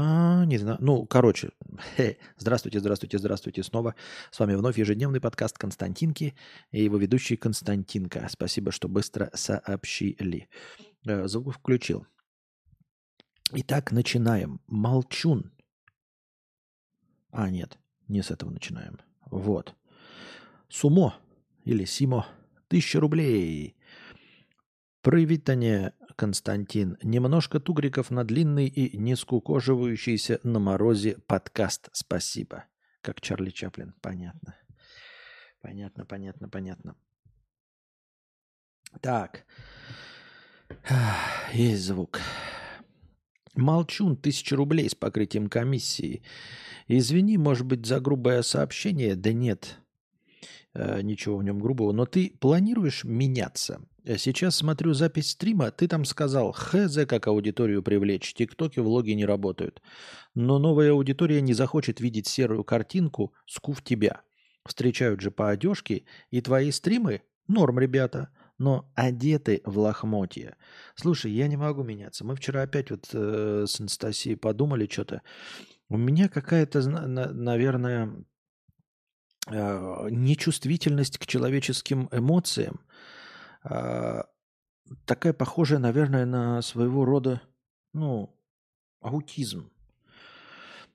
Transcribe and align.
А, 0.00 0.44
не 0.44 0.58
знаю. 0.58 0.78
Ну, 0.80 1.06
короче, 1.06 1.50
здравствуйте, 2.36 2.78
здравствуйте, 2.78 3.18
здравствуйте 3.18 3.64
снова. 3.64 3.96
С 4.30 4.38
вами 4.38 4.54
вновь 4.54 4.78
ежедневный 4.78 5.20
подкаст 5.20 5.58
Константинки 5.58 6.36
и 6.70 6.84
его 6.84 6.98
ведущий 6.98 7.36
Константинка. 7.36 8.28
Спасибо, 8.30 8.70
что 8.70 8.86
быстро 8.86 9.28
сообщили. 9.34 10.48
Э, 11.04 11.26
звук 11.26 11.52
включил. 11.56 12.06
Итак, 13.50 13.90
начинаем. 13.90 14.60
Молчун. 14.68 15.50
А, 17.32 17.50
нет, 17.50 17.76
не 18.06 18.22
с 18.22 18.30
этого 18.30 18.50
начинаем. 18.50 19.00
Вот. 19.32 19.74
Сумо 20.68 21.16
или 21.64 21.84
Симо. 21.84 22.28
Тысяча 22.68 23.00
рублей. 23.00 23.74
Привитание 25.02 25.92
Константин. 26.18 26.98
Немножко 27.00 27.60
тугриков 27.60 28.10
на 28.10 28.24
длинный 28.24 28.66
и 28.66 28.98
не 28.98 29.14
скукоживающийся 29.14 30.40
на 30.42 30.58
морозе 30.58 31.16
подкаст. 31.28 31.90
Спасибо. 31.92 32.64
Как 33.02 33.20
Чарли 33.20 33.50
Чаплин. 33.50 33.94
Понятно. 34.00 34.56
Понятно, 35.60 36.04
понятно, 36.04 36.48
понятно. 36.48 36.96
Так. 39.00 39.46
Есть 41.52 41.84
звук. 41.84 42.20
Молчун, 43.54 44.16
тысяча 44.16 44.56
рублей 44.56 44.90
с 44.90 44.96
покрытием 44.96 45.48
комиссии. 45.48 46.24
Извини, 46.88 47.38
может 47.38 47.64
быть, 47.64 47.86
за 47.86 48.00
грубое 48.00 48.42
сообщение? 48.42 49.14
Да 49.14 49.32
нет, 49.32 49.78
э, 50.74 51.00
ничего 51.02 51.36
в 51.36 51.44
нем 51.44 51.60
грубого. 51.60 51.92
Но 51.92 52.06
ты 52.06 52.30
планируешь 52.40 53.04
меняться? 53.04 53.80
Э, 54.08 54.16
сейчас 54.16 54.56
смотрю 54.56 54.94
запись 54.94 55.32
стрима, 55.32 55.70
ты 55.70 55.86
там 55.86 56.06
сказал, 56.06 56.52
хз, 56.52 57.06
как 57.06 57.26
аудиторию 57.26 57.82
привлечь, 57.82 58.32
тиктоки, 58.32 58.80
влоги 58.80 59.10
не 59.10 59.26
работают. 59.26 59.82
Но 60.34 60.58
новая 60.58 60.92
аудитория 60.92 61.42
не 61.42 61.52
захочет 61.52 62.00
видеть 62.00 62.26
серую 62.26 62.64
картинку, 62.64 63.34
скув 63.46 63.82
тебя. 63.82 64.22
Встречают 64.64 65.20
же 65.20 65.30
по 65.30 65.50
одежке, 65.50 66.04
и 66.30 66.40
твои 66.40 66.70
стримы 66.70 67.20
норм, 67.48 67.78
ребята, 67.78 68.30
но 68.56 68.90
одеты 68.94 69.60
в 69.66 69.78
лохмотье. 69.78 70.56
Слушай, 70.94 71.32
я 71.32 71.46
не 71.46 71.58
могу 71.58 71.82
меняться. 71.82 72.24
Мы 72.24 72.34
вчера 72.34 72.62
опять 72.62 72.90
вот 72.90 73.10
э, 73.12 73.66
с 73.68 73.78
Анастасией 73.78 74.36
подумали 74.36 74.88
что-то. 74.90 75.20
У 75.90 75.98
меня 75.98 76.30
какая-то, 76.30 76.80
наверное, 76.88 78.24
э, 79.50 80.08
нечувствительность 80.10 81.18
к 81.18 81.26
человеческим 81.26 82.08
эмоциям. 82.10 82.80
А, 83.68 84.24
такая 85.04 85.32
похожая, 85.32 85.78
наверное, 85.78 86.24
на 86.24 86.62
своего 86.62 87.04
рода, 87.04 87.42
ну, 87.92 88.34
аутизм. 89.00 89.70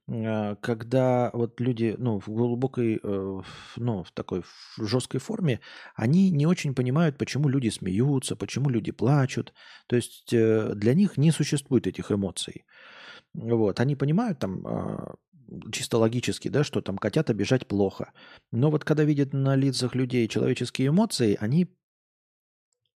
А, 0.08 0.56
когда 0.56 1.30
вот 1.34 1.60
люди, 1.62 1.96
ну, 1.98 2.20
в 2.20 2.28
глубокой, 2.28 3.00
э, 3.02 3.42
ну, 3.78 4.04
в 4.04 4.12
такой 4.12 4.44
жесткой 4.78 5.20
форме, 5.20 5.60
они 5.96 6.32
не 6.32 6.48
очень 6.48 6.74
понимают, 6.74 7.18
почему 7.18 7.48
люди 7.48 7.70
смеются, 7.70 8.36
почему 8.36 8.70
люди 8.70 8.92
плачут. 8.92 9.54
То 9.88 9.96
есть 9.96 10.34
э, 10.34 10.74
для 10.76 10.94
них 10.96 11.18
не 11.18 11.32
существует 11.32 11.88
этих 11.88 12.12
эмоций. 12.12 12.66
Вот, 13.34 13.80
они 13.80 13.96
понимают 13.96 14.40
там 14.40 14.66
а, 14.68 15.16
чисто 15.72 15.98
логически, 15.98 16.48
да, 16.50 16.64
что 16.64 16.82
там 16.82 16.98
котят 16.98 17.30
обижать 17.30 17.68
плохо. 17.68 18.14
Но 18.52 18.72
вот 18.72 18.84
когда 18.84 19.04
видят 19.04 19.34
на 19.34 19.56
лицах 19.56 19.96
людей 19.96 20.28
человеческие 20.28 20.90
эмоции, 20.90 21.38
они 21.40 21.68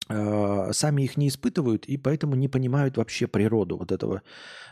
сами 0.10 1.04
их 1.04 1.18
не 1.18 1.28
испытывают 1.28 1.86
и 1.86 1.98
поэтому 1.98 2.36
не 2.36 2.48
понимают 2.48 2.98
вообще 2.98 3.28
природу 3.28 3.78
вот 3.78 3.92
этого 3.92 4.22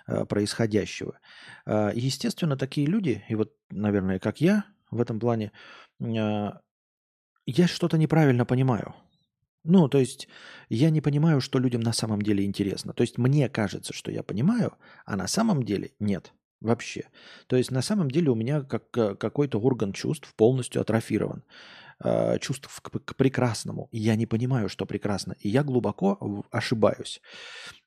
а, 0.07 0.25
происходящего. 0.25 1.19
А, 1.65 1.91
естественно, 1.93 2.57
такие 2.57 2.87
люди, 2.87 3.23
и 3.27 3.35
вот, 3.35 3.53
наверное, 3.69 4.19
как 4.19 4.41
я 4.41 4.65
в 4.91 5.01
этом 5.01 5.19
плане, 5.19 5.51
я 5.99 6.61
что-то 7.67 7.97
неправильно 7.97 8.45
понимаю. 8.45 8.95
Ну, 9.63 9.87
то 9.89 9.97
есть 9.97 10.27
я 10.69 10.91
не 10.91 11.01
понимаю, 11.01 11.41
что 11.41 11.57
людям 11.57 11.81
на 11.81 11.91
самом 11.91 12.21
деле 12.21 12.45
интересно. 12.45 12.93
То 12.93 13.01
есть 13.01 13.17
мне 13.17 13.49
кажется, 13.49 13.93
что 13.93 14.11
я 14.11 14.21
понимаю, 14.21 14.77
а 15.05 15.15
на 15.15 15.27
самом 15.27 15.63
деле 15.63 15.91
нет 15.99 16.33
вообще. 16.61 17.09
То 17.47 17.55
есть 17.55 17.71
на 17.71 17.81
самом 17.81 18.11
деле 18.11 18.29
у 18.29 18.35
меня 18.35 18.61
как, 18.61 18.91
какой-то 18.91 19.59
орган 19.59 19.91
чувств 19.91 20.33
полностью 20.35 20.81
атрофирован. 20.81 21.43
Э, 22.03 22.37
чувств 22.39 22.81
к, 22.81 22.89
к 22.89 23.15
прекрасному. 23.15 23.87
я 23.93 24.17
не 24.17 24.25
понимаю, 24.25 24.67
что 24.67 24.85
прекрасно. 24.85 25.33
И 25.39 25.47
я 25.47 25.63
глубоко 25.63 26.43
ошибаюсь. 26.51 27.21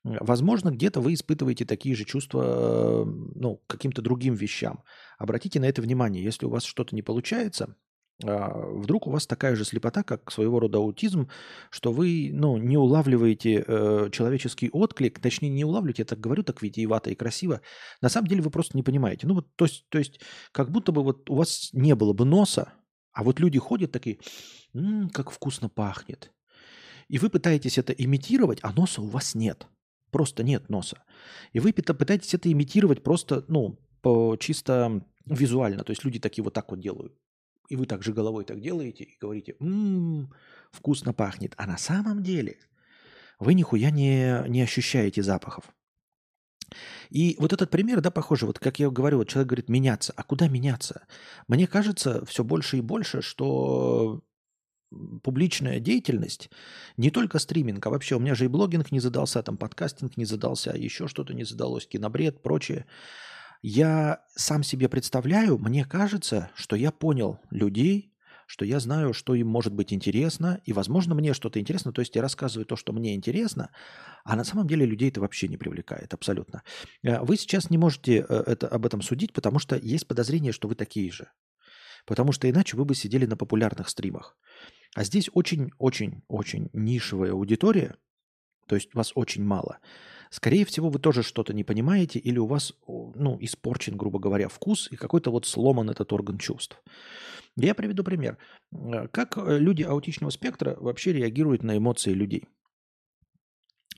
Возможно, 0.03 0.71
где-то 0.71 1.03
вы 1.03 1.13
испытываете 1.13 1.67
такие 1.67 1.95
же 1.95 2.05
чувства 2.05 3.05
ну, 3.05 3.63
каким-то 3.67 4.01
другим 4.01 4.35
вещам. 4.35 4.83
Обратите 5.19 5.61
на 5.61 5.67
это 5.67 5.83
внимание. 5.83 6.25
Если 6.25 6.47
у 6.47 6.49
вас 6.49 6.65
что-то 6.65 6.95
не 6.95 7.03
получается, 7.03 7.77
а, 8.25 8.49
вдруг 8.67 9.07
у 9.07 9.11
вас 9.11 9.27
такая 9.27 9.55
же 9.57 9.67
слепота, 9.67 10.03
как 10.03 10.33
своего 10.33 10.59
рода 10.59 10.79
аутизм, 10.79 11.29
что 11.71 11.93
вы 11.93 12.31
ну, 12.33 12.57
не 12.57 12.79
улавливаете 12.79 13.63
э, 13.67 14.09
человеческий 14.11 14.71
отклик, 14.71 15.21
точнее 15.21 15.51
не 15.51 15.65
улавливаете, 15.67 16.03
я 16.03 16.07
так 16.07 16.19
говорю 16.19 16.45
так 16.45 16.63
витиевато 16.63 17.11
и 17.11 17.15
красиво, 17.15 17.61
на 18.01 18.09
самом 18.09 18.27
деле 18.29 18.41
вы 18.41 18.51
просто 18.51 18.75
не 18.75 18.83
понимаете. 18.83 19.27
Ну 19.27 19.35
вот, 19.35 19.55
то 19.55 19.67
есть, 19.67 19.87
то 19.91 19.99
есть 19.99 20.21
как 20.51 20.71
будто 20.71 20.93
бы 20.93 21.05
вот 21.05 21.29
у 21.29 21.35
вас 21.35 21.69
не 21.73 21.95
было 21.95 22.13
бы 22.13 22.25
носа, 22.25 22.73
а 23.19 23.25
вот 23.25 23.41
люди 23.41 23.59
ходят 23.59 23.91
такие, 23.91 24.21
м-м, 24.75 25.11
как 25.11 25.33
вкусно 25.33 25.69
пахнет. 25.69 26.33
И 27.09 27.19
вы 27.19 27.31
пытаетесь 27.31 27.77
это 27.77 27.93
имитировать, 27.93 28.61
а 28.63 28.73
носа 28.73 29.03
у 29.03 29.09
вас 29.09 29.35
нет. 29.35 29.67
Просто 30.13 30.45
нет 30.45 30.69
носа. 30.69 31.03
И 31.53 31.59
вы 31.59 31.73
пытаетесь 31.73 32.35
это 32.35 32.53
имитировать 32.53 33.03
просто, 33.03 33.45
ну, 33.49 33.77
по, 34.03 34.37
чисто 34.37 35.05
визуально. 35.27 35.83
То 35.83 35.91
есть 35.91 36.05
люди 36.05 36.21
такие 36.21 36.45
вот 36.45 36.55
так 36.55 36.71
вот 36.71 36.79
делают. 36.79 37.13
И 37.69 37.75
вы 37.75 37.87
также 37.87 38.13
головой 38.13 38.45
так 38.45 38.61
делаете 38.61 39.03
и 39.03 39.19
говорите, 39.21 39.57
м-м, 39.59 40.33
вкусно 40.71 41.13
пахнет. 41.13 41.55
А 41.57 41.67
на 41.67 41.77
самом 41.77 42.23
деле 42.23 42.61
вы 43.41 43.55
нихуя 43.55 43.91
не, 43.91 44.49
не 44.49 44.63
ощущаете 44.63 45.25
запахов. 45.25 45.65
И 47.11 47.37
вот 47.39 47.53
этот 47.53 47.71
пример, 47.71 48.01
да, 48.01 48.11
похоже, 48.11 48.47
вот 48.47 48.59
как 48.59 48.79
я 48.79 48.91
говорю, 48.91 49.19
вот 49.19 49.29
человек 49.29 49.49
говорит 49.49 49.69
меняться. 49.69 50.13
А 50.17 50.23
куда 50.23 50.49
меняться? 50.49 51.07
Мне 51.47 51.67
кажется 51.67 52.25
все 52.27 52.45
больше 52.45 52.79
и 52.79 52.83
больше, 52.83 53.23
что 53.23 54.23
публичная 55.23 55.81
деятельность, 55.81 56.51
не 56.97 57.11
только 57.11 57.39
стриминг, 57.39 57.87
а 57.87 57.91
вообще 57.91 58.17
у 58.17 58.21
меня 58.21 58.35
же 58.35 58.47
и 58.47 58.49
блогинг 58.49 58.91
не 58.91 59.01
задался, 59.01 59.43
там 59.43 59.57
подкастинг 59.57 60.17
не 60.17 60.25
задался, 60.25 60.75
еще 60.75 61.09
что-то 61.09 61.35
не 61.35 61.45
задалось, 61.45 61.87
кинобред, 61.87 62.43
прочее. 62.43 62.87
Я 63.61 64.25
сам 64.35 64.63
себе 64.63 64.89
представляю, 64.89 65.59
мне 65.59 65.85
кажется, 65.85 66.51
что 66.55 66.77
я 66.77 66.93
понял 66.93 67.41
людей, 67.51 68.15
что 68.49 68.65
я 68.65 68.81
знаю, 68.81 69.13
что 69.13 69.35
им 69.35 69.47
может 69.47 69.75
быть 69.75 69.93
интересно, 69.93 70.63
и, 70.65 70.73
возможно, 70.73 71.15
мне 71.15 71.35
что-то 71.35 71.61
интересно, 71.61 71.93
то 71.93 72.01
есть 72.01 72.17
я 72.17 72.23
рассказываю 72.23 72.65
то, 72.65 72.77
что 72.77 72.95
мне 72.95 73.15
интересно, 73.15 73.71
а 74.25 74.37
на 74.37 74.45
самом 74.45 74.67
деле 74.67 74.87
людей 74.87 75.11
это 75.11 75.21
вообще 75.21 75.49
не 75.49 75.59
привлекает 75.59 76.15
абсолютно. 76.15 76.63
Э, 77.03 77.21
вы 77.21 77.37
сейчас 77.37 77.69
не 77.69 77.77
можете 77.77 78.25
э, 78.27 78.43
это, 78.47 78.67
об 78.67 78.87
этом 78.87 79.03
судить, 79.03 79.35
потому 79.35 79.59
что 79.59 79.77
есть 79.77 80.09
подозрение, 80.09 80.53
что 80.53 80.67
вы 80.67 80.77
такие 80.77 81.13
же. 81.13 81.31
Потому 82.07 82.33
что 82.33 82.49
иначе 82.49 82.79
вы 82.79 82.87
бы 82.87 82.95
сидели 82.95 83.27
на 83.27 83.37
популярных 83.37 83.91
стримах. 83.91 84.35
А 84.95 85.05
здесь 85.05 85.29
очень-очень-очень 85.35 86.71
нишевая 86.73 87.33
аудитория, 87.33 87.97
то 88.67 88.77
есть 88.77 88.95
вас 88.95 89.13
очень 89.15 89.45
мало. 89.45 89.79
Скорее 90.31 90.65
всего, 90.65 90.91
вы 90.91 90.99
тоже 90.99 91.23
что-то 91.23 91.53
не 91.53 91.65
понимаете, 91.65 92.19
или 92.19 92.39
у 92.39 92.47
вас 92.47 92.75
ну, 92.87 93.39
испорчен, 93.41 93.97
грубо 93.97 94.19
говоря, 94.19 94.49
вкус 94.49 94.89
и 94.93 94.97
какой-то 94.97 95.31
вот 95.31 95.47
сломан 95.47 95.91
этот 95.91 96.13
орган 96.13 96.39
чувств. 96.39 96.83
Я 97.57 97.75
приведу 97.75 98.05
пример. 98.05 98.39
Э, 98.73 99.09
как 99.09 99.37
э, 99.39 99.59
люди 99.59 99.83
аутичного 99.83 100.31
спектра 100.31 100.77
вообще 100.79 101.13
реагируют 101.13 101.63
на 101.63 101.77
эмоции 101.77 102.13
людей? 102.13 102.45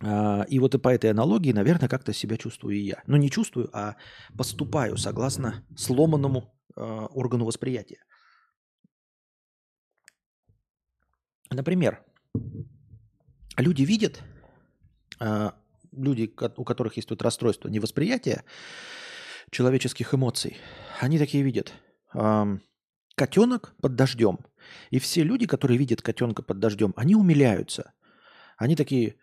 А, 0.03 0.45
и 0.49 0.59
вот 0.59 0.75
и 0.75 0.79
по 0.79 0.89
этой 0.89 1.11
аналогии, 1.11 1.53
наверное, 1.53 1.89
как-то 1.89 2.13
себя 2.13 2.37
чувствую 2.37 2.77
и 2.77 2.81
я. 2.81 3.03
Но 3.07 3.17
ну, 3.17 3.23
не 3.23 3.31
чувствую, 3.31 3.69
а 3.77 3.97
поступаю 4.37 4.97
согласно 4.97 5.67
сломанному 5.77 6.55
э, 6.77 6.81
органу 6.81 7.45
восприятия. 7.45 8.03
Например, 11.51 12.05
люди 13.59 13.83
видят, 13.83 14.23
люди, 15.93 16.33
у 16.57 16.65
которых 16.65 16.97
есть 16.97 17.09
тут 17.09 17.23
расстройство 17.23 17.69
невосприятия 17.69 18.45
человеческих 19.51 20.15
эмоций, 20.15 20.57
они 21.01 21.19
такие 21.19 21.43
видят 21.43 21.73
котенок 23.15 23.75
под 23.81 23.95
дождем. 23.97 24.39
И 24.91 24.99
все 24.99 25.23
люди, 25.23 25.47
которые 25.47 25.79
видят 25.79 26.03
котенка 26.03 26.43
под 26.43 26.59
дождем, 26.59 26.93
они 26.97 27.15
умиляются. 27.15 27.93
Они 28.57 28.77
такие, 28.77 29.17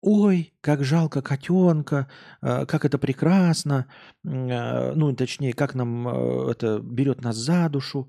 ой, 0.00 0.54
как 0.60 0.84
жалко 0.84 1.22
котенка, 1.22 2.08
э, 2.40 2.66
как 2.66 2.84
это 2.84 2.98
прекрасно, 2.98 3.86
э, 4.24 4.92
ну, 4.94 5.14
точнее, 5.14 5.52
как 5.52 5.74
нам 5.74 6.08
э, 6.08 6.50
это 6.52 6.78
берет 6.78 7.22
нас 7.22 7.36
за 7.36 7.68
душу, 7.68 8.08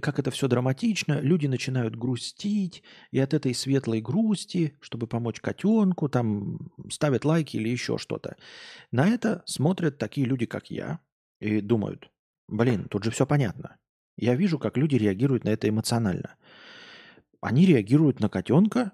как 0.00 0.18
это 0.18 0.30
все 0.30 0.48
драматично. 0.48 1.20
Люди 1.20 1.46
начинают 1.46 1.96
грустить, 1.96 2.82
и 3.10 3.18
от 3.18 3.34
этой 3.34 3.54
светлой 3.54 4.00
грусти, 4.00 4.76
чтобы 4.80 5.06
помочь 5.06 5.40
котенку, 5.40 6.08
там 6.08 6.70
ставят 6.90 7.24
лайки 7.24 7.56
или 7.56 7.68
еще 7.68 7.98
что-то. 7.98 8.36
На 8.90 9.08
это 9.08 9.42
смотрят 9.46 9.98
такие 9.98 10.26
люди, 10.26 10.46
как 10.46 10.70
я, 10.70 11.00
и 11.40 11.60
думают, 11.60 12.10
блин, 12.48 12.86
тут 12.88 13.04
же 13.04 13.10
все 13.10 13.26
понятно. 13.26 13.76
Я 14.16 14.34
вижу, 14.36 14.58
как 14.58 14.76
люди 14.76 14.96
реагируют 14.96 15.44
на 15.44 15.48
это 15.48 15.68
эмоционально. 15.68 16.36
Они 17.40 17.66
реагируют 17.66 18.20
на 18.20 18.28
котенка, 18.28 18.92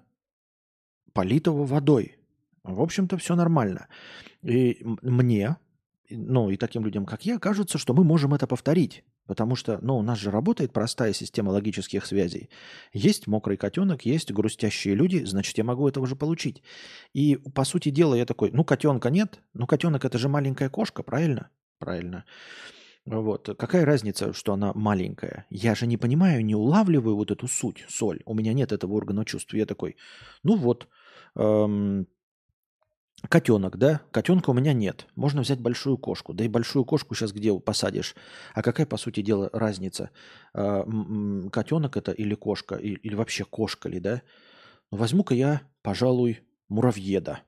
политого 1.13 1.65
водой. 1.65 2.20
В 2.63 2.81
общем-то, 2.81 3.17
все 3.17 3.35
нормально. 3.35 3.87
И 4.43 4.83
мне, 5.01 5.57
ну 6.09 6.49
и 6.49 6.57
таким 6.57 6.85
людям, 6.85 7.05
как 7.05 7.25
я, 7.25 7.39
кажется, 7.39 7.77
что 7.77 7.93
мы 7.93 8.03
можем 8.03 8.33
это 8.33 8.47
повторить. 8.47 9.03
Потому 9.27 9.55
что, 9.55 9.79
ну, 9.81 9.97
у 9.97 10.01
нас 10.01 10.17
же 10.17 10.31
работает 10.31 10.73
простая 10.73 11.13
система 11.13 11.51
логических 11.51 12.05
связей. 12.05 12.49
Есть 12.91 13.27
мокрый 13.27 13.55
котенок, 13.55 14.03
есть 14.03 14.31
грустящие 14.31 14.95
люди, 14.95 15.23
значит, 15.23 15.57
я 15.57 15.63
могу 15.63 15.87
этого 15.87 16.05
же 16.05 16.15
получить. 16.15 16.63
И, 17.13 17.37
по 17.37 17.63
сути 17.63 17.89
дела, 17.89 18.15
я 18.15 18.25
такой, 18.25 18.51
ну, 18.51 18.65
котенка 18.65 19.09
нет, 19.09 19.39
ну, 19.53 19.67
котенок 19.67 20.03
это 20.05 20.17
же 20.17 20.27
маленькая 20.27 20.69
кошка, 20.69 21.03
правильно? 21.03 21.49
Правильно. 21.79 22.25
Вот. 23.05 23.49
Какая 23.57 23.85
разница, 23.85 24.33
что 24.33 24.53
она 24.53 24.73
маленькая? 24.75 25.45
Я 25.49 25.75
же 25.75 25.87
не 25.87 25.97
понимаю, 25.97 26.43
не 26.45 26.55
улавливаю 26.55 27.15
вот 27.15 27.31
эту 27.31 27.47
суть, 27.47 27.85
соль. 27.89 28.21
У 28.25 28.33
меня 28.33 28.53
нет 28.53 28.71
этого 28.71 28.93
органа 28.93 29.23
чувств. 29.25 29.53
Я 29.53 29.65
такой, 29.65 29.95
ну 30.43 30.55
вот, 30.55 30.87
эм, 31.35 32.07
котенок, 33.29 33.77
да? 33.77 34.01
Котенка 34.11 34.49
у 34.49 34.53
меня 34.53 34.73
нет. 34.73 35.07
Можно 35.15 35.41
взять 35.41 35.59
большую 35.59 35.97
кошку. 35.97 36.33
Да 36.33 36.43
и 36.43 36.47
большую 36.47 36.85
кошку 36.85 37.15
сейчас 37.15 37.31
где 37.31 37.57
посадишь? 37.59 38.15
А 38.53 38.61
какая, 38.61 38.85
по 38.85 38.97
сути 38.97 39.21
дела, 39.21 39.49
разница? 39.53 40.09
Э, 40.53 40.83
котенок 41.51 41.97
это 41.97 42.11
или 42.11 42.35
кошка? 42.35 42.75
Или, 42.75 42.95
или 42.95 43.15
вообще 43.15 43.45
кошка 43.45 43.89
ли, 43.89 43.99
да? 43.99 44.21
Ну, 44.91 44.97
возьму-ка 44.97 45.33
я, 45.33 45.61
пожалуй, 45.81 46.41
муравьеда. 46.67 47.41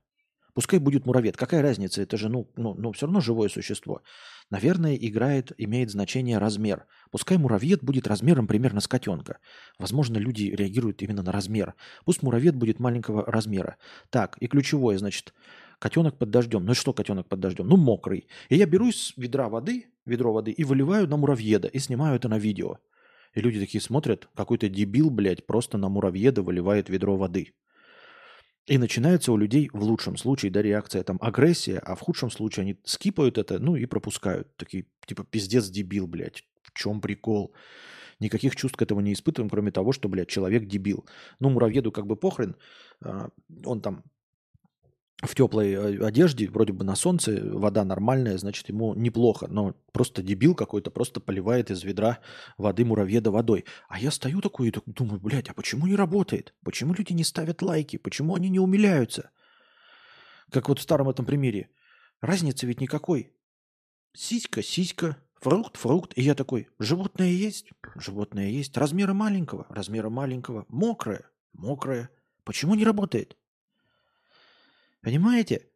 Пускай 0.53 0.79
будет 0.79 1.05
муравьед. 1.07 1.35
Какая 1.35 1.63
разница? 1.63 2.01
Это 2.03 2.15
же, 2.15 2.29
ну, 2.29 2.51
ну, 2.55 2.75
ну, 2.75 2.91
все 2.91 3.07
равно 3.07 3.21
живое 3.21 3.49
существо. 3.49 4.03
Наверное, 4.51 4.95
играет, 4.95 5.51
имеет 5.57 5.89
значение 5.89 6.37
размер. 6.37 6.85
Пускай 7.11 7.37
муравьед 7.37 7.83
будет 7.83 8.05
размером 8.05 8.45
примерно 8.45 8.79
с 8.79 8.87
котенка. 8.87 9.39
Возможно, 9.79 10.17
люди 10.19 10.43
реагируют 10.43 11.01
именно 11.01 11.23
на 11.23 11.31
размер. 11.31 11.73
Пусть 12.05 12.21
муравьед 12.21 12.55
будет 12.55 12.79
маленького 12.79 13.25
размера. 13.25 13.77
Так, 14.11 14.37
и 14.39 14.47
ключевое, 14.47 14.99
значит, 14.99 15.33
котенок 15.83 16.17
под 16.17 16.29
дождем. 16.29 16.65
Ну 16.65 16.73
что 16.73 16.93
котенок 16.93 17.27
под 17.27 17.41
дождем? 17.41 17.67
Ну, 17.67 17.75
мокрый. 17.75 18.29
И 18.47 18.55
я 18.55 18.65
беру 18.65 18.87
из 18.87 19.11
ведра 19.17 19.49
воды, 19.49 19.87
ведро 20.05 20.31
воды, 20.31 20.51
и 20.51 20.63
выливаю 20.63 21.09
на 21.09 21.17
муравьеда, 21.17 21.67
и 21.67 21.77
снимаю 21.77 22.15
это 22.15 22.29
на 22.29 22.39
видео. 22.39 22.77
И 23.33 23.41
люди 23.41 23.59
такие 23.59 23.81
смотрят, 23.81 24.29
какой-то 24.33 24.69
дебил, 24.69 25.09
блядь, 25.09 25.45
просто 25.45 25.77
на 25.77 25.89
муравьеда 25.89 26.41
выливает 26.41 26.87
ведро 26.87 27.17
воды. 27.17 27.53
И 28.65 28.77
начинается 28.77 29.33
у 29.33 29.37
людей 29.37 29.69
в 29.73 29.83
лучшем 29.83 30.15
случае, 30.15 30.51
да, 30.51 30.61
реакция 30.61 31.03
там 31.03 31.17
агрессия, 31.19 31.79
а 31.79 31.95
в 31.95 31.99
худшем 31.99 32.31
случае 32.31 32.61
они 32.61 32.77
скипают 32.85 33.37
это, 33.37 33.59
ну 33.59 33.75
и 33.75 33.85
пропускают. 33.85 34.55
Такие, 34.55 34.85
типа, 35.05 35.25
пиздец, 35.25 35.67
дебил, 35.67 36.07
блядь, 36.07 36.45
в 36.61 36.71
чем 36.71 37.01
прикол? 37.01 37.53
Никаких 38.21 38.55
чувств 38.55 38.77
к 38.77 38.81
этому 38.81 39.01
не 39.01 39.11
испытываем, 39.11 39.49
кроме 39.49 39.71
того, 39.71 39.91
что, 39.91 40.07
блядь, 40.07 40.29
человек 40.29 40.65
дебил. 40.65 41.05
Ну, 41.41 41.49
муравьеду 41.49 41.91
как 41.91 42.07
бы 42.07 42.15
похрен, 42.15 42.55
а, 43.01 43.31
он 43.65 43.81
там 43.81 44.05
в 45.25 45.35
теплой 45.35 45.71
э, 45.71 46.05
одежде, 46.05 46.49
вроде 46.49 46.73
бы 46.73 46.83
на 46.83 46.95
солнце, 46.95 47.39
вода 47.43 47.83
нормальная, 47.85 48.37
значит, 48.37 48.69
ему 48.69 48.93
неплохо. 48.93 49.47
Но 49.47 49.73
просто 49.91 50.21
дебил 50.21 50.55
какой-то 50.55 50.91
просто 50.91 51.19
поливает 51.19 51.71
из 51.71 51.83
ведра 51.83 52.19
воды 52.57 52.83
муравьеда 52.83 53.31
водой. 53.31 53.65
А 53.87 53.99
я 53.99 54.11
стою 54.11 54.41
такой 54.41 54.69
и 54.69 54.73
думаю, 54.85 55.19
блядь, 55.19 55.49
а 55.49 55.53
почему 55.53 55.87
не 55.87 55.95
работает? 55.95 56.53
Почему 56.63 56.93
люди 56.93 57.13
не 57.13 57.23
ставят 57.23 57.61
лайки? 57.61 57.97
Почему 57.97 58.35
они 58.35 58.49
не 58.49 58.59
умиляются? 58.59 59.31
Как 60.51 60.67
вот 60.67 60.79
в 60.79 60.83
старом 60.83 61.09
этом 61.09 61.25
примере. 61.25 61.69
Разницы 62.21 62.65
ведь 62.65 62.81
никакой. 62.81 63.33
Сиська, 64.13 64.61
сиська, 64.61 65.17
фрукт, 65.39 65.77
фрукт. 65.77 66.13
И 66.15 66.21
я 66.21 66.35
такой, 66.35 66.67
животное 66.79 67.29
есть? 67.29 67.71
Животное 67.95 68.49
есть. 68.49 68.77
Размера 68.77 69.13
маленького, 69.13 69.65
размера 69.69 70.09
маленького. 70.09 70.65
Мокрое, 70.67 71.25
мокрое. 71.53 72.09
Почему 72.43 72.75
не 72.75 72.83
работает? 72.83 73.37
Понимаете? 75.03 75.69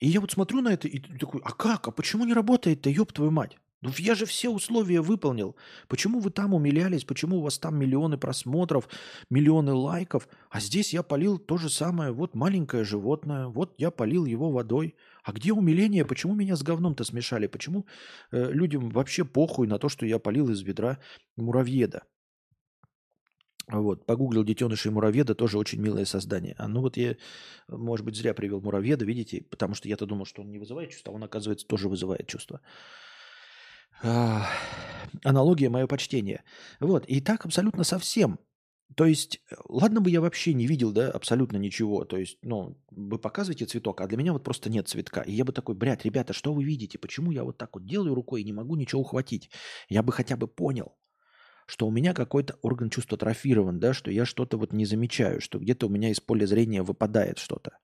И 0.00 0.08
я 0.08 0.20
вот 0.20 0.30
смотрю 0.30 0.60
на 0.60 0.68
это 0.68 0.86
и 0.86 1.00
такой, 1.00 1.40
а 1.42 1.52
как? 1.52 1.88
А 1.88 1.90
почему 1.90 2.24
не 2.24 2.34
работает-то, 2.34 2.90
ёб 2.90 3.12
твою 3.12 3.30
мать? 3.32 3.56
Ну 3.80 3.90
я 3.96 4.14
же 4.14 4.26
все 4.26 4.50
условия 4.50 5.00
выполнил. 5.00 5.56
Почему 5.88 6.20
вы 6.20 6.30
там 6.30 6.52
умилялись? 6.52 7.04
Почему 7.04 7.38
у 7.38 7.42
вас 7.42 7.58
там 7.58 7.78
миллионы 7.78 8.18
просмотров, 8.18 8.88
миллионы 9.30 9.72
лайков? 9.72 10.28
А 10.50 10.60
здесь 10.60 10.92
я 10.92 11.02
полил 11.02 11.38
то 11.38 11.56
же 11.56 11.70
самое. 11.70 12.12
Вот 12.12 12.34
маленькое 12.34 12.84
животное, 12.84 13.46
вот 13.46 13.74
я 13.78 13.90
полил 13.90 14.26
его 14.26 14.50
водой. 14.50 14.94
А 15.22 15.32
где 15.32 15.52
умиление? 15.52 16.04
Почему 16.04 16.34
меня 16.34 16.56
с 16.56 16.62
говном-то 16.62 17.04
смешали? 17.04 17.46
Почему 17.46 17.86
э, 18.32 18.52
людям 18.52 18.90
вообще 18.90 19.24
похуй 19.24 19.66
на 19.66 19.78
то, 19.78 19.88
что 19.88 20.06
я 20.06 20.18
полил 20.18 20.50
из 20.50 20.60
ведра 20.62 20.98
муравьеда? 21.36 22.02
Вот, 23.70 24.06
погуглил 24.06 24.44
детенышей 24.44 24.90
муравьеда, 24.90 25.34
тоже 25.34 25.58
очень 25.58 25.80
милое 25.80 26.06
создание. 26.06 26.54
А 26.58 26.68
ну 26.68 26.80
вот 26.80 26.96
я, 26.96 27.16
может 27.68 28.06
быть, 28.06 28.16
зря 28.16 28.32
привел 28.32 28.62
муравьеда, 28.62 29.04
видите, 29.04 29.42
потому 29.50 29.74
что 29.74 29.88
я-то 29.88 30.06
думал, 30.06 30.24
что 30.24 30.40
он 30.40 30.50
не 30.50 30.58
вызывает 30.58 30.90
чувства, 30.90 31.12
а 31.12 31.16
он, 31.16 31.24
оказывается, 31.24 31.66
тоже 31.66 31.88
вызывает 31.88 32.26
чувства. 32.26 32.60
А, 34.02 34.46
аналогия, 35.22 35.68
мое 35.68 35.86
почтение. 35.86 36.44
Вот, 36.80 37.04
и 37.06 37.20
так 37.20 37.44
абсолютно 37.44 37.84
совсем. 37.84 38.38
То 38.96 39.04
есть, 39.04 39.40
ладно 39.68 40.00
бы 40.00 40.08
я 40.08 40.22
вообще 40.22 40.54
не 40.54 40.66
видел, 40.66 40.92
да, 40.92 41.10
абсолютно 41.10 41.58
ничего. 41.58 42.06
То 42.06 42.16
есть, 42.16 42.38
ну, 42.40 42.80
вы 42.90 43.18
показываете 43.18 43.66
цветок, 43.66 44.00
а 44.00 44.06
для 44.06 44.16
меня 44.16 44.32
вот 44.32 44.44
просто 44.44 44.70
нет 44.70 44.88
цветка. 44.88 45.20
И 45.20 45.32
я 45.32 45.44
бы 45.44 45.52
такой, 45.52 45.74
блядь, 45.74 46.06
ребята, 46.06 46.32
что 46.32 46.54
вы 46.54 46.64
видите? 46.64 46.98
Почему 46.98 47.30
я 47.32 47.44
вот 47.44 47.58
так 47.58 47.74
вот 47.74 47.84
делаю 47.84 48.14
рукой 48.14 48.40
и 48.40 48.44
не 48.44 48.54
могу 48.54 48.76
ничего 48.76 49.02
ухватить? 49.02 49.50
Я 49.90 50.02
бы 50.02 50.10
хотя 50.10 50.38
бы 50.38 50.48
понял 50.48 50.96
что 51.68 51.86
у 51.86 51.90
меня 51.90 52.14
какой-то 52.14 52.58
орган 52.62 52.88
чувства 52.88 53.16
атрофирован, 53.16 53.78
да, 53.78 53.92
что 53.92 54.10
я 54.10 54.24
что-то 54.24 54.56
вот 54.56 54.72
не 54.72 54.86
замечаю, 54.86 55.42
что 55.42 55.58
где-то 55.58 55.86
у 55.86 55.90
меня 55.90 56.10
из 56.10 56.18
поля 56.18 56.46
зрения 56.46 56.82
выпадает 56.82 57.38
что-то. 57.38 57.78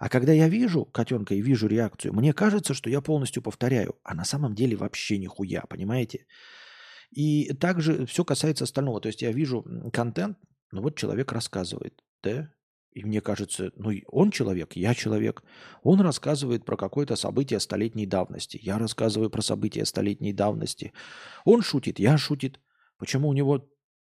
А 0.00 0.08
когда 0.08 0.32
я 0.32 0.48
вижу 0.48 0.84
котенка 0.84 1.34
и 1.34 1.40
вижу 1.40 1.68
реакцию, 1.68 2.12
мне 2.12 2.32
кажется, 2.32 2.74
что 2.74 2.90
я 2.90 3.00
полностью 3.00 3.40
повторяю, 3.40 3.94
а 4.02 4.14
на 4.14 4.24
самом 4.24 4.56
деле 4.56 4.76
вообще 4.76 5.16
нихуя, 5.16 5.62
понимаете? 5.68 6.26
И 7.12 7.52
также 7.54 8.04
все 8.06 8.24
касается 8.24 8.64
остального. 8.64 9.00
То 9.00 9.06
есть 9.06 9.22
я 9.22 9.30
вижу 9.30 9.64
контент, 9.92 10.36
ну 10.72 10.82
вот 10.82 10.96
человек 10.96 11.30
рассказывает, 11.30 12.02
да, 12.24 12.50
и 12.90 13.04
мне 13.04 13.20
кажется, 13.20 13.70
ну 13.76 13.92
он 14.08 14.32
человек, 14.32 14.74
я 14.74 14.92
человек. 14.92 15.44
Он 15.84 16.00
рассказывает 16.00 16.64
про 16.64 16.76
какое-то 16.76 17.14
событие 17.14 17.60
столетней 17.60 18.06
давности. 18.06 18.58
Я 18.60 18.76
рассказываю 18.78 19.30
про 19.30 19.42
события 19.42 19.84
столетней 19.84 20.32
давности. 20.32 20.92
Он 21.44 21.62
шутит, 21.62 22.00
я 22.00 22.18
шутит. 22.18 22.58
Почему 23.00 23.30
у 23.30 23.32
него 23.32 23.66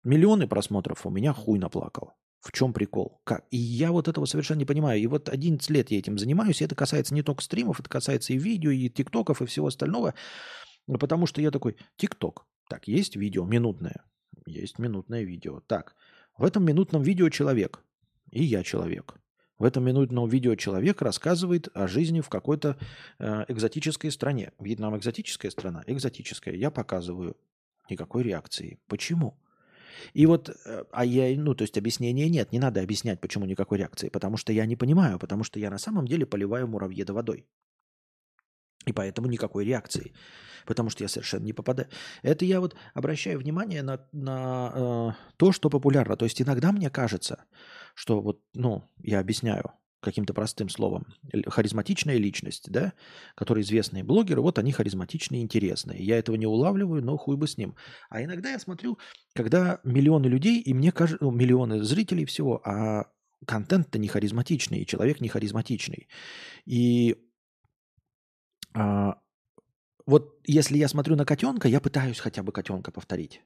миллионы 0.02 0.48
просмотров, 0.48 1.06
а 1.06 1.08
у 1.08 1.12
меня 1.12 1.32
хуй 1.32 1.58
наплакал? 1.60 2.14
В 2.40 2.50
чем 2.50 2.72
прикол? 2.72 3.20
Как? 3.22 3.46
И 3.52 3.56
я 3.56 3.92
вот 3.92 4.08
этого 4.08 4.24
совершенно 4.24 4.58
не 4.58 4.64
понимаю. 4.64 5.00
И 5.00 5.06
вот 5.06 5.28
11 5.28 5.70
лет 5.70 5.92
я 5.92 5.98
этим 6.00 6.18
занимаюсь, 6.18 6.60
и 6.60 6.64
это 6.64 6.74
касается 6.74 7.14
не 7.14 7.22
только 7.22 7.44
стримов, 7.44 7.78
это 7.78 7.88
касается 7.88 8.32
и 8.32 8.38
видео, 8.38 8.72
и 8.72 8.88
тиктоков, 8.90 9.40
и 9.40 9.46
всего 9.46 9.68
остального. 9.68 10.14
Потому 10.98 11.26
что 11.26 11.40
я 11.40 11.52
такой, 11.52 11.76
тикток. 11.96 12.44
Так, 12.68 12.88
есть 12.88 13.14
видео 13.14 13.44
минутное. 13.44 14.04
Есть 14.46 14.80
минутное 14.80 15.22
видео. 15.22 15.60
Так, 15.60 15.94
в 16.36 16.42
этом 16.42 16.64
минутном 16.64 17.02
видео 17.02 17.28
человек. 17.28 17.84
И 18.32 18.42
я 18.42 18.64
человек. 18.64 19.14
В 19.58 19.64
этом 19.64 19.84
минутном 19.84 20.28
видео 20.28 20.56
человек 20.56 21.02
рассказывает 21.02 21.68
о 21.74 21.86
жизни 21.86 22.20
в 22.20 22.28
какой-то 22.28 22.76
э, 23.20 23.44
экзотической 23.46 24.10
стране. 24.10 24.50
Вьетнам 24.58 24.96
экзотическая 24.96 25.52
страна? 25.52 25.84
Экзотическая. 25.86 26.56
Я 26.56 26.72
показываю 26.72 27.36
Никакой 27.92 28.22
реакции. 28.22 28.78
Почему? 28.88 29.38
И 30.14 30.26
вот, 30.26 30.48
э, 30.48 30.84
а 30.92 31.04
я, 31.04 31.40
ну, 31.40 31.54
то 31.54 31.62
есть 31.64 31.78
объяснения 31.78 32.30
нет, 32.30 32.52
не 32.52 32.58
надо 32.58 32.80
объяснять, 32.80 33.20
почему 33.20 33.46
никакой 33.46 33.78
реакции, 33.78 34.08
потому 34.10 34.36
что 34.36 34.52
я 34.52 34.66
не 34.66 34.76
понимаю, 34.76 35.18
потому 35.18 35.44
что 35.44 35.60
я 35.60 35.70
на 35.70 35.78
самом 35.78 36.06
деле 36.06 36.26
поливаю 36.26 36.66
муравьеда 36.66 37.12
водой. 37.12 37.46
И 38.86 38.92
поэтому 38.92 39.28
никакой 39.28 39.64
реакции, 39.64 40.12
потому 40.66 40.90
что 40.90 41.04
я 41.04 41.08
совершенно 41.08 41.44
не 41.44 41.52
попадаю. 41.52 41.88
Это 42.22 42.44
я 42.44 42.60
вот 42.60 42.74
обращаю 42.94 43.38
внимание 43.38 43.82
на, 43.82 43.98
на 44.12 44.72
э, 44.74 45.12
то, 45.36 45.52
что 45.52 45.70
популярно. 45.70 46.16
То 46.16 46.24
есть 46.24 46.42
иногда 46.42 46.72
мне 46.72 46.90
кажется, 46.90 47.44
что 47.94 48.20
вот, 48.20 48.40
ну, 48.54 48.82
я 49.04 49.20
объясняю, 49.20 49.72
каким-то 50.02 50.34
простым 50.34 50.68
словом, 50.68 51.06
харизматичная 51.46 52.16
личность, 52.16 52.70
да, 52.70 52.92
которые 53.34 53.62
известные 53.62 54.02
блогеры, 54.02 54.42
вот 54.42 54.58
они 54.58 54.72
харизматичные 54.72 55.42
интересные. 55.42 56.04
Я 56.04 56.18
этого 56.18 56.36
не 56.36 56.46
улавливаю, 56.46 57.02
но 57.02 57.16
хуй 57.16 57.36
бы 57.36 57.46
с 57.46 57.56
ним. 57.56 57.76
А 58.10 58.22
иногда 58.22 58.50
я 58.50 58.58
смотрю, 58.58 58.98
когда 59.34 59.80
миллионы 59.84 60.26
людей, 60.26 60.60
и 60.60 60.74
мне 60.74 60.92
кажется, 60.92 61.24
ну, 61.24 61.30
миллионы 61.30 61.82
зрителей 61.82 62.24
всего, 62.24 62.60
а 62.66 63.06
контент-то 63.46 63.98
не 63.98 64.08
харизматичный, 64.08 64.80
и 64.80 64.86
человек 64.86 65.20
не 65.20 65.28
харизматичный. 65.28 66.08
И 66.66 67.16
а, 68.74 69.18
вот 70.04 70.40
если 70.44 70.78
я 70.78 70.88
смотрю 70.88 71.16
на 71.16 71.24
котенка, 71.24 71.68
я 71.68 71.80
пытаюсь 71.80 72.18
хотя 72.18 72.42
бы 72.42 72.52
котенка 72.52 72.90
повторить. 72.90 73.42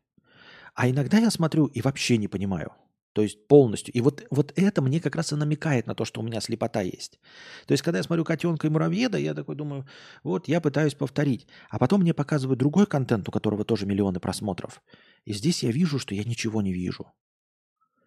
А 0.74 0.88
иногда 0.88 1.18
я 1.18 1.30
смотрю 1.30 1.66
и 1.66 1.82
вообще 1.82 2.16
не 2.16 2.28
понимаю. 2.28 2.72
То 3.16 3.22
есть 3.22 3.48
полностью. 3.48 3.94
И 3.94 4.02
вот, 4.02 4.26
вот 4.30 4.52
это 4.56 4.82
мне 4.82 5.00
как 5.00 5.16
раз 5.16 5.32
и 5.32 5.36
намекает 5.36 5.86
на 5.86 5.94
то, 5.94 6.04
что 6.04 6.20
у 6.20 6.22
меня 6.22 6.42
слепота 6.42 6.82
есть. 6.82 7.18
То 7.66 7.72
есть, 7.72 7.82
когда 7.82 7.96
я 7.96 8.02
смотрю 8.02 8.26
котенка 8.26 8.66
и 8.66 8.70
муравьеда, 8.70 9.16
я 9.16 9.32
такой 9.32 9.56
думаю, 9.56 9.86
вот 10.22 10.48
я 10.48 10.60
пытаюсь 10.60 10.94
повторить. 10.94 11.46
А 11.70 11.78
потом 11.78 12.02
мне 12.02 12.12
показывают 12.12 12.58
другой 12.58 12.84
контент, 12.84 13.26
у 13.26 13.32
которого 13.32 13.64
тоже 13.64 13.86
миллионы 13.86 14.20
просмотров. 14.20 14.82
И 15.24 15.32
здесь 15.32 15.62
я 15.62 15.70
вижу, 15.70 15.98
что 15.98 16.14
я 16.14 16.24
ничего 16.24 16.60
не 16.60 16.74
вижу. 16.74 17.10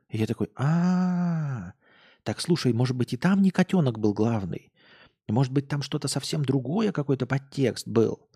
И 0.09 0.19
я 0.19 0.27
такой, 0.27 0.51
а, 0.55 1.73
так 2.21 2.39
слушай, 2.39 2.71
может 2.71 2.95
быть 2.95 3.11
и 3.11 3.17
там 3.17 3.41
не 3.41 3.49
котенок 3.49 3.97
был 3.97 4.13
главный. 4.13 4.71
Может 5.27 5.51
быть 5.51 5.67
там 5.67 5.81
что-то 5.81 6.07
совсем 6.07 6.45
другое, 6.45 6.91
какой-то 6.91 7.25
подтекст 7.25 7.87
был. 7.87 8.29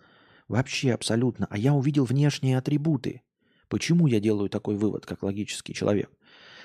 Вообще 0.48 0.92
абсолютно. 0.92 1.46
А 1.51 1.58
я 1.60 1.75
увидел 1.75 2.06
внешние 2.06 2.58
атрибуты. 2.58 3.22
Почему 3.70 4.08
я 4.08 4.20
делаю 4.20 4.50
такой 4.50 4.75
вывод, 4.75 5.06
как 5.06 5.22
логический 5.22 5.75
человек? 5.75 6.12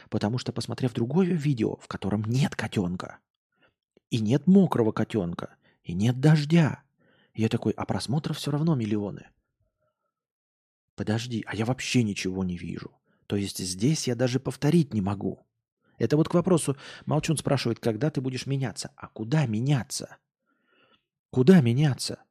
Потому 0.09 0.39
что, 0.39 0.53
посмотрев 0.53 0.95
другое 0.95 1.33
видео, 1.35 1.77
в 1.77 1.89
котором 1.89 2.25
нет 2.25 2.57
котенка, 2.57 3.19
и 4.11 4.21
нет 4.21 4.47
мокрого 4.47 4.93
котенка, 4.93 5.57
и 5.83 5.93
нет 5.93 6.21
дождя, 6.21 6.83
я 7.35 7.49
такой, 7.49 7.73
а 7.73 7.85
просмотров 7.85 8.39
все 8.39 8.51
равно 8.51 8.75
миллионы. 8.75 9.27
Подожди, 10.97 11.45
а 11.47 11.55
я 11.55 11.65
вообще 11.65 12.03
ничего 12.03 12.43
не 12.43 12.57
вижу. 12.57 12.91
То 13.27 13.37
есть 13.37 13.59
здесь 13.59 14.09
я 14.09 14.17
даже 14.17 14.41
повторить 14.41 14.95
не 14.95 15.01
могу. 15.01 15.47
Это 15.99 16.17
вот 16.17 16.29
к 16.29 16.35
вопросу, 16.35 16.77
Молчун 17.07 17.37
спрашивает, 17.37 17.79
когда 17.79 18.11
ты 18.11 18.21
будешь 18.21 18.47
меняться? 18.47 18.91
А 18.97 19.09
куда 19.09 19.47
меняться? 19.47 20.17
Куда 21.31 21.61
меняться? 21.61 22.23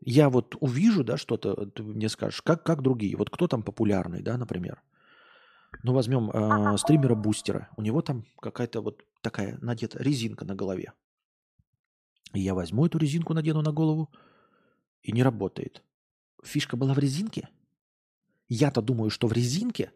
Я 0.00 0.30
вот 0.30 0.56
увижу, 0.60 1.04
да, 1.04 1.16
что-то, 1.16 1.66
ты 1.66 1.82
мне 1.82 2.08
скажешь, 2.08 2.42
как, 2.42 2.64
как 2.64 2.82
другие. 2.82 3.16
Вот 3.16 3.30
кто 3.30 3.48
там 3.48 3.62
популярный, 3.62 4.22
да, 4.22 4.36
например. 4.36 4.82
Ну, 5.82 5.92
возьмем 5.92 6.30
э, 6.30 6.76
стримера-бустера. 6.76 7.68
У 7.76 7.82
него 7.82 8.02
там 8.02 8.24
какая-то 8.40 8.80
вот 8.80 9.04
такая 9.22 9.58
надета 9.58 10.02
резинка 10.02 10.44
на 10.44 10.54
голове. 10.54 10.92
И 12.34 12.40
я 12.40 12.54
возьму 12.54 12.86
эту 12.86 12.98
резинку, 12.98 13.34
надену 13.34 13.62
на 13.62 13.72
голову, 13.72 14.10
и 15.02 15.12
не 15.12 15.22
работает. 15.22 15.82
Фишка 16.44 16.76
была 16.76 16.94
в 16.94 16.98
резинке? 16.98 17.48
Я-то 18.48 18.82
думаю, 18.82 19.10
что 19.10 19.28
в 19.28 19.32
резинке, 19.32 19.92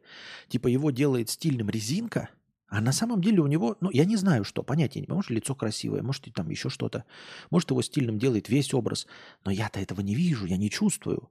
типа 0.49 0.69
его 0.69 0.91
делает 0.91 1.29
стильным 1.29 1.71
резинка, 1.71 2.31
а 2.69 2.81
на 2.81 2.93
самом 2.93 3.21
деле 3.21 3.41
у 3.41 3.47
него, 3.47 3.77
ну, 3.81 3.91
я 3.91 4.05
не 4.05 4.17
знаю, 4.17 4.45
что, 4.45 4.63
понятия 4.63 5.01
не 5.01 5.07
Может, 5.07 5.31
лицо 5.31 5.55
красивое, 5.55 6.03
может, 6.03 6.27
и 6.27 6.31
там 6.31 6.51
еще 6.51 6.71
что-то. 6.71 7.05
Может, 7.51 7.71
его 7.71 7.83
стильным 7.83 8.19
делает 8.19 8.49
весь 8.49 8.75
образ. 8.75 9.07
Но 9.45 9.51
я-то 9.51 9.81
этого 9.81 10.01
не 10.01 10.15
вижу, 10.15 10.47
я 10.47 10.57
не 10.57 10.71
чувствую. 10.71 11.31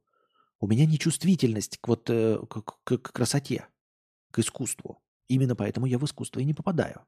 У 0.60 0.68
меня 0.68 0.86
не 0.86 0.98
чувствительность 0.98 1.80
к 1.80 1.88
вот 1.88 2.10
э, 2.10 2.40
к, 2.50 2.62
к, 2.62 2.98
к 2.98 3.12
красоте 3.12 3.68
к 4.34 4.40
искусству. 4.40 5.00
Именно 5.30 5.56
поэтому 5.56 5.86
я 5.86 6.00
в 6.00 6.04
искусство 6.04 6.40
и 6.40 6.46
не 6.46 6.54
попадаю. 6.54 7.06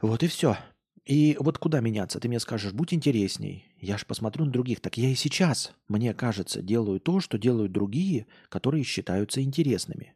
Вот 0.00 0.22
и 0.22 0.28
все. 0.28 0.56
И 1.04 1.36
вот 1.40 1.58
куда 1.58 1.80
меняться? 1.80 2.20
Ты 2.20 2.28
мне 2.28 2.38
скажешь, 2.38 2.72
будь 2.72 2.92
интересней. 2.92 3.72
Я 3.76 3.98
ж 3.98 4.06
посмотрю 4.06 4.44
на 4.44 4.52
других. 4.52 4.80
Так 4.80 4.98
я 4.98 5.08
и 5.08 5.14
сейчас, 5.14 5.72
мне 5.88 6.14
кажется, 6.14 6.62
делаю 6.62 7.00
то, 7.00 7.18
что 7.20 7.38
делают 7.38 7.72
другие, 7.72 8.26
которые 8.48 8.84
считаются 8.84 9.42
интересными. 9.42 10.14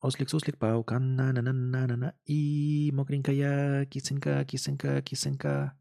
Ослик, 0.00 0.28
суслик, 0.28 0.58
паука, 0.58 0.98
на 0.98 1.32
на 1.32 1.42
на 1.42 1.52
на 1.52 1.86
на 1.86 1.96
на 1.96 2.14
и 2.24 2.90
мокренькая 2.92 3.86
кисонька, 3.86 4.44
кисонька, 4.44 5.02
кисонька. 5.02 5.78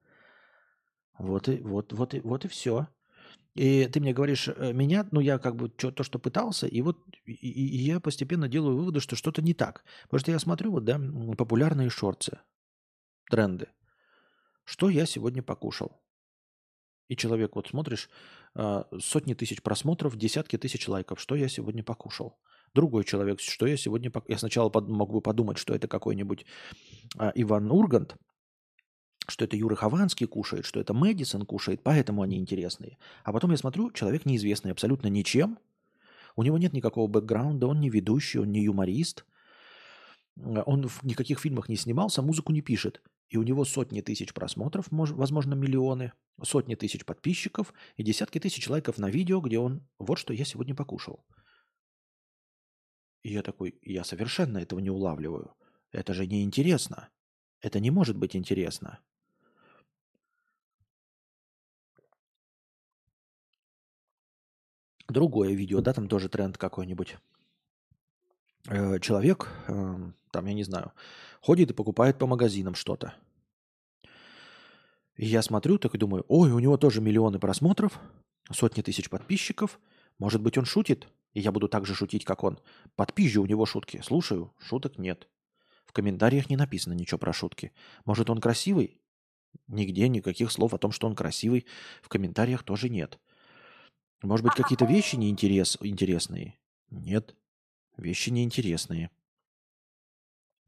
Вот 1.19 1.49
и, 1.49 1.57
вот, 1.57 1.93
вот 1.93 2.13
и, 2.13 2.19
вот 2.21 2.45
и 2.45 2.47
все. 2.47 2.87
И 3.57 3.87
ты 3.87 3.99
мне 3.99 4.13
говоришь, 4.13 4.47
э, 4.47 4.71
меня, 4.71 5.07
ну 5.11 5.19
я 5.19 5.39
как 5.39 5.55
бы 5.55 5.67
то, 5.67 5.91
то 5.91 6.03
что 6.03 6.19
пытался, 6.19 6.67
и 6.67 6.81
вот 6.81 6.97
и, 7.25 7.33
и 7.33 7.77
я 7.77 7.99
постепенно 7.99 8.47
делаю 8.47 8.77
выводы, 8.77 8.99
что 8.99 9.15
что-то 9.15 9.41
не 9.41 9.55
так. 9.55 9.83
Потому 10.03 10.19
что 10.19 10.31
я 10.31 10.37
смотрю 10.37 10.71
вот, 10.71 10.85
да, 10.85 11.01
популярные 11.35 11.89
шорты, 11.89 12.39
тренды. 13.31 13.67
Что 14.63 14.89
я 14.89 15.07
сегодня 15.07 15.41
покушал? 15.41 15.99
И 17.07 17.15
человек, 17.15 17.55
вот 17.55 17.67
смотришь, 17.67 18.09
а, 18.53 18.85
сотни 18.99 19.33
тысяч 19.33 19.63
просмотров, 19.63 20.17
десятки 20.17 20.57
тысяч 20.57 20.87
лайков. 20.87 21.19
Что 21.19 21.35
я 21.35 21.47
сегодня 21.47 21.83
покушал? 21.83 22.37
Другой 22.75 23.05
человек, 23.05 23.39
что 23.39 23.65
я 23.65 23.77
сегодня... 23.77 24.11
покушал? 24.11 24.33
Я 24.33 24.37
сначала 24.37 24.69
под, 24.69 24.87
мог 24.87 25.11
бы 25.11 25.21
подумать, 25.21 25.57
что 25.57 25.73
это 25.73 25.87
какой-нибудь 25.87 26.45
а, 27.17 27.31
Иван 27.33 27.71
Ургант, 27.71 28.17
что 29.27 29.45
это 29.45 29.55
Юра 29.55 29.75
Хованский 29.75 30.27
кушает, 30.27 30.65
что 30.65 30.79
это 30.79 30.93
Мэдисон 30.93 31.45
кушает, 31.45 31.81
поэтому 31.83 32.21
они 32.21 32.37
интересные. 32.37 32.97
А 33.23 33.33
потом 33.33 33.51
я 33.51 33.57
смотрю, 33.57 33.91
человек 33.91 34.25
неизвестный 34.25 34.71
абсолютно 34.71 35.07
ничем, 35.07 35.59
у 36.35 36.43
него 36.43 36.57
нет 36.57 36.73
никакого 36.73 37.07
бэкграунда, 37.07 37.67
он 37.67 37.79
не 37.79 37.89
ведущий, 37.89 38.39
он 38.39 38.51
не 38.51 38.63
юморист, 38.63 39.25
он 40.35 40.87
в 40.87 41.03
никаких 41.03 41.39
фильмах 41.39 41.67
не 41.67 41.75
снимался, 41.75 42.21
музыку 42.21 42.53
не 42.53 42.61
пишет. 42.61 43.01
И 43.29 43.37
у 43.37 43.43
него 43.43 43.65
сотни 43.65 43.99
тысяч 44.01 44.33
просмотров, 44.33 44.85
возможно, 44.89 45.53
миллионы, 45.53 46.13
сотни 46.41 46.75
тысяч 46.75 47.03
подписчиков 47.03 47.73
и 47.97 48.03
десятки 48.03 48.39
тысяч 48.39 48.69
лайков 48.69 48.97
на 48.97 49.09
видео, 49.09 49.41
где 49.41 49.59
он 49.59 49.85
«Вот 49.99 50.17
что 50.17 50.33
я 50.33 50.45
сегодня 50.45 50.75
покушал». 50.75 51.25
И 53.23 53.33
я 53.33 53.41
такой, 53.41 53.77
я 53.81 54.05
совершенно 54.05 54.59
этого 54.59 54.79
не 54.79 54.89
улавливаю. 54.89 55.53
Это 55.91 56.13
же 56.13 56.25
не 56.27 56.43
интересно. 56.43 57.09
Это 57.59 57.79
не 57.79 57.91
может 57.91 58.15
быть 58.15 58.35
интересно. 58.35 58.99
Другое 65.07 65.53
видео, 65.53 65.81
да, 65.81 65.93
там 65.93 66.07
тоже 66.07 66.29
тренд 66.29 66.57
какой-нибудь. 66.57 67.17
Э, 68.67 68.99
человек, 68.99 69.49
эм, 69.67 70.15
там, 70.31 70.45
я 70.45 70.53
не 70.53 70.63
знаю, 70.63 70.91
ходит 71.41 71.71
и 71.71 71.73
покупает 71.73 72.17
по 72.17 72.27
магазинам 72.27 72.75
что-то. 72.75 73.13
И 75.15 75.25
я 75.25 75.41
смотрю, 75.41 75.77
так 75.77 75.95
и 75.95 75.97
думаю, 75.97 76.25
ой, 76.27 76.51
у 76.51 76.59
него 76.59 76.77
тоже 76.77 77.01
миллионы 77.01 77.39
просмотров, 77.39 77.99
сотни 78.51 78.81
тысяч 78.81 79.09
подписчиков. 79.09 79.79
Может 80.19 80.41
быть, 80.41 80.57
он 80.57 80.65
шутит, 80.65 81.07
и 81.33 81.39
я 81.39 81.51
буду 81.51 81.67
так 81.69 81.85
же 81.85 81.95
шутить, 81.95 82.25
как 82.25 82.43
он. 82.43 82.59
Подпизжу 82.95 83.41
у 83.41 83.45
него 83.45 83.65
шутки. 83.65 84.01
Слушаю, 84.03 84.53
шуток 84.59 84.97
нет. 84.97 85.27
В 85.85 85.93
комментариях 85.93 86.49
не 86.49 86.57
написано 86.57 86.93
ничего 86.93 87.17
про 87.17 87.33
шутки. 87.33 87.71
Может, 88.05 88.29
он 88.29 88.41
красивый? 88.41 88.99
Нигде 89.67 90.07
никаких 90.09 90.51
слов 90.51 90.73
о 90.73 90.77
том, 90.77 90.91
что 90.91 91.07
он 91.07 91.15
красивый, 91.15 91.65
в 92.01 92.09
комментариях 92.09 92.63
тоже 92.63 92.89
нет. 92.89 93.19
Может 94.23 94.43
быть, 94.43 94.55
какие-то 94.55 94.85
вещи 94.85 95.15
неинтерес, 95.15 95.77
интересные? 95.81 96.57
Нет, 96.89 97.35
вещи 97.97 98.29
неинтересные. 98.29 99.11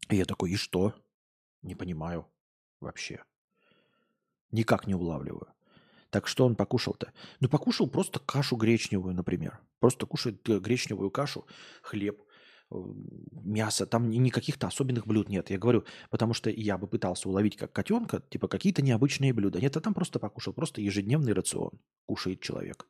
И 0.09 0.15
я 0.15 0.25
такой, 0.25 0.51
и 0.51 0.55
что? 0.55 0.93
Не 1.61 1.75
понимаю 1.75 2.27
вообще. 2.79 3.23
Никак 4.51 4.87
не 4.87 4.95
улавливаю. 4.95 5.47
Так 6.09 6.27
что 6.27 6.45
он 6.45 6.55
покушал-то? 6.55 7.11
Ну, 7.39 7.49
покушал 7.49 7.87
просто 7.87 8.19
кашу 8.19 8.55
гречневую, 8.55 9.13
например. 9.13 9.59
Просто 9.79 10.05
кушает 10.05 10.47
э, 10.49 10.59
гречневую 10.59 11.11
кашу, 11.11 11.45
хлеб, 11.83 12.19
э, 12.71 12.75
мясо. 13.31 13.85
Там 13.85 14.09
никаких-то 14.09 14.67
особенных 14.67 15.05
блюд 15.05 15.29
нет. 15.29 15.51
Я 15.51 15.59
говорю, 15.59 15.85
потому 16.09 16.33
что 16.33 16.49
я 16.49 16.79
бы 16.79 16.87
пытался 16.87 17.29
уловить 17.29 17.57
как 17.57 17.71
котенка, 17.71 18.23
типа 18.29 18.47
какие-то 18.47 18.81
необычные 18.81 19.33
блюда. 19.33 19.61
Нет, 19.61 19.77
а 19.77 19.81
там 19.81 19.93
просто 19.93 20.17
покушал. 20.17 20.53
Просто 20.53 20.81
ежедневный 20.81 21.33
рацион 21.33 21.79
кушает 22.07 22.41
человек. 22.41 22.87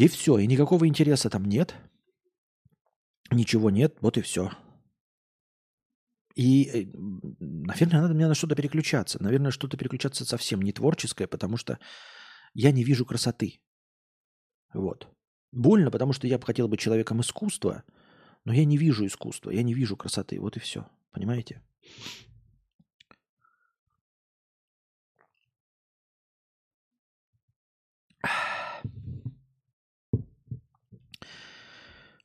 И 0.00 0.08
все, 0.08 0.38
и 0.38 0.46
никакого 0.46 0.88
интереса 0.88 1.28
там 1.28 1.44
нет. 1.44 1.74
Ничего 3.30 3.68
нет, 3.68 3.98
вот 4.00 4.16
и 4.16 4.22
все. 4.22 4.50
И, 6.34 6.64
э, 6.64 6.86
наверное, 7.38 8.00
надо 8.00 8.14
мне 8.14 8.26
на 8.26 8.34
что-то 8.34 8.56
переключаться. 8.56 9.22
Наверное, 9.22 9.50
что-то 9.50 9.76
переключаться 9.76 10.24
совсем 10.24 10.62
не 10.62 10.72
творческое, 10.72 11.26
потому 11.26 11.58
что 11.58 11.78
я 12.54 12.72
не 12.72 12.82
вижу 12.82 13.04
красоты. 13.04 13.60
Вот. 14.72 15.06
Больно, 15.52 15.90
потому 15.90 16.14
что 16.14 16.26
я 16.26 16.38
бы 16.38 16.46
хотел 16.46 16.66
быть 16.66 16.80
человеком 16.80 17.20
искусства, 17.20 17.84
но 18.46 18.54
я 18.54 18.64
не 18.64 18.78
вижу 18.78 19.04
искусства, 19.04 19.50
я 19.50 19.62
не 19.62 19.74
вижу 19.74 19.98
красоты. 19.98 20.40
Вот 20.40 20.56
и 20.56 20.60
все. 20.60 20.88
Понимаете? 21.10 21.60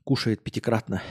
Кушает 0.06 0.42
пятикратно 0.42 1.02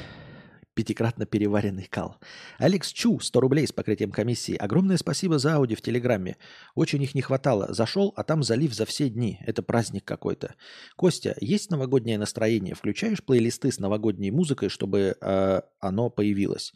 пятикратно 0.75 1.25
переваренный 1.25 1.85
кал. 1.85 2.17
Алекс 2.59 2.93
Чу, 2.93 3.21
100 3.21 3.41
рублей 3.41 3.67
с 3.67 3.73
покрытием 3.73 4.11
комиссии. 4.11 4.57
Огромное 4.57 4.97
спасибо 4.97 5.39
за 5.39 5.57
ауди 5.57 5.75
в 5.75 5.81
Телеграме. 5.83 6.37
Очень 6.75 7.03
их 7.03 7.15
не 7.15 7.23
хватало. 7.23 7.73
Зашел, 7.73 8.13
а 8.17 8.25
там 8.25 8.43
залив 8.43 8.75
за 8.75 8.85
все 8.85 9.09
дни. 9.09 9.39
Это 9.47 9.63
праздник 9.63 10.05
какой-то. 10.05 10.55
Костя, 10.97 11.37
есть 11.41 11.71
новогоднее 11.71 12.19
настроение? 12.19 12.75
Включаешь 12.75 13.23
плейлисты 13.23 13.71
с 13.71 13.79
новогодней 13.79 14.31
музыкой, 14.31 14.69
чтобы 14.69 15.17
э, 15.21 15.61
оно 15.81 16.11
появилось? 16.11 16.73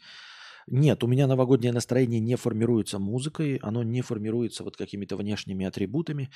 Нет, 0.67 1.03
у 1.03 1.07
меня 1.07 1.27
новогоднее 1.27 1.73
настроение 1.73 2.19
не 2.19 2.35
формируется 2.35 2.99
музыкой, 2.99 3.57
оно 3.57 3.83
не 3.83 4.01
формируется 4.01 4.63
вот 4.63 4.77
какими-то 4.77 5.17
внешними 5.17 5.65
атрибутами. 5.65 6.29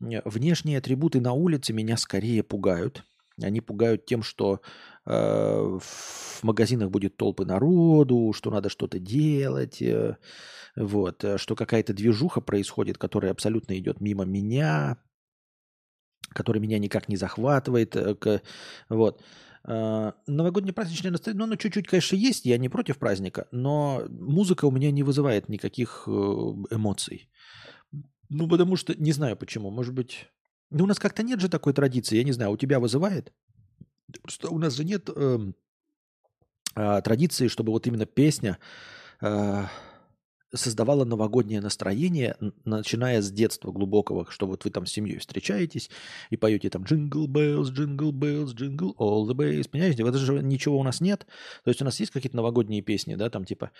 Внешние 0.00 0.78
атрибуты 0.78 1.20
на 1.20 1.32
улице 1.32 1.72
меня 1.72 1.96
скорее 1.96 2.42
пугают. 2.42 3.04
Они 3.42 3.60
пугают 3.60 4.06
тем, 4.06 4.22
что 4.22 4.60
э, 5.04 5.78
в 5.78 6.42
магазинах 6.42 6.90
будет 6.90 7.16
толпы 7.16 7.44
народу, 7.44 8.32
что 8.34 8.50
надо 8.50 8.68
что-то 8.70 8.98
делать, 8.98 9.82
э, 9.82 10.16
вот, 10.74 11.22
э, 11.24 11.36
что 11.36 11.54
какая-то 11.54 11.92
движуха 11.92 12.40
происходит, 12.40 12.96
которая 12.96 13.32
абсолютно 13.32 13.78
идет 13.78 14.00
мимо 14.00 14.24
меня, 14.24 14.96
которая 16.30 16.62
меня 16.62 16.78
никак 16.78 17.08
не 17.08 17.16
захватывает. 17.16 17.94
Э, 17.94 18.14
к, 18.14 18.40
вот. 18.88 19.22
Э, 19.64 20.12
новогоднее 20.26 20.72
праздничное 20.72 21.10
настроение, 21.10 21.38
ну, 21.38 21.44
оно 21.44 21.56
чуть-чуть, 21.56 21.88
конечно, 21.88 22.16
есть, 22.16 22.46
я 22.46 22.56
не 22.56 22.70
против 22.70 22.98
праздника, 22.98 23.48
но 23.52 24.02
музыка 24.08 24.64
у 24.64 24.70
меня 24.70 24.90
не 24.92 25.02
вызывает 25.02 25.48
никаких 25.48 26.04
э, 26.06 26.10
эмоций. 26.10 27.28
Ну, 28.28 28.48
потому 28.48 28.76
что, 28.76 28.94
не 28.94 29.12
знаю 29.12 29.36
почему, 29.36 29.70
может 29.70 29.94
быть, 29.94 30.28
ну, 30.70 30.84
у 30.84 30.86
нас 30.86 30.98
как-то 30.98 31.22
нет 31.22 31.40
же 31.40 31.48
такой 31.48 31.72
традиции, 31.72 32.16
я 32.16 32.24
не 32.24 32.32
знаю, 32.32 32.52
у 32.52 32.56
тебя 32.56 32.80
вызывает? 32.80 33.32
Просто 34.22 34.50
у 34.50 34.58
нас 34.58 34.74
же 34.74 34.84
нет 34.84 35.08
э, 35.14 35.38
э, 36.74 37.02
традиции, 37.02 37.48
чтобы 37.48 37.72
вот 37.72 37.86
именно 37.86 38.06
песня 38.06 38.58
э, 39.20 39.64
создавала 40.54 41.04
новогоднее 41.04 41.60
настроение, 41.60 42.36
начиная 42.64 43.20
с 43.20 43.30
детства 43.30 43.72
глубокого, 43.72 44.26
что 44.30 44.46
вот 44.46 44.64
вы 44.64 44.70
там 44.70 44.86
с 44.86 44.92
семьей 44.92 45.18
встречаетесь 45.18 45.90
и 46.30 46.36
поете 46.36 46.70
там 46.70 46.84
«Jingle 46.84 47.26
bells, 47.26 47.72
jingle 47.72 48.12
bells, 48.12 48.54
jingle 48.54 48.94
all 48.96 49.26
the 49.28 49.34
way». 49.34 49.68
Понимаете, 49.68 50.04
вот 50.04 50.14
же 50.14 50.42
ничего 50.42 50.78
у 50.78 50.82
нас 50.82 51.00
нет. 51.00 51.26
То 51.64 51.70
есть 51.70 51.82
у 51.82 51.84
нас 51.84 51.98
есть 52.00 52.12
какие-то 52.12 52.36
новогодние 52.36 52.82
песни, 52.82 53.14
да, 53.16 53.28
там 53.30 53.44
типа 53.44 53.70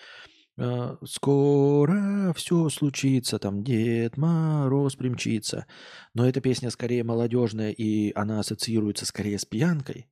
скоро 1.04 2.32
все 2.34 2.68
случится, 2.70 3.38
там 3.38 3.62
Дед 3.62 4.16
Мороз 4.16 4.96
примчится. 4.96 5.66
Но 6.14 6.26
эта 6.26 6.40
песня 6.40 6.70
скорее 6.70 7.04
молодежная, 7.04 7.70
и 7.70 8.12
она 8.14 8.40
ассоциируется 8.40 9.04
скорее 9.04 9.38
с 9.38 9.44
пьянкой, 9.44 10.06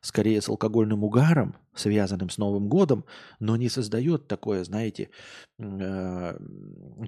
скорее 0.00 0.40
с 0.40 0.48
алкогольным 0.48 1.04
угаром, 1.04 1.56
связанным 1.74 2.30
с 2.30 2.38
Новым 2.38 2.68
годом, 2.68 3.04
но 3.38 3.56
не 3.56 3.68
создает 3.68 4.26
такое, 4.26 4.64
знаете, 4.64 5.10
э, 5.58 6.38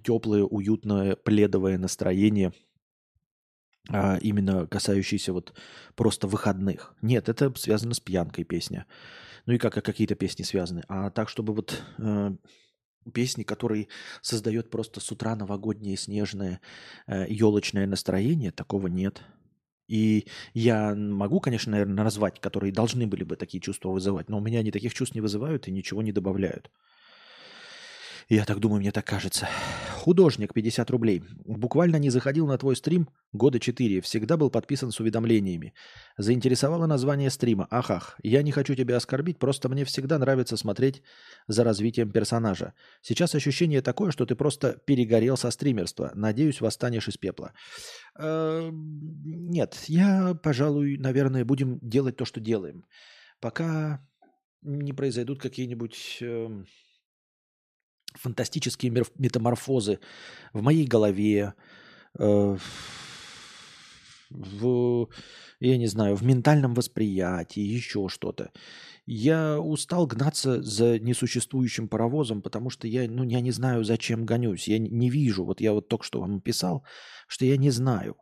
теплое, 0.04 0.44
уютное, 0.44 1.16
пледовое 1.16 1.78
настроение, 1.78 2.52
а, 3.90 4.18
именно 4.18 4.66
касающееся 4.66 5.32
вот 5.32 5.54
просто 5.96 6.28
выходных. 6.28 6.94
Нет, 7.02 7.28
это 7.28 7.52
связано 7.56 7.94
с 7.94 8.00
пьянкой 8.00 8.44
песня. 8.44 8.86
Ну 9.46 9.54
и 9.54 9.58
как 9.58 9.74
какие-то 9.74 10.14
песни 10.14 10.42
связаны. 10.42 10.82
А 10.88 11.10
так, 11.10 11.28
чтобы 11.28 11.54
вот 11.54 11.82
э, 11.98 12.30
песни, 13.12 13.42
которые 13.42 13.88
создает 14.20 14.70
просто 14.70 15.00
с 15.00 15.10
утра 15.10 15.34
новогоднее 15.34 15.96
снежное 15.96 16.60
э, 17.06 17.26
елочное 17.28 17.86
настроение, 17.86 18.52
такого 18.52 18.86
нет. 18.86 19.22
И 19.88 20.26
я 20.54 20.94
могу, 20.94 21.40
конечно, 21.40 21.72
наверное, 21.72 22.04
назвать, 22.04 22.40
которые 22.40 22.72
должны 22.72 23.06
были 23.06 23.24
бы 23.24 23.36
такие 23.36 23.60
чувства 23.60 23.90
вызывать, 23.90 24.28
но 24.28 24.38
у 24.38 24.40
меня 24.40 24.60
они 24.60 24.70
таких 24.70 24.94
чувств 24.94 25.14
не 25.14 25.20
вызывают 25.20 25.68
и 25.68 25.72
ничего 25.72 26.02
не 26.02 26.12
добавляют. 26.12 26.70
Я 28.28 28.44
так 28.44 28.60
думаю, 28.60 28.80
мне 28.80 28.92
так 28.92 29.04
кажется. 29.04 29.48
Художник, 29.92 30.52
50 30.52 30.90
рублей. 30.90 31.22
Буквально 31.44 31.96
не 31.96 32.10
заходил 32.10 32.46
на 32.46 32.58
твой 32.58 32.76
стрим 32.76 33.08
года 33.32 33.60
4. 33.60 34.00
Всегда 34.00 34.36
был 34.36 34.50
подписан 34.50 34.90
с 34.90 35.00
уведомлениями. 35.00 35.74
Заинтересовало 36.16 36.86
название 36.86 37.30
стрима. 37.30 37.66
Ахах. 37.70 38.18
Я 38.22 38.42
не 38.42 38.52
хочу 38.52 38.74
тебя 38.74 38.96
оскорбить, 38.96 39.38
просто 39.38 39.68
мне 39.68 39.84
всегда 39.84 40.18
нравится 40.18 40.56
смотреть 40.56 41.02
за 41.46 41.64
развитием 41.64 42.10
персонажа. 42.10 42.74
Сейчас 43.00 43.34
ощущение 43.34 43.80
такое, 43.80 44.10
что 44.10 44.26
ты 44.26 44.34
просто 44.34 44.78
перегорел 44.86 45.36
со 45.36 45.50
стримерства. 45.50 46.10
Надеюсь, 46.14 46.60
восстанешь 46.60 47.08
из 47.08 47.16
пепла. 47.16 47.52
Э, 48.18 48.70
нет, 48.72 49.84
я, 49.86 50.34
пожалуй, 50.42 50.96
наверное, 50.98 51.44
будем 51.44 51.78
делать 51.80 52.16
то, 52.16 52.24
что 52.24 52.40
делаем. 52.40 52.84
Пока 53.40 54.00
не 54.62 54.92
произойдут 54.92 55.40
какие-нибудь 55.40 56.18
эм, 56.20 56.66
фантастические 58.14 58.92
метаморфозы 59.18 59.98
в 60.52 60.62
моей 60.62 60.86
голове, 60.86 61.54
э, 62.18 62.56
в, 64.30 65.08
я 65.60 65.78
не 65.78 65.86
знаю, 65.86 66.16
в 66.16 66.22
ментальном 66.22 66.74
восприятии, 66.74 67.60
еще 67.60 68.08
что-то. 68.08 68.50
Я 69.04 69.58
устал 69.60 70.06
гнаться 70.06 70.62
за 70.62 70.98
несуществующим 70.98 71.88
паровозом, 71.88 72.40
потому 72.40 72.70
что 72.70 72.86
я, 72.86 73.08
ну, 73.10 73.24
я 73.24 73.40
не 73.40 73.50
знаю, 73.50 73.84
зачем 73.84 74.24
гонюсь. 74.24 74.68
Я 74.68 74.78
не 74.78 75.10
вижу. 75.10 75.44
Вот 75.44 75.60
я 75.60 75.72
вот 75.72 75.88
только 75.88 76.04
что 76.04 76.20
вам 76.20 76.40
писал, 76.40 76.84
что 77.26 77.44
я 77.44 77.56
не 77.56 77.70
знаю, 77.70 78.16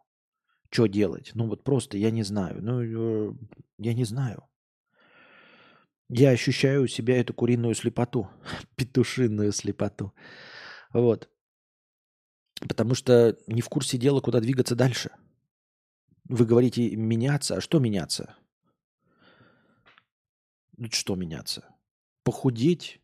что 0.71 0.87
делать. 0.87 1.33
Ну 1.35 1.49
вот 1.49 1.65
просто 1.65 1.99
я 1.99 2.11
не 2.11 2.23
знаю. 2.23 2.63
Ну, 2.63 2.83
э, 2.83 3.35
я 3.79 3.95
не 3.95 4.05
знаю. 4.05 4.50
Я 6.13 6.31
ощущаю 6.31 6.83
у 6.83 6.87
себя 6.89 7.21
эту 7.21 7.33
куриную 7.33 7.75
слепоту, 7.77 8.29
петушиную 8.77 9.53
слепоту. 9.53 10.13
Вот. 10.93 11.31
Потому 12.61 12.97
что 12.97 13.39
не 13.47 13.63
в 13.63 13.69
курсе 13.69 13.97
дела, 13.97 14.21
куда 14.21 14.41
двигаться 14.41 14.75
дальше. 14.75 15.11
Вы 16.25 16.45
говорите 16.47 16.97
меняться, 16.97 17.57
а 17.57 17.61
что 17.61 17.79
меняться? 17.79 18.35
Ну, 20.77 20.89
что 20.91 21.15
меняться? 21.15 21.65
Похудеть? 22.25 23.01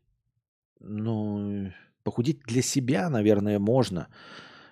Ну, 0.81 1.73
похудеть 2.03 2.41
для 2.41 2.63
себя, 2.63 3.09
наверное, 3.09 3.61
можно. 3.61 4.09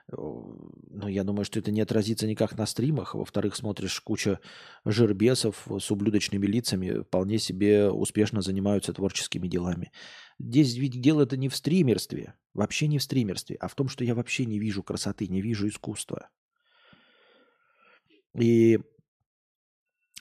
Но 0.08 1.08
я 1.08 1.24
думаю, 1.24 1.44
что 1.44 1.58
это 1.58 1.70
не 1.70 1.80
отразится 1.80 2.26
никак 2.26 2.56
на 2.56 2.66
стримах. 2.66 3.14
Во-вторых, 3.14 3.56
смотришь 3.56 4.00
куча 4.00 4.38
жирбесов 4.84 5.66
с 5.66 5.90
ублюдочными 5.90 6.46
лицами, 6.46 7.02
вполне 7.02 7.38
себе 7.38 7.90
успешно 7.90 8.42
занимаются 8.42 8.92
творческими 8.92 9.48
делами. 9.48 9.92
Здесь 10.38 10.74
ведь 10.76 11.00
дело 11.00 11.22
это 11.22 11.36
не 11.36 11.48
в 11.48 11.56
стримерстве, 11.56 12.34
вообще 12.52 12.86
не 12.86 12.98
в 12.98 13.02
стримерстве, 13.02 13.56
а 13.56 13.68
в 13.68 13.74
том, 13.74 13.88
что 13.88 14.04
я 14.04 14.14
вообще 14.14 14.44
не 14.44 14.58
вижу 14.58 14.82
красоты, 14.82 15.26
не 15.26 15.40
вижу 15.40 15.68
искусства. 15.68 16.28
И 18.38 18.80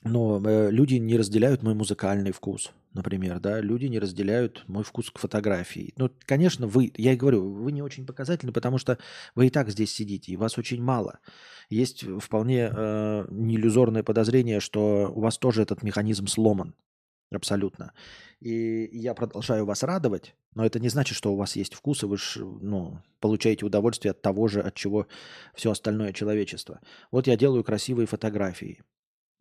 но 0.04 0.42
э, 0.46 0.72
люди 0.72 0.96
не 0.96 1.18
разделяют 1.18 1.64
мой 1.64 1.74
музыкальный 1.74 2.32
вкус, 2.32 2.72
например, 2.94 3.40
да, 3.40 3.62
люди 3.62 3.86
не 3.86 4.00
разделяют 4.00 4.64
мой 4.68 4.84
вкус 4.84 5.10
к 5.10 5.20
фотографии. 5.20 5.94
Ну, 5.98 6.12
конечно, 6.26 6.68
вы, 6.68 6.92
я 6.98 7.14
и 7.14 7.16
говорю, 7.16 7.50
вы 7.50 7.72
не 7.72 7.82
очень 7.82 8.06
показательны, 8.06 8.52
потому 8.52 8.78
что 8.78 8.98
вы 9.36 9.48
и 9.48 9.50
так 9.50 9.70
здесь 9.70 9.94
сидите, 9.94 10.32
и 10.32 10.38
вас 10.38 10.58
очень 10.58 10.82
мало. 10.82 11.20
Есть 11.70 12.04
вполне 12.20 12.70
э, 12.72 13.26
неиллюзорное 13.30 14.04
подозрение, 14.04 14.60
что 14.60 15.12
у 15.14 15.22
вас 15.22 15.38
тоже 15.38 15.62
этот 15.62 15.84
механизм 15.84 16.28
сломан. 16.28 16.76
Абсолютно. 17.32 17.94
И 18.42 18.90
я 18.92 19.16
продолжаю 19.16 19.66
вас 19.66 19.82
радовать, 19.82 20.36
но 20.54 20.66
это 20.66 20.80
не 20.80 20.90
значит, 20.90 21.18
что 21.18 21.34
у 21.34 21.36
вас 21.36 21.56
есть 21.56 21.74
вкус, 21.74 22.04
и 22.04 22.06
вы 22.06 22.18
ж, 22.18 22.38
ну, 22.40 23.00
получаете 23.20 23.66
удовольствие 23.66 24.12
от 24.12 24.22
того 24.22 24.48
же, 24.48 24.62
от 24.62 24.76
чего 24.76 25.08
все 25.56 25.72
остальное 25.72 26.14
человечество. 26.14 26.80
Вот 27.10 27.26
я 27.26 27.38
делаю 27.38 27.64
красивые 27.64 28.06
фотографии. 28.06 28.84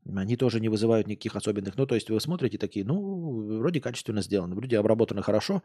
Они 0.05 0.37
тоже 0.37 0.61
не 0.61 0.69
вызывают 0.69 1.07
никаких 1.07 1.37
особенных. 1.37 1.77
Ну, 1.77 1.87
то 1.87 1.95
есть 1.95 2.11
вы 2.11 2.21
смотрите 2.21 2.59
такие, 2.59 2.85
ну, 2.85 3.59
вроде 3.59 3.81
качественно 3.81 4.23
сделано, 4.23 4.55
вроде 4.55 4.79
обработано 4.79 5.23
хорошо, 5.23 5.63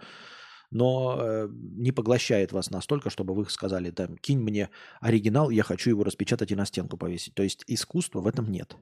но 0.69 1.17
э, 1.19 1.50
не 1.52 1.91
поглощает 1.91 2.52
вас 2.52 2.69
настолько, 2.69 3.10
чтобы 3.10 3.34
вы 3.34 3.50
сказали, 3.50 3.89
там, 3.91 4.17
кинь 4.17 4.39
мне 4.39 4.69
оригинал, 5.00 5.50
я 5.50 5.63
хочу 5.63 5.89
его 5.89 6.04
распечатать 6.04 6.52
и 6.52 6.56
на 6.56 6.65
стенку 6.65 6.97
повесить. 6.97 7.34
То 7.34 7.43
есть 7.43 7.63
искусства 7.67 8.21
в 8.21 8.28
этом 8.28 8.52
нет. 8.52 8.78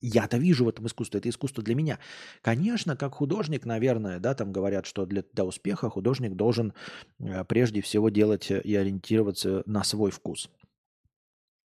Я-то 0.00 0.36
вижу 0.36 0.66
в 0.66 0.68
этом 0.68 0.86
искусство, 0.86 1.16
это 1.16 1.30
искусство 1.30 1.64
для 1.64 1.74
меня. 1.74 1.98
Конечно, 2.42 2.94
как 2.94 3.14
художник, 3.14 3.64
наверное, 3.64 4.18
да, 4.18 4.34
там 4.34 4.52
говорят, 4.52 4.84
что 4.84 5.06
для, 5.06 5.24
для 5.32 5.46
успеха 5.46 5.88
художник 5.88 6.34
должен 6.34 6.74
э, 7.18 7.44
прежде 7.44 7.80
всего 7.80 8.10
делать 8.10 8.50
и 8.50 8.74
ориентироваться 8.76 9.62
на 9.64 9.82
свой 9.82 10.10
вкус. 10.10 10.50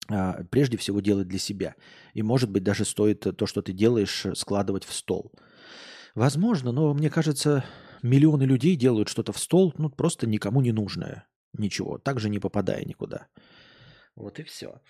А, 0.09 0.43
прежде 0.49 0.77
всего 0.77 0.99
делать 0.99 1.27
для 1.27 1.39
себя. 1.39 1.75
И, 2.13 2.21
может 2.21 2.49
быть, 2.49 2.63
даже 2.63 2.85
стоит 2.85 3.25
то, 3.37 3.45
что 3.45 3.61
ты 3.61 3.73
делаешь, 3.73 4.25
складывать 4.35 4.83
в 4.83 4.93
стол. 4.93 5.31
Возможно, 6.15 6.71
но 6.71 6.93
мне 6.93 7.09
кажется, 7.09 7.65
миллионы 8.01 8.43
людей 8.43 8.75
делают 8.75 9.09
что-то 9.09 9.31
в 9.31 9.39
стол, 9.39 9.73
ну, 9.77 9.89
просто 9.89 10.27
никому 10.27 10.61
не 10.61 10.71
нужное. 10.71 11.27
Ничего, 11.57 11.97
также 11.97 12.29
не 12.29 12.39
попадая 12.39 12.83
никуда. 12.83 13.27
Вот 14.15 14.39
и 14.39 14.43
все. 14.43 14.81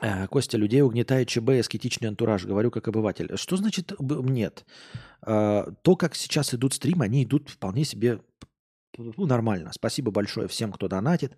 Э, 0.00 0.26
Костя, 0.26 0.56
людей 0.56 0.82
угнетает 0.82 1.28
ЧБ, 1.28 1.50
эскетичный 1.60 2.08
антураж. 2.08 2.44
Говорю 2.44 2.70
как 2.70 2.88
обыватель. 2.88 3.36
Что 3.36 3.56
значит 3.56 3.92
нет? 4.00 4.64
Э, 5.26 5.66
то, 5.82 5.96
как 5.96 6.14
сейчас 6.14 6.54
идут 6.54 6.74
стримы, 6.74 7.04
они 7.04 7.24
идут 7.24 7.50
вполне 7.50 7.84
себе 7.84 8.20
ну, 8.98 9.26
нормально. 9.26 9.70
Спасибо 9.72 10.10
большое 10.10 10.48
всем, 10.48 10.72
кто 10.72 10.88
донатит, 10.88 11.36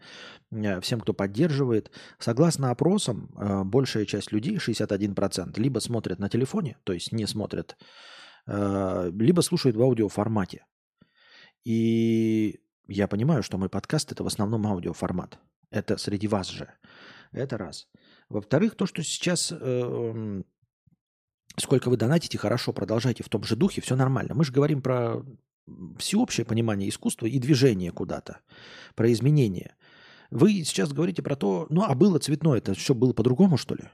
э, 0.51 0.81
всем, 0.81 1.01
кто 1.01 1.13
поддерживает. 1.13 1.91
Согласно 2.19 2.71
опросам, 2.71 3.31
большая 3.65 4.07
часть 4.07 4.33
людей, 4.33 4.59
61%, 4.59 5.59
либо 5.59 5.81
смотрят 5.81 6.19
на 6.19 6.29
телефоне, 6.29 6.77
то 6.85 6.93
есть 6.93 7.13
не 7.13 7.27
смотрят, 7.27 7.77
либо 8.47 9.41
слушают 9.43 9.77
в 9.77 9.83
аудиоформате. 9.83 10.67
И 11.65 12.61
я 12.89 13.09
понимаю, 13.09 13.43
что 13.43 13.59
мой 13.59 13.69
подкаст 13.69 14.13
это 14.13 14.23
в 14.23 14.27
основном 14.27 14.67
аудиоформат. 14.67 15.39
Это 15.71 15.97
среди 15.97 16.29
вас 16.29 16.49
же. 16.49 16.69
Это 17.33 17.59
раз. 17.59 17.89
Во-вторых, 18.29 18.77
то, 18.77 18.87
что 18.87 19.03
сейчас 19.03 19.53
э, 19.53 20.43
сколько 21.57 21.89
вы 21.89 21.97
донатите, 21.97 22.39
хорошо, 22.39 22.73
продолжайте 22.73 23.23
в 23.23 23.29
том 23.29 23.45
же 23.45 23.57
духе, 23.57 23.81
все 23.81 23.97
нормально. 23.97 24.35
Мы 24.35 24.45
же 24.45 24.53
говорим 24.53 24.83
про 24.83 25.23
всеобщее 25.99 26.45
понимание 26.45 26.89
искусства 26.89 27.27
и 27.27 27.39
движение 27.39 27.91
куда-то, 27.91 28.41
про 28.95 29.13
изменения. 29.13 29.77
Вы 30.31 30.65
сейчас 30.65 30.93
говорите 30.93 31.23
про 31.23 31.37
то, 31.37 31.67
ну 31.71 31.83
а 31.83 31.95
было 31.95 32.19
цветное, 32.19 32.59
это 32.59 32.75
что, 32.75 32.95
было 32.95 33.13
по-другому, 33.13 33.57
что 33.57 33.75
ли? 33.75 33.85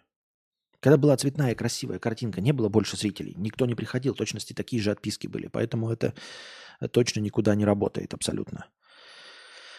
Когда 0.80 0.96
была 0.96 1.16
цветная 1.16 1.54
красивая 1.54 1.98
картинка, 1.98 2.40
не 2.40 2.52
было 2.52 2.68
больше 2.68 2.96
зрителей, 2.96 3.34
никто 3.36 3.66
не 3.66 3.74
приходил, 3.74 4.14
точности 4.14 4.54
такие 4.54 4.80
же 4.80 4.90
отписки 4.90 5.26
были, 5.26 5.48
поэтому 5.48 5.90
это 5.90 6.14
точно 6.92 7.20
никуда 7.20 7.54
не 7.54 7.64
работает 7.64 8.14
абсолютно. 8.14 8.66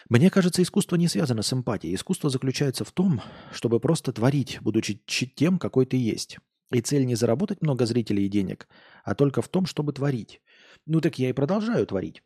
Мне 0.08 0.30
кажется, 0.30 0.62
искусство 0.62 0.96
не 0.96 1.08
связано 1.08 1.42
с 1.42 1.52
эмпатией. 1.52 1.94
Искусство 1.94 2.28
заключается 2.28 2.84
в 2.84 2.92
том, 2.92 3.20
чтобы 3.52 3.80
просто 3.80 4.12
творить, 4.12 4.58
будучи 4.60 5.00
тем, 5.06 5.58
какой 5.58 5.86
ты 5.86 5.96
есть. 5.96 6.38
И 6.70 6.80
цель 6.80 7.06
не 7.06 7.14
заработать 7.14 7.62
много 7.62 7.86
зрителей 7.86 8.26
и 8.26 8.28
денег, 8.28 8.68
а 9.04 9.14
только 9.14 9.42
в 9.42 9.48
том, 9.48 9.66
чтобы 9.66 9.92
творить. 9.92 10.40
Ну 10.86 11.00
так 11.00 11.18
я 11.18 11.30
и 11.30 11.32
продолжаю 11.32 11.86
творить. 11.86 12.22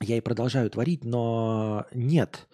Я 0.00 0.16
и 0.16 0.20
продолжаю 0.20 0.68
творить, 0.70 1.04
но 1.04 1.86
нет. 1.92 2.48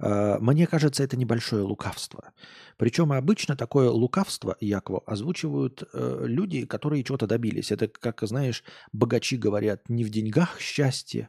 Э, 0.00 0.38
мне 0.40 0.66
кажется, 0.66 1.04
это 1.04 1.16
небольшое 1.16 1.62
лукавство. 1.62 2.32
Причем 2.76 3.12
обычно 3.12 3.56
такое 3.56 3.90
лукавство, 3.90 4.56
Якво, 4.60 5.02
озвучивают 5.06 5.84
э, 5.92 6.24
люди, 6.26 6.66
которые 6.66 7.04
чего-то 7.04 7.26
добились. 7.26 7.70
Это, 7.70 7.86
как 7.86 8.20
знаешь, 8.22 8.64
богачи 8.92 9.36
говорят, 9.36 9.88
не 9.88 10.04
в 10.04 10.10
деньгах 10.10 10.58
счастье, 10.58 11.28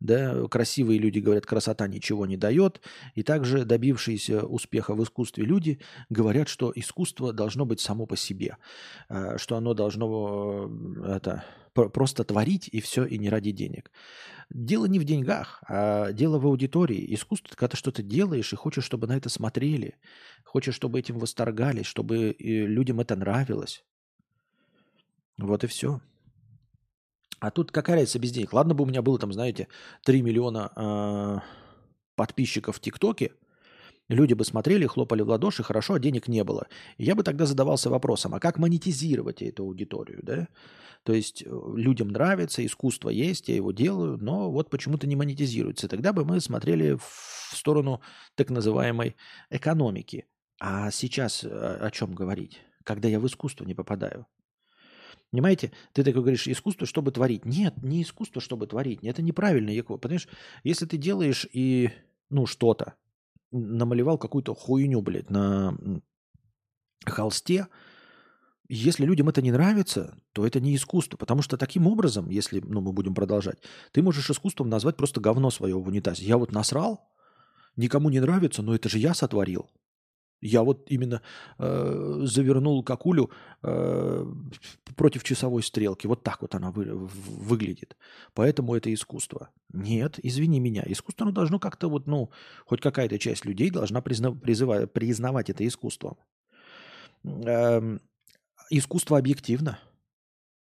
да, 0.00 0.46
красивые 0.48 0.98
люди 0.98 1.20
говорят, 1.20 1.46
красота 1.46 1.86
ничего 1.86 2.26
не 2.26 2.36
дает. 2.36 2.80
И 3.14 3.22
также 3.22 3.64
добившиеся 3.64 4.44
успеха 4.44 4.94
в 4.94 5.02
искусстве 5.02 5.44
люди 5.44 5.80
говорят, 6.10 6.48
что 6.48 6.72
искусство 6.74 7.32
должно 7.32 7.64
быть 7.64 7.80
само 7.80 8.06
по 8.06 8.16
себе, 8.16 8.56
э, 9.08 9.38
что 9.38 9.56
оно 9.56 9.74
должно 9.74 10.70
это, 11.06 11.44
просто 11.76 12.24
творить 12.24 12.68
и 12.72 12.80
все, 12.80 13.04
и 13.04 13.18
не 13.18 13.28
ради 13.28 13.52
денег. 13.52 13.90
Дело 14.50 14.86
не 14.86 14.98
в 14.98 15.04
деньгах, 15.04 15.62
а 15.68 16.12
дело 16.12 16.38
в 16.38 16.46
аудитории. 16.46 17.14
Искусство, 17.14 17.54
когда 17.56 17.68
ты 17.68 17.76
что-то 17.76 18.02
делаешь 18.02 18.52
и 18.52 18.56
хочешь, 18.56 18.84
чтобы 18.84 19.06
на 19.06 19.16
это 19.16 19.28
смотрели, 19.28 19.94
хочешь, 20.44 20.74
чтобы 20.74 20.98
этим 20.98 21.18
восторгались, 21.18 21.86
чтобы 21.86 22.30
э, 22.30 22.34
людям 22.66 23.00
это 23.00 23.16
нравилось. 23.16 23.84
Вот 25.38 25.64
и 25.64 25.66
все. 25.66 26.00
А 27.40 27.50
тут 27.50 27.70
какая 27.70 27.96
разница 27.96 28.18
без 28.18 28.32
денег? 28.32 28.52
Ладно 28.52 28.74
бы 28.74 28.84
у 28.84 28.86
меня 28.86 29.02
было 29.02 29.18
там, 29.18 29.32
знаете, 29.32 29.68
3 30.04 30.22
миллиона 30.22 30.72
э, 30.74 31.38
подписчиков 32.14 32.76
в 32.76 32.80
ТикТоке, 32.80 33.32
люди 34.08 34.34
бы 34.34 34.44
смотрели, 34.44 34.86
хлопали 34.86 35.22
в 35.22 35.28
ладоши, 35.28 35.62
хорошо, 35.62 35.94
а 35.94 35.98
денег 35.98 36.28
не 36.28 36.44
было. 36.44 36.66
И 36.96 37.04
я 37.04 37.14
бы 37.14 37.22
тогда 37.22 37.46
задавался 37.46 37.90
вопросом, 37.90 38.34
а 38.34 38.40
как 38.40 38.58
монетизировать 38.58 39.42
эту 39.42 39.64
аудиторию, 39.64 40.20
да? 40.22 40.48
То 41.02 41.12
есть 41.12 41.44
э, 41.46 41.72
людям 41.76 42.08
нравится, 42.08 42.66
искусство 42.66 43.10
есть, 43.10 43.48
я 43.48 43.54
его 43.54 43.70
делаю, 43.70 44.18
но 44.18 44.50
вот 44.50 44.70
почему-то 44.70 45.06
не 45.06 45.14
монетизируется. 45.14 45.88
Тогда 45.88 46.12
бы 46.12 46.24
мы 46.24 46.40
смотрели 46.40 46.96
в 46.96 47.54
сторону 47.54 48.00
так 48.34 48.50
называемой 48.50 49.14
экономики. 49.50 50.26
А 50.58 50.90
сейчас 50.90 51.44
э, 51.44 51.48
о 51.48 51.90
чем 51.92 52.14
говорить, 52.14 52.60
когда 52.82 53.08
я 53.08 53.20
в 53.20 53.26
искусство 53.26 53.64
не 53.64 53.74
попадаю? 53.74 54.26
Понимаете? 55.30 55.72
Ты 55.92 56.02
такой 56.02 56.22
говоришь, 56.22 56.48
искусство, 56.48 56.86
чтобы 56.86 57.12
творить. 57.12 57.44
Нет, 57.44 57.74
не 57.82 58.02
искусство, 58.02 58.40
чтобы 58.40 58.66
творить. 58.66 59.00
Это 59.02 59.22
неправильно, 59.22 59.70
Яков. 59.70 60.00
Понимаешь, 60.00 60.28
если 60.64 60.86
ты 60.86 60.96
делаешь 60.96 61.46
и, 61.52 61.90
ну, 62.30 62.46
что-то, 62.46 62.94
намалевал 63.56 64.18
какую-то 64.18 64.54
хуйню, 64.54 65.00
блядь, 65.02 65.30
на 65.30 65.76
холсте, 67.04 67.68
если 68.68 69.04
людям 69.04 69.28
это 69.28 69.42
не 69.42 69.52
нравится, 69.52 70.16
то 70.32 70.46
это 70.46 70.60
не 70.60 70.74
искусство. 70.74 71.16
Потому 71.16 71.42
что 71.42 71.56
таким 71.56 71.86
образом, 71.86 72.28
если 72.30 72.60
ну, 72.60 72.80
мы 72.80 72.92
будем 72.92 73.14
продолжать, 73.14 73.58
ты 73.92 74.02
можешь 74.02 74.28
искусством 74.30 74.68
назвать 74.68 74.96
просто 74.96 75.20
говно 75.20 75.50
свое 75.50 75.76
в 75.76 75.86
унитазе. 75.86 76.24
Я 76.24 76.36
вот 76.36 76.52
насрал, 76.52 77.08
никому 77.76 78.10
не 78.10 78.20
нравится, 78.20 78.62
но 78.62 78.74
это 78.74 78.88
же 78.88 78.98
я 78.98 79.14
сотворил. 79.14 79.70
Я 80.40 80.62
вот 80.62 80.90
именно 80.90 81.22
э, 81.58 82.20
завернул 82.24 82.82
какулю 82.82 83.30
э, 83.62 84.26
против 84.94 85.24
часовой 85.24 85.62
стрелки. 85.62 86.06
Вот 86.06 86.22
так 86.22 86.42
вот 86.42 86.54
она 86.54 86.70
вы, 86.70 86.84
выглядит. 86.94 87.96
Поэтому 88.34 88.74
это 88.74 88.92
искусство. 88.92 89.48
Нет, 89.72 90.18
извини 90.22 90.60
меня. 90.60 90.84
Искусство 90.86 91.24
оно 91.24 91.32
должно 91.32 91.58
как-то 91.58 91.88
вот, 91.88 92.06
ну, 92.06 92.30
хоть 92.66 92.80
какая-то 92.80 93.18
часть 93.18 93.44
людей 93.46 93.70
должна 93.70 94.02
призна, 94.02 94.32
призывать, 94.32 94.92
признавать 94.92 95.48
это 95.48 95.66
искусством. 95.66 96.18
Э, 97.24 97.98
искусство 98.70 99.18
объективно. 99.18 99.78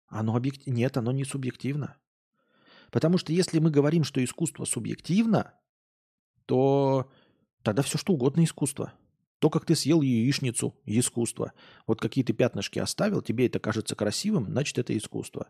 Оно 0.07 0.35
объект... 0.35 0.65
Нет, 0.65 0.97
оно 0.97 1.11
не 1.11 1.25
субъективно. 1.25 1.95
Потому 2.91 3.19
что 3.19 3.33
если 3.33 3.59
мы 3.59 3.69
говорим, 3.69 4.03
что 4.03 4.23
искусство 4.23 4.65
субъективно, 4.65 5.53
то 6.47 7.11
тогда 7.61 7.83
все 7.83 7.99
что 7.99 8.13
угодно 8.13 8.43
искусство. 8.43 8.93
То, 9.39 9.49
как 9.49 9.65
ты 9.65 9.75
съел 9.75 10.01
яичницу, 10.01 10.75
искусство. 10.85 11.53
Вот 11.87 12.01
какие 12.01 12.23
ты 12.23 12.33
пятнышки 12.33 12.79
оставил, 12.79 13.21
тебе 13.21 13.47
это 13.47 13.59
кажется 13.59 13.95
красивым, 13.95 14.45
значит, 14.47 14.77
это 14.77 14.97
искусство. 14.97 15.47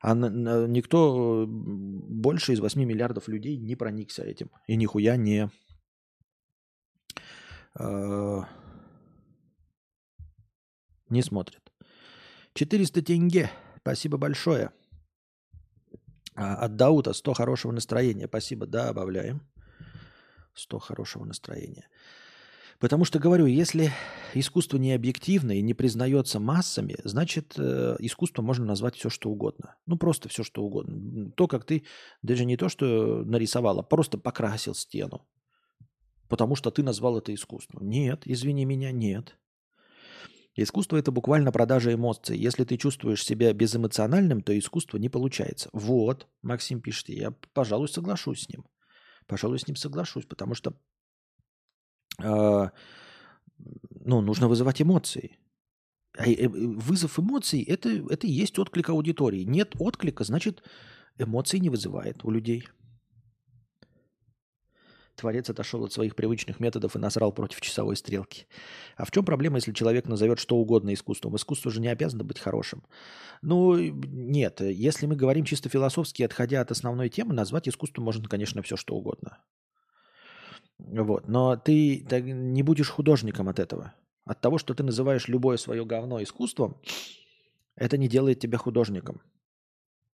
А 0.00 0.14
никто 0.14 1.46
больше 1.46 2.52
из 2.52 2.60
8 2.60 2.82
миллиардов 2.84 3.28
людей 3.28 3.56
не 3.56 3.76
проникся 3.76 4.24
этим. 4.24 4.50
И 4.66 4.74
нихуя 4.74 5.16
не... 5.16 5.48
Э, 7.78 8.40
не 11.08 11.22
смотрит. 11.22 11.72
400 12.54 13.02
тенге. 13.02 13.50
Спасибо 13.78 14.18
большое. 14.18 14.72
А, 16.34 16.56
от 16.56 16.74
Даута 16.74 17.12
100 17.12 17.34
хорошего 17.34 17.70
настроения. 17.70 18.26
Спасибо. 18.26 18.66
Да, 18.66 18.86
добавляем. 18.86 19.42
100 20.54 20.78
хорошего 20.80 21.24
настроения. 21.24 21.88
Потому 22.82 23.04
что, 23.04 23.20
говорю, 23.20 23.46
если 23.46 23.92
искусство 24.34 24.76
не 24.76 24.90
объективно 24.90 25.52
и 25.52 25.62
не 25.62 25.72
признается 25.72 26.40
массами, 26.40 26.96
значит, 27.04 27.54
э, 27.56 27.94
искусство 28.00 28.42
можно 28.42 28.64
назвать 28.64 28.96
все, 28.96 29.08
что 29.08 29.30
угодно. 29.30 29.76
Ну, 29.86 29.96
просто 29.96 30.28
все, 30.28 30.42
что 30.42 30.64
угодно. 30.64 31.30
То, 31.36 31.46
как 31.46 31.64
ты 31.64 31.84
даже 32.22 32.44
не 32.44 32.56
то, 32.56 32.68
что 32.68 33.22
нарисовал, 33.24 33.78
а 33.78 33.84
просто 33.84 34.18
покрасил 34.18 34.74
стену. 34.74 35.24
Потому 36.28 36.56
что 36.56 36.72
ты 36.72 36.82
назвал 36.82 37.18
это 37.18 37.32
искусством. 37.32 37.88
Нет, 37.88 38.22
извини 38.24 38.64
меня, 38.64 38.90
нет. 38.90 39.38
Искусство– 40.56 40.96
это 40.98 41.12
буквально 41.12 41.52
продажа 41.52 41.94
эмоций. 41.94 42.36
Если 42.36 42.64
ты 42.64 42.76
чувствуешь 42.78 43.24
себя 43.24 43.52
безэмоциональным, 43.52 44.42
то 44.42 44.58
искусство 44.58 44.98
не 44.98 45.08
получается. 45.08 45.70
Вот, 45.72 46.26
Максим 46.42 46.80
пишет, 46.80 47.10
я, 47.10 47.32
пожалуй, 47.52 47.88
соглашусь 47.88 48.42
с 48.42 48.48
ним. 48.48 48.64
Пожалуй, 49.28 49.60
с 49.60 49.68
ним 49.68 49.76
соглашусь, 49.76 50.26
потому 50.26 50.56
что 50.56 50.74
а, 52.22 52.72
ну, 54.04 54.20
нужно 54.20 54.48
вызывать 54.48 54.82
эмоции. 54.82 55.38
А 56.16 56.24
вызов 56.48 57.18
эмоций 57.18 57.62
это, 57.62 57.88
это 57.88 58.26
и 58.26 58.30
есть 58.30 58.58
отклик 58.58 58.90
аудитории. 58.90 59.44
Нет 59.44 59.74
отклика, 59.78 60.24
значит, 60.24 60.62
эмоций 61.18 61.58
не 61.58 61.70
вызывает 61.70 62.24
у 62.24 62.30
людей. 62.30 62.68
Творец 65.14 65.50
отошел 65.50 65.84
от 65.84 65.92
своих 65.92 66.16
привычных 66.16 66.58
методов 66.58 66.96
и 66.96 66.98
насрал 66.98 67.32
против 67.32 67.60
часовой 67.60 67.96
стрелки. 67.96 68.46
А 68.96 69.04
в 69.04 69.10
чем 69.10 69.24
проблема, 69.24 69.56
если 69.56 69.72
человек 69.72 70.06
назовет 70.06 70.38
что 70.38 70.56
угодно 70.56 70.92
искусством? 70.94 71.36
Искусство 71.36 71.70
же 71.70 71.80
не 71.80 71.88
обязано 71.88 72.24
быть 72.24 72.38
хорошим. 72.38 72.82
Ну, 73.42 73.76
нет. 73.76 74.60
Если 74.60 75.06
мы 75.06 75.16
говорим 75.16 75.44
чисто 75.44 75.68
философски, 75.68 76.22
отходя 76.22 76.60
от 76.60 76.70
основной 76.70 77.08
темы, 77.08 77.34
назвать 77.34 77.68
искусством 77.68 78.04
можно, 78.04 78.28
конечно, 78.28 78.62
все 78.62 78.76
что 78.76 78.94
угодно. 78.94 79.38
Вот. 80.86 81.28
Но 81.28 81.56
ты, 81.56 82.04
не 82.22 82.62
будешь 82.62 82.90
художником 82.90 83.48
от 83.48 83.58
этого. 83.58 83.94
От 84.24 84.40
того, 84.40 84.58
что 84.58 84.74
ты 84.74 84.82
называешь 84.82 85.28
любое 85.28 85.56
свое 85.56 85.84
говно 85.84 86.22
искусством, 86.22 86.80
это 87.76 87.96
не 87.96 88.08
делает 88.08 88.40
тебя 88.40 88.58
художником. 88.58 89.20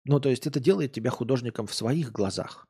Ну, 0.06 0.20
то 0.20 0.30
есть 0.30 0.48
это 0.48 0.60
делает 0.60 0.94
тебя 0.94 1.10
художником 1.10 1.68
в 1.68 1.74
своих 1.74 2.12
глазах. 2.12 2.68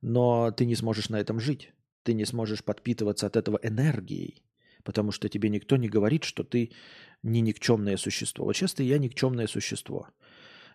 Но 0.00 0.50
ты 0.50 0.64
не 0.66 0.74
сможешь 0.74 1.08
на 1.08 1.20
этом 1.20 1.38
жить. 1.38 1.72
Ты 2.02 2.14
не 2.14 2.24
сможешь 2.24 2.64
подпитываться 2.64 3.26
от 3.26 3.36
этого 3.36 3.60
энергией. 3.62 4.42
Потому 4.82 5.12
что 5.12 5.28
тебе 5.28 5.48
никто 5.48 5.76
не 5.76 5.88
говорит, 5.88 6.24
что 6.24 6.42
ты 6.42 6.72
не 7.22 7.40
никчемное 7.40 7.96
существо. 7.96 8.44
Вот 8.44 8.54
часто 8.54 8.82
я 8.82 8.98
никчемное 8.98 9.46
существо. 9.46 10.08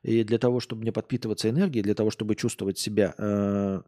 И 0.04 0.24
для 0.24 0.38
того, 0.38 0.62
чтобы 0.62 0.84
мне 0.84 0.94
подпитываться 0.94 1.50
энергией, 1.50 1.84
для 1.84 1.96
того, 1.96 2.12
чтобы 2.12 2.36
чувствовать 2.36 2.78
себя 2.78 3.13
э, 3.18 3.82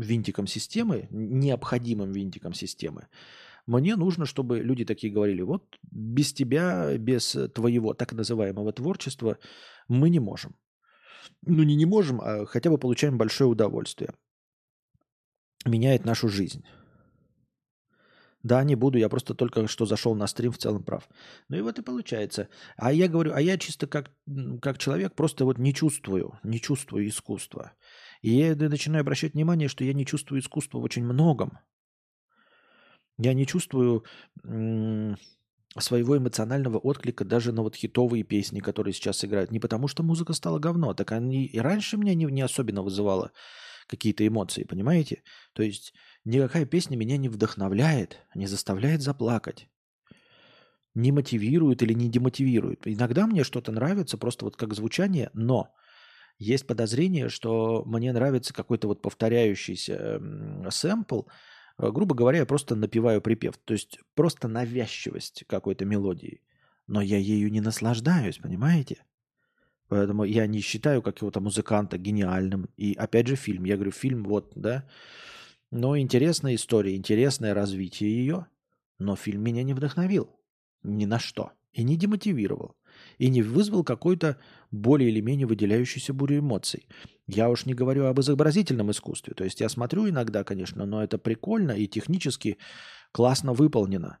винтиком 0.00 0.46
системы, 0.46 1.08
необходимым 1.10 2.12
винтиком 2.12 2.54
системы, 2.54 3.08
мне 3.66 3.96
нужно, 3.96 4.26
чтобы 4.26 4.60
люди 4.60 4.84
такие 4.84 5.12
говорили, 5.12 5.42
вот 5.42 5.78
без 5.90 6.32
тебя, 6.32 6.96
без 6.98 7.36
твоего 7.54 7.94
так 7.94 8.12
называемого 8.12 8.72
творчества 8.72 9.38
мы 9.88 10.10
не 10.10 10.20
можем. 10.20 10.56
Ну, 11.42 11.62
не 11.62 11.76
не 11.76 11.86
можем, 11.86 12.20
а 12.20 12.46
хотя 12.46 12.70
бы 12.70 12.78
получаем 12.78 13.18
большое 13.18 13.50
удовольствие. 13.50 14.14
Меняет 15.66 16.04
нашу 16.04 16.28
жизнь. 16.28 16.64
Да, 18.42 18.64
не 18.64 18.74
буду, 18.74 18.98
я 18.98 19.10
просто 19.10 19.34
только 19.34 19.68
что 19.68 19.84
зашел 19.84 20.14
на 20.14 20.26
стрим, 20.26 20.50
в 20.50 20.58
целом 20.58 20.82
прав. 20.82 21.08
Ну 21.48 21.58
и 21.58 21.60
вот 21.60 21.78
и 21.78 21.82
получается. 21.82 22.48
А 22.76 22.90
я 22.92 23.06
говорю, 23.06 23.32
а 23.34 23.40
я 23.40 23.58
чисто 23.58 23.86
как, 23.86 24.10
как 24.62 24.78
человек 24.78 25.14
просто 25.14 25.44
вот 25.44 25.58
не 25.58 25.74
чувствую, 25.74 26.38
не 26.42 26.58
чувствую 26.58 27.06
искусства. 27.06 27.72
И 28.20 28.30
я 28.32 28.54
начинаю 28.54 29.00
обращать 29.02 29.34
внимание, 29.34 29.68
что 29.68 29.84
я 29.84 29.92
не 29.92 30.04
чувствую 30.04 30.40
искусства 30.40 30.78
в 30.78 30.84
очень 30.84 31.04
многом. 31.04 31.58
Я 33.18 33.34
не 33.34 33.46
чувствую 33.46 34.04
своего 35.78 36.18
эмоционального 36.18 36.78
отклика 36.78 37.24
даже 37.24 37.52
на 37.52 37.62
вот 37.62 37.76
хитовые 37.76 38.24
песни, 38.24 38.60
которые 38.60 38.92
сейчас 38.92 39.24
играют. 39.24 39.52
Не 39.52 39.60
потому, 39.60 39.88
что 39.88 40.02
музыка 40.02 40.32
стала 40.32 40.58
говно, 40.58 40.94
так 40.94 41.12
они 41.12 41.46
и 41.46 41.58
раньше 41.58 41.96
меня 41.96 42.14
не, 42.14 42.24
не 42.24 42.42
особенно 42.42 42.82
вызывала 42.82 43.32
какие-то 43.86 44.26
эмоции, 44.26 44.64
понимаете? 44.64 45.22
То 45.52 45.62
есть 45.62 45.94
никакая 46.24 46.64
песня 46.66 46.96
меня 46.96 47.16
не 47.16 47.28
вдохновляет, 47.28 48.18
не 48.34 48.46
заставляет 48.46 49.00
заплакать, 49.00 49.68
не 50.94 51.12
мотивирует 51.12 51.82
или 51.82 51.92
не 51.92 52.08
демотивирует. 52.08 52.86
Иногда 52.86 53.26
мне 53.26 53.44
что-то 53.44 53.70
нравится, 53.70 54.18
просто 54.18 54.44
вот 54.44 54.56
как 54.56 54.74
звучание, 54.74 55.30
но 55.34 55.72
есть 56.40 56.66
подозрение, 56.66 57.28
что 57.28 57.84
мне 57.84 58.12
нравится 58.12 58.54
какой-то 58.54 58.88
вот 58.88 59.02
повторяющийся 59.02 60.20
сэмпл, 60.70 61.22
э, 61.78 61.90
грубо 61.92 62.14
говоря, 62.14 62.38
я 62.38 62.46
просто 62.46 62.74
напеваю 62.74 63.20
припев, 63.20 63.58
то 63.58 63.74
есть 63.74 64.00
просто 64.14 64.48
навязчивость 64.48 65.44
какой-то 65.46 65.84
мелодии, 65.84 66.40
но 66.86 67.02
я 67.02 67.18
ею 67.18 67.52
не 67.52 67.60
наслаждаюсь, 67.60 68.38
понимаете? 68.38 69.04
Поэтому 69.88 70.24
я 70.24 70.46
не 70.46 70.60
считаю 70.60 71.02
какого-то 71.02 71.40
музыканта 71.40 71.98
гениальным. 71.98 72.68
И 72.76 72.94
опять 72.94 73.26
же 73.26 73.34
фильм. 73.34 73.64
Я 73.64 73.74
говорю, 73.74 73.90
фильм 73.90 74.22
вот, 74.22 74.52
да. 74.54 74.88
Но 75.72 75.98
интересная 75.98 76.54
история, 76.54 76.94
интересное 76.94 77.54
развитие 77.54 78.16
ее. 78.16 78.46
Но 78.98 79.16
фильм 79.16 79.42
меня 79.42 79.64
не 79.64 79.74
вдохновил. 79.74 80.30
Ни 80.84 81.06
на 81.06 81.18
что. 81.18 81.50
И 81.72 81.82
не 81.82 81.96
демотивировал. 81.96 82.76
И 83.20 83.28
не 83.28 83.42
вызвал 83.42 83.84
какой-то 83.84 84.38
более 84.70 85.10
или 85.10 85.20
менее 85.20 85.46
выделяющийся 85.46 86.14
бурю 86.14 86.38
эмоций. 86.38 86.86
Я 87.26 87.50
уж 87.50 87.66
не 87.66 87.74
говорю 87.74 88.06
об 88.06 88.18
изобразительном 88.18 88.90
искусстве. 88.90 89.34
То 89.34 89.44
есть 89.44 89.60
я 89.60 89.68
смотрю 89.68 90.08
иногда, 90.08 90.42
конечно, 90.42 90.86
но 90.86 91.04
это 91.04 91.18
прикольно 91.18 91.72
и 91.72 91.86
технически 91.86 92.56
классно 93.12 93.52
выполнено. 93.52 94.18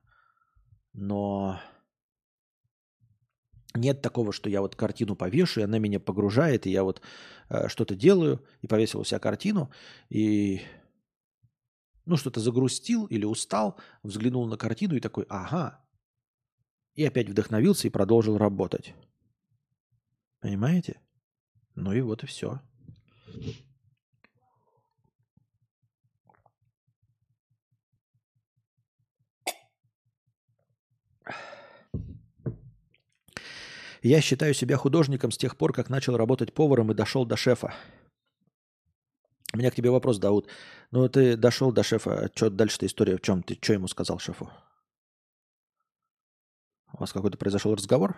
Но 0.92 1.58
нет 3.74 4.02
такого, 4.02 4.34
что 4.34 4.50
я 4.50 4.60
вот 4.60 4.76
картину 4.76 5.16
повешу, 5.16 5.60
и 5.60 5.64
она 5.64 5.78
меня 5.78 5.98
погружает, 5.98 6.66
и 6.66 6.70
я 6.70 6.84
вот 6.84 7.00
э, 7.48 7.68
что-то 7.68 7.94
делаю, 7.94 8.44
и 8.60 8.66
повесил 8.66 9.00
у 9.00 9.04
себя 9.04 9.18
картину, 9.18 9.70
и 10.10 10.60
ну 12.04 12.18
что-то 12.18 12.40
загрустил 12.40 13.06
или 13.06 13.24
устал, 13.24 13.78
взглянул 14.02 14.46
на 14.46 14.58
картину 14.58 14.96
и 14.96 15.00
такой, 15.00 15.24
ага, 15.30 15.80
и 17.00 17.04
опять 17.06 17.30
вдохновился 17.30 17.86
и 17.88 17.90
продолжил 17.90 18.36
работать. 18.36 18.94
Понимаете? 20.40 21.00
Ну 21.74 21.94
и 21.94 22.02
вот 22.02 22.24
и 22.24 22.26
все. 22.26 22.60
Я 34.02 34.20
считаю 34.20 34.52
себя 34.52 34.76
художником 34.76 35.30
с 35.30 35.38
тех 35.38 35.56
пор, 35.56 35.72
как 35.72 35.88
начал 35.88 36.18
работать 36.18 36.52
поваром 36.52 36.90
и 36.90 36.94
дошел 36.94 37.24
до 37.24 37.36
шефа. 37.36 37.74
У 39.54 39.56
меня 39.56 39.70
к 39.70 39.74
тебе 39.74 39.90
вопрос, 39.90 40.18
Дауд. 40.18 40.48
Ну, 40.90 41.08
ты 41.08 41.38
дошел 41.38 41.72
до 41.72 41.82
шефа. 41.82 42.30
Что 42.34 42.50
дальше-то 42.50 42.84
история 42.84 43.16
в 43.16 43.22
чем? 43.22 43.42
Ты 43.42 43.58
что 43.58 43.72
ему 43.72 43.88
сказал 43.88 44.18
шефу? 44.18 44.50
У 46.92 46.98
вас 47.00 47.12
какой-то 47.12 47.38
произошел 47.38 47.74
разговор? 47.74 48.16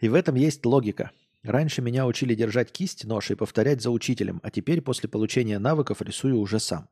И 0.00 0.08
в 0.08 0.14
этом 0.14 0.34
есть 0.34 0.64
логика. 0.66 1.12
Раньше 1.42 1.82
меня 1.82 2.06
учили 2.06 2.34
держать 2.34 2.72
кисть, 2.72 3.04
нож 3.04 3.30
и 3.30 3.34
повторять 3.34 3.82
за 3.82 3.90
учителем, 3.90 4.40
а 4.42 4.50
теперь 4.50 4.80
после 4.80 5.08
получения 5.08 5.58
навыков 5.58 6.02
рисую 6.02 6.38
уже 6.38 6.58
сам. 6.60 6.88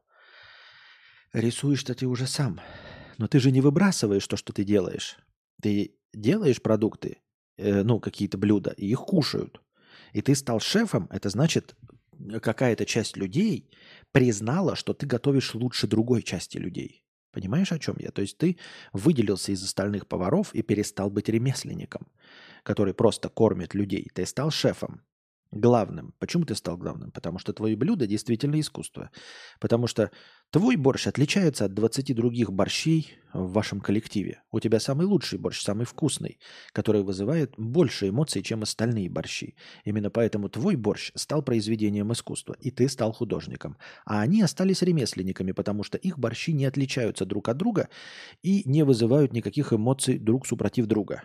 Рисуешь-то 1.32 1.94
ты 1.94 2.06
уже 2.06 2.26
сам. 2.26 2.60
Но 3.18 3.28
ты 3.28 3.38
же 3.38 3.50
не 3.52 3.60
выбрасываешь 3.60 4.26
то, 4.26 4.36
что 4.36 4.52
ты 4.52 4.64
делаешь. 4.64 5.18
Ты 5.62 5.94
делаешь 6.12 6.62
продукты, 6.62 7.18
э, 7.56 7.82
ну, 7.82 8.00
какие-то 8.00 8.38
блюда, 8.38 8.70
и 8.76 8.86
их 8.86 9.00
кушают. 9.00 9.60
И 10.12 10.22
ты 10.22 10.34
стал 10.34 10.58
шефом, 10.58 11.06
это 11.10 11.28
значит, 11.28 11.76
какая-то 12.42 12.84
часть 12.86 13.16
людей 13.16 13.70
признала, 14.12 14.76
что 14.76 14.92
ты 14.92 15.06
готовишь 15.06 15.54
лучше 15.54 15.86
другой 15.86 16.22
части 16.22 16.58
людей. 16.58 17.04
Понимаешь, 17.32 17.72
о 17.72 17.78
чем 17.78 17.96
я? 17.98 18.10
То 18.10 18.22
есть 18.22 18.38
ты 18.38 18.58
выделился 18.92 19.52
из 19.52 19.62
остальных 19.62 20.06
поваров 20.06 20.54
и 20.54 20.62
перестал 20.62 21.10
быть 21.10 21.28
ремесленником, 21.28 22.08
который 22.62 22.92
просто 22.92 23.28
кормит 23.28 23.74
людей. 23.74 24.10
Ты 24.12 24.26
стал 24.26 24.50
шефом 24.50 25.02
главным. 25.52 26.14
Почему 26.18 26.44
ты 26.44 26.54
стал 26.54 26.76
главным? 26.76 27.10
Потому 27.10 27.38
что 27.38 27.52
твои 27.52 27.74
блюда 27.74 28.06
действительно 28.06 28.60
искусство. 28.60 29.10
Потому 29.58 29.86
что 29.86 30.10
твой 30.50 30.76
борщ 30.76 31.06
отличается 31.06 31.64
от 31.64 31.74
20 31.74 32.14
других 32.14 32.52
борщей 32.52 33.14
в 33.32 33.52
вашем 33.52 33.80
коллективе. 33.80 34.42
У 34.52 34.60
тебя 34.60 34.80
самый 34.80 35.06
лучший 35.06 35.38
борщ, 35.38 35.62
самый 35.62 35.86
вкусный, 35.86 36.38
который 36.72 37.02
вызывает 37.02 37.54
больше 37.56 38.08
эмоций, 38.08 38.42
чем 38.42 38.62
остальные 38.62 39.10
борщи. 39.10 39.56
Именно 39.84 40.10
поэтому 40.10 40.48
твой 40.48 40.76
борщ 40.76 41.12
стал 41.14 41.42
произведением 41.42 42.12
искусства, 42.12 42.56
и 42.60 42.70
ты 42.70 42.88
стал 42.88 43.12
художником. 43.12 43.76
А 44.04 44.20
они 44.20 44.42
остались 44.42 44.82
ремесленниками, 44.82 45.52
потому 45.52 45.82
что 45.82 45.98
их 45.98 46.18
борщи 46.18 46.52
не 46.52 46.64
отличаются 46.64 47.24
друг 47.24 47.48
от 47.48 47.56
друга 47.56 47.88
и 48.42 48.62
не 48.64 48.84
вызывают 48.84 49.32
никаких 49.32 49.72
эмоций 49.72 50.18
друг 50.18 50.46
супротив 50.46 50.86
друга. 50.86 51.24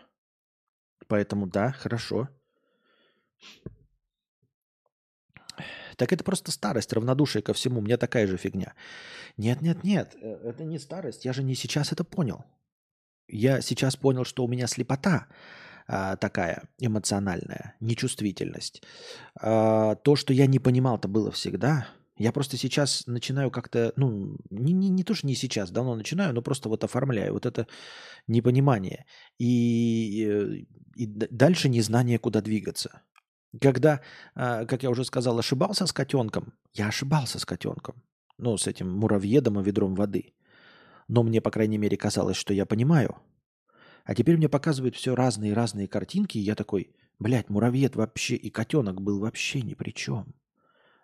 Поэтому 1.07 1.45
да, 1.45 1.71
хорошо. 1.71 2.29
Так 5.98 6.13
это 6.13 6.24
просто 6.24 6.52
старость, 6.52 6.94
равнодушие 6.94 7.41
ко 7.41 7.54
всему. 7.54 7.80
У 7.80 7.84
меня 7.84 7.98
такая 7.98 8.28
же 8.28 8.38
фигня. 8.38 8.74
Нет, 9.38 9.62
нет, 9.62 9.84
нет, 9.84 10.15
э, 10.22 10.50
это 10.50 10.63
не 10.63 10.80
старость. 10.80 11.26
Я 11.26 11.34
же 11.34 11.44
не 11.44 11.56
сейчас 11.56 11.91
это 11.91 12.04
понял. 12.04 12.46
Я 13.28 13.62
сейчас 13.62 13.96
понял, 13.96 14.24
что 14.24 14.44
у 14.44 14.48
меня 14.48 14.68
слепота 14.68 15.28
а, 15.88 16.15
такая 16.15 16.63
эмоциональная, 16.80 17.76
нечувствительность. 17.80 18.84
А, 19.39 19.96
то, 19.96 20.15
что 20.15 20.34
я 20.34 20.48
не 20.48 20.60
понимал, 20.60 20.98
это 20.98 21.08
было 21.08 21.32
всегда. 21.32 21.88
Я 22.18 22.32
просто 22.32 22.58
сейчас 22.58 23.06
начинаю 23.08 23.52
как-то, 23.52 23.91
ну, 23.98 24.38
не, 24.50 24.74
не, 24.74 24.89
не 24.89 25.04
то, 25.04 25.13
что 25.13 25.28
не 25.28 25.36
сейчас, 25.36 25.70
давно 25.70 25.96
начинаю, 25.96 26.34
но 26.34 26.41
просто 26.41 26.70
вот 26.70 26.84
оформляю 26.84 27.34
вот 27.34 27.46
это 27.46 27.68
непонимание. 28.26 29.06
И, 29.38 30.26
э, 30.28 30.65
и 30.96 31.06
дальше 31.06 31.68
незнание, 31.68 32.18
куда 32.18 32.41
двигаться. 32.41 33.02
Когда, 33.62 34.02
а, 34.34 34.65
как 34.65 34.84
я 34.84 34.89
уже 34.89 35.06
сказал, 35.06 35.38
ошибался 35.39 35.86
с 35.86 35.94
котенком, 35.94 36.54
я 36.74 36.88
ошибался 36.88 37.39
с 37.39 37.46
котенком. 37.46 38.02
Ну, 38.38 38.58
с 38.58 38.68
этим 38.68 38.89
муравьедом 38.91 39.60
и 39.60 39.63
ведром 39.63 39.96
воды. 39.96 40.34
Но 41.08 41.24
мне, 41.24 41.41
по 41.41 41.52
крайней 41.52 41.78
мере, 41.78 41.96
казалось, 41.98 42.38
что 42.38 42.54
я 42.54 42.65
понимаю. 42.65 43.15
А 44.04 44.13
теперь 44.13 44.38
мне 44.38 44.50
показывают 44.50 44.96
все 44.96 45.15
разные-разные 45.15 45.88
картинки, 45.88 46.38
и 46.38 46.41
я 46.41 46.56
такой, 46.56 46.91
блядь, 47.20 47.50
муравьед 47.50 47.96
вообще 47.96 48.36
и 48.36 48.50
котенок 48.50 49.02
был 49.02 49.20
вообще 49.20 49.62
ни 49.62 49.74
при 49.74 49.91
чем. 49.91 50.36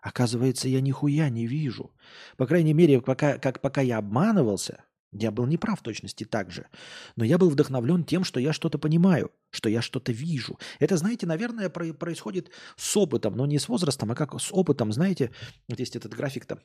Оказывается, 0.02 0.68
я 0.68 0.82
нихуя 0.82 1.30
не 1.30 1.46
вижу. 1.46 1.92
По 2.38 2.48
крайней 2.48 2.74
мере, 2.74 3.02
пока, 3.02 3.38
как 3.38 3.62
пока 3.62 3.82
я 3.82 3.98
обманывался, 3.98 4.84
я 5.12 5.32
был 5.32 5.46
неправ 5.46 5.80
в 5.80 5.84
точности 5.84 6.24
так 6.24 6.52
же. 6.52 6.68
Но 7.16 7.24
я 7.24 7.38
был 7.38 7.50
вдохновлен 7.50 8.04
тем, 8.04 8.24
что 8.24 8.40
я 8.40 8.52
что-то 8.52 8.78
понимаю, 8.78 9.32
что 9.52 9.70
я 9.70 9.82
что-то 9.82 10.12
вижу. 10.12 10.58
Это, 10.80 10.98
знаете, 10.98 11.28
наверное, 11.28 11.70
происходит 11.70 12.52
с 12.76 12.98
опытом, 12.98 13.36
но 13.36 13.46
не 13.46 13.60
с 13.60 13.68
возрастом, 13.70 14.12
а 14.12 14.16
как 14.16 14.40
с 14.40 14.52
опытом. 14.52 14.92
Знаете, 14.92 15.32
вот 15.68 15.80
есть 15.80 15.96
этот 15.96 16.14
график-то, 16.14 16.64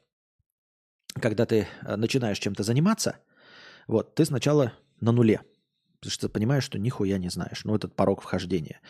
когда 1.20 1.46
ты 1.46 1.68
э, 1.82 1.96
начинаешь 1.96 2.38
чем-то 2.38 2.62
заниматься, 2.62 3.18
вот, 3.86 4.14
ты 4.14 4.24
сначала 4.24 4.72
на 5.00 5.12
нуле, 5.12 5.42
потому 6.00 6.10
что 6.10 6.28
ты 6.28 6.32
понимаешь, 6.32 6.64
что 6.64 6.78
нихуя 6.78 7.18
не 7.18 7.28
знаешь. 7.28 7.64
Ну, 7.64 7.74
этот 7.74 7.94
порог 7.94 8.22
вхождения. 8.22 8.80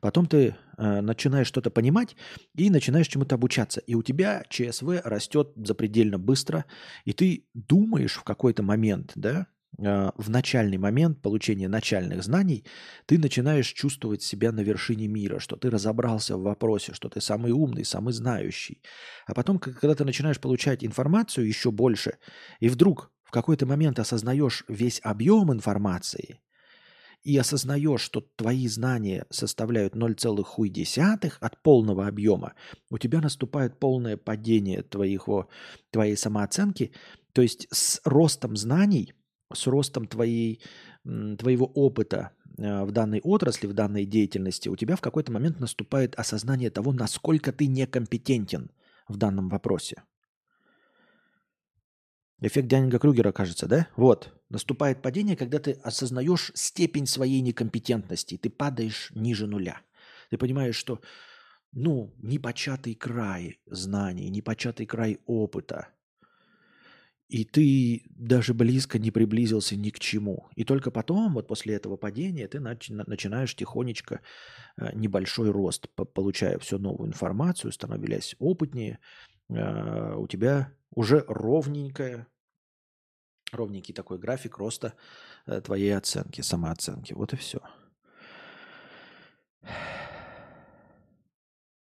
Потом 0.00 0.26
ты 0.26 0.56
э, 0.78 1.00
начинаешь 1.00 1.46
что-то 1.46 1.70
понимать 1.70 2.16
и 2.54 2.70
начинаешь 2.70 3.08
чему-то 3.08 3.34
обучаться. 3.34 3.80
И 3.80 3.94
у 3.94 4.02
тебя 4.02 4.44
ЧСВ 4.48 5.00
растет 5.04 5.52
запредельно 5.56 6.18
быстро, 6.18 6.64
и 7.04 7.12
ты 7.12 7.46
думаешь 7.54 8.14
в 8.14 8.24
какой-то 8.24 8.62
момент, 8.62 9.12
да, 9.14 9.46
в 9.78 10.28
начальный 10.30 10.76
момент 10.76 11.22
получения 11.22 11.68
начальных 11.68 12.22
знаний, 12.22 12.64
ты 13.06 13.18
начинаешь 13.18 13.72
чувствовать 13.72 14.22
себя 14.22 14.52
на 14.52 14.60
вершине 14.60 15.08
мира, 15.08 15.38
что 15.38 15.56
ты 15.56 15.70
разобрался 15.70 16.36
в 16.36 16.42
вопросе, 16.42 16.92
что 16.92 17.08
ты 17.08 17.20
самый 17.20 17.52
умный, 17.52 17.84
самый 17.84 18.12
знающий. 18.12 18.82
А 19.26 19.34
потом, 19.34 19.58
когда 19.58 19.94
ты 19.94 20.04
начинаешь 20.04 20.40
получать 20.40 20.84
информацию 20.84 21.46
еще 21.46 21.70
больше, 21.70 22.18
и 22.60 22.68
вдруг 22.68 23.10
в 23.24 23.30
какой-то 23.30 23.64
момент 23.64 23.98
осознаешь 23.98 24.64
весь 24.68 25.00
объем 25.02 25.52
информации– 25.52 26.40
и 27.24 27.36
осознаешь, 27.36 28.00
что 28.00 28.20
твои 28.20 28.66
знания 28.68 29.26
составляют 29.30 29.94
0,1 29.94 31.32
от 31.40 31.62
полного 31.62 32.06
объема, 32.06 32.54
у 32.90 32.98
тебя 32.98 33.20
наступает 33.20 33.78
полное 33.78 34.16
падение 34.16 34.82
твоего, 34.82 35.48
твоей 35.90 36.16
самооценки. 36.16 36.92
То 37.32 37.42
есть 37.42 37.68
с 37.70 38.00
ростом 38.04 38.56
знаний, 38.56 39.14
с 39.54 39.66
ростом 39.66 40.06
твоей, 40.06 40.60
твоего 41.04 41.66
опыта 41.66 42.30
э, 42.58 42.84
в 42.84 42.92
данной 42.92 43.20
отрасли, 43.20 43.66
в 43.66 43.72
данной 43.72 44.06
деятельности, 44.06 44.68
у 44.68 44.76
тебя 44.76 44.96
в 44.96 45.00
какой-то 45.00 45.32
момент 45.32 45.60
наступает 45.60 46.14
осознание 46.16 46.70
того, 46.70 46.92
насколько 46.92 47.52
ты 47.52 47.66
некомпетентен 47.66 48.70
в 49.08 49.16
данном 49.16 49.48
вопросе. 49.48 50.02
Эффект 52.44 52.66
Дянинга 52.66 52.98
Крюгера, 52.98 53.30
кажется, 53.30 53.68
да? 53.68 53.86
Вот. 53.94 54.32
Наступает 54.48 55.00
падение, 55.00 55.36
когда 55.36 55.60
ты 55.60 55.72
осознаешь 55.84 56.50
степень 56.54 57.06
своей 57.06 57.40
некомпетентности. 57.40 58.36
Ты 58.36 58.50
падаешь 58.50 59.12
ниже 59.14 59.46
нуля. 59.46 59.80
Ты 60.28 60.38
понимаешь, 60.38 60.74
что 60.74 61.00
ну, 61.70 62.12
непочатый 62.18 62.94
край 62.96 63.60
знаний, 63.66 64.28
непочатый 64.28 64.86
край 64.86 65.20
опыта. 65.24 65.88
И 67.32 67.44
ты 67.44 68.02
даже 68.10 68.52
близко 68.52 68.98
не 68.98 69.10
приблизился 69.10 69.74
ни 69.74 69.88
к 69.88 69.98
чему. 69.98 70.50
И 70.54 70.64
только 70.64 70.90
потом, 70.90 71.32
вот 71.32 71.48
после 71.48 71.74
этого 71.74 71.96
падения, 71.96 72.46
ты 72.46 72.60
начинаешь 72.60 73.56
тихонечко 73.56 74.20
э, 74.76 74.90
небольшой 74.92 75.50
рост, 75.50 75.88
получая 75.94 76.58
все 76.58 76.76
новую 76.76 77.08
информацию, 77.08 77.72
становясь 77.72 78.36
опытнее. 78.38 78.98
Э, 79.48 80.14
у 80.14 80.26
тебя 80.26 80.74
уже 80.94 81.24
ровненькая 81.26 82.26
ровненький 83.50 83.94
такой 83.94 84.18
график 84.18 84.58
роста 84.58 84.92
э, 85.46 85.62
твоей 85.62 85.96
оценки, 85.96 86.42
самооценки. 86.42 87.14
Вот 87.14 87.32
и 87.32 87.36
все. 87.36 87.60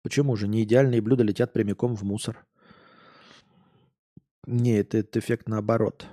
Почему 0.04 0.36
же 0.36 0.48
не 0.48 0.62
идеальные 0.62 1.02
блюда 1.02 1.24
летят 1.24 1.54
прямиком 1.54 1.96
в 1.96 2.04
мусор? 2.04 2.46
Не, 4.47 4.80
это, 4.80 4.99
это 4.99 5.19
эффект 5.19 5.47
наоборот. 5.47 6.08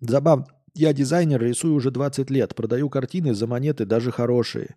Забавно. 0.00 0.46
Я 0.74 0.94
дизайнер, 0.94 1.42
рисую 1.42 1.74
уже 1.74 1.90
20 1.90 2.30
лет, 2.30 2.54
продаю 2.54 2.88
картины 2.88 3.34
за 3.34 3.46
монеты, 3.46 3.84
даже 3.84 4.10
хорошие. 4.10 4.76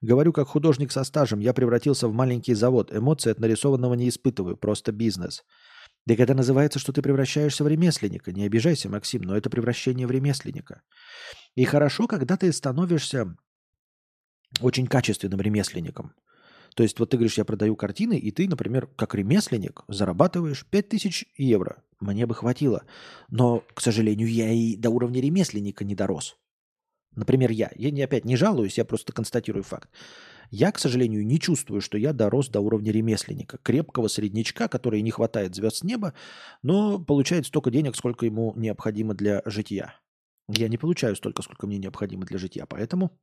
Говорю 0.00 0.32
как 0.32 0.48
художник 0.48 0.90
со 0.90 1.04
стажем, 1.04 1.38
я 1.38 1.54
превратился 1.54 2.08
в 2.08 2.12
маленький 2.12 2.54
завод. 2.54 2.92
Эмоции 2.92 3.30
от 3.30 3.38
нарисованного 3.38 3.94
не 3.94 4.08
испытываю, 4.08 4.56
просто 4.56 4.90
бизнес. 4.90 5.44
Так 6.08 6.18
это 6.18 6.34
называется, 6.34 6.80
что 6.80 6.92
ты 6.92 7.00
превращаешься 7.00 7.62
в 7.62 7.68
ремесленника. 7.68 8.32
Не 8.32 8.44
обижайся, 8.44 8.88
Максим, 8.88 9.22
но 9.22 9.36
это 9.36 9.48
превращение 9.48 10.06
в 10.08 10.10
ремесленника. 10.10 10.82
И 11.54 11.64
хорошо, 11.64 12.08
когда 12.08 12.36
ты 12.36 12.52
становишься 12.52 13.36
очень 14.60 14.86
качественным 14.86 15.40
ремесленником. 15.40 16.12
То 16.74 16.82
есть 16.82 16.98
вот 16.98 17.10
ты 17.10 17.16
говоришь, 17.16 17.38
я 17.38 17.44
продаю 17.44 17.76
картины, 17.76 18.18
и 18.18 18.30
ты, 18.30 18.48
например, 18.48 18.86
как 18.96 19.14
ремесленник 19.14 19.82
зарабатываешь 19.88 20.66
5000 20.66 21.24
евро. 21.36 21.82
Мне 22.00 22.26
бы 22.26 22.34
хватило. 22.34 22.84
Но, 23.30 23.64
к 23.74 23.80
сожалению, 23.80 24.28
я 24.30 24.50
и 24.52 24.76
до 24.76 24.90
уровня 24.90 25.20
ремесленника 25.20 25.84
не 25.84 25.94
дорос. 25.94 26.36
Например, 27.14 27.50
я. 27.50 27.70
Я 27.74 27.90
не, 27.90 28.02
опять 28.02 28.26
не 28.26 28.36
жалуюсь, 28.36 28.76
я 28.76 28.84
просто 28.84 29.12
констатирую 29.12 29.62
факт. 29.62 29.88
Я, 30.50 30.70
к 30.70 30.78
сожалению, 30.78 31.26
не 31.26 31.40
чувствую, 31.40 31.80
что 31.80 31.98
я 31.98 32.12
дорос 32.12 32.48
до 32.48 32.60
уровня 32.60 32.92
ремесленника, 32.92 33.58
крепкого 33.58 34.08
среднячка, 34.08 34.68
который 34.68 35.00
не 35.02 35.10
хватает 35.10 35.54
звезд 35.54 35.78
с 35.78 35.82
неба, 35.82 36.14
но 36.62 36.98
получает 36.98 37.46
столько 37.46 37.70
денег, 37.70 37.96
сколько 37.96 38.26
ему 38.26 38.52
необходимо 38.54 39.14
для 39.14 39.42
жития. 39.44 39.94
Я 40.48 40.68
не 40.68 40.78
получаю 40.78 41.16
столько, 41.16 41.42
сколько 41.42 41.66
мне 41.66 41.78
необходимо 41.78 42.24
для 42.26 42.38
жития, 42.38 42.66
поэтому 42.66 43.18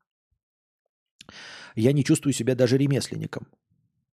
я 1.76 1.94
не 1.94 2.04
чувствую 2.04 2.34
себя 2.34 2.56
даже 2.56 2.78
ремесленником. 2.78 3.48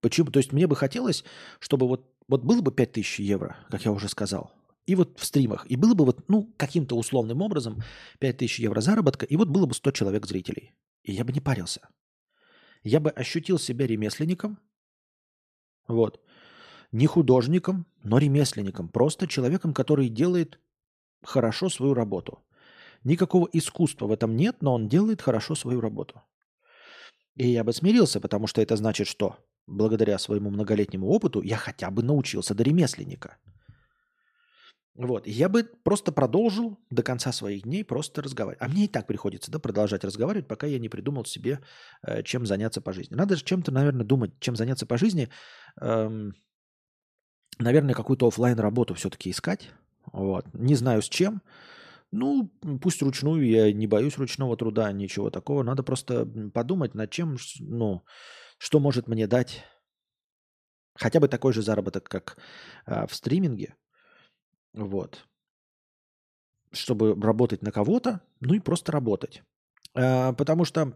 Почему? 0.00 0.30
То 0.30 0.38
есть 0.38 0.52
мне 0.52 0.66
бы 0.66 0.76
хотелось, 0.76 1.24
чтобы 1.58 1.88
вот, 1.88 2.12
вот 2.28 2.42
было 2.44 2.60
бы 2.60 2.72
5000 2.72 3.20
евро, 3.20 3.56
как 3.70 3.84
я 3.84 3.92
уже 3.92 4.08
сказал, 4.08 4.52
и 4.86 4.94
вот 4.94 5.18
в 5.18 5.24
стримах, 5.24 5.66
и 5.70 5.76
было 5.76 5.94
бы 5.94 6.04
вот, 6.04 6.28
ну, 6.28 6.52
каким-то 6.56 6.96
условным 6.96 7.42
образом 7.42 7.82
5000 8.18 8.60
евро 8.60 8.80
заработка, 8.80 9.26
и 9.26 9.36
вот 9.36 9.48
было 9.48 9.66
бы 9.66 9.74
100 9.74 9.90
человек 9.92 10.26
зрителей. 10.26 10.74
И 11.02 11.12
я 11.12 11.24
бы 11.24 11.32
не 11.32 11.40
парился 11.40 11.88
я 12.82 13.00
бы 13.00 13.10
ощутил 13.10 13.58
себя 13.58 13.86
ремесленником, 13.86 14.58
вот, 15.86 16.20
не 16.92 17.06
художником, 17.06 17.86
но 18.02 18.18
ремесленником, 18.18 18.88
просто 18.88 19.26
человеком, 19.26 19.74
который 19.74 20.08
делает 20.08 20.60
хорошо 21.22 21.68
свою 21.68 21.94
работу. 21.94 22.42
Никакого 23.04 23.48
искусства 23.52 24.06
в 24.06 24.12
этом 24.12 24.36
нет, 24.36 24.56
но 24.60 24.74
он 24.74 24.88
делает 24.88 25.22
хорошо 25.22 25.54
свою 25.54 25.80
работу. 25.80 26.22
И 27.36 27.48
я 27.48 27.64
бы 27.64 27.72
смирился, 27.72 28.20
потому 28.20 28.46
что 28.46 28.60
это 28.60 28.76
значит, 28.76 29.06
что 29.06 29.38
благодаря 29.66 30.18
своему 30.18 30.50
многолетнему 30.50 31.08
опыту 31.08 31.42
я 31.42 31.56
хотя 31.56 31.90
бы 31.90 32.02
научился 32.02 32.54
до 32.54 32.62
ремесленника– 32.62 33.36
вот. 35.00 35.26
Я 35.26 35.48
бы 35.48 35.64
просто 35.64 36.12
продолжил 36.12 36.78
до 36.90 37.02
конца 37.02 37.32
своих 37.32 37.62
дней 37.62 37.84
просто 37.84 38.20
разговаривать. 38.20 38.60
А 38.60 38.68
мне 38.68 38.84
и 38.84 38.88
так 38.88 39.06
приходится 39.06 39.50
да, 39.50 39.58
продолжать 39.58 40.04
разговаривать, 40.04 40.46
пока 40.46 40.66
я 40.66 40.78
не 40.78 40.90
придумал 40.90 41.24
себе, 41.24 41.60
э, 42.02 42.22
чем 42.22 42.44
заняться 42.44 42.82
по 42.82 42.92
жизни. 42.92 43.14
Надо 43.14 43.36
же 43.36 43.44
чем-то, 43.44 43.72
наверное, 43.72 44.04
думать, 44.04 44.32
чем 44.40 44.56
заняться 44.56 44.84
по 44.84 44.98
жизни. 44.98 45.30
Эм, 45.80 46.34
наверное, 47.58 47.94
какую-то 47.94 48.26
офлайн 48.26 48.58
работу 48.58 48.94
все-таки 48.94 49.30
искать. 49.30 49.70
Вот. 50.12 50.44
Не 50.52 50.74
знаю 50.74 51.00
с 51.00 51.08
чем. 51.08 51.40
Ну, 52.12 52.50
пусть 52.82 53.00
ручную, 53.00 53.46
я 53.46 53.72
не 53.72 53.86
боюсь 53.86 54.18
ручного 54.18 54.54
труда, 54.56 54.92
ничего 54.92 55.30
такого. 55.30 55.62
Надо 55.62 55.82
просто 55.82 56.26
подумать 56.52 56.94
над 56.94 57.10
чем, 57.10 57.38
ну, 57.60 58.02
что 58.60 58.78
может 58.78 59.08
мне 59.08 59.26
дать 59.26 59.64
хотя 60.94 61.18
бы 61.18 61.28
такой 61.28 61.54
же 61.54 61.62
заработок, 61.62 62.08
как 62.08 62.36
э, 62.84 63.06
в 63.06 63.14
стриминге, 63.14 63.74
вот. 64.74 65.26
Чтобы 66.70 67.20
работать 67.20 67.62
на 67.62 67.72
кого-то, 67.72 68.20
ну 68.40 68.52
и 68.52 68.60
просто 68.60 68.92
работать. 68.92 69.42
А, 69.94 70.34
потому 70.34 70.66
что 70.66 70.94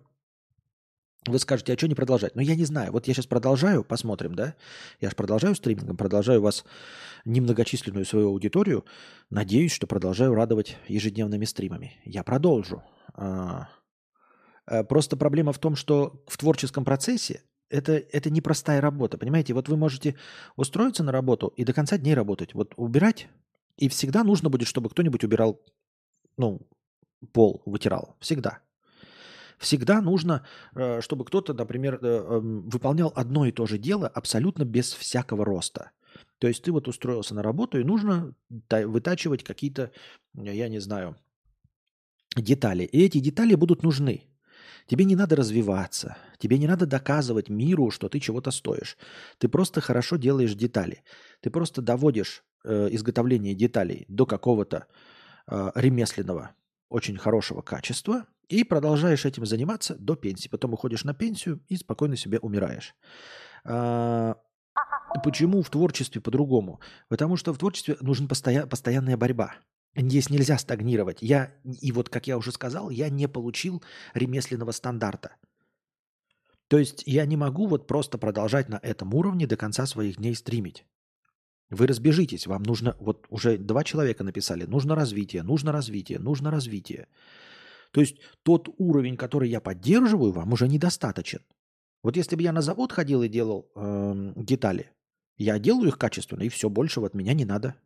вы 1.26 1.38
скажете, 1.38 1.72
а 1.72 1.76
что 1.78 1.88
не 1.88 1.94
продолжать? 1.94 2.36
Ну, 2.36 2.42
я 2.42 2.54
не 2.54 2.66
знаю. 2.66 2.92
Вот 2.92 3.08
я 3.08 3.14
сейчас 3.14 3.26
продолжаю, 3.26 3.82
посмотрим, 3.82 4.34
да? 4.34 4.54
Я 5.00 5.08
же 5.08 5.16
продолжаю 5.16 5.54
стримингом, 5.54 5.96
продолжаю 5.96 6.42
вас, 6.42 6.66
немногочисленную 7.24 8.04
свою 8.04 8.28
аудиторию. 8.28 8.84
Надеюсь, 9.30 9.72
что 9.72 9.86
продолжаю 9.86 10.34
радовать 10.34 10.76
ежедневными 10.86 11.46
стримами. 11.46 11.98
Я 12.04 12.22
продолжу. 12.24 12.82
А, 13.14 13.68
просто 14.86 15.16
проблема 15.16 15.52
в 15.52 15.58
том, 15.58 15.76
что 15.76 16.22
в 16.28 16.36
творческом 16.36 16.84
процессе 16.84 17.42
это, 17.74 17.92
это 17.92 18.30
непростая 18.30 18.80
работа, 18.80 19.18
понимаете? 19.18 19.52
Вот 19.54 19.68
вы 19.68 19.76
можете 19.76 20.14
устроиться 20.56 21.02
на 21.02 21.12
работу 21.12 21.52
и 21.56 21.64
до 21.64 21.72
конца 21.72 21.98
дней 21.98 22.14
работать. 22.14 22.54
Вот 22.54 22.74
убирать 22.76 23.28
и 23.76 23.88
всегда 23.88 24.24
нужно 24.24 24.48
будет, 24.48 24.68
чтобы 24.68 24.88
кто-нибудь 24.90 25.24
убирал, 25.24 25.60
ну, 26.36 26.60
пол, 27.32 27.62
вытирал. 27.66 28.16
Всегда. 28.20 28.60
Всегда 29.58 30.00
нужно, 30.00 30.44
э, 30.76 31.00
чтобы 31.00 31.24
кто-то, 31.24 31.54
например, 31.54 31.98
э, 32.02 32.06
эм, 32.06 32.68
выполнял 32.68 33.12
одно 33.16 33.46
и 33.46 33.52
то 33.52 33.66
же 33.66 33.78
дело 33.78 34.08
абсолютно 34.08 34.64
без 34.64 34.92
всякого 34.92 35.44
роста. 35.44 35.90
То 36.38 36.48
есть 36.48 36.62
ты 36.62 36.72
вот 36.72 36.88
устроился 36.88 37.34
на 37.34 37.42
работу, 37.42 37.78
и 37.80 37.84
нужно 37.84 38.34
вытачивать 38.70 39.42
какие-то, 39.42 39.90
я 40.34 40.68
не 40.68 40.80
знаю, 40.80 41.16
детали. 42.36 42.84
И 42.84 43.04
эти 43.04 43.18
детали 43.18 43.54
будут 43.56 43.82
нужны. 43.82 44.33
Тебе 44.86 45.04
не 45.04 45.16
надо 45.16 45.36
развиваться, 45.36 46.16
тебе 46.38 46.58
не 46.58 46.66
надо 46.66 46.86
доказывать 46.86 47.48
миру, 47.48 47.90
что 47.90 48.08
ты 48.08 48.20
чего-то 48.20 48.50
стоишь. 48.50 48.96
Ты 49.38 49.48
просто 49.48 49.80
хорошо 49.80 50.16
делаешь 50.16 50.54
детали. 50.54 51.02
Ты 51.40 51.50
просто 51.50 51.80
доводишь 51.80 52.44
э, 52.64 52.88
изготовление 52.90 53.54
деталей 53.54 54.04
до 54.08 54.26
какого-то 54.26 54.86
э, 55.46 55.70
ремесленного, 55.74 56.50
очень 56.90 57.16
хорошего 57.16 57.62
качества 57.62 58.26
и 58.48 58.62
продолжаешь 58.64 59.24
этим 59.24 59.46
заниматься 59.46 59.96
до 59.98 60.16
пенсии. 60.16 60.48
Потом 60.48 60.74
уходишь 60.74 61.04
на 61.04 61.14
пенсию 61.14 61.62
и 61.68 61.76
спокойно 61.76 62.16
себе 62.16 62.38
умираешь. 62.38 62.94
А, 63.64 64.36
почему 65.22 65.62
в 65.62 65.70
творчестве 65.70 66.20
по-другому? 66.20 66.80
Потому 67.08 67.36
что 67.36 67.52
в 67.52 67.58
творчестве 67.58 67.96
нужна 68.00 68.28
постоя- 68.28 68.66
постоянная 68.66 69.16
борьба. 69.16 69.54
Здесь 69.96 70.28
нельзя 70.28 70.58
стагнировать. 70.58 71.18
Я, 71.20 71.54
и 71.64 71.92
вот, 71.92 72.08
как 72.08 72.26
я 72.26 72.36
уже 72.36 72.50
сказал, 72.50 72.90
я 72.90 73.08
не 73.08 73.28
получил 73.28 73.82
ремесленного 74.12 74.72
стандарта. 74.72 75.36
То 76.68 76.78
есть 76.78 77.04
я 77.06 77.26
не 77.26 77.36
могу 77.36 77.66
вот 77.66 77.86
просто 77.86 78.18
продолжать 78.18 78.68
на 78.68 78.80
этом 78.82 79.14
уровне 79.14 79.46
до 79.46 79.56
конца 79.56 79.86
своих 79.86 80.16
дней 80.16 80.34
стримить. 80.34 80.84
Вы 81.70 81.86
разбежитесь, 81.86 82.46
вам 82.46 82.62
нужно, 82.62 82.96
вот 82.98 83.26
уже 83.30 83.56
два 83.56 83.84
человека 83.84 84.24
написали, 84.24 84.64
нужно 84.64 84.94
развитие, 84.94 85.42
нужно 85.42 85.72
развитие, 85.72 86.18
нужно 86.18 86.50
развитие. 86.50 87.08
То 87.92 88.00
есть 88.00 88.16
тот 88.42 88.68
уровень, 88.78 89.16
который 89.16 89.48
я 89.48 89.60
поддерживаю, 89.60 90.32
вам 90.32 90.52
уже 90.52 90.68
недостаточен. 90.68 91.40
Вот 92.02 92.16
если 92.16 92.36
бы 92.36 92.42
я 92.42 92.52
на 92.52 92.60
завод 92.60 92.92
ходил 92.92 93.22
и 93.22 93.28
делал 93.28 93.70
э, 93.74 94.32
детали, 94.36 94.90
я 95.36 95.58
делаю 95.58 95.88
их 95.88 95.98
качественно, 95.98 96.42
и 96.42 96.48
все, 96.48 96.68
больше 96.68 97.00
от 97.00 97.14
меня 97.14 97.32
не 97.32 97.44
надо. 97.44 97.76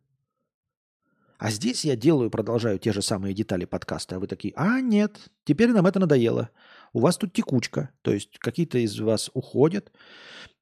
А 1.39 1.51
здесь 1.51 1.85
я 1.85 1.95
делаю, 1.95 2.29
продолжаю 2.29 2.79
те 2.79 2.91
же 2.91 3.01
самые 3.01 3.33
детали 3.33 3.63
подкаста, 3.63 4.17
а 4.17 4.19
вы 4.19 4.27
такие, 4.27 4.53
а 4.57 4.81
нет, 4.81 5.29
теперь 5.45 5.71
нам 5.71 5.87
это 5.87 5.97
надоело. 5.97 6.49
У 6.91 6.99
вас 6.99 7.15
тут 7.17 7.31
текучка, 7.31 7.91
то 8.01 8.11
есть 8.11 8.37
какие-то 8.39 8.77
из 8.77 8.99
вас 8.99 9.31
уходят, 9.33 9.89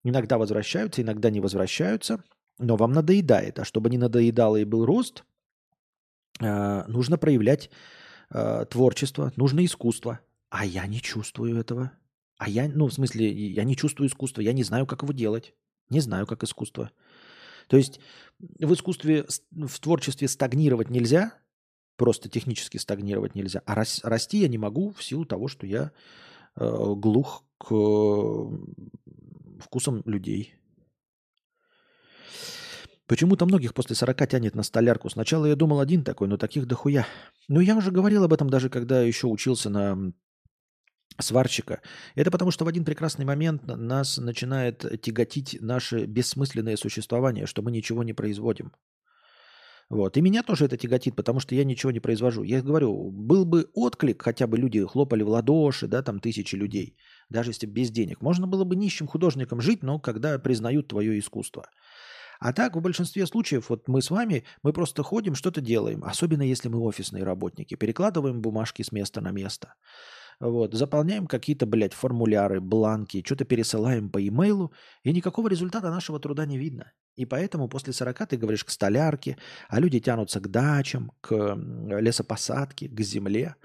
иногда 0.03 0.37
возвращаются, 0.37 1.01
иногда 1.01 1.31
не 1.31 1.39
возвращаются, 1.39 2.23
но 2.59 2.75
вам 2.75 2.91
надоедает. 2.91 3.57
А 3.57 3.65
чтобы 3.65 3.89
не 3.89 3.97
надоедало 3.97 4.57
и 4.57 4.65
был 4.65 4.85
рост, 4.85 5.23
э, 6.39 6.83
нужно 6.87 7.17
проявлять 7.17 7.71
э, 8.29 8.65
творчество, 8.69 9.33
нужно 9.35 9.65
искусство. 9.65 10.19
А 10.51 10.63
я 10.63 10.85
не 10.85 11.01
чувствую 11.01 11.57
этого. 11.57 11.91
А 12.37 12.47
я, 12.47 12.69
ну, 12.69 12.85
в 12.85 12.93
смысле, 12.93 13.31
я 13.31 13.63
не 13.63 13.75
чувствую 13.75 14.09
искусства, 14.09 14.41
я 14.41 14.53
не 14.53 14.63
знаю, 14.63 14.85
как 14.85 15.01
его 15.01 15.11
делать. 15.11 15.55
Не 15.89 16.01
знаю, 16.01 16.27
как 16.27 16.43
искусство. 16.43 16.91
То 17.67 17.77
есть 17.77 17.99
в 18.39 18.73
искусстве, 18.73 19.25
в 19.51 19.79
творчестве 19.79 20.27
стагнировать 20.27 20.89
нельзя, 20.89 21.33
просто 21.95 22.29
технически 22.29 22.77
стагнировать 22.77 23.35
нельзя, 23.35 23.61
а 23.65 23.75
расти 23.75 24.37
я 24.39 24.47
не 24.47 24.57
могу 24.57 24.91
в 24.91 25.03
силу 25.03 25.25
того, 25.25 25.47
что 25.47 25.65
я 25.65 25.91
э, 26.55 26.93
глух 26.95 27.43
к 27.57 27.65
вкусам 29.59 30.03
людей. 30.05 30.53
Почему-то 33.07 33.45
многих 33.45 33.73
после 33.73 33.95
40 33.95 34.27
тянет 34.27 34.53
на 34.53 34.63
столярку. 34.63 35.09
Сначала 35.09 35.45
я 35.45 35.55
думал 35.55 35.79
один 35.79 36.03
такой, 36.03 36.27
но 36.27 36.37
таких 36.37 36.67
дохуя. 36.67 37.07
Ну, 37.47 37.61
я 37.61 37.77
уже 37.77 37.91
говорил 37.91 38.25
об 38.25 38.33
этом 38.33 38.49
даже, 38.49 38.69
когда 38.69 39.01
еще 39.01 39.27
учился 39.27 39.69
на 39.69 40.11
сварщика. 41.19 41.81
Это 42.15 42.31
потому, 42.31 42.51
что 42.51 42.65
в 42.65 42.67
один 42.67 42.85
прекрасный 42.85 43.25
момент 43.25 43.65
нас 43.65 44.17
начинает 44.17 45.01
тяготить 45.01 45.57
наше 45.61 46.05
бессмысленное 46.05 46.77
существование, 46.77 47.45
что 47.45 47.61
мы 47.61 47.71
ничего 47.71 48.03
не 48.03 48.13
производим. 48.13 48.71
Вот. 49.89 50.17
И 50.17 50.21
меня 50.21 50.43
тоже 50.43 50.65
это 50.65 50.75
тяготит, 50.75 51.15
потому 51.15 51.39
что 51.39 51.55
я 51.55 51.63
ничего 51.63 51.91
не 51.91 52.01
произвожу. 52.01 52.43
Я 52.43 52.61
говорю, 52.61 53.09
был 53.11 53.45
бы 53.45 53.69
отклик, 53.73 54.21
хотя 54.21 54.45
бы 54.45 54.57
люди 54.57 54.85
хлопали 54.85 55.23
в 55.23 55.29
ладоши, 55.29 55.87
да, 55.87 56.03
там 56.03 56.19
тысячи 56.19 56.55
людей, 56.55 56.97
даже 57.29 57.51
если 57.51 57.67
без 57.67 57.89
денег. 57.89 58.21
Можно 58.21 58.47
было 58.47 58.65
бы 58.65 58.75
нищим 58.75 59.07
художником 59.07 59.61
жить, 59.61 59.83
но 59.83 59.99
когда 59.99 60.39
признают 60.39 60.89
твое 60.89 61.17
искусство. 61.17 61.69
А 62.39 62.53
так, 62.53 62.75
в 62.75 62.81
большинстве 62.81 63.25
случаев, 63.25 63.69
вот 63.69 63.87
мы 63.87 64.01
с 64.01 64.11
вами, 64.11 64.43
мы 64.61 64.73
просто 64.73 65.03
ходим, 65.03 65.35
что-то 65.35 65.61
делаем. 65.61 66.03
Особенно 66.03 66.43
если 66.43 66.69
мы 66.69 66.79
офисные 66.79 67.23
работники. 67.23 67.75
Перекладываем 67.75 68.41
бумажки 68.41 68.83
с 68.83 68.91
места 68.91 69.21
на 69.21 69.31
место. 69.31 69.73
Вот, 70.39 70.75
заполняем 70.75 71.25
какие-то, 71.25 71.65
блядь, 71.65 71.93
формуляры, 71.93 72.61
бланки, 72.61 73.23
что-то 73.25 73.43
пересылаем 73.43 74.09
по 74.09 74.25
имейлу, 74.25 74.71
и 75.03 75.11
никакого 75.11 75.47
результата 75.47 75.89
нашего 75.89 76.19
труда 76.19 76.45
не 76.45 76.59
видно. 76.59 76.93
И 77.15 77.25
поэтому 77.25 77.67
после 77.67 77.91
40 77.93 78.27
ты 78.27 78.37
говоришь 78.37 78.63
к 78.63 78.69
столярке, 78.69 79.37
а 79.67 79.79
люди 79.79 79.99
тянутся 79.99 80.39
к 80.39 80.51
дачам, 80.51 81.11
к 81.21 81.57
лесопосадке, 81.99 82.87
к 82.87 83.01
земле. 83.01 83.55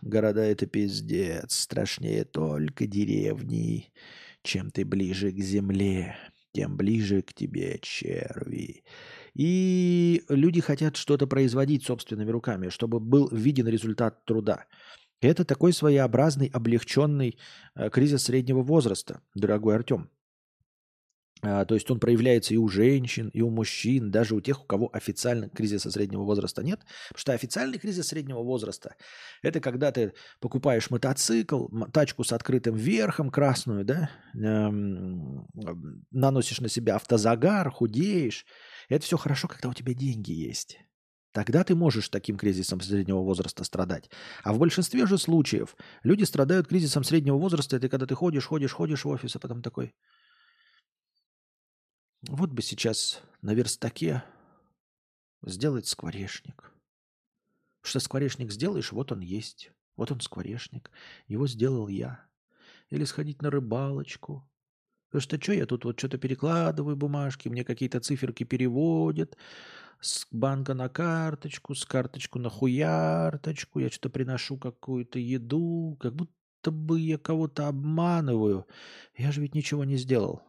Города— 0.00 0.40
это 0.42 0.66
пиздец, 0.66 1.54
страшнее 1.54 2.24
только 2.24 2.86
деревни. 2.88 3.92
Чем 4.42 4.72
ты 4.72 4.84
ближе 4.84 5.30
к 5.30 5.38
земле, 5.38 6.16
тем 6.52 6.76
ближе 6.76 7.22
к 7.22 7.32
тебе 7.32 7.78
черви. 7.80 8.82
И 9.34 10.24
люди 10.28 10.60
хотят 10.60 10.96
что-то 10.96 11.26
производить 11.26 11.84
собственными 11.84 12.30
руками, 12.30 12.68
чтобы 12.68 13.00
был 13.00 13.28
виден 13.30 13.66
результат 13.68 14.24
труда. 14.24 14.66
Это 15.20 15.44
такой 15.44 15.72
своеобразный, 15.72 16.50
облегченный 16.52 17.38
э, 17.74 17.90
кризис 17.90 18.24
среднего 18.24 18.62
возраста, 18.62 19.20
дорогой 19.34 19.76
Артем. 19.76 20.10
А, 21.44 21.64
то 21.64 21.74
есть 21.74 21.90
он 21.90 21.98
проявляется 21.98 22.54
и 22.54 22.56
у 22.56 22.68
женщин, 22.68 23.28
и 23.30 23.40
у 23.40 23.50
мужчин, 23.50 24.12
даже 24.12 24.36
у 24.36 24.40
тех, 24.40 24.62
у 24.62 24.64
кого 24.64 24.88
официально 24.92 25.48
кризиса 25.48 25.90
среднего 25.90 26.22
возраста 26.22 26.62
нет. 26.62 26.80
Потому 27.08 27.20
что 27.20 27.32
официальный 27.32 27.78
кризис 27.78 28.08
среднего 28.08 28.42
возраста– 28.42 28.94
это 29.42 29.60
когда 29.60 29.90
ты 29.90 30.12
покупаешь 30.40 30.88
мотоцикл, 30.90 31.66
тачку 31.92 32.22
с 32.22 32.32
открытым 32.32 32.76
верхом 32.76 33.30
красную, 33.30 33.84
да, 33.84 34.10
эм, 34.34 35.48
наносишь 36.12 36.60
на 36.60 36.68
себя 36.68 36.94
автозагар, 36.94 37.70
худеешь. 37.70 38.46
Это 38.92 39.04
все 39.04 39.16
хорошо, 39.16 39.48
когда 39.48 39.68
у 39.68 39.74
тебя 39.74 39.94
деньги 39.94 40.32
есть. 40.32 40.78
Тогда 41.32 41.64
ты 41.64 41.74
можешь 41.74 42.08
таким 42.08 42.36
кризисом 42.36 42.80
среднего 42.80 43.20
возраста 43.20 43.64
страдать. 43.64 44.10
А 44.44 44.52
в 44.52 44.58
большинстве 44.58 45.06
же 45.06 45.16
случаев 45.16 45.76
люди 46.02 46.24
страдают 46.24 46.68
кризисом 46.68 47.04
среднего 47.04 47.38
возраста. 47.38 47.76
Это 47.76 47.88
когда 47.88 48.06
ты 48.06 48.14
ходишь, 48.14 48.44
ходишь, 48.44 48.72
ходишь 48.72 49.04
в 49.04 49.08
офис, 49.08 49.34
а 49.36 49.38
потом 49.38 49.62
такой– 49.62 49.94
вот 52.28 52.50
бы 52.50 52.62
сейчас 52.62 53.20
на 53.40 53.52
верстаке 53.52 54.22
сделать 55.44 55.88
скворечник. 55.88 56.72
Что 57.82 57.98
скворечник 57.98 58.52
сделаешь, 58.52 58.92
вот 58.92 59.10
он 59.10 59.20
есть. 59.20 59.72
Вот 59.96 60.12
он 60.12 60.20
скворечник. 60.20 60.92
Его 61.26 61.48
сделал 61.48 61.88
я. 61.88 62.24
Или 62.90 63.04
сходить 63.04 63.42
на 63.42 63.50
рыбалочку. 63.50 64.48
Потому 65.12 65.20
что 65.24 65.42
что 65.42 65.52
я 65.52 65.66
тут 65.66 65.84
вот 65.84 65.98
что-то 65.98 66.16
перекладываю 66.16 66.96
бумажки, 66.96 67.50
мне 67.50 67.64
какие-то 67.64 68.00
циферки 68.00 68.44
переводят 68.44 69.36
с 70.00 70.26
банка 70.30 70.72
на 70.72 70.88
карточку, 70.88 71.74
с 71.74 71.84
карточку 71.84 72.38
на 72.38 72.48
хуярточку, 72.48 73.80
я 73.80 73.90
что-то 73.90 74.08
приношу 74.08 74.56
какую-то 74.56 75.18
еду, 75.18 75.98
как 76.00 76.14
будто 76.14 76.70
бы 76.70 76.98
я 76.98 77.18
кого-то 77.18 77.68
обманываю. 77.68 78.66
Я 79.14 79.32
же 79.32 79.42
ведь 79.42 79.54
ничего 79.54 79.84
не 79.84 79.98
сделал. 79.98 80.40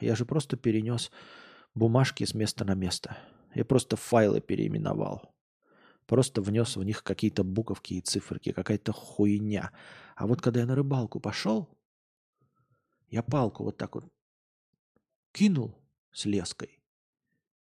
Я 0.00 0.16
же 0.16 0.24
просто 0.24 0.56
перенес 0.56 1.12
бумажки 1.76 2.24
с 2.24 2.34
места 2.34 2.64
на 2.64 2.74
место. 2.74 3.16
Я 3.54 3.64
просто 3.64 3.94
файлы 3.94 4.40
переименовал. 4.40 5.32
Просто 6.06 6.42
внес 6.42 6.74
в 6.74 6.82
них 6.82 7.04
какие-то 7.04 7.44
буковки 7.44 7.94
и 7.94 8.00
циферки, 8.00 8.50
какая-то 8.50 8.92
хуйня. 8.92 9.70
А 10.16 10.26
вот 10.26 10.42
когда 10.42 10.58
я 10.58 10.66
на 10.66 10.74
рыбалку 10.74 11.20
пошел, 11.20 11.68
я 13.08 13.22
палку 13.22 13.64
вот 13.64 13.76
так 13.76 13.94
вот 13.94 14.04
кинул 15.32 15.78
с 16.12 16.24
леской 16.24 16.80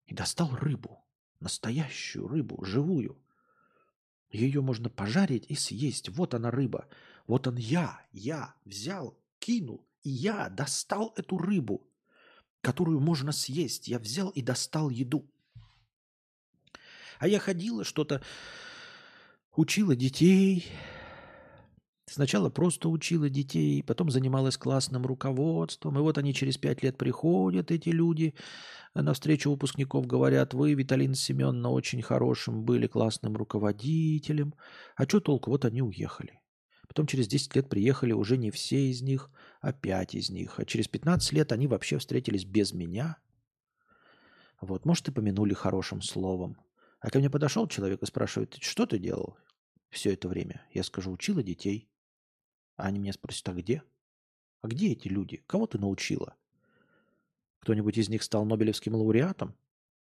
и 0.05 0.13
достал 0.13 0.55
рыбу. 0.55 1.01
Настоящую 1.39 2.27
рыбу, 2.27 2.63
живую. 2.63 3.21
Ее 4.29 4.61
можно 4.61 4.89
пожарить 4.89 5.45
и 5.49 5.55
съесть. 5.55 6.09
Вот 6.09 6.33
она 6.33 6.49
рыба. 6.49 6.87
Вот 7.27 7.45
он 7.47 7.57
я, 7.57 8.05
я 8.11 8.55
взял, 8.63 9.19
кинул, 9.39 9.85
и 10.01 10.09
я 10.09 10.49
достал 10.49 11.13
эту 11.17 11.37
рыбу 11.37 11.87
которую 12.65 12.99
можно 12.99 13.31
съесть. 13.31 13.87
Я 13.87 13.99
взял 13.99 14.29
и 14.29 14.41
достал 14.41 14.89
еду. 14.89 15.29
А 17.19 17.27
я 17.27 17.39
ходила, 17.39 17.83
что-то 17.83 18.23
учила 19.55 19.95
детей. 19.95 20.65
Сначала 22.07 22.49
просто 22.49 22.87
учила 22.87 23.29
детей, 23.29 23.81
потом 23.81 24.11
занималась 24.11 24.57
классным 24.57 25.05
руководством. 25.05 25.97
И 25.97 26.01
вот 26.01 26.17
они 26.19 26.33
через 26.33 26.57
пять 26.57 26.83
лет 26.83 26.97
приходят, 26.97 27.71
эти 27.71 27.89
люди, 27.89 28.35
на 28.93 29.13
встречу 29.13 29.49
выпускников 29.49 30.05
говорят, 30.05 30.53
вы, 30.53 30.73
Виталина 30.75 31.15
Семеновна, 31.15 31.69
очень 31.69 32.03
хорошим 32.03 32.63
были 32.63 32.85
классным 32.85 33.35
руководителем. 33.35 34.53
А 34.95 35.05
что 35.05 35.19
толку? 35.19 35.49
Вот 35.49 35.65
они 35.65 35.81
уехали. 35.81 36.39
Потом 36.87 37.07
через 37.07 37.27
10 37.27 37.55
лет 37.55 37.69
приехали 37.69 38.13
уже 38.13 38.37
не 38.37 38.51
все 38.51 38.89
из 38.89 39.01
них, 39.01 39.31
а 39.59 39.73
5 39.73 40.15
из 40.15 40.29
них. 40.29 40.59
А 40.59 40.65
через 40.65 40.87
15 40.87 41.33
лет 41.33 41.51
они 41.51 41.65
вообще 41.65 41.97
встретились 41.97 42.45
без 42.45 42.71
меня. 42.71 43.17
Вот, 44.61 44.85
может, 44.85 45.07
и 45.07 45.11
помянули 45.11 45.53
хорошим 45.53 46.01
словом. 46.01 46.57
А 46.99 47.09
ко 47.09 47.19
мне 47.19 47.29
подошел 47.29 47.67
человек 47.67 48.01
и 48.03 48.05
спрашивает, 48.05 48.57
что 48.61 48.85
ты 48.85 48.99
делал 48.99 49.37
все 49.89 50.13
это 50.13 50.27
время? 50.27 50.65
Я 50.71 50.83
скажу, 50.83 51.11
учила 51.11 51.43
детей. 51.43 51.89
А 52.75 52.87
они 52.87 52.99
меня 52.99 53.13
спросят, 53.13 53.47
а 53.49 53.53
где? 53.53 53.83
А 54.61 54.67
где 54.67 54.91
эти 54.91 55.07
люди? 55.07 55.43
Кого 55.47 55.67
ты 55.67 55.77
научила? 55.77 56.35
Кто-нибудь 57.59 57.97
из 57.97 58.09
них 58.09 58.23
стал 58.23 58.45
Нобелевским 58.45 58.95
лауреатом? 58.95 59.55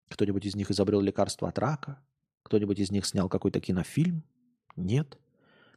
Кто-нибудь 0.09 0.45
из 0.45 0.55
них 0.55 0.71
изобрел 0.71 1.01
лекарство 1.01 1.49
от 1.49 1.59
рака? 1.59 2.03
Кто-нибудь 2.43 2.79
из 2.79 2.91
них 2.91 3.05
снял 3.05 3.29
какой-то 3.29 3.59
кинофильм? 3.59 4.23
Нет. 4.75 5.17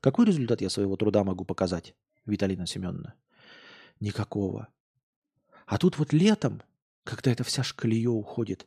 Какой 0.01 0.27
результат 0.27 0.61
я 0.61 0.71
своего 0.71 0.97
труда 0.97 1.25
могу 1.25 1.45
показать, 1.45 1.95
Виталина 2.25 2.67
Семеновна? 2.67 3.15
Никакого. 4.01 4.69
А 5.67 5.79
тут 5.79 5.99
вот 5.99 6.13
летом, 6.13 6.63
когда 7.05 7.33
эта 7.33 7.45
вся 7.45 7.63
шкалье 7.63 8.09
уходит 8.09 8.67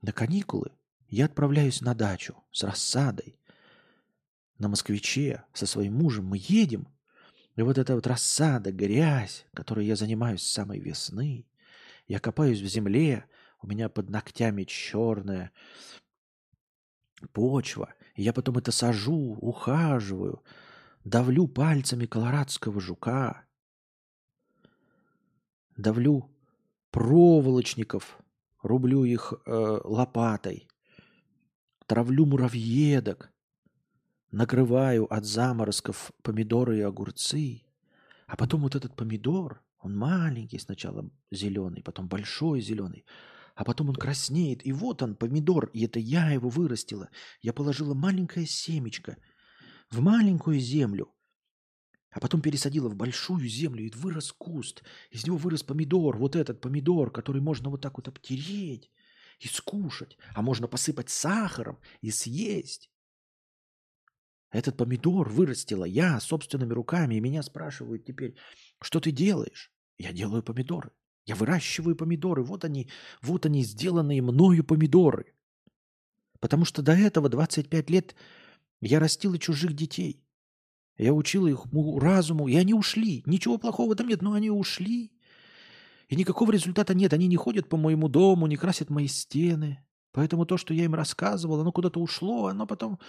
на 0.00 0.12
каникулы, 0.12 0.72
я 1.08 1.26
отправляюсь 1.26 1.80
на 1.80 1.94
дачу 1.94 2.42
с 2.50 2.62
рассадой. 2.64 3.38
На 4.58 4.68
москвиче 4.68 5.44
со 5.52 5.66
своим 5.66 5.94
мужем 5.94 6.26
мы 6.26 6.38
едем. 6.40 6.88
И 7.56 7.62
вот 7.62 7.78
эта 7.78 7.94
вот 7.94 8.06
рассада, 8.06 8.72
грязь, 8.72 9.46
которой 9.54 9.86
я 9.86 9.96
занимаюсь 9.96 10.42
с 10.42 10.52
самой 10.52 10.80
весны, 10.80 11.46
я 12.08 12.18
копаюсь 12.18 12.60
в 12.60 12.66
земле, 12.66 13.26
у 13.62 13.66
меня 13.66 13.88
под 13.88 14.10
ногтями 14.10 14.64
черная 14.64 15.52
почва, 17.32 17.94
и 18.14 18.22
я 18.22 18.32
потом 18.32 18.58
это 18.58 18.72
сажу, 18.72 19.38
ухаживаю, 19.40 20.42
давлю 21.04 21.46
пальцами 21.46 22.06
колорадского 22.06 22.80
жука, 22.80 23.44
давлю 25.76 26.30
проволочников, 26.90 28.18
рублю 28.62 29.04
их 29.04 29.32
э, 29.46 29.80
лопатой, 29.84 30.68
травлю 31.86 32.26
муравьедок, 32.26 33.32
накрываю 34.34 35.12
от 35.12 35.24
заморозков 35.24 36.10
помидоры 36.22 36.78
и 36.78 36.82
огурцы, 36.82 37.62
а 38.26 38.36
потом 38.36 38.62
вот 38.62 38.74
этот 38.74 38.96
помидор, 38.96 39.62
он 39.78 39.96
маленький 39.96 40.58
сначала 40.58 41.08
зеленый, 41.30 41.82
потом 41.82 42.08
большой 42.08 42.60
зеленый, 42.60 43.04
а 43.54 43.64
потом 43.64 43.90
он 43.90 43.94
краснеет, 43.94 44.66
и 44.66 44.72
вот 44.72 45.02
он, 45.02 45.14
помидор, 45.14 45.66
и 45.72 45.84
это 45.84 46.00
я 46.00 46.30
его 46.30 46.48
вырастила. 46.48 47.10
Я 47.42 47.52
положила 47.52 47.94
маленькое 47.94 48.46
семечко 48.46 49.16
в 49.90 50.00
маленькую 50.00 50.58
землю, 50.58 51.14
а 52.10 52.18
потом 52.18 52.40
пересадила 52.40 52.88
в 52.88 52.96
большую 52.96 53.46
землю, 53.46 53.84
и 53.84 53.90
вырос 53.90 54.32
куст. 54.32 54.82
Из 55.10 55.24
него 55.24 55.36
вырос 55.36 55.62
помидор, 55.62 56.16
вот 56.16 56.34
этот 56.34 56.60
помидор, 56.60 57.12
который 57.12 57.40
можно 57.40 57.70
вот 57.70 57.82
так 57.82 57.98
вот 57.98 58.08
обтереть 58.08 58.90
и 59.38 59.46
скушать, 59.46 60.16
а 60.34 60.42
можно 60.42 60.66
посыпать 60.66 61.10
сахаром 61.10 61.78
и 62.00 62.10
съесть. 62.10 62.90
Этот 64.54 64.76
помидор 64.76 65.28
вырастила 65.28 65.84
я 65.84 66.20
собственными 66.20 66.72
руками, 66.72 67.16
и 67.16 67.20
меня 67.20 67.42
спрашивают 67.42 68.04
теперь, 68.04 68.36
что 68.80 69.00
ты 69.00 69.10
делаешь? 69.10 69.72
Я 69.98 70.12
делаю 70.12 70.44
помидоры. 70.44 70.92
Я 71.26 71.34
выращиваю 71.34 71.96
помидоры. 71.96 72.44
Вот 72.44 72.64
они, 72.64 72.88
вот 73.20 73.46
они, 73.46 73.64
сделанные 73.64 74.22
мною 74.22 74.62
помидоры. 74.62 75.34
Потому 76.38 76.64
что 76.64 76.82
до 76.82 76.92
этого 76.92 77.28
25 77.28 77.90
лет 77.90 78.14
я 78.80 79.00
растила 79.00 79.40
чужих 79.40 79.72
детей. 79.74 80.24
Я 80.98 81.14
учила 81.14 81.48
их 81.48 81.64
разуму, 82.00 82.46
и 82.46 82.54
они 82.54 82.74
ушли. 82.74 83.24
Ничего 83.26 83.58
плохого 83.58 83.96
там 83.96 84.06
нет, 84.06 84.22
но 84.22 84.34
они 84.34 84.50
ушли. 84.50 85.10
И 86.08 86.14
никакого 86.14 86.52
результата 86.52 86.94
нет. 86.94 87.12
Они 87.12 87.26
не 87.26 87.36
ходят 87.36 87.68
по 87.68 87.76
моему 87.76 88.08
дому, 88.08 88.46
не 88.46 88.56
красят 88.56 88.88
мои 88.88 89.08
стены. 89.08 89.84
Поэтому 90.14 90.46
то, 90.46 90.56
что 90.56 90.72
я 90.72 90.84
им 90.84 90.94
рассказывал, 90.94 91.60
оно 91.60 91.72
куда-то 91.72 92.00
ушло, 92.00 92.46
оно 92.46 92.66
потом... 92.66 93.00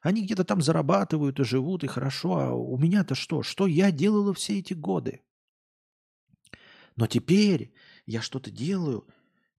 Они 0.00 0.22
где-то 0.22 0.44
там 0.44 0.62
зарабатывают 0.62 1.38
и 1.38 1.44
живут, 1.44 1.84
и 1.84 1.88
хорошо. 1.88 2.38
А 2.38 2.54
у 2.54 2.78
меня-то 2.78 3.14
что? 3.14 3.42
Что 3.42 3.66
я 3.66 3.90
делала 3.90 4.32
все 4.32 4.58
эти 4.58 4.72
годы? 4.72 5.20
Но 6.96 7.06
теперь 7.06 7.74
я 8.06 8.22
что-то 8.22 8.50
делаю, 8.50 9.06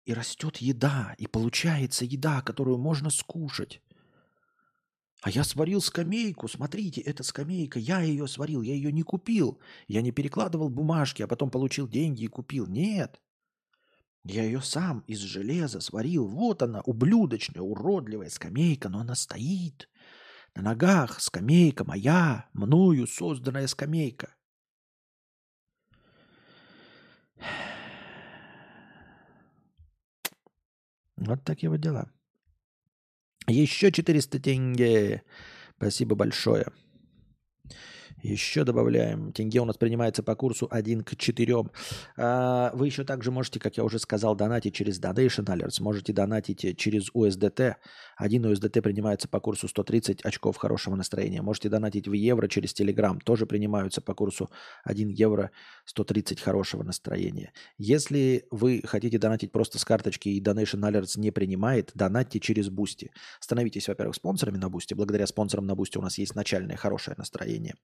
и 0.06 0.14
растет 0.14 0.58
еда, 0.58 1.16
и 1.20 1.28
получается 1.28 2.06
еда, 2.06 2.42
которую 2.42 2.80
можно 2.80 3.12
скушать. 3.12 3.82
А 5.22 5.30
я 5.30 5.44
сварил 5.44 5.82
скамейку, 5.82 6.48
смотрите, 6.48 7.02
эта 7.02 7.24
скамейка, 7.24 7.78
я 7.78 8.02
ее 8.02 8.28
сварил, 8.28 8.62
я 8.62 8.74
ее 8.74 8.92
не 8.92 9.04
купил. 9.04 9.60
Я 9.88 10.02
не 10.02 10.12
перекладывал 10.12 10.70
бумажки, 10.70 11.22
а 11.22 11.28
потом 11.28 11.52
получил 11.52 11.88
деньги 11.88 12.24
и 12.24 12.28
купил. 12.28 12.66
Нет. 12.66 13.22
Я 14.26 14.44
ее 14.44 14.60
сам 14.60 15.02
из 15.06 15.20
железа 15.20 15.80
сварил. 15.80 16.28
Вот 16.28 16.64
она, 16.64 16.82
ублюдочная, 16.82 17.62
уродливая 17.62 18.30
скамейка, 18.30 18.90
но 18.90 19.02
она 19.02 19.14
стоит. 19.14 19.88
На 20.56 20.64
ногах 20.64 21.22
скамейка 21.22 21.84
моя, 21.84 22.50
мною 22.54 23.06
созданная 23.06 23.68
скамейка. 23.68 24.34
Вот 31.18 31.44
такие 31.44 31.70
вот 31.70 31.80
дела. 31.80 32.12
Еще 33.48 33.92
400 33.92 34.40
тенге. 34.40 35.24
Спасибо 35.78 36.16
большое. 36.16 36.68
Еще 38.22 38.64
добавляем. 38.64 39.32
Тенге 39.34 39.60
у 39.60 39.66
нас 39.66 39.78
принимается 39.78 40.24
по 40.24 40.36
курсу 40.36 40.68
1 40.72 41.04
к 41.04 41.16
4. 41.16 41.56
А, 42.18 42.72
вы 42.74 42.88
еще 42.88 43.04
также 43.04 43.32
можете, 43.32 43.60
как 43.60 43.78
я 43.78 43.84
уже 43.84 44.00
сказал, 44.00 44.36
донатить 44.36 44.74
через 44.74 45.00
Donation 45.00 45.46
Alerts. 45.46 45.82
Можете 45.82 46.14
донатить 46.14 46.78
через 46.78 47.12
USDT. 47.14 47.76
Один 48.16 48.46
USDT 48.46 48.82
принимается 48.82 49.28
по 49.28 49.40
курсу 49.40 49.68
130 49.68 50.24
очков 50.24 50.58
хорошего 50.58 50.96
настроения. 50.96 51.42
Можете 51.42 51.70
донатить 51.70 52.08
в 52.08 52.14
евро 52.14 52.48
через 52.48 52.74
Telegram. 52.74 53.20
Тоже 53.24 53.46
принимаются 53.46 54.02
по 54.02 54.14
курсу 54.14 54.50
1 54.84 55.10
евро 55.10 55.52
130 55.86 56.40
хорошего 56.42 56.84
настроения. 56.84 57.52
Если 57.78 58.46
вы 58.52 58.82
хотите 58.86 59.18
донатить 59.18 59.52
просто 59.52 59.80
с 59.80 59.86
карточки 59.86 60.30
и 60.30 60.42
Donation 60.42 60.82
Alerts 60.82 61.20
не 61.20 61.32
принимает, 61.32 61.92
донатьте 61.94 62.40
через 62.40 62.70
Boosty. 62.70 63.10
Становитесь, 63.40 63.88
во-первых, 63.88 64.16
спонсорами 64.16 64.58
на 64.58 64.66
Boosty. 64.66 64.96
Благодаря 64.96 65.28
спонсорам 65.28 65.66
на 65.66 65.74
Boosty 65.74 65.98
у 65.98 66.02
нас 66.02 66.18
есть 66.18 66.36
начальное 66.36 66.78
хорошее 66.78 67.16
настроение. 67.18 67.76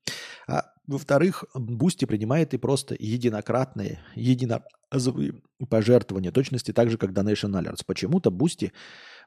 А 0.47 0.71
во-вторых, 0.88 1.45
Boosty 1.53 2.05
принимает 2.05 2.53
и 2.53 2.57
просто 2.57 2.95
единократные, 2.97 3.99
единоразовые 4.15 5.41
пожертвования, 5.69 6.32
точности 6.32 6.73
так 6.73 6.89
же, 6.89 6.97
как 6.97 7.11
Donation 7.11 7.51
Alerts. 7.51 7.84
Почему-то 7.86 8.32
Boosty 8.32 8.74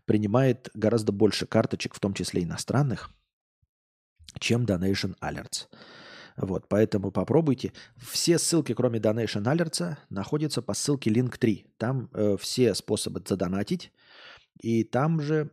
принимает 0.07 0.71
гораздо 0.75 1.13
больше 1.13 1.47
карточек, 1.47 1.95
в 1.95 2.01
том 2.01 2.15
числе 2.15 2.43
иностранных, 2.43 3.11
чем 4.39 4.65
Donation 4.65 5.17
Alerts. 5.21 5.69
Вот, 6.37 6.69
поэтому 6.69 7.13
попробуйте. 7.13 7.73
Все 7.97 8.39
ссылки, 8.39 8.75
кроме 8.75 8.99
Donation 8.99 9.45
Alerts, 9.45 9.97
находятся 10.11 10.63
по 10.63 10.75
ссылке 10.75 11.11
Link3. 11.11 11.67
Там 11.77 12.11
э, 12.13 12.37
все 12.39 12.75
способы 12.75 13.23
задонатить, 13.25 13.93
и 14.61 14.83
там 14.83 15.21
же 15.21 15.51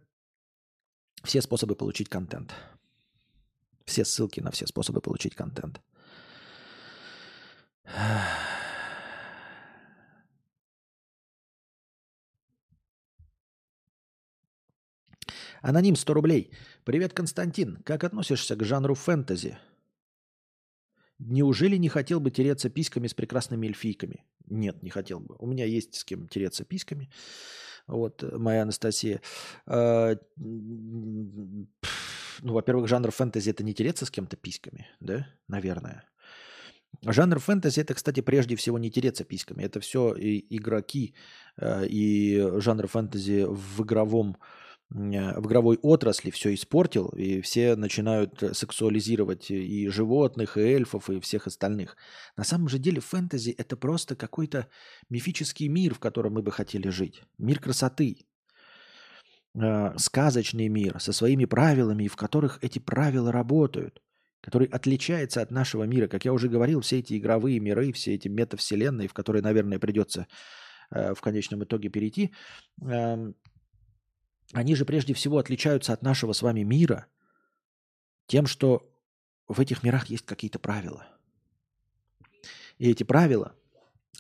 все 1.24 1.42
способы 1.42 1.76
получить 1.76 2.10
контент. 2.10 2.54
Все 3.86 4.06
ссылки 4.06 4.40
на 4.40 4.52
все 4.52 4.66
способы 4.66 5.02
получить 5.02 5.36
контент. 5.36 5.82
Аноним 15.62 15.96
100 15.96 16.14
рублей. 16.14 16.52
Привет, 16.84 17.14
Константин. 17.14 17.78
Как 17.84 18.04
относишься 18.04 18.56
к 18.56 18.64
жанру 18.64 18.96
фэнтези? 18.96 19.60
Неужели 21.20 21.78
не 21.78 21.88
хотел 21.88 22.20
бы 22.20 22.32
тереться 22.32 22.70
письками 22.70 23.08
с 23.08 23.14
прекрасными 23.14 23.68
эльфийками? 23.68 24.26
Нет, 24.48 24.82
не 24.82 24.90
хотел 24.90 25.20
бы. 25.20 25.36
У 25.38 25.46
меня 25.46 25.66
есть 25.66 25.94
с 25.94 26.04
кем 26.04 26.28
тереться 26.28 26.66
письками. 26.66 27.12
Вот, 27.86 28.24
моя 28.24 28.64
Анастасия. 28.64 29.22
А, 29.68 30.16
ну, 30.36 31.68
во-первых, 32.42 32.88
жанр 32.88 33.12
фэнтези 33.12 33.52
это 33.52 33.64
не 33.64 33.76
тереться 33.76 34.08
с 34.08 34.12
кем-то 34.12 34.38
письками, 34.38 34.88
да, 35.00 35.28
наверное. 35.48 36.06
Жанр 37.06 37.40
фэнтези 37.40 37.82
это, 37.82 37.94
кстати, 37.94 38.22
прежде 38.22 38.56
всего 38.56 38.80
не 38.80 38.90
тереться 38.90 39.26
письками. 39.26 39.62
Это 39.62 39.80
все 39.80 40.16
и 40.16 40.44
игроки 40.58 41.14
э, 41.58 41.86
и 41.88 42.50
жанр 42.58 42.88
фэнтези 42.88 43.46
в 43.48 43.84
игровом 43.84 44.38
э, 44.40 44.61
в 44.94 45.48
игровой 45.48 45.78
отрасли 45.82 46.32
все 46.32 46.54
испортил, 46.54 47.08
и 47.10 47.40
все 47.40 47.78
начинают 47.78 48.44
сексуализировать 48.52 49.50
и 49.50 49.88
животных, 49.88 50.58
и 50.58 50.62
эльфов, 50.62 51.10
и 51.10 51.22
всех 51.22 51.48
остальных. 51.48 51.96
На 52.36 52.44
самом 52.44 52.68
же 52.68 52.78
деле 52.78 53.00
фэнтези– 53.00 53.52
это 53.58 53.78
просто 53.78 54.18
какой-то 54.18 54.68
мифический 55.10 55.70
мир, 55.70 55.94
в 55.94 56.00
котором 56.00 56.34
мы 56.34 56.42
бы 56.42 56.52
хотели 56.52 56.90
жить. 56.90 57.24
Мир 57.38 57.60
красоты, 57.60 58.26
э, 59.56 59.98
сказочный 59.98 60.68
мир 60.68 61.00
со 61.00 61.14
своими 61.14 61.46
правилами, 61.46 62.08
в 62.08 62.18
которых 62.18 62.60
эти 62.62 62.80
правила 62.80 63.32
работают, 63.32 64.02
который 64.42 64.68
отличается 64.68 65.42
от 65.42 65.52
нашего 65.52 65.86
мира. 65.86 66.10
Как 66.10 66.26
я 66.26 66.34
уже 66.34 66.50
говорил, 66.50 66.82
все 66.82 67.00
эти 67.00 67.18
игровые 67.18 67.62
миры, 67.62 67.94
все 67.94 68.14
эти 68.16 68.28
метавселенные, 68.28 69.08
в 69.08 69.14
которые, 69.14 69.42
наверное, 69.42 69.80
придется 69.80 70.28
э, 70.94 71.14
в 71.14 71.22
конечном 71.22 71.64
итоге 71.64 71.88
перейти, 71.88 72.34
э, 72.84 73.32
они 74.54 74.76
же 74.76 74.86
прежде 74.86 75.14
всего 75.14 75.38
отличаются 75.38 75.94
от 75.94 76.02
нашего 76.02 76.34
с 76.34 76.42
вами 76.42 76.62
мира 76.62 77.08
тем, 78.28 78.46
что 78.46 78.90
в 79.48 79.60
этих 79.60 79.84
мирах 79.84 80.08
есть 80.08 80.26
какие-то 80.26 80.60
правила. 80.60 81.06
И 82.78 82.90
эти 82.90 83.04
правила 83.04 83.56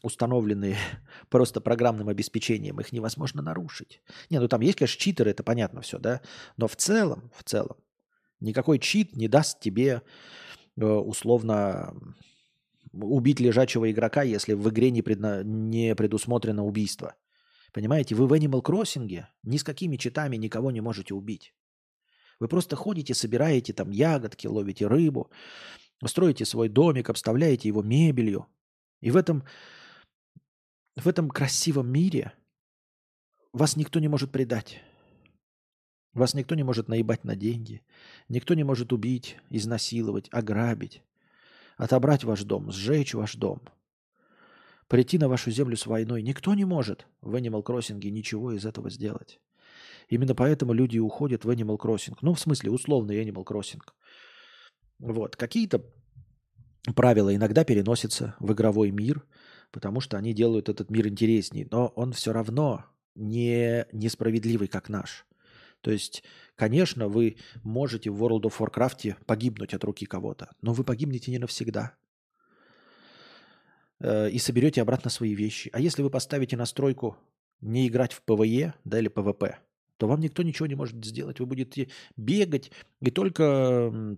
установленные 0.03 0.77
просто 1.29 1.61
программным 1.61 2.09
обеспечением, 2.09 2.79
их 2.79 2.91
невозможно 2.91 3.41
нарушить. 3.41 4.01
Не, 4.29 4.39
ну 4.39 4.47
там 4.47 4.61
есть, 4.61 4.77
конечно, 4.77 4.99
читеры, 4.99 5.31
это 5.31 5.43
понятно 5.43 5.81
все, 5.81 5.99
да, 5.99 6.21
но 6.57 6.67
в 6.67 6.75
целом, 6.75 7.31
в 7.35 7.43
целом, 7.43 7.77
никакой 8.39 8.79
чит 8.79 9.15
не 9.15 9.27
даст 9.27 9.59
тебе 9.59 10.01
э, 10.77 10.83
условно 10.85 11.95
убить 12.93 13.39
лежачего 13.39 13.89
игрока, 13.89 14.23
если 14.23 14.53
в 14.53 14.69
игре 14.69 14.91
не, 14.91 15.01
предна... 15.01 15.43
не 15.43 15.95
предусмотрено 15.95 16.65
убийство. 16.65 17.15
Понимаете, 17.71 18.15
вы 18.15 18.27
в 18.27 18.33
Animal 18.33 18.61
Crossing 18.61 19.25
ни 19.43 19.57
с 19.57 19.63
какими 19.63 19.97
читами 19.97 20.35
никого 20.35 20.71
не 20.71 20.81
можете 20.81 21.13
убить. 21.13 21.53
Вы 22.39 22.47
просто 22.47 22.75
ходите, 22.75 23.13
собираете 23.13 23.71
там 23.71 23.91
ягодки, 23.91 24.47
ловите 24.47 24.87
рыбу, 24.87 25.31
строите 26.05 26.43
свой 26.45 26.69
домик, 26.69 27.09
обставляете 27.09 27.67
его 27.67 27.81
мебелью. 27.81 28.47
И 28.99 29.11
в 29.11 29.15
этом, 29.15 29.43
в 30.95 31.07
этом 31.07 31.29
красивом 31.29 31.91
мире 31.91 32.33
вас 33.53 33.75
никто 33.75 33.99
не 33.99 34.07
может 34.07 34.31
предать. 34.31 34.81
Вас 36.13 36.33
никто 36.33 36.55
не 36.55 36.63
может 36.63 36.89
наебать 36.89 37.23
на 37.23 37.35
деньги. 37.35 37.83
Никто 38.27 38.53
не 38.53 38.63
может 38.63 38.91
убить, 38.91 39.37
изнасиловать, 39.49 40.27
ограбить, 40.31 41.03
отобрать 41.77 42.25
ваш 42.25 42.43
дом, 42.43 42.71
сжечь 42.71 43.13
ваш 43.13 43.35
дом, 43.35 43.61
прийти 44.91 45.17
на 45.17 45.29
вашу 45.29 45.51
землю 45.51 45.77
с 45.77 45.85
войной. 45.85 46.21
Никто 46.21 46.53
не 46.53 46.65
может 46.65 47.07
в 47.21 47.33
Animal 47.35 47.63
Crossing 47.63 48.09
ничего 48.09 48.51
из 48.51 48.65
этого 48.65 48.89
сделать. 48.89 49.39
Именно 50.09 50.35
поэтому 50.35 50.73
люди 50.73 50.99
уходят 50.99 51.45
в 51.45 51.49
Animal 51.49 51.77
Crossing. 51.77 52.17
Ну, 52.21 52.33
в 52.33 52.39
смысле, 52.41 52.71
условный 52.71 53.23
Animal 53.23 53.45
Crossing. 53.45 53.79
Вот. 54.99 55.37
Какие-то 55.37 55.81
правила 56.93 57.33
иногда 57.33 57.63
переносятся 57.63 58.35
в 58.41 58.51
игровой 58.51 58.91
мир, 58.91 59.25
потому 59.71 60.01
что 60.01 60.17
они 60.17 60.33
делают 60.33 60.67
этот 60.67 60.89
мир 60.89 61.07
интереснее. 61.07 61.69
Но 61.71 61.87
он 61.95 62.11
все 62.11 62.33
равно 62.33 62.83
не 63.15 63.87
несправедливый, 63.93 64.67
как 64.67 64.89
наш. 64.89 65.25
То 65.79 65.91
есть, 65.91 66.21
конечно, 66.57 67.07
вы 67.07 67.37
можете 67.63 68.09
в 68.09 68.21
World 68.21 68.41
of 68.41 68.57
Warcraft 68.57 69.23
погибнуть 69.25 69.73
от 69.73 69.85
руки 69.85 70.05
кого-то, 70.05 70.49
но 70.61 70.73
вы 70.73 70.83
погибнете 70.83 71.31
не 71.31 71.39
навсегда. 71.39 71.95
Э, 74.01 74.29
и 74.29 74.39
соберете 74.39 74.81
обратно 74.81 75.09
свои 75.09 75.33
вещи. 75.35 75.69
А 75.73 75.79
если 75.79 76.01
вы 76.01 76.09
поставите 76.09 76.57
настройку 76.57 77.17
не 77.61 77.87
играть 77.87 78.13
в 78.13 78.23
PvE 78.23 78.73
да, 78.83 78.99
или 78.99 79.07
PvP, 79.07 79.59
то 79.97 80.07
вам 80.07 80.19
никто 80.21 80.41
ничего 80.41 80.65
не 80.65 80.75
может 80.75 81.03
сделать. 81.05 81.39
Вы 81.39 81.45
будете 81.45 81.89
бегать, 82.17 82.71
и 82.99 83.11
только 83.11 84.17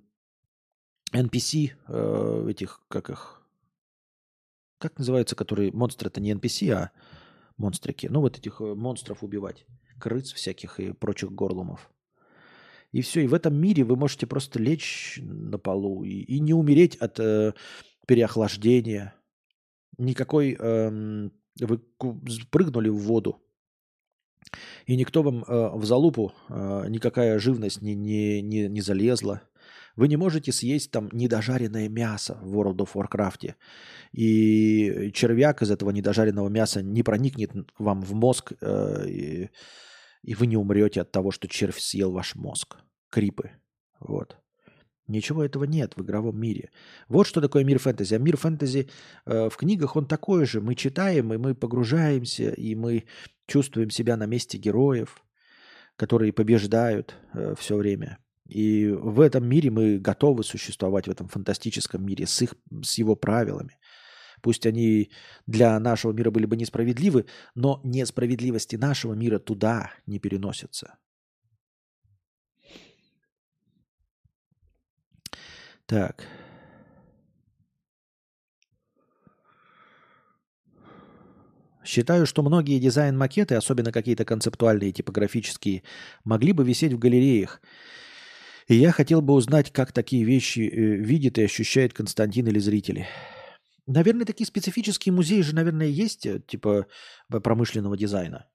NPC 1.14 1.72
э, 1.88 2.48
этих, 2.50 2.82
как 2.88 3.10
их, 3.10 3.42
как 4.78 4.98
называются, 4.98 5.36
которые, 5.36 5.74
монстры 5.74 6.08
это 6.08 6.22
не 6.22 6.32
NPC, 6.32 6.72
а 6.72 6.92
монстрики. 7.58 8.08
Ну, 8.08 8.22
вот 8.22 8.38
этих 8.38 8.62
э, 8.62 8.76
монстров 8.76 9.24
убивать 9.24 9.66
крыс 10.00 10.32
всяких 10.32 10.80
и 10.80 10.94
прочих 10.94 11.34
горлумов. 11.34 11.92
И 12.94 13.02
все. 13.02 13.22
И 13.22 13.28
в 13.28 13.34
этом 13.34 13.56
мире 13.56 13.84
вы 13.84 13.98
можете 13.98 14.28
просто 14.28 14.60
лечь 14.60 15.20
на 15.22 15.58
полу 15.58 16.04
и, 16.04 16.22
и 16.22 16.40
не 16.40 16.54
умереть 16.54 16.96
от 16.96 17.20
э, 17.20 17.54
переохлаждения. 18.08 19.14
Никакой... 19.98 20.58
Э, 20.60 21.30
вы 21.60 21.82
прыгнули 22.50 22.89
в 22.89 22.98
воду, 22.98 23.39
и 24.86 24.96
никто 24.96 25.22
вам 25.24 25.44
э, 25.44 25.70
в 25.78 25.86
залупу, 25.86 26.34
э, 26.50 26.86
никакая 26.89 27.39
живность 27.39 27.82
не, 27.82 27.96
не, 27.96 28.41
не, 28.41 28.68
не 28.68 28.82
залезла. 28.82 29.41
Вы 29.96 30.08
не 30.08 30.18
можете 30.18 30.52
съесть 30.52 30.89
там 30.91 31.10
недожаренное 31.12 31.88
мясо 31.89 32.39
в 32.41 32.58
World 32.58 32.78
of 32.78 32.89
Warcraft. 32.96 33.54
И 34.12 35.12
червяк 35.14 35.62
из 35.62 35.70
этого 35.70 35.91
недожаренного 35.91 36.50
мяса 36.50 36.82
не 36.82 37.04
проникнет 37.04 37.52
вам 37.78 38.02
в 38.02 38.14
мозг 38.16 38.54
э, 38.60 39.08
и 39.08 39.50
и 40.24 40.36
вы 40.36 40.48
не 40.48 40.58
умрете 40.58 41.02
от 41.02 41.12
того, 41.12 41.32
что 41.32 41.48
червь 41.48 41.80
съел 41.80 42.12
ваш 42.12 42.36
мозг. 42.36 42.78
Крипы. 43.10 43.52
Вот. 44.00 44.38
Ничего 45.14 45.43
этого 45.43 45.66
нет 45.66 45.93
в 45.95 46.01
игровом 46.01 46.39
мире. 46.39 46.72
Вот 47.07 47.28
что 47.28 47.39
такое 47.39 47.64
мир 47.64 47.78
фэнтези. 47.78 48.16
А 48.16 48.18
мир 48.18 48.36
фэнтези 48.36 48.89
э, 49.26 49.49
в 49.49 49.55
книгах 49.57 49.95
он 49.95 50.07
такой 50.07 50.45
же. 50.45 50.59
Мы 50.59 50.74
читаем, 50.74 51.32
и 51.34 51.38
мы 51.38 51.53
погружаемся, 51.53 52.49
и 52.49 52.74
мы 52.74 53.03
чувствуем 53.47 53.91
себя 53.91 54.18
на 54.18 54.26
месте 54.26 54.57
героев, 54.57 55.24
которые 55.97 56.34
побеждают 56.34 57.16
э, 57.34 57.53
все 57.59 57.76
время. 57.76 58.18
И 58.47 58.88
в 58.89 59.22
этом 59.22 59.47
мире 59.47 59.70
мы 59.70 59.99
готовы 59.99 60.43
существовать, 60.43 61.07
в 61.07 61.11
этом 61.11 61.28
фантастическом 61.28 62.03
мире, 62.03 62.26
с, 62.26 62.41
их, 62.41 62.55
с 62.84 62.97
его 62.97 63.16
правилами. 63.16 63.78
Пусть 64.41 64.66
они 64.66 65.11
для 65.45 65.80
нашего 65.80 66.11
мира 66.11 66.32
были 66.32 66.47
бы 66.47 66.57
несправедливы, 66.57 67.26
но 67.55 67.80
несправедливости 67.84 68.76
нашего 68.78 69.14
мира 69.14 69.38
туда 69.38 69.91
не 70.07 70.20
переносятся. 70.20 70.97
Так. 75.86 76.26
Считаю, 81.86 82.26
что 82.26 82.44
многие 82.44 82.80
дизайн-макеты, 82.80 83.56
особенно 83.56 83.92
какие-то 83.92 84.24
концептуальные 84.24 84.94
типографические, 84.94 85.84
могли 86.24 86.54
бы 86.54 86.64
висеть 86.64 86.94
в 86.94 87.00
галереях. 87.00 87.62
И 88.68 88.76
я 88.76 88.94
хотел 88.94 89.22
бы 89.22 89.34
узнать, 89.34 89.72
как 89.74 89.92
такие 89.92 90.24
вещи 90.24 90.62
э, 90.62 90.96
видит 90.96 91.38
и 91.38 91.44
ощущает 91.44 91.94
Константин 91.94 92.48
или 92.48 92.60
зрители. 92.60 93.08
Наверное, 93.86 94.26
такие 94.26 94.48
специфические 94.48 95.12
музеи 95.12 95.42
же, 95.42 95.54
наверное, 95.54 95.88
есть, 95.88 96.26
э, 96.26 96.40
типа 96.40 96.88
промышленного 97.28 97.98
дизайна. 97.98 98.48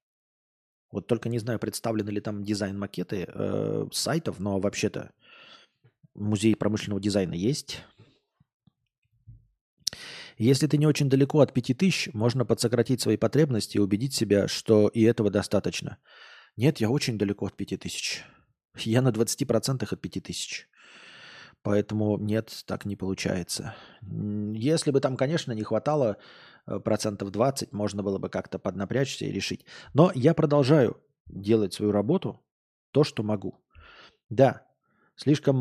Вот 0.91 1.07
только 1.07 1.29
не 1.29 1.39
знаю, 1.39 1.59
представлены 1.59 2.09
ли 2.09 2.21
там 2.23 2.43
дизайн-макеты 2.43 3.27
э, 3.29 3.87
сайтов, 3.93 4.41
но 4.41 4.59
вообще-то 4.59 5.13
музей 6.19 6.55
промышленного 6.55 7.01
дизайна 7.01 7.35
есть. 7.35 7.85
Если 10.37 10.69
ты 10.69 10.79
не 10.79 10.87
очень 10.87 11.09
далеко 11.09 11.41
от 11.41 11.53
5000, 11.53 12.11
можно 12.15 12.45
подсократить 12.45 13.01
свои 13.01 13.17
потребности 13.17 13.77
и 13.77 13.81
убедить 13.81 14.15
себя, 14.15 14.47
что 14.47 14.89
и 14.89 15.03
этого 15.03 15.31
достаточно. 15.31 15.99
Нет, 16.57 16.81
я 16.81 16.91
очень 16.91 17.19
далеко 17.19 17.47
от 17.47 17.57
5000. 17.57 18.25
Я 18.77 19.03
на 19.03 19.09
20% 19.09 19.89
от 19.91 20.01
5000. 20.01 20.69
Поэтому 21.63 22.19
нет, 22.19 22.63
так 22.67 22.85
не 22.85 22.95
получается. 22.95 23.75
Если 24.01 24.93
бы 24.93 25.01
там, 25.01 25.17
конечно, 25.17 25.53
не 25.53 25.65
хватало 25.65 26.17
э, 26.67 26.79
процентов 26.79 27.33
20, 27.33 27.73
можно 27.73 28.05
было 28.05 28.19
бы 28.19 28.29
как-то 28.29 28.61
поднапрячься 28.61 29.25
и 29.25 29.33
решить. 29.33 29.65
Но 29.93 30.13
я 30.15 30.35
продолжаю 30.35 31.03
делать 31.27 31.75
свою 31.75 31.91
работу, 31.91 32.41
то, 32.93 33.03
что 33.03 33.25
могу. 33.25 33.61
Да, 34.31 34.68
слишком 35.19 35.57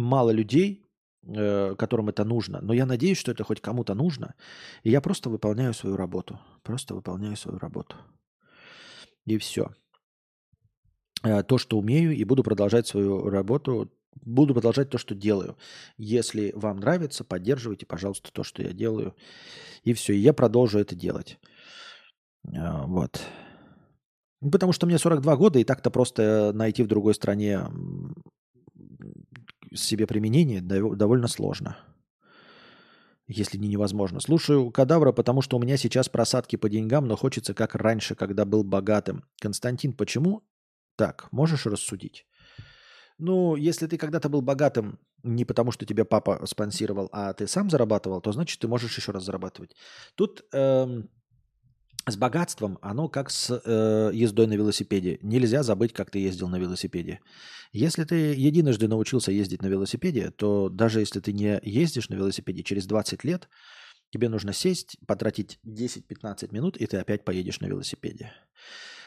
мало 0.00 0.30
людей, 0.30 0.86
э, 1.26 1.74
которым 1.76 2.08
это 2.08 2.24
нужно, 2.24 2.60
но 2.62 2.72
я 2.72 2.86
надеюсь, 2.86 3.18
что 3.18 3.32
это 3.32 3.44
хоть 3.44 3.60
кому-то 3.60 3.94
нужно, 3.94 4.34
и 4.82 4.90
я 4.90 5.00
просто 5.00 5.28
выполняю 5.28 5.74
свою 5.74 5.96
работу. 5.96 6.40
Просто 6.62 6.94
выполняю 6.94 7.36
свою 7.36 7.58
работу. 7.58 7.96
И 9.26 9.36
все. 9.36 9.74
Э, 11.22 11.42
то, 11.42 11.58
что 11.58 11.78
умею, 11.78 12.16
и 12.16 12.24
буду 12.24 12.42
продолжать 12.42 12.86
свою 12.86 13.28
работу 13.28 13.90
буду 14.22 14.54
продолжать 14.54 14.90
то, 14.90 14.98
что 14.98 15.14
делаю. 15.14 15.56
Если 15.96 16.52
вам 16.54 16.78
нравится, 16.78 17.24
поддерживайте, 17.24 17.86
пожалуйста, 17.86 18.32
то, 18.32 18.42
что 18.42 18.62
я 18.62 18.72
делаю. 18.72 19.14
И 19.82 19.92
все, 19.92 20.14
и 20.14 20.18
я 20.18 20.32
продолжу 20.32 20.78
это 20.78 20.94
делать. 20.94 21.38
А, 22.56 22.86
вот. 22.86 23.20
Потому 24.40 24.72
что 24.72 24.86
мне 24.86 24.98
42 24.98 25.36
года, 25.36 25.58
и 25.58 25.64
так-то 25.64 25.90
просто 25.90 26.52
найти 26.54 26.82
в 26.82 26.88
другой 26.88 27.14
стране 27.14 27.60
себе 29.74 30.06
применение 30.06 30.60
довольно 30.60 31.28
сложно. 31.28 31.76
Если 33.26 33.58
не 33.58 33.68
невозможно. 33.68 34.20
Слушаю 34.20 34.70
кадавра, 34.70 35.12
потому 35.12 35.42
что 35.42 35.56
у 35.56 35.60
меня 35.60 35.78
сейчас 35.78 36.08
просадки 36.08 36.56
по 36.56 36.68
деньгам, 36.68 37.06
но 37.06 37.16
хочется 37.16 37.54
как 37.54 37.74
раньше, 37.74 38.14
когда 38.14 38.44
был 38.44 38.64
богатым. 38.64 39.24
Константин, 39.40 39.94
почему 39.94 40.42
так? 40.96 41.28
Можешь 41.32 41.66
рассудить? 41.66 42.26
Ну, 43.18 43.56
если 43.56 43.86
ты 43.86 43.96
когда-то 43.96 44.28
был 44.28 44.42
богатым 44.42 44.98
не 45.22 45.44
потому, 45.44 45.72
что 45.72 45.86
тебя 45.86 46.04
папа 46.04 46.44
спонсировал, 46.46 47.08
а 47.12 47.32
ты 47.32 47.46
сам 47.46 47.70
зарабатывал, 47.70 48.20
то 48.20 48.32
значит 48.32 48.60
ты 48.60 48.68
можешь 48.68 48.96
еще 48.98 49.12
раз 49.12 49.24
зарабатывать. 49.24 49.74
Тут 50.16 50.44
эм, 50.52 51.08
с 52.06 52.16
богатством 52.16 52.78
оно 52.82 53.08
как 53.08 53.30
с 53.30 53.60
э, 53.64 54.10
ездой 54.12 54.46
на 54.46 54.54
велосипеде. 54.54 55.18
Нельзя 55.22 55.62
забыть, 55.62 55.92
как 55.92 56.10
ты 56.10 56.18
ездил 56.18 56.48
на 56.48 56.56
велосипеде. 56.58 57.20
Если 57.72 58.04
ты 58.04 58.34
единожды 58.34 58.88
научился 58.88 59.32
ездить 59.32 59.62
на 59.62 59.66
велосипеде, 59.68 60.30
то 60.30 60.68
даже 60.68 61.00
если 61.00 61.20
ты 61.20 61.32
не 61.32 61.58
ездишь 61.62 62.08
на 62.08 62.14
велосипеде, 62.14 62.62
через 62.62 62.86
20 62.86 63.24
лет 63.24 63.48
тебе 64.10 64.28
нужно 64.28 64.52
сесть, 64.52 64.96
потратить 65.06 65.58
10-15 65.66 66.52
минут, 66.52 66.76
и 66.76 66.86
ты 66.86 66.98
опять 66.98 67.24
поедешь 67.24 67.60
на 67.60 67.66
велосипеде. 67.66 68.32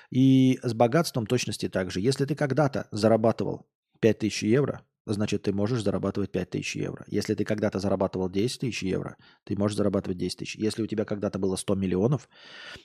И 0.09 0.59
с 0.63 0.73
богатством 0.73 1.27
точности 1.27 1.69
так 1.69 1.91
же. 1.91 1.99
Если 1.99 2.25
ты 2.25 2.35
когда-то 2.35 2.87
зарабатывал 2.91 3.67
5000 3.99 4.43
евро, 4.43 4.81
значит, 5.13 5.43
ты 5.43 5.53
можешь 5.53 5.83
зарабатывать 5.83 6.31
5000 6.31 6.75
евро. 6.75 7.05
Если 7.07 7.33
ты 7.33 7.45
когда-то 7.45 7.79
зарабатывал 7.79 8.29
10 8.29 8.59
тысяч 8.59 8.83
евро, 8.83 9.17
ты 9.43 9.57
можешь 9.57 9.77
зарабатывать 9.77 10.17
10 10.17 10.39
тысяч. 10.39 10.55
Если 10.55 10.81
у 10.81 10.87
тебя 10.87 11.05
когда-то 11.05 11.39
было 11.39 11.55
100 11.55 11.75
миллионов, 11.75 12.29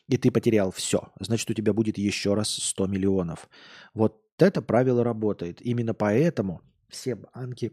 и 0.09 0.17
ты 0.17 0.31
потерял 0.31 0.71
все, 0.71 1.13
значит, 1.21 1.51
у 1.51 1.55
тебя 1.55 1.73
будет 1.73 1.99
еще 1.99 2.35
раз 2.35 2.49
100 2.51 2.87
миллионов. 2.87 3.49
Вот 3.95 4.23
это 4.39 4.63
правило 4.63 5.05
работает. 5.05 5.61
Именно 5.61 5.95
поэтому 5.95 6.63
все 6.89 7.17
банки, 7.17 7.73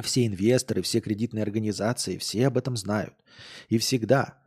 все 0.00 0.26
инвесторы, 0.26 0.82
все 0.82 1.00
кредитные 1.00 1.42
организации, 1.42 2.18
все 2.18 2.46
об 2.46 2.58
этом 2.58 2.76
знают. 2.76 3.14
И 3.68 3.78
всегда 3.78 4.41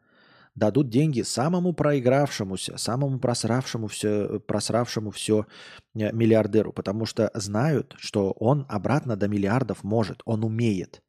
дадут 0.55 0.89
деньги 0.89 1.21
самому 1.21 1.73
проигравшемуся, 1.73 2.77
самому 2.77 3.19
просравшему 3.19 3.87
все, 3.87 4.39
просравшему 4.39 5.11
все 5.11 5.45
э, 5.93 6.11
миллиардеру, 6.11 6.71
потому 6.73 7.05
что 7.05 7.29
знают, 7.33 7.95
что 7.97 8.31
он 8.31 8.65
обратно 8.69 9.15
до 9.15 9.27
миллиардов 9.27 9.83
может, 9.83 10.21
он 10.25 10.43
умеет. 10.43 11.01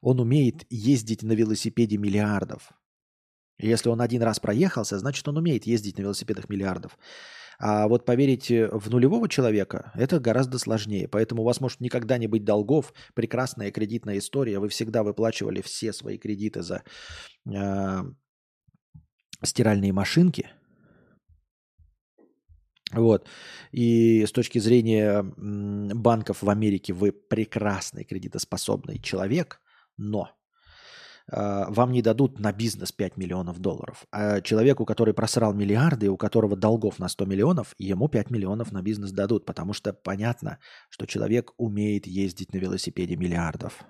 он 0.00 0.20
умеет 0.20 0.64
ездить 0.70 1.22
на 1.24 1.32
велосипеде 1.32 1.96
миллиардов. 1.96 2.70
Если 3.58 3.88
он 3.88 4.00
один 4.00 4.22
раз 4.22 4.38
проехался, 4.38 4.98
значит, 4.98 5.26
он 5.26 5.36
умеет 5.36 5.66
ездить 5.66 5.98
на 5.98 6.02
велосипедах 6.02 6.48
миллиардов. 6.48 6.96
А 7.58 7.88
вот 7.88 8.04
поверить 8.04 8.48
в 8.50 8.88
нулевого 8.88 9.28
человека– 9.28 9.90
это 9.96 10.20
гораздо 10.20 10.58
сложнее. 10.58 11.08
Поэтому 11.08 11.42
у 11.42 11.44
вас 11.44 11.60
может 11.60 11.80
никогда 11.80 12.16
не 12.16 12.28
быть 12.28 12.44
долгов. 12.44 12.92
Прекрасная 13.14 13.72
кредитная 13.72 14.18
история. 14.18 14.60
Вы 14.60 14.68
всегда 14.68 15.02
выплачивали 15.02 15.60
все 15.60 15.92
свои 15.92 16.18
кредиты 16.18 16.62
за 16.62 16.84
э, 17.52 18.02
стиральные 19.42 19.92
машинки. 19.92 20.50
Вот. 22.92 23.28
И 23.70 24.24
с 24.24 24.32
точки 24.32 24.58
зрения 24.58 25.22
банков 25.22 26.42
в 26.42 26.48
Америке 26.48 26.92
вы 26.92 27.12
прекрасный 27.12 28.04
кредитоспособный 28.04 28.98
человек, 28.98 29.60
но 29.98 30.30
э, 31.30 31.64
вам 31.68 31.92
не 31.92 32.00
дадут 32.00 32.40
на 32.40 32.52
бизнес 32.52 32.92
5 32.92 33.18
миллионов 33.18 33.58
долларов. 33.58 34.06
А 34.10 34.40
человеку, 34.40 34.86
который 34.86 35.12
просрал 35.12 35.52
миллиарды, 35.52 36.08
у 36.08 36.16
которого 36.16 36.56
долгов 36.56 36.98
на 36.98 37.08
100 37.08 37.26
миллионов, 37.26 37.74
ему 37.76 38.08
5 38.08 38.30
миллионов 38.30 38.72
на 38.72 38.80
бизнес 38.80 39.12
дадут, 39.12 39.44
потому 39.44 39.74
что 39.74 39.92
понятно, 39.92 40.58
что 40.88 41.06
человек 41.06 41.52
умеет 41.58 42.06
ездить 42.06 42.54
на 42.54 42.58
велосипеде 42.58 43.16
миллиардов. 43.16 43.84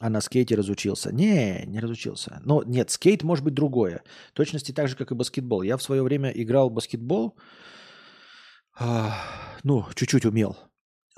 А 0.00 0.10
на 0.10 0.20
скейте 0.20 0.54
разучился. 0.54 1.12
Не, 1.12 1.64
не 1.66 1.80
разучился. 1.80 2.40
Но 2.44 2.62
нет, 2.62 2.90
скейт 2.90 3.22
может 3.22 3.44
быть 3.44 3.54
другое. 3.54 4.02
точности 4.34 4.72
так 4.72 4.88
же, 4.88 4.96
как 4.96 5.10
и 5.10 5.14
баскетбол. 5.14 5.62
Я 5.62 5.76
в 5.76 5.82
свое 5.82 6.02
время 6.02 6.30
играл 6.30 6.68
в 6.68 6.74
баскетбол. 6.74 7.36
Ну, 9.64 9.86
чуть-чуть 9.94 10.26
умел. 10.26 10.56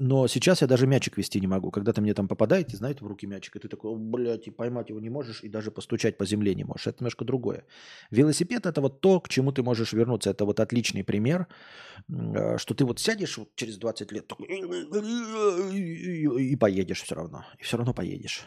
Но 0.00 0.28
сейчас 0.28 0.62
я 0.62 0.68
даже 0.68 0.86
мячик 0.86 1.16
вести 1.18 1.40
не 1.40 1.48
могу. 1.48 1.72
Когда 1.72 1.92
ты 1.92 2.00
мне 2.00 2.14
там 2.14 2.28
попадаете, 2.28 2.76
знаете, 2.76 3.04
в 3.04 3.08
руки 3.08 3.26
мячик, 3.26 3.56
и 3.56 3.58
ты 3.58 3.68
такой, 3.68 3.96
блядь, 3.96 4.46
и 4.46 4.50
поймать 4.52 4.90
его 4.90 5.00
не 5.00 5.10
можешь, 5.10 5.42
и 5.42 5.48
даже 5.48 5.72
постучать 5.72 6.16
по 6.16 6.24
земле 6.24 6.54
не 6.54 6.62
можешь. 6.62 6.86
Это 6.86 6.98
немножко 7.00 7.24
другое. 7.24 7.64
Велосипед– 8.12 8.64
это 8.66 8.80
вот 8.80 9.00
то, 9.00 9.20
к 9.20 9.28
чему 9.28 9.50
ты 9.50 9.64
можешь 9.64 9.92
вернуться. 9.92 10.30
Это 10.30 10.44
вот 10.44 10.60
отличный 10.60 11.02
пример, 11.02 11.48
э, 12.08 12.58
что 12.58 12.74
ты 12.74 12.84
вот 12.84 13.00
сядешь 13.00 13.40
через 13.56 13.76
20 13.76 14.12
лет 14.12 14.32
и 15.72 16.56
поедешь 16.56 17.02
все 17.02 17.16
равно. 17.16 17.44
И 17.58 17.64
все 17.64 17.76
равно 17.76 17.92
поедешь. 17.92 18.46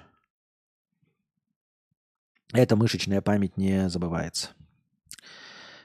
Эта 2.54 2.76
мышечная 2.76 3.22
память 3.22 3.58
не 3.58 3.90
забывается. 3.90 4.50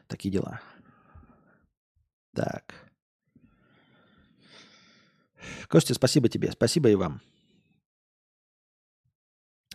Такие 0.08 0.32
дела. 0.32 0.60
Так. 2.34 2.74
Костя, 5.68 5.94
спасибо 5.94 6.28
тебе. 6.28 6.50
Спасибо 6.52 6.90
и 6.90 6.94
вам. 6.94 7.20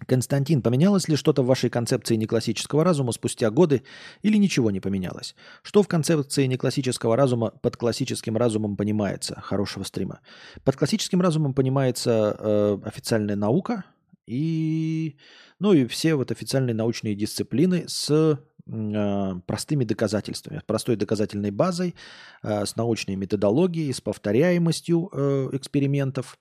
Константин, 0.08 0.62
поменялось 0.62 1.08
ли 1.08 1.16
что-то 1.16 1.44
в 1.44 1.46
вашей 1.46 1.70
концепции 1.70 2.16
неклассического 2.16 2.84
разума 2.84 3.12
спустя 3.12 3.50
годы 3.52 3.84
или 4.24 4.38
ничего 4.38 4.72
не 4.72 4.80
поменялось? 4.80 5.36
Что 5.62 5.84
в 5.84 5.88
концепции 5.88 6.48
неклассического 6.48 7.16
разума 7.16 7.52
под 7.62 7.78
классическим 7.78 8.36
разумом 8.36 8.76
понимается? 8.76 9.40
Хорошего 9.40 9.84
стрима. 9.84 10.20
Под 10.64 10.76
классическим 10.76 11.22
разумом 11.22 11.54
понимается 11.54 12.36
э, 12.38 12.78
официальная 12.84 13.36
наука 13.36 13.86
и 14.32 15.18
ну 15.60 15.74
и 15.74 15.86
все 15.86 16.16
вот 16.16 16.32
официальные 16.32 16.74
научные 16.74 17.16
дисциплины 17.16 17.84
с 17.88 18.10
э, 18.10 19.42
простыми 19.46 19.84
доказательствами, 19.84 20.62
простой 20.66 20.96
доказательной 20.96 21.52
базой, 21.52 21.96
э, 22.42 22.66
с 22.66 22.78
научной 22.78 23.16
методологией, 23.16 23.94
с 23.94 24.00
повторяемостью 24.00 25.10
э, 25.12 25.50
экспериментов, 25.52 26.40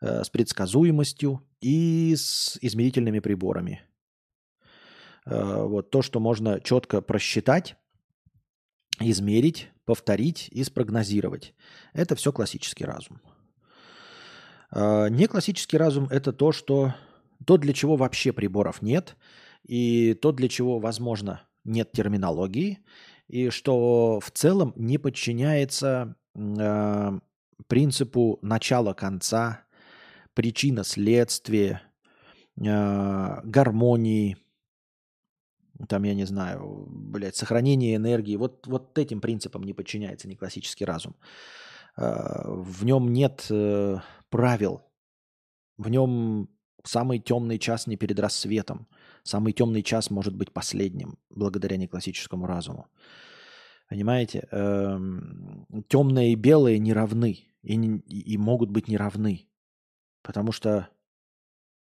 э, 0.00 0.24
с 0.24 0.30
предсказуемостью 0.30 1.46
и 1.60 2.14
с 2.16 2.58
измерительными 2.62 3.20
приборами. 3.20 3.82
Э, 5.26 5.64
вот 5.64 5.90
то, 5.90 6.00
что 6.00 6.18
можно 6.18 6.58
четко 6.60 7.02
просчитать, 7.02 7.76
измерить, 8.98 9.68
повторить 9.84 10.48
и 10.50 10.64
спрогнозировать. 10.64 11.54
Это 11.92 12.16
все 12.16 12.32
классический 12.32 12.86
разум. 12.86 13.20
Э, 14.72 15.08
не 15.10 15.26
классический 15.26 15.76
разум– 15.76 16.08
это 16.10 16.32
то, 16.32 16.52
что 16.52 16.94
то, 17.44 17.56
для 17.56 17.72
чего 17.72 17.96
вообще 17.96 18.32
приборов 18.32 18.82
нет, 18.82 19.16
и 19.64 20.14
то, 20.14 20.32
для 20.32 20.48
чего, 20.48 20.78
возможно, 20.78 21.42
нет 21.64 21.92
терминологии, 21.92 22.78
и 23.28 23.50
что 23.50 24.20
в 24.20 24.30
целом 24.30 24.72
не 24.76 24.98
подчиняется 24.98 26.16
э, 26.34 27.18
принципу 27.66 28.38
начала-конца, 28.42 29.64
причина-следствие, 30.34 31.82
э, 32.56 33.40
гармонии, 33.42 34.36
там, 35.88 36.04
я 36.04 36.14
не 36.14 36.24
знаю, 36.24 36.86
блядь, 36.88 37.36
сохранение 37.36 37.96
энергии. 37.96 38.36
Вот, 38.36 38.66
вот 38.66 38.96
этим 38.98 39.20
принципам 39.20 39.62
не 39.62 39.74
подчиняется 39.74 40.28
не 40.28 40.36
классический 40.36 40.84
разум. 40.84 41.16
Э, 41.96 42.44
в 42.46 42.84
нем 42.84 43.12
нет 43.12 43.46
э, 43.50 43.98
правил, 44.30 44.82
в 45.76 45.88
нем 45.88 46.48
Самый 46.86 47.18
темный 47.18 47.58
час 47.58 47.88
не 47.88 47.96
перед 47.96 48.20
рассветом. 48.20 48.86
Самый 49.24 49.52
темный 49.52 49.82
час 49.82 50.10
может 50.10 50.36
быть 50.36 50.52
последним, 50.52 51.18
благодаря 51.30 51.76
неклассическому 51.76 52.46
разуму. 52.46 52.86
Понимаете? 53.88 54.46
Эм, 54.52 55.66
темное 55.88 56.28
и 56.28 56.36
белое 56.36 56.78
не 56.78 56.92
равны. 56.92 57.40
И, 57.62 57.74
не, 57.74 57.98
и 57.98 58.38
могут 58.38 58.70
быть 58.70 58.86
не 58.86 58.96
равны. 58.96 59.48
Потому 60.22 60.52
что 60.52 60.88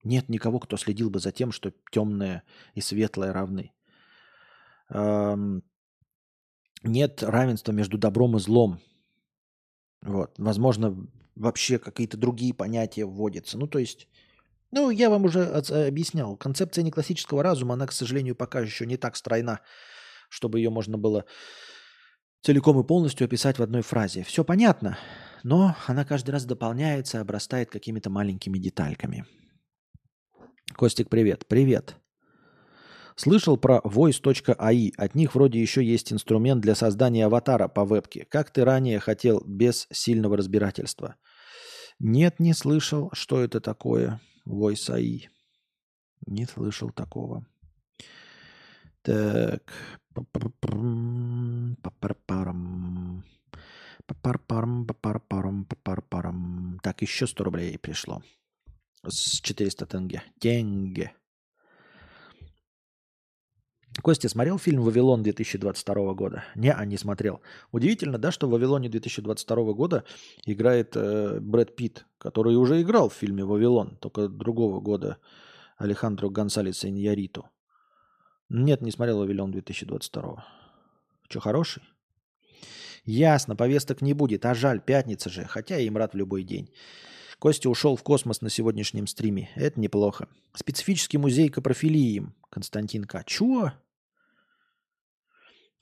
нет 0.05 0.28
никого, 0.28 0.61
кто 0.61 0.76
следил 0.76 1.11
бы 1.11 1.18
за 1.18 1.32
тем, 1.32 1.51
что 1.51 1.72
темное 1.90 2.45
и 2.74 2.80
светлое 2.80 3.32
равны. 3.32 3.72
Эм, 4.90 5.64
нет 6.84 7.20
равенства 7.24 7.72
между 7.72 7.99
добром 7.99 8.36
и 8.36 8.40
злом. 8.40 8.78
Вот. 10.03 10.34
Возможно, 10.38 10.97
вообще 11.34 11.80
какие-то 11.80 12.16
другие 12.16 12.55
понятия 12.55 13.05
вводятся. 13.05 13.59
Ну, 13.59 13.66
то 13.66 13.80
есть 13.80 14.09
ну, 14.75 14.91
я 14.91 15.09
вам 15.09 15.25
уже 15.25 15.45
объяснял. 15.45 16.37
Концепция 16.37 16.83
неклассического 16.83 17.45
разума, 17.45 17.75
она, 17.75 17.87
к 17.87 17.93
сожалению, 17.93 18.35
пока 18.35 18.59
еще 18.61 18.87
не 18.87 18.97
так 18.97 19.14
стройна, 19.14 19.61
чтобы 20.29 20.59
ее 20.59 20.70
можно 20.70 20.99
было 20.99 21.25
целиком 22.43 22.81
и 22.81 22.87
полностью 22.87 23.25
описать 23.25 23.59
в 23.59 23.62
одной 23.62 23.83
фразе. 23.83 24.25
Все 24.25 24.43
понятно, 24.43 24.99
но 25.45 25.77
она 25.87 26.05
каждый 26.05 26.33
раз 26.33 26.45
дополняется, 26.45 27.20
обрастает 27.20 27.70
какими-то 27.70 28.11
маленькими 28.11 28.59
детальками. 28.59 29.25
Костик, 30.75 31.09
привет. 31.09 31.47
Привет. 31.47 31.95
Слышал 33.14 33.57
про 33.57 33.81
voice.ai. 33.85 34.93
От 34.97 35.14
них 35.14 35.37
вроде 35.37 35.61
еще 35.61 35.85
есть 35.85 36.12
инструмент 36.12 36.61
для 36.61 36.75
создания 36.75 37.27
аватара 37.27 37.68
по 37.68 37.85
вебке. 37.85 38.27
Как 38.29 38.51
ты 38.51 38.64
ранее 38.64 38.99
хотел, 38.99 39.41
без 39.47 39.87
сильного 39.93 40.37
разбирательства? 40.37 41.14
Нет, 42.01 42.41
не 42.41 42.55
слышал. 42.55 43.11
Что 43.12 43.41
это 43.41 43.61
такое? 43.61 44.20
Voice 44.47 44.90
AI. 44.90 45.28
Не 46.26 46.47
слышал 46.47 46.90
такого. 46.90 47.47
Так. 49.03 49.62
Так, 56.82 57.03
еще 57.03 57.26
100 57.26 57.45
рублей 57.45 57.78
пришло. 57.78 58.22
С 59.03 59.40
400 59.40 59.86
тенге. 59.86 60.22
Тенге. 60.38 61.12
Костя 64.05 64.28
смотрел 64.28 64.59
фильм 64.59 64.82
«Вавилон» 64.82 65.22
2022 65.22 66.12
года? 66.12 66.44
Не, 66.57 66.70
а 66.70 66.84
не 66.84 66.98
смотрел. 66.98 67.40
Удивительно, 67.72 68.18
да, 68.18 68.32
что 68.32 68.46
в 68.46 68.50
«Вавилоне» 68.50 68.90
2022 68.90 69.72
года 69.72 70.05
играет 70.44 70.94
э, 70.94 71.40
Брэд 71.40 71.74
Питт, 71.74 72.05
который 72.18 72.55
уже 72.55 72.82
играл 72.82 73.09
в 73.09 73.14
фильме 73.14 73.46
«Вавилон», 73.46 73.96
только 73.96 74.28
другого 74.28 74.78
года, 74.80 75.16
Алехандро 75.78 76.28
Гонсалес 76.28 76.84
Иньяриту. 76.84 77.48
Нет, 78.50 78.82
не 78.82 78.90
смотрел 78.90 79.20
«Вавилон» 79.20 79.52
2022. 79.52 80.44
Че, 81.28 81.40
хороший? 81.40 81.82
Ясно, 83.07 83.57
повесток 83.57 84.02
не 84.02 84.12
будет, 84.12 84.44
а 84.44 84.55
жаль, 84.55 84.82
пятница 84.82 85.30
же, 85.30 85.46
хотя 85.46 85.76
я 85.76 85.86
им 85.86 85.96
рад 85.96 86.12
в 86.12 86.16
любой 86.18 86.42
день. 86.42 86.68
Костя 87.38 87.70
ушел 87.70 87.96
в 87.96 88.02
космос 88.02 88.42
на 88.42 88.50
сегодняшнем 88.50 89.07
стриме. 89.07 89.48
Это 89.55 89.80
неплохо. 89.80 90.28
Специфический 90.52 91.16
музей 91.16 91.48
капрофилии. 91.48 92.26
Константин 92.50 93.05
К. 93.05 93.24
Чего? 93.24 93.72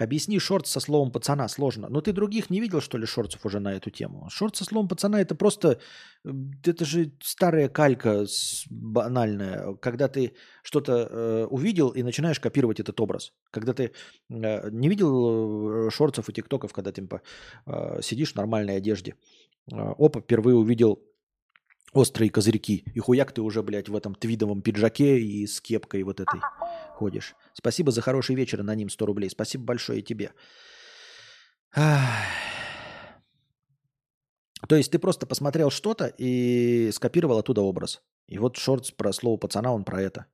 Объясни 0.02 0.38
шорт 0.38 0.66
со 0.66 0.80
словом 0.80 1.12
пацана 1.12 1.48
сложно. 1.48 1.88
Но 1.88 2.00
ты 2.00 2.12
других 2.12 2.50
не 2.50 2.60
видел, 2.60 2.80
что 2.80 2.98
ли, 2.98 3.06
шорцев 3.06 3.46
уже 3.46 3.60
на 3.60 3.74
эту 3.74 3.90
тему? 3.90 4.28
Шорт 4.30 4.56
со 4.56 4.64
словом 4.64 4.88
пацана 4.88 5.20
это 5.20 5.34
просто... 5.34 5.78
Это 6.64 6.84
же 6.84 7.12
старая 7.22 7.68
калька 7.68 8.26
банальная. 8.70 9.74
Когда 9.74 10.08
ты 10.08 10.34
что-то 10.62 10.92
э, 10.92 11.46
увидел 11.50 11.90
и 11.90 12.02
начинаешь 12.02 12.40
копировать 12.40 12.80
этот 12.80 13.00
образ. 13.00 13.32
Когда 13.50 13.72
ты 13.72 13.92
э, 14.30 14.70
не 14.70 14.88
видел 14.88 15.86
э, 15.86 15.90
шорцев 15.90 16.28
и 16.28 16.32
тиктоков, 16.32 16.72
когда 16.72 16.92
ты 16.92 17.02
типа, 17.02 17.22
э, 17.66 18.02
сидишь 18.02 18.32
в 18.32 18.36
нормальной 18.36 18.76
одежде. 18.76 19.14
Э, 19.72 19.94
опа, 19.98 20.20
впервые 20.20 20.56
увидел 20.56 20.98
острые 21.92 22.30
козырьки. 22.30 22.84
И 22.94 23.00
хуяк 23.00 23.32
ты 23.32 23.42
уже, 23.42 23.62
блядь, 23.62 23.88
в 23.88 23.96
этом 23.96 24.14
твидовом 24.14 24.62
пиджаке 24.62 25.18
и 25.18 25.46
с 25.46 25.60
кепкой 25.60 26.02
вот 26.02 26.20
этой 26.20 26.40
ходишь. 27.02 27.34
Спасибо 27.52 27.90
за 27.90 28.00
хороший 28.00 28.36
вечер, 28.36 28.60
аноним 28.60 28.90
100 28.90 29.06
рублей. 29.06 29.30
Спасибо 29.30 29.64
большое 29.64 29.98
и 29.98 30.04
тебе. 30.04 30.30
То 34.68 34.76
есть 34.76 34.92
ты 34.92 34.98
просто 34.98 35.26
посмотрел 35.26 35.70
что-то 35.70 36.12
и 36.18 36.92
скопировал 36.92 37.38
оттуда 37.38 37.60
образ. 37.62 38.02
И 38.28 38.38
вот 38.38 38.56
шорт 38.56 38.96
про 38.96 39.12
слово 39.12 39.38
пацана, 39.38 39.72
он 39.72 39.84
про 39.84 40.00
это. 40.00 40.26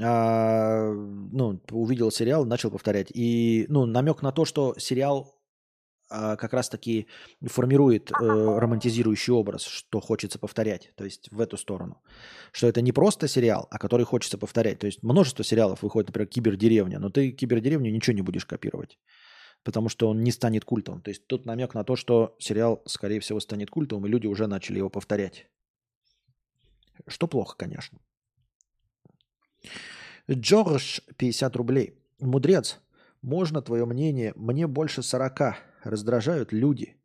А, 0.00 0.92
ну, 1.32 1.60
увидел 1.70 2.10
сериал, 2.10 2.46
начал 2.46 2.70
повторять. 2.70 3.10
И, 3.14 3.66
ну, 3.68 3.86
намек 3.86 4.22
на 4.22 4.32
то, 4.32 4.44
что 4.44 4.74
сериал 4.78 5.37
как 6.08 6.52
раз-таки 6.52 7.06
формирует 7.42 8.10
э, 8.10 8.14
романтизирующий 8.24 9.32
образ, 9.32 9.62
что 9.62 10.00
хочется 10.00 10.38
повторять, 10.38 10.92
то 10.96 11.04
есть 11.04 11.30
в 11.30 11.40
эту 11.40 11.56
сторону. 11.56 12.02
Что 12.52 12.66
это 12.66 12.80
не 12.80 12.92
просто 12.92 13.28
сериал, 13.28 13.68
а 13.70 13.78
который 13.78 14.06
хочется 14.06 14.38
повторять. 14.38 14.78
То 14.78 14.86
есть 14.86 15.02
множество 15.02 15.44
сериалов 15.44 15.82
выходит, 15.82 16.08
например, 16.08 16.28
«Кибердеревня», 16.28 16.98
но 16.98 17.10
ты 17.10 17.30
«Кибердеревню» 17.30 17.92
ничего 17.92 18.16
не 18.16 18.22
будешь 18.22 18.46
копировать, 18.46 18.98
потому 19.64 19.88
что 19.88 20.08
он 20.08 20.22
не 20.22 20.32
станет 20.32 20.64
культовым. 20.64 21.02
То 21.02 21.10
есть 21.10 21.26
тут 21.26 21.46
намек 21.46 21.74
на 21.74 21.84
то, 21.84 21.96
что 21.96 22.36
сериал, 22.38 22.82
скорее 22.86 23.20
всего, 23.20 23.40
станет 23.40 23.70
культовым, 23.70 24.06
и 24.06 24.10
люди 24.10 24.26
уже 24.26 24.46
начали 24.46 24.78
его 24.78 24.90
повторять. 24.90 25.46
Что 27.06 27.28
плохо, 27.28 27.56
конечно. 27.56 27.98
Джордж, 30.30 31.00
50 31.16 31.56
рублей. 31.56 31.94
Мудрец, 32.20 32.80
можно 33.22 33.62
твое 33.62 33.86
мнение? 33.86 34.32
Мне 34.36 34.66
больше 34.66 35.02
40 35.02 35.67
раздражают 35.84 36.52
люди. 36.52 36.96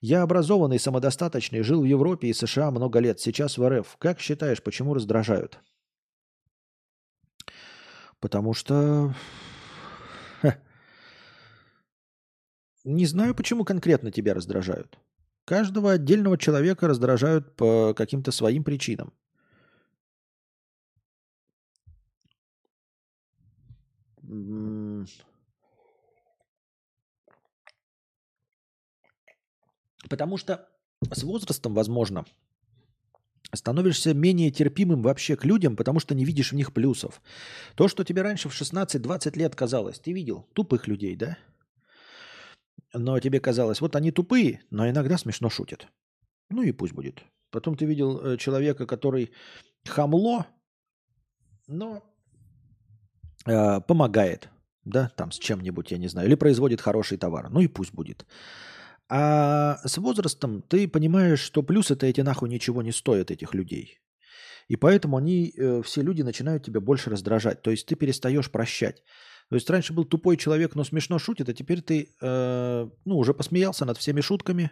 Я 0.00 0.22
образованный, 0.22 0.78
самодостаточный, 0.78 1.62
жил 1.62 1.82
в 1.82 1.84
Европе 1.84 2.28
и 2.28 2.32
США 2.32 2.70
много 2.70 3.00
лет, 3.00 3.20
сейчас 3.20 3.58
в 3.58 3.68
РФ. 3.68 3.96
Как 3.98 4.18
считаешь, 4.20 4.62
почему 4.62 4.94
раздражают? 4.94 5.60
Потому 8.18 8.54
что... 8.54 9.14
Ха. 10.40 10.58
Не 12.84 13.06
знаю, 13.06 13.34
почему 13.34 13.64
конкретно 13.64 14.10
тебя 14.10 14.34
раздражают. 14.34 14.98
Каждого 15.44 15.92
отдельного 15.92 16.38
человека 16.38 16.86
раздражают 16.88 17.56
по 17.56 17.92
каким-то 17.94 18.32
своим 18.32 18.64
причинам. 18.64 19.12
Потому 30.10 30.36
что 30.36 30.68
с 31.12 31.22
возрастом, 31.22 31.72
возможно, 31.72 32.26
становишься 33.54 34.12
менее 34.12 34.50
терпимым 34.50 35.02
вообще 35.02 35.36
к 35.36 35.44
людям, 35.44 35.76
потому 35.76 36.00
что 36.00 36.16
не 36.16 36.24
видишь 36.24 36.50
в 36.50 36.56
них 36.56 36.74
плюсов. 36.74 37.22
То, 37.76 37.86
что 37.86 38.02
тебе 38.02 38.22
раньше 38.22 38.48
в 38.48 38.60
16-20 38.60 39.38
лет 39.38 39.54
казалось, 39.54 40.00
ты 40.00 40.12
видел 40.12 40.48
тупых 40.52 40.88
людей, 40.88 41.14
да? 41.14 41.38
Но 42.92 43.20
тебе 43.20 43.38
казалось, 43.38 43.80
вот 43.80 43.94
они 43.94 44.10
тупые, 44.10 44.62
но 44.70 44.90
иногда 44.90 45.16
смешно 45.16 45.48
шутят. 45.48 45.86
Ну 46.50 46.62
и 46.62 46.72
пусть 46.72 46.92
будет. 46.92 47.22
Потом 47.50 47.76
ты 47.76 47.84
видел 47.84 48.20
э, 48.20 48.36
человека, 48.36 48.86
который 48.86 49.30
хамло, 49.86 50.46
но 51.68 52.02
э, 53.46 53.80
помогает, 53.82 54.48
да, 54.84 55.08
там 55.16 55.30
с 55.30 55.38
чем-нибудь, 55.38 55.92
я 55.92 55.98
не 55.98 56.08
знаю, 56.08 56.26
или 56.26 56.34
производит 56.34 56.80
хороший 56.80 57.16
товар. 57.16 57.48
Ну 57.48 57.60
и 57.60 57.68
пусть 57.68 57.94
будет. 57.94 58.26
А 59.12 59.80
с 59.84 59.98
возрастом 59.98 60.62
ты 60.62 60.86
понимаешь, 60.86 61.40
что 61.40 61.64
плюсы-то 61.64 62.06
эти 62.06 62.20
нахуй 62.20 62.48
ничего 62.48 62.80
не 62.80 62.92
стоят, 62.92 63.32
этих 63.32 63.54
людей. 63.54 63.98
И 64.68 64.76
поэтому 64.76 65.16
они, 65.16 65.52
э, 65.56 65.82
все 65.84 66.00
люди 66.00 66.22
начинают 66.22 66.64
тебя 66.64 66.80
больше 66.80 67.10
раздражать. 67.10 67.60
То 67.62 67.72
есть 67.72 67.86
ты 67.86 67.96
перестаешь 67.96 68.50
прощать. 68.52 69.02
То 69.48 69.56
есть 69.56 69.68
раньше 69.68 69.92
был 69.92 70.04
тупой 70.04 70.36
человек, 70.36 70.76
но 70.76 70.84
смешно 70.84 71.18
шутит, 71.18 71.48
а 71.48 71.52
теперь 71.52 71.82
ты 71.82 72.14
э, 72.20 72.88
ну, 73.04 73.18
уже 73.18 73.34
посмеялся 73.34 73.84
над 73.84 73.98
всеми 73.98 74.20
шутками, 74.20 74.70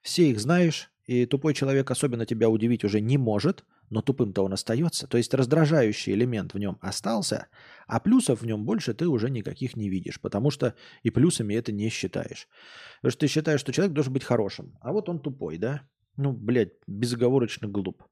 все 0.00 0.30
их 0.30 0.40
знаешь, 0.40 0.90
и 1.04 1.26
тупой 1.26 1.52
человек 1.52 1.90
особенно 1.90 2.24
тебя 2.24 2.48
удивить 2.48 2.82
уже 2.82 3.00
не 3.02 3.18
может– 3.18 3.64
но 3.90 4.02
тупым-то 4.02 4.44
он 4.44 4.52
остается. 4.52 5.06
То 5.06 5.18
есть 5.18 5.34
раздражающий 5.34 6.12
элемент 6.12 6.54
в 6.54 6.58
нем 6.58 6.78
остался, 6.80 7.46
а 7.86 8.00
плюсов 8.00 8.40
в 8.40 8.46
нем 8.46 8.64
больше 8.64 8.94
ты 8.94 9.06
уже 9.06 9.30
никаких 9.30 9.76
не 9.76 9.88
видишь, 9.88 10.20
потому 10.20 10.50
что 10.50 10.74
и 11.02 11.10
плюсами 11.10 11.54
это 11.54 11.72
не 11.72 11.90
считаешь. 11.90 12.48
Потому 12.96 13.12
что 13.12 13.20
ты 13.20 13.28
считаешь, 13.28 13.60
что 13.60 13.72
человек 13.72 13.94
должен 13.94 14.12
быть 14.12 14.24
хорошим, 14.24 14.76
а 14.80 14.92
вот 14.92 15.08
он 15.08 15.20
тупой, 15.20 15.58
да? 15.58 15.82
Ну, 16.16 16.32
блядь, 16.32 16.72
безоговорочно 16.86 17.68
глуп. 17.68 18.02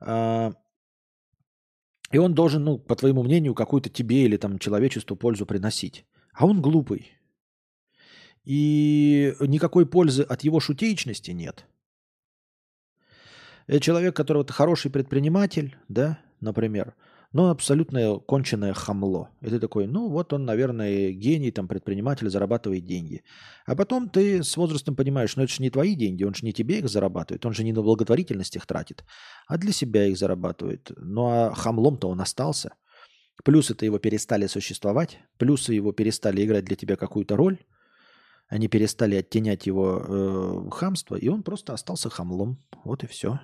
А, 0.00 0.52
и 2.10 2.18
он 2.18 2.34
должен, 2.34 2.64
ну, 2.64 2.78
по 2.78 2.96
твоему 2.96 3.22
мнению, 3.22 3.54
какую-то 3.54 3.88
тебе 3.88 4.24
или 4.24 4.36
там 4.36 4.58
человечеству 4.58 5.16
пользу 5.16 5.46
приносить. 5.46 6.04
А 6.34 6.46
он 6.46 6.60
глупый. 6.60 7.12
И 8.44 9.34
никакой 9.40 9.86
пользы 9.86 10.22
от 10.22 10.44
его 10.44 10.60
шутеечности 10.60 11.30
нет– 11.30 11.66
это 13.70 13.78
человек, 13.78 14.16
который 14.16 14.38
вот 14.38 14.50
хороший 14.50 14.90
предприниматель, 14.90 15.76
да, 15.88 16.18
например, 16.40 16.96
но 17.32 17.50
абсолютно 17.50 18.18
конченное 18.18 18.74
хамло. 18.74 19.30
И 19.42 19.48
ты 19.48 19.60
такой, 19.60 19.86
ну 19.86 20.08
вот 20.08 20.32
он, 20.32 20.44
наверное, 20.44 21.12
гений, 21.12 21.52
там, 21.52 21.68
предприниматель, 21.68 22.28
зарабатывает 22.28 22.84
деньги. 22.84 23.22
А 23.66 23.76
потом 23.76 24.08
ты 24.08 24.42
с 24.42 24.56
возрастом 24.56 24.96
понимаешь, 24.96 25.36
ну 25.36 25.44
это 25.44 25.52
же 25.52 25.62
не 25.62 25.70
твои 25.70 25.94
деньги, 25.94 26.24
он 26.24 26.34
же 26.34 26.44
не 26.44 26.52
тебе 26.52 26.80
их 26.80 26.88
зарабатывает, 26.88 27.46
он 27.46 27.52
же 27.52 27.62
не 27.62 27.72
на 27.72 27.82
благотворительность 27.82 28.56
их 28.56 28.66
тратит, 28.66 29.04
а 29.46 29.56
для 29.56 29.70
себя 29.70 30.04
их 30.06 30.18
зарабатывает. 30.18 30.90
Ну 30.96 31.26
а 31.26 31.54
хамлом-то 31.54 32.08
он 32.08 32.20
остался. 32.20 32.74
Плюсы-то 33.44 33.84
его 33.84 34.00
перестали 34.00 34.48
существовать, 34.48 35.20
плюсы 35.38 35.74
его 35.74 35.92
перестали 35.92 36.44
играть 36.44 36.64
для 36.64 36.74
тебя 36.74 36.96
какую-то 36.96 37.36
роль, 37.36 37.60
они 38.48 38.66
перестали 38.66 39.14
оттенять 39.14 39.68
его 39.68 40.02
э, 40.02 40.70
хамство, 40.72 41.14
и 41.14 41.28
он 41.28 41.44
просто 41.44 41.72
остался 41.72 42.10
хамлом. 42.10 42.58
Вот 42.82 43.04
и 43.04 43.06
все. 43.06 43.38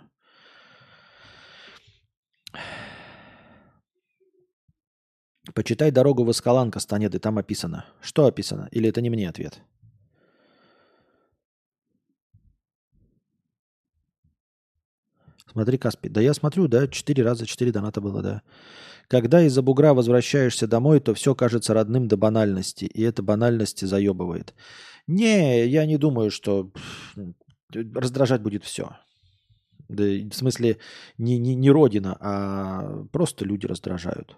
Почитай 5.54 5.90
дорогу 5.90 6.24
в 6.24 6.30
Эскалан, 6.30 6.70
Кастанеды, 6.70 7.18
там 7.18 7.38
описано. 7.38 7.84
Что 8.00 8.26
описано? 8.26 8.68
Или 8.72 8.88
это 8.88 9.00
не 9.00 9.10
мне 9.10 9.28
ответ? 9.28 9.62
Смотри, 15.52 15.78
Каспи. 15.78 16.08
Да 16.08 16.20
я 16.20 16.34
смотрю, 16.34 16.68
да, 16.68 16.86
четыре 16.88 17.22
раза, 17.22 17.46
четыре 17.46 17.72
доната 17.72 18.00
было, 18.00 18.22
да. 18.22 18.42
Когда 19.08 19.40
из-за 19.42 19.62
бугра 19.62 19.94
возвращаешься 19.94 20.66
домой, 20.66 21.00
то 21.00 21.14
все 21.14 21.34
кажется 21.34 21.72
родным 21.74 22.08
до 22.08 22.16
банальности, 22.16 22.84
и 22.84 23.02
эта 23.02 23.22
банальность 23.22 23.86
заебывает. 23.86 24.54
Не, 25.06 25.66
я 25.66 25.86
не 25.86 25.96
думаю, 25.96 26.30
что 26.30 26.72
раздражать 27.72 28.42
будет 28.42 28.64
все. 28.64 28.96
Да, 29.88 30.04
в 30.04 30.32
смысле, 30.32 30.78
не, 31.18 31.38
не, 31.38 31.54
не 31.54 31.70
родина, 31.70 32.16
а 32.20 33.04
просто 33.12 33.44
люди 33.44 33.66
раздражают. 33.66 34.36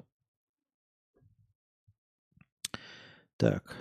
Так. 3.37 3.77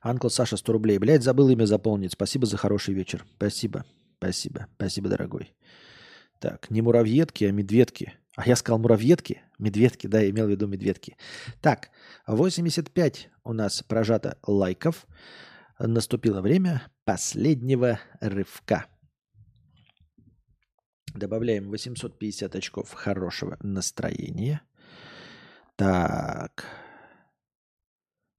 Анкл 0.00 0.28
Саша 0.28 0.56
100 0.56 0.72
рублей. 0.72 0.98
Блять, 0.98 1.22
забыл 1.22 1.48
имя 1.48 1.64
заполнить. 1.64 2.12
Спасибо 2.12 2.46
за 2.46 2.56
хороший 2.56 2.94
вечер. 2.94 3.26
Спасибо. 3.36 3.84
Спасибо. 4.18 4.68
Спасибо, 4.76 5.08
дорогой. 5.08 5.52
Так, 6.38 6.70
не 6.70 6.80
муравьедки, 6.80 7.44
а 7.44 7.50
медведки. 7.50 8.14
А 8.36 8.46
я 8.46 8.54
сказал 8.54 8.78
муравьедки? 8.78 9.40
Медведки, 9.58 10.06
да, 10.06 10.20
я 10.20 10.28
имел 10.28 10.46
в 10.46 10.50
виду 10.50 10.66
медведки. 10.66 11.16
Так, 11.62 11.90
85 12.26 13.30
у 13.44 13.52
нас 13.54 13.82
прожато 13.82 14.38
лайков. 14.46 15.06
Наступило 15.78 16.42
время 16.42 16.82
последнего 17.04 17.98
рывка. 18.20 18.86
Добавляем 21.14 21.70
850 21.70 22.54
очков 22.54 22.92
хорошего 22.92 23.56
настроения. 23.62 24.60
Так. 25.76 26.66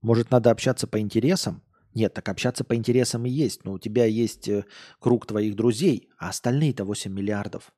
Может, 0.01 0.29
надо 0.29 0.51
общаться 0.51 0.85
по 0.85 0.99
интересам? 0.99 1.63
Нет, 1.95 2.13
так 2.13 2.29
общаться 2.29 2.63
по 2.63 2.75
интересам 2.75 3.25
и 3.25 3.31
есть. 3.31 3.65
Но 3.65 3.73
у 3.73 3.79
тебя 3.79 4.05
есть 4.05 4.47
э, 4.47 4.65
круг 4.99 5.25
твоих 5.25 5.55
друзей, 5.55 6.09
а 6.19 6.29
остальные-то 6.29 6.85
8 6.85 7.11
миллиардов 7.11 7.73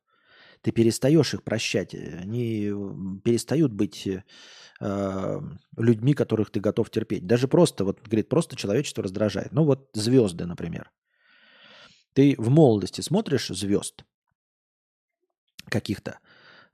ты 0.62 0.72
перестаешь 0.72 1.34
их 1.34 1.42
прощать. 1.42 1.94
Они 1.94 2.70
перестают 3.24 3.72
быть 3.72 4.06
э, 4.06 5.40
людьми, 5.76 6.14
которых 6.14 6.50
ты 6.50 6.60
готов 6.60 6.90
терпеть. 6.90 7.26
Даже 7.26 7.48
просто, 7.48 7.84
вот, 7.84 8.00
говорит, 8.02 8.28
просто 8.28 8.56
человечество 8.56 9.02
раздражает. 9.04 9.52
Ну 9.52 9.64
вот 9.64 9.90
звезды, 9.94 10.46
например. 10.46 10.90
Ты 12.12 12.34
в 12.38 12.50
молодости 12.50 13.00
смотришь 13.00 13.48
звезд 13.48 14.04
каких-то 15.68 16.18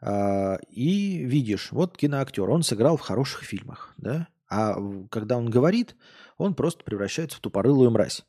э, 0.00 0.56
и 0.70 1.24
видишь, 1.24 1.70
вот 1.72 1.96
киноактер, 1.96 2.48
он 2.48 2.62
сыграл 2.62 2.96
в 2.96 3.02
хороших 3.02 3.42
фильмах, 3.42 3.94
да? 3.96 4.28
А 4.48 4.76
когда 5.10 5.36
он 5.36 5.50
говорит, 5.50 5.96
он 6.38 6.54
просто 6.54 6.84
превращается 6.84 7.38
в 7.38 7.40
тупорылую 7.40 7.90
мразь. 7.90 8.24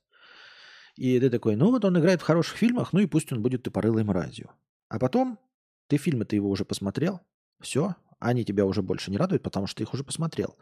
И 0.95 1.20
ты 1.20 1.30
такой, 1.30 1.55
ну 1.55 1.70
вот 1.70 1.86
он 1.86 1.97
играет 1.99 2.22
в 2.22 2.26
хороших 2.26 2.58
фильмах, 2.58 2.91
ну 2.91 2.99
и 2.99 3.05
пусть 3.05 3.32
он 3.32 3.43
будет 3.43 3.64
тупорылой 3.64 4.03
мразью. 4.03 4.49
А 4.89 4.97
потом 4.97 5.39
ты 5.88 5.97
фильмы-то 5.97 6.35
его 6.35 6.49
уже 6.49 6.65
посмотрел, 6.65 7.21
все, 7.59 7.95
они 8.19 8.45
тебя 8.45 8.65
уже 8.65 8.81
больше 8.81 9.11
не 9.11 9.17
радуют, 9.17 9.43
потому 9.43 9.67
что 9.67 9.77
ты 9.77 9.83
их 9.83 9.93
уже 9.93 10.03
посмотрел. 10.03 10.57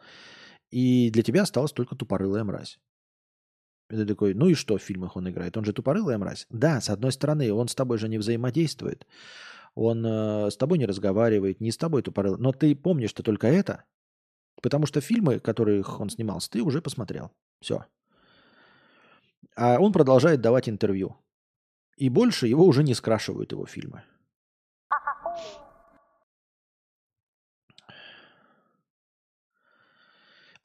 И 0.72 1.10
для 1.12 1.24
тебя 1.24 1.44
осталась 1.44 1.72
только 1.72 1.96
тупорылая 1.96 2.44
мразь. 2.44 2.80
И 3.90 3.96
ты 3.96 4.06
такой, 4.06 4.34
ну 4.34 4.48
и 4.48 4.56
что 4.56 4.78
в 4.78 4.82
фильмах 4.82 5.16
он 5.16 5.30
играет? 5.30 5.58
Он 5.58 5.66
же 5.66 5.74
тупорылая 5.74 6.18
мразь. 6.18 6.48
Да, 6.50 6.82
с 6.82 6.90
одной 6.90 7.12
стороны, 7.12 7.54
он 7.54 7.68
с 7.68 7.76
тобой 7.76 7.98
же 7.98 8.10
не 8.10 8.18
взаимодействует. 8.18 9.06
Он 9.76 10.06
э, 10.06 10.50
с 10.50 10.58
тобой 10.58 10.78
не 10.80 10.86
разговаривает, 10.86 11.62
не 11.62 11.72
с 11.72 11.78
тобой 11.78 12.02
тупорылый. 12.02 12.40
Но 12.40 12.52
ты 12.52 12.76
помнишь, 12.76 13.12
что 13.12 13.24
только 13.24 13.48
это, 13.48 13.84
потому 14.62 14.86
что 14.86 15.02
фильмы, 15.02 15.40
которых 15.40 16.00
он 16.00 16.10
снимался, 16.10 16.50
ты 16.50 16.62
уже 16.62 16.82
посмотрел. 16.82 17.32
Все. 17.62 17.86
А 19.56 19.80
он 19.80 19.94
продолжает 19.94 20.42
давать 20.42 20.68
интервью. 20.68 21.18
И 21.98 22.10
больше 22.10 22.48
его 22.48 22.66
уже 22.66 22.84
не 22.84 22.94
скрашивают 22.94 23.52
его 23.52 23.66
фильмы. 23.66 24.04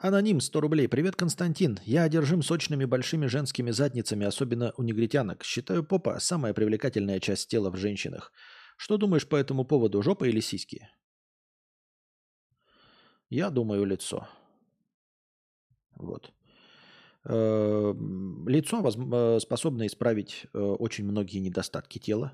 Аноним 0.02 0.40
100 0.40 0.60
рублей. 0.62 0.88
Привет, 0.88 1.14
Константин. 1.14 1.78
Я 1.84 2.04
одержим 2.04 2.42
сочными 2.42 2.86
большими 2.86 3.26
женскими 3.26 3.70
задницами, 3.70 4.26
особенно 4.26 4.72
у 4.78 4.82
негритянок. 4.82 5.44
Считаю 5.44 5.84
попа 5.84 6.18
самая 6.20 6.54
привлекательная 6.54 7.20
часть 7.20 7.50
тела 7.50 7.70
в 7.70 7.76
женщинах. 7.76 8.32
Что 8.78 8.96
думаешь 8.96 9.28
по 9.28 9.36
этому 9.36 9.66
поводу, 9.66 10.00
жопа 10.02 10.24
или 10.24 10.40
сиськи? 10.40 10.88
Я 13.28 13.50
думаю, 13.50 13.84
лицо. 13.84 14.26
Вот. 15.96 16.32
Э, 17.26 17.92
лицо 18.46 18.82
э, 18.82 19.40
способно 19.40 19.86
исправить 19.86 20.46
э, 20.54 20.58
очень 20.58 21.04
многие 21.04 21.40
недостатки 21.40 21.98
тела. 21.98 22.32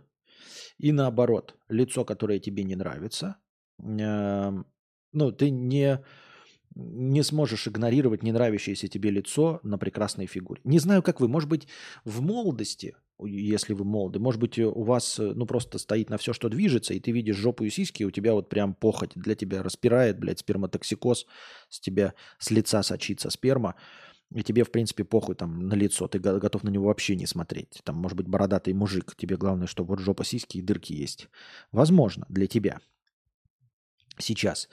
И 0.79 0.93
наоборот, 0.93 1.57
лицо, 1.69 2.05
которое 2.05 2.39
тебе 2.39 2.63
не 2.63 2.77
нравится, 2.77 3.37
ну, 3.79 5.33
ты 5.33 5.51
не, 5.51 6.05
не 6.77 7.23
сможешь 7.23 7.67
игнорировать 7.67 8.23
не 8.23 8.33
нравящееся 8.33 8.87
тебе 8.89 9.11
лицо 9.11 9.61
на 9.63 9.79
прекрасной 9.79 10.27
фигуре. 10.27 10.61
Не 10.65 10.79
знаю, 10.79 11.03
как 11.03 11.21
вы, 11.21 11.29
может 11.29 11.49
быть, 11.49 11.67
в 12.05 12.21
молодости, 12.21 12.95
если 13.25 13.73
вы 13.73 13.85
молоды, 13.85 14.19
может 14.19 14.41
быть, 14.41 14.59
у 14.59 14.83
вас, 14.83 15.19
ну, 15.19 15.47
просто 15.47 15.79
стоит 15.79 16.11
на 16.11 16.19
все, 16.19 16.35
что 16.35 16.51
движется, 16.51 16.93
и 16.93 17.01
ты 17.01 17.13
видишь 17.13 17.37
жопу 17.37 17.65
и 17.65 17.71
сиськи, 17.71 18.03
и 18.03 18.07
у 18.07 18.11
тебя 18.11 18.35
вот 18.35 18.51
прям 18.51 18.75
похоть 18.75 19.13
для 19.15 19.35
тебя 19.35 19.63
распирает, 19.63 20.19
блядь, 20.19 20.41
сперматоксикоз, 20.41 21.27
с 21.71 21.81
тебя 21.81 22.13
с 22.39 22.51
лица 22.51 22.83
сочится 22.83 23.31
сперма 23.31 23.75
и 24.35 24.43
тебе, 24.43 24.65
в 24.65 24.71
принципе, 24.71 25.05
похуй 25.05 25.35
там 25.37 25.69
на 25.69 25.75
лицо, 25.75 26.09
ты 26.09 26.19
готов 26.19 26.65
на 26.65 26.69
него 26.69 26.87
вообще 26.87 27.15
не 27.15 27.27
смотреть. 27.27 27.81
Там, 27.85 27.97
может 27.97 28.17
быть, 28.17 28.27
бородатый 28.27 28.75
мужик, 28.75 29.15
тебе 29.17 29.37
главное, 29.37 29.67
чтобы 29.67 29.91
вот 29.91 30.01
жопа, 30.01 30.25
сиськи 30.25 30.59
и 30.59 30.63
дырки 30.63 30.93
есть. 30.93 31.29
Возможно, 31.71 32.27
для 32.29 32.47
тебя. 32.47 32.81
Сейчас. 34.19 34.69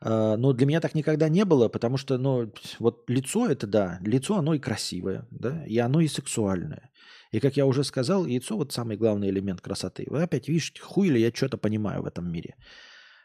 А, 0.00 0.36
но 0.36 0.52
для 0.52 0.66
меня 0.66 0.80
так 0.80 0.94
никогда 0.94 1.28
не 1.28 1.44
было, 1.44 1.68
потому 1.68 1.96
что, 1.96 2.18
ну, 2.18 2.52
вот 2.78 3.08
лицо 3.08 3.46
это 3.48 3.66
да, 3.66 3.98
лицо 4.02 4.36
оно 4.36 4.54
и 4.54 4.58
красивое, 4.58 5.26
да, 5.30 5.64
и 5.66 5.78
оно 5.78 6.00
и 6.00 6.08
сексуальное. 6.08 6.90
И 7.32 7.40
как 7.40 7.56
я 7.56 7.66
уже 7.66 7.84
сказал, 7.84 8.26
яйцо 8.26 8.56
вот 8.56 8.72
самый 8.72 8.96
главный 8.96 9.30
элемент 9.30 9.60
красоты. 9.60 10.06
Вы 10.08 10.22
опять 10.22 10.48
видите, 10.48 10.80
хуй 10.80 11.08
ли 11.08 11.20
я 11.20 11.30
что-то 11.32 11.58
понимаю 11.58 12.02
в 12.02 12.06
этом 12.06 12.30
мире. 12.30 12.54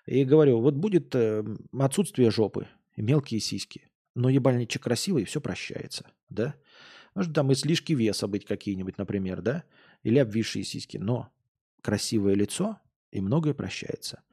И 0.06 0.26
говорю, 0.26 0.60
вот 0.60 0.74
будет 0.74 1.14
э, 1.16 1.44
отсутствие 1.78 2.32
жопы, 2.32 2.68
мелкие 2.98 3.40
сиськи 3.40 3.92
но 4.16 4.30
ебальничек 4.30 4.84
красивый, 4.84 5.26
все 5.26 5.42
прощается, 5.42 6.12
да? 6.30 6.56
Может, 7.16 7.34
там 7.34 7.52
и 7.52 7.56
слишки 7.56 7.94
веса 7.94 8.28
быть 8.28 8.46
какие-нибудь, 8.46 8.98
например, 8.98 9.42
да? 9.42 9.64
Или 10.04 10.20
обвисшие 10.20 10.64
сиськи, 10.64 10.98
но 10.98 11.30
красивое 11.82 12.36
лицо 12.36 12.80
и 13.12 13.22
многое 13.22 13.54
прощается. 13.54 14.24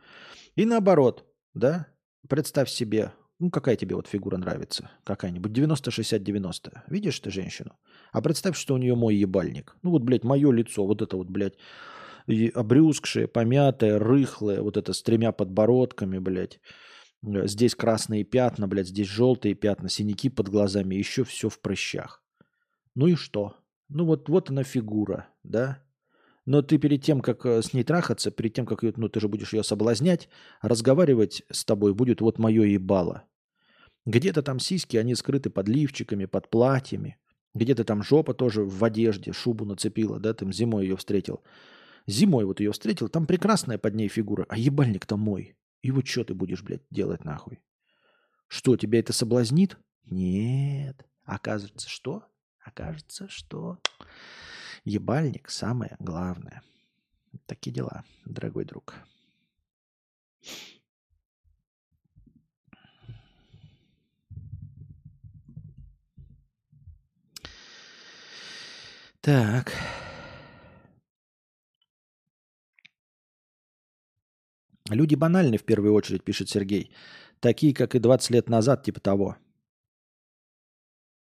И 0.54 0.64
наоборот, 0.64 1.26
да? 1.54 1.88
Представь 2.28 2.70
себе, 2.70 3.12
ну 3.38 3.50
какая 3.50 3.76
тебе 3.76 3.96
вот 3.96 4.06
фигура 4.06 4.36
нравится? 4.36 4.90
Какая-нибудь 5.04 5.52
90-60-90. 5.52 6.82
Видишь 6.88 7.20
ты 7.20 7.30
женщину? 7.30 7.78
А 8.12 8.20
представь, 8.22 8.56
что 8.56 8.74
у 8.74 8.78
нее 8.78 8.94
мой 8.94 9.16
ебальник. 9.16 9.76
Ну 9.82 9.90
вот, 9.90 10.02
блядь, 10.02 10.24
мое 10.24 10.50
лицо, 10.52 10.86
вот 10.86 11.02
это 11.02 11.16
вот, 11.16 11.28
блядь, 11.28 11.56
обрюзгшее, 12.54 13.26
помятое, 13.26 13.98
рыхлое, 13.98 14.62
вот 14.62 14.76
это 14.76 14.92
с 14.92 15.02
тремя 15.02 15.32
подбородками, 15.32 16.18
блядь 16.18 16.60
Э, 17.22 17.46
здесь 17.46 17.74
красные 17.74 18.24
пятна, 18.24 18.68
блядь, 18.68 18.88
здесь 18.88 19.08
желтые 19.08 19.54
пятна, 19.54 19.88
синяки 19.88 20.28
под 20.28 20.48
глазами, 20.48 20.94
еще 20.94 21.24
все 21.24 21.48
в 21.48 21.60
прыщах. 21.60 22.22
Ну 22.94 23.06
и 23.06 23.14
что? 23.14 23.56
Ну 23.88 24.04
вот, 24.04 24.28
вот 24.28 24.50
она 24.50 24.64
фигура, 24.64 25.28
да? 25.42 25.82
Но 26.48 26.62
ты 26.62 26.78
перед 26.78 27.02
тем, 27.02 27.20
как 27.20 27.44
э, 27.44 27.60
с 27.60 27.74
ней 27.74 27.84
трахаться, 27.84 28.30
перед 28.30 28.54
тем, 28.54 28.64
как 28.64 28.82
ее, 28.82 28.94
ну 28.96 29.10
ты 29.10 29.20
же 29.20 29.28
будешь 29.28 29.52
ее 29.52 29.62
соблазнять, 29.62 30.30
разговаривать 30.62 31.42
с 31.50 31.62
тобой 31.62 31.92
будет 31.92 32.22
вот 32.22 32.38
мое 32.38 32.62
ебало. 32.62 33.24
Где-то 34.06 34.42
там 34.42 34.58
сиськи, 34.58 34.96
они 34.96 35.14
скрыты 35.14 35.50
под 35.50 35.68
лифчиками, 35.68 36.24
под 36.24 36.48
платьями. 36.48 37.18
Где-то 37.52 37.84
там 37.84 38.02
жопа 38.02 38.32
тоже 38.32 38.64
в 38.64 38.82
одежде, 38.82 39.34
шубу 39.34 39.66
нацепила, 39.66 40.18
да, 40.18 40.32
там 40.32 40.50
зимой 40.50 40.84
ее 40.84 40.96
встретил. 40.96 41.42
Зимой 42.06 42.46
вот 42.46 42.60
ее 42.60 42.72
встретил, 42.72 43.10
там 43.10 43.26
прекрасная 43.26 43.76
под 43.76 43.94
ней 43.94 44.08
фигура, 44.08 44.46
а 44.48 44.56
ебальник-то 44.56 45.18
мой. 45.18 45.54
И 45.82 45.90
вот 45.90 46.06
что 46.06 46.24
ты 46.24 46.32
будешь, 46.32 46.62
блядь, 46.62 46.80
делать 46.88 47.26
нахуй? 47.26 47.60
Что, 48.46 48.78
тебя 48.78 49.00
это 49.00 49.12
соблазнит? 49.12 49.76
Нет. 50.06 51.06
Оказывается, 51.24 51.90
что? 51.90 52.24
Окажется, 52.64 53.28
что 53.28 53.80
ебальник 54.88 55.50
самое 55.50 55.96
главное. 56.00 56.62
Такие 57.46 57.72
дела, 57.72 58.04
дорогой 58.24 58.64
друг. 58.64 58.94
Так. 69.20 69.72
Люди 74.88 75.14
банальны 75.14 75.58
в 75.58 75.64
первую 75.64 75.92
очередь, 75.92 76.24
пишет 76.24 76.48
Сергей. 76.48 76.94
Такие, 77.40 77.74
как 77.74 77.94
и 77.94 77.98
20 77.98 78.30
лет 78.30 78.48
назад, 78.48 78.84
типа 78.84 79.00
того. 79.00 79.36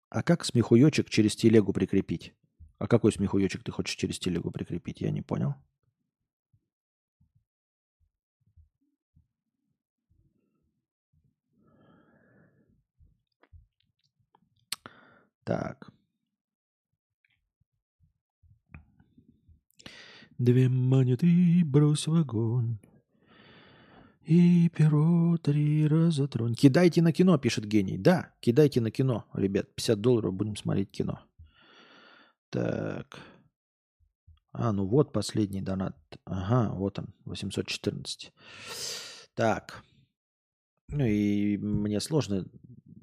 А 0.08 0.22
как 0.22 0.44
смехуёчек 0.44 1.10
через 1.10 1.34
телегу 1.34 1.72
прикрепить? 1.72 2.32
А 2.80 2.86
какой 2.86 3.12
смехуёчек 3.12 3.62
ты 3.62 3.70
хочешь 3.72 3.94
через 3.94 4.18
телегу 4.18 4.50
прикрепить? 4.50 5.02
Я 5.02 5.10
не 5.10 5.20
понял. 5.20 5.54
Так. 15.44 15.90
Две 20.38 20.70
монеты 20.70 21.62
брось 21.66 22.06
в 22.06 22.14
огонь. 22.14 22.78
И 24.24 24.70
перо 24.70 25.36
три 25.36 25.86
раза 25.86 26.26
тронь. 26.28 26.54
Кидайте 26.54 27.02
на 27.02 27.12
кино, 27.12 27.36
пишет 27.36 27.66
гений. 27.66 27.98
Да, 27.98 28.32
кидайте 28.40 28.80
на 28.80 28.90
кино, 28.90 29.26
ребят. 29.34 29.74
50 29.74 30.00
долларов 30.00 30.32
будем 30.32 30.56
смотреть 30.56 30.90
кино. 30.90 31.20
Так. 32.50 33.18
А, 34.52 34.72
ну 34.72 34.86
вот 34.86 35.12
последний 35.12 35.62
донат. 35.62 35.96
Ага, 36.24 36.74
вот 36.74 36.98
он, 36.98 37.14
814. 37.24 38.32
Так. 39.34 39.84
Ну 40.88 41.04
и 41.04 41.56
мне 41.56 42.00
сложно, 42.00 42.44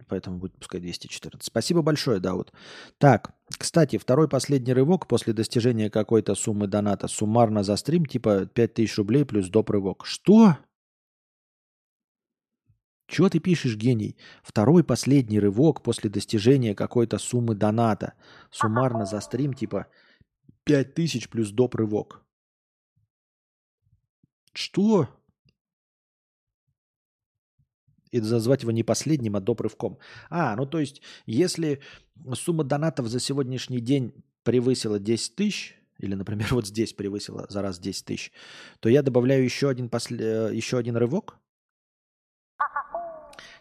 поэтому 0.10 0.40
будет 0.40 0.58
пускай 0.58 0.82
214. 0.82 1.42
Спасибо 1.46 1.82
большое, 1.82 2.20
да, 2.20 2.34
вот. 2.34 2.52
Так, 2.98 3.34
кстати, 3.58 3.98
второй 3.98 4.28
последний 4.28 4.74
рывок 4.74 5.08
после 5.08 5.32
достижения 5.32 5.90
какой-то 5.90 6.36
суммы 6.36 6.68
доната 6.68 7.08
суммарно 7.08 7.64
за 7.64 7.78
стрим 7.78 8.06
типа 8.06 8.46
5000 8.46 8.98
рублей 8.98 9.26
плюс 9.26 9.48
доп. 9.48 9.70
рывок. 9.70 10.06
Что? 10.06 10.58
Чего 13.08 13.30
ты 13.30 13.40
пишешь, 13.40 13.78
гений? 13.78 14.18
Второй 14.44 14.84
последний 14.84 15.40
рывок 15.40 15.82
после 15.82 16.10
достижения 16.10 16.76
какой-то 16.76 17.18
суммы 17.18 17.56
доната. 17.56 18.14
Суммарно 18.52 19.06
за 19.06 19.22
стрим 19.22 19.54
типа 19.54 19.88
5000 20.66 21.30
плюс 21.30 21.52
доп. 21.52 21.76
рывок. 21.76 22.22
Что? 24.52 25.08
И 28.12 28.20
зазвать 28.20 28.64
его 28.64 28.72
не 28.72 28.84
последним, 28.84 29.38
а 29.38 29.40
доп. 29.40 29.62
рывком. 29.62 30.00
А, 30.30 30.56
ну 30.58 30.66
то 30.66 30.80
есть, 30.80 31.02
если 31.26 31.82
сумма 32.34 32.66
донатов 32.66 33.08
за 33.08 33.22
сегодняшний 33.22 33.80
день 33.80 34.14
превысила 34.44 35.00
10 35.00 35.36
тысяч, 35.36 35.78
или, 35.98 36.14
например, 36.14 36.50
вот 36.52 36.68
здесь 36.68 36.92
превысила 36.92 37.48
за 37.50 37.62
раз 37.62 37.80
10 37.80 38.06
тысяч, 38.06 38.34
то 38.82 38.90
я 38.90 39.02
добавляю 39.02 39.46
еще 39.46 39.70
один, 39.70 39.88
после... 39.88 40.50
еще 40.52 40.78
один 40.78 40.98
рывок? 40.98 41.40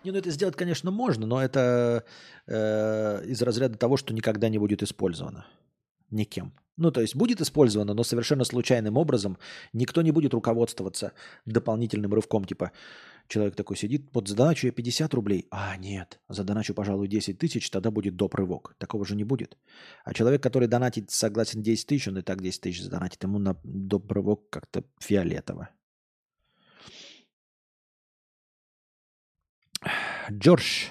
Не, 0.07 0.13
ну 0.13 0.19
это 0.19 0.31
сделать, 0.31 0.55
конечно, 0.55 0.93
можно, 0.93 1.27
но 1.27 1.43
это 1.43 2.05
э, 2.47 3.25
из 3.27 3.43
разряда 3.43 3.77
того, 3.77 3.97
что 3.97 4.15
никогда 4.15 4.49
не 4.49 4.57
будет 4.57 4.85
использовано 4.85 5.47
никем. 6.11 6.53
Ну, 6.77 6.93
то 6.93 7.01
есть 7.01 7.17
будет 7.17 7.41
использовано, 7.41 7.93
но 7.93 8.05
совершенно 8.05 8.45
случайным 8.45 8.97
образом. 8.99 9.37
Никто 9.73 10.03
не 10.03 10.13
будет 10.13 10.33
руководствоваться 10.33 11.11
дополнительным 11.45 12.15
рывком, 12.15 12.45
типа 12.45 12.71
человек 13.27 13.57
такой 13.57 13.77
сидит, 13.77 14.09
вот 14.13 14.29
задоначу 14.29 14.69
я 14.69 14.73
50 14.73 15.13
рублей. 15.15 15.49
А, 15.51 15.77
нет, 15.77 16.21
задоначу, 16.29 16.73
пожалуй, 16.73 17.09
10 17.09 17.37
тысяч, 17.37 17.69
тогда 17.69 17.91
будет 17.91 18.15
доп. 18.15 18.37
рывок. 18.37 18.77
Такого 18.79 19.05
же 19.05 19.17
не 19.17 19.25
будет. 19.25 19.59
А 20.05 20.15
человек, 20.15 20.41
который 20.41 20.69
донатит, 20.69 21.11
согласен 21.11 21.63
10 21.63 21.85
тысяч, 21.85 22.07
он 22.07 22.19
и 22.19 22.23
так 22.23 22.41
10 22.41 22.61
тысяч 22.61 22.85
задонатит. 22.85 23.25
Ему 23.25 23.41
на 23.41 23.57
доп. 23.65 24.13
рывок 24.13 24.49
как-то 24.51 24.85
фиолетово. 25.01 25.71
Джордж, 30.31 30.89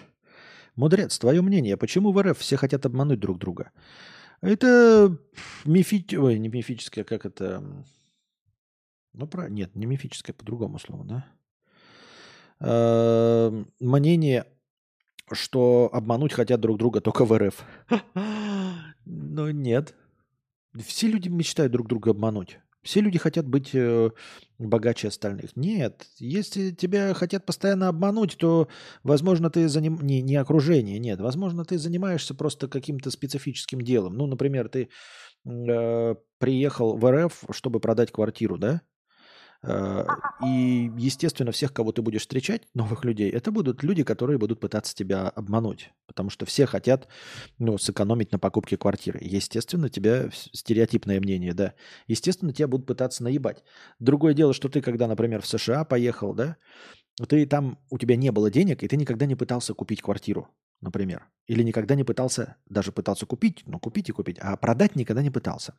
мудрец, 0.75 1.17
твое 1.19 1.41
мнение, 1.41 1.77
почему 1.77 2.11
в 2.11 2.21
РФ 2.21 2.37
все 2.37 2.57
хотят 2.57 2.85
обмануть 2.85 3.19
друг 3.19 3.37
друга? 3.37 3.71
Это 4.41 5.17
мифи... 5.63 6.05
Ой, 6.15 6.39
не 6.39 6.49
мифическое, 6.49 7.03
как 7.03 7.25
это... 7.25 7.63
Ну, 9.13 9.27
про... 9.27 9.49
Нет, 9.49 9.75
не 9.75 9.85
мифическое, 9.85 10.33
по-другому 10.33 10.77
слову, 10.77 11.03
да? 11.03 11.25
Э, 12.59 13.63
мнение, 13.79 14.45
что 15.31 15.89
обмануть 15.91 16.33
хотят 16.33 16.59
друг 16.59 16.77
друга 16.77 17.01
только 17.01 17.25
в 17.25 17.37
РФ. 17.37 17.63
Ну, 19.07 19.51
нет. 19.51 19.93
Все 20.79 21.07
люди 21.07 21.29
мечтают 21.29 21.71
друг 21.71 21.87
друга 21.87 22.09
обмануть. 22.09 22.57
Все 22.85 23.01
люди 23.01 23.17
хотят 23.17 23.47
быть 23.47 23.71
э, 23.73 24.11
богаче 24.59 25.07
остальных. 25.07 25.55
Нет, 25.55 26.05
если 26.19 26.69
тебя 26.69 27.15
хотят 27.15 27.43
постоянно 27.43 27.87
обмануть, 27.87 28.37
то, 28.37 28.67
возможно, 29.03 29.49
ты 29.49 29.67
заним... 29.67 29.99
не, 30.01 30.21
не 30.21 30.35
окружение, 30.35 30.99
нет, 30.99 31.19
возможно, 31.19 31.65
ты 31.65 31.79
занимаешься 31.79 32.35
просто 32.35 32.67
каким-то 32.67 33.09
специфическим 33.09 33.81
делом. 33.81 34.15
Ну, 34.17 34.27
например, 34.27 34.69
ты 34.69 34.89
э, 35.45 36.15
приехал 36.37 36.95
в 36.95 37.11
РФ, 37.11 37.45
чтобы 37.49 37.79
продать 37.79 38.11
квартиру, 38.11 38.59
да? 38.59 38.81
Э, 39.63 40.05
и, 40.45 40.91
естественно, 40.97 41.51
всех, 41.51 41.73
кого 41.73 41.91
ты 41.91 42.01
будешь 42.01 42.21
встречать, 42.21 42.63
новых 42.73 43.05
людей, 43.05 43.29
это 43.29 43.51
будут 43.51 43.83
люди, 43.83 44.03
которые 44.03 44.37
будут 44.37 44.59
пытаться 44.59 44.95
тебя 44.95 45.29
обмануть. 45.29 45.91
Потому 46.07 46.29
что 46.29 46.45
все 46.45 46.65
хотят 46.65 47.07
ну, 47.57 47.77
сэкономить 47.77 48.31
на 48.31 48.39
покупке 48.39 48.77
квартиры. 48.77 49.19
Естественно, 49.21 49.89
тебя 49.89 50.29
стереотипное 50.31 51.19
мнение, 51.19 51.53
да. 51.53 51.73
Естественно, 52.07 52.53
тебя 52.53 52.67
будут 52.67 52.87
пытаться 52.87 53.23
наебать. 53.23 53.63
Другое 53.99 54.33
дело, 54.33 54.53
что 54.53 54.69
ты, 54.69 54.81
когда, 54.81 55.07
например, 55.07 55.41
в 55.41 55.47
США 55.47 55.85
поехал, 55.85 56.33
да, 56.33 56.57
ты 57.27 57.45
там, 57.45 57.79
у 57.89 57.97
тебя 57.97 58.17
не 58.17 58.31
было 58.31 58.51
денег, 58.51 58.83
и 58.83 58.87
ты 58.87 58.97
никогда 58.97 59.25
не 59.25 59.35
пытался 59.35 59.73
купить 59.73 60.01
квартиру, 60.01 60.49
например. 60.81 61.29
Или 61.47 61.63
никогда 61.63 61.95
не 61.95 62.03
пытался, 62.03 62.57
даже 62.67 62.91
пытался 62.91 63.25
купить, 63.25 63.63
ну, 63.65 63.79
купить 63.79 64.09
и 64.09 64.11
купить, 64.11 64.37
а 64.39 64.57
продать 64.57 64.95
никогда 64.95 65.21
не 65.21 65.31
пытался. 65.31 65.75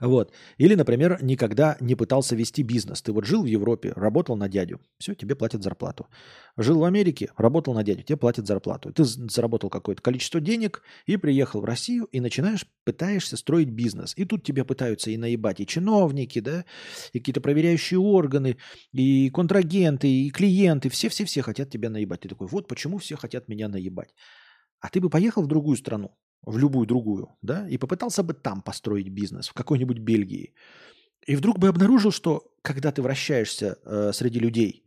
Вот. 0.00 0.32
Или, 0.58 0.74
например, 0.74 1.18
никогда 1.22 1.76
не 1.80 1.94
пытался 1.94 2.36
вести 2.36 2.62
бизнес. 2.62 3.02
Ты 3.02 3.12
вот 3.12 3.24
жил 3.24 3.42
в 3.42 3.46
Европе, 3.46 3.92
работал 3.96 4.36
на 4.36 4.48
дядю, 4.48 4.80
все, 4.98 5.14
тебе 5.14 5.34
платят 5.34 5.62
зарплату. 5.62 6.06
Жил 6.56 6.80
в 6.80 6.84
Америке, 6.84 7.30
работал 7.36 7.74
на 7.74 7.84
дядю, 7.84 8.02
тебе 8.02 8.16
платят 8.16 8.46
зарплату. 8.46 8.92
Ты 8.92 9.04
заработал 9.04 9.70
какое-то 9.70 10.02
количество 10.02 10.40
денег 10.40 10.82
и 11.06 11.16
приехал 11.16 11.60
в 11.60 11.64
Россию 11.64 12.04
и 12.06 12.20
начинаешь, 12.20 12.66
пытаешься 12.84 13.36
строить 13.36 13.70
бизнес. 13.70 14.12
И 14.16 14.24
тут 14.24 14.44
тебя 14.44 14.64
пытаются 14.64 15.10
и 15.10 15.16
наебать 15.16 15.60
и 15.60 15.66
чиновники, 15.66 16.40
да, 16.40 16.64
и 17.12 17.18
какие-то 17.18 17.40
проверяющие 17.40 17.98
органы, 17.98 18.56
и 18.92 19.30
контрагенты, 19.30 20.08
и 20.08 20.30
клиенты. 20.30 20.88
Все-все-все 20.88 21.42
хотят 21.42 21.70
тебя 21.70 21.90
наебать. 21.90 22.20
Ты 22.20 22.28
такой, 22.28 22.48
вот 22.48 22.68
почему 22.68 22.98
все 22.98 23.16
хотят 23.16 23.48
меня 23.48 23.68
наебать. 23.68 24.14
А 24.80 24.88
ты 24.88 25.00
бы 25.00 25.10
поехал 25.10 25.42
в 25.42 25.48
другую 25.48 25.76
страну, 25.76 26.16
в 26.42 26.58
любую 26.58 26.86
другую, 26.86 27.36
да, 27.42 27.68
и 27.68 27.78
попытался 27.78 28.22
бы 28.22 28.34
там 28.34 28.62
построить 28.62 29.08
бизнес, 29.08 29.48
в 29.48 29.54
какой-нибудь 29.54 29.98
Бельгии. 29.98 30.54
И 31.26 31.36
вдруг 31.36 31.58
бы 31.58 31.68
обнаружил, 31.68 32.10
что 32.10 32.50
когда 32.62 32.90
ты 32.90 33.02
вращаешься 33.02 33.78
э, 33.84 34.12
среди 34.12 34.38
людей, 34.38 34.84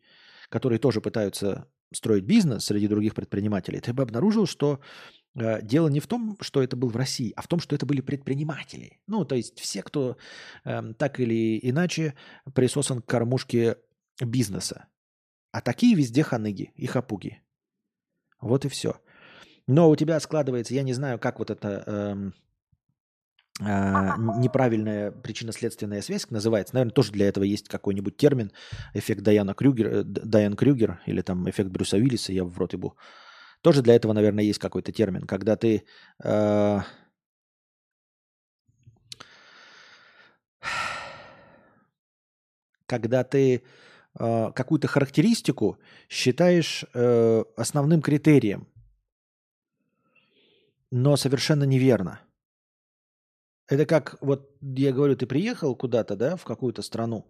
которые 0.49 0.79
тоже 0.79 1.01
пытаются 1.01 1.67
строить 1.93 2.23
бизнес 2.23 2.65
среди 2.65 2.87
других 2.87 3.13
предпринимателей, 3.13 3.79
ты 3.79 3.93
бы 3.93 4.03
обнаружил, 4.03 4.47
что 4.47 4.79
э, 5.35 5.61
дело 5.61 5.87
не 5.87 5.99
в 5.99 6.07
том, 6.07 6.37
что 6.41 6.63
это 6.63 6.75
был 6.75 6.89
в 6.89 6.95
России, 6.95 7.33
а 7.35 7.41
в 7.41 7.47
том, 7.47 7.59
что 7.59 7.75
это 7.75 7.85
были 7.85 8.01
предприниматели. 8.01 8.99
Ну, 9.07 9.25
то 9.25 9.35
есть 9.35 9.59
все, 9.59 9.83
кто 9.83 10.17
э, 10.63 10.93
так 10.97 11.19
или 11.19 11.59
иначе 11.61 12.15
присосан 12.55 13.01
к 13.01 13.05
кормушке 13.05 13.77
бизнеса. 14.19 14.87
А 15.51 15.61
такие 15.61 15.95
везде 15.95 16.23
ханыги 16.23 16.71
и 16.75 16.85
хапуги. 16.85 17.41
Вот 18.39 18.65
и 18.65 18.69
все. 18.69 18.99
Но 19.71 19.89
у 19.89 19.95
тебя 19.95 20.19
складывается, 20.19 20.73
я 20.73 20.83
не 20.83 20.91
знаю, 20.91 21.17
как 21.17 21.39
вот 21.39 21.49
это 21.49 21.83
эм, 21.87 22.33
э, 23.61 24.39
неправильная 24.41 25.11
причинно-следственная 25.11 26.01
связь 26.01 26.29
называется. 26.29 26.73
Наверное, 26.75 26.93
тоже 26.93 27.13
для 27.13 27.29
этого 27.29 27.45
есть 27.45 27.69
какой-нибудь 27.69 28.17
термин. 28.17 28.51
Эффект 28.93 29.21
Дайана 29.21 29.53
Крюгер, 29.53 29.87
э, 29.87 30.03
Дайан 30.03 30.57
Крюгер 30.57 30.99
или 31.05 31.21
там 31.21 31.49
эффект 31.49 31.69
Брюса 31.69 31.95
Уиллиса, 31.95 32.33
я 32.33 32.43
в 32.43 32.57
рот 32.57 32.73
ебу. 32.73 32.97
Тоже 33.61 33.81
для 33.81 33.95
этого, 33.95 34.11
наверное, 34.11 34.43
есть 34.43 34.59
какой-то 34.59 34.91
термин. 34.91 35.21
Когда 35.21 35.55
ты... 35.55 35.85
Э, 36.21 36.81
когда 42.87 43.23
ты 43.23 43.63
э, 44.19 44.51
какую-то 44.53 44.89
характеристику 44.89 45.77
считаешь 46.09 46.83
э, 46.93 47.43
основным 47.55 48.01
критерием 48.01 48.67
но 50.91 51.15
совершенно 51.17 51.63
неверно. 51.63 52.21
Это 53.67 53.85
как, 53.85 54.17
вот 54.21 54.51
я 54.61 54.91
говорю, 54.91 55.15
ты 55.15 55.25
приехал 55.25 55.75
куда-то, 55.75 56.15
да, 56.15 56.35
в 56.35 56.43
какую-то 56.43 56.81
страну, 56.81 57.29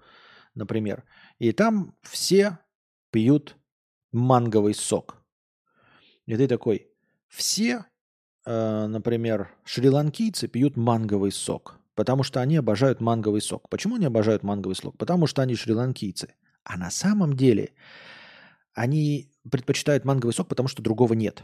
например, 0.55 1.03
и 1.37 1.51
там 1.51 1.95
все 2.01 2.57
пьют 3.11 3.55
манговый 4.11 4.73
сок. 4.73 5.17
И 6.25 6.35
ты 6.35 6.47
такой, 6.47 6.89
все, 7.27 7.85
э, 8.45 8.87
например, 8.87 9.51
шри-ланкийцы 9.65 10.47
пьют 10.47 10.77
манговый 10.77 11.31
сок, 11.31 11.79
потому 11.93 12.23
что 12.23 12.41
они 12.41 12.57
обожают 12.57 13.01
манговый 13.01 13.41
сок. 13.41 13.69
Почему 13.69 13.95
они 13.95 14.05
обожают 14.05 14.43
манговый 14.43 14.75
сок? 14.75 14.97
Потому 14.97 15.27
что 15.27 15.43
они 15.43 15.55
шри-ланкийцы. 15.55 16.33
А 16.63 16.77
на 16.77 16.89
самом 16.89 17.35
деле 17.35 17.73
они 18.73 19.31
предпочитают 19.49 20.05
манговый 20.05 20.33
сок, 20.33 20.47
потому 20.47 20.69
что 20.69 20.81
другого 20.81 21.13
нет. 21.13 21.43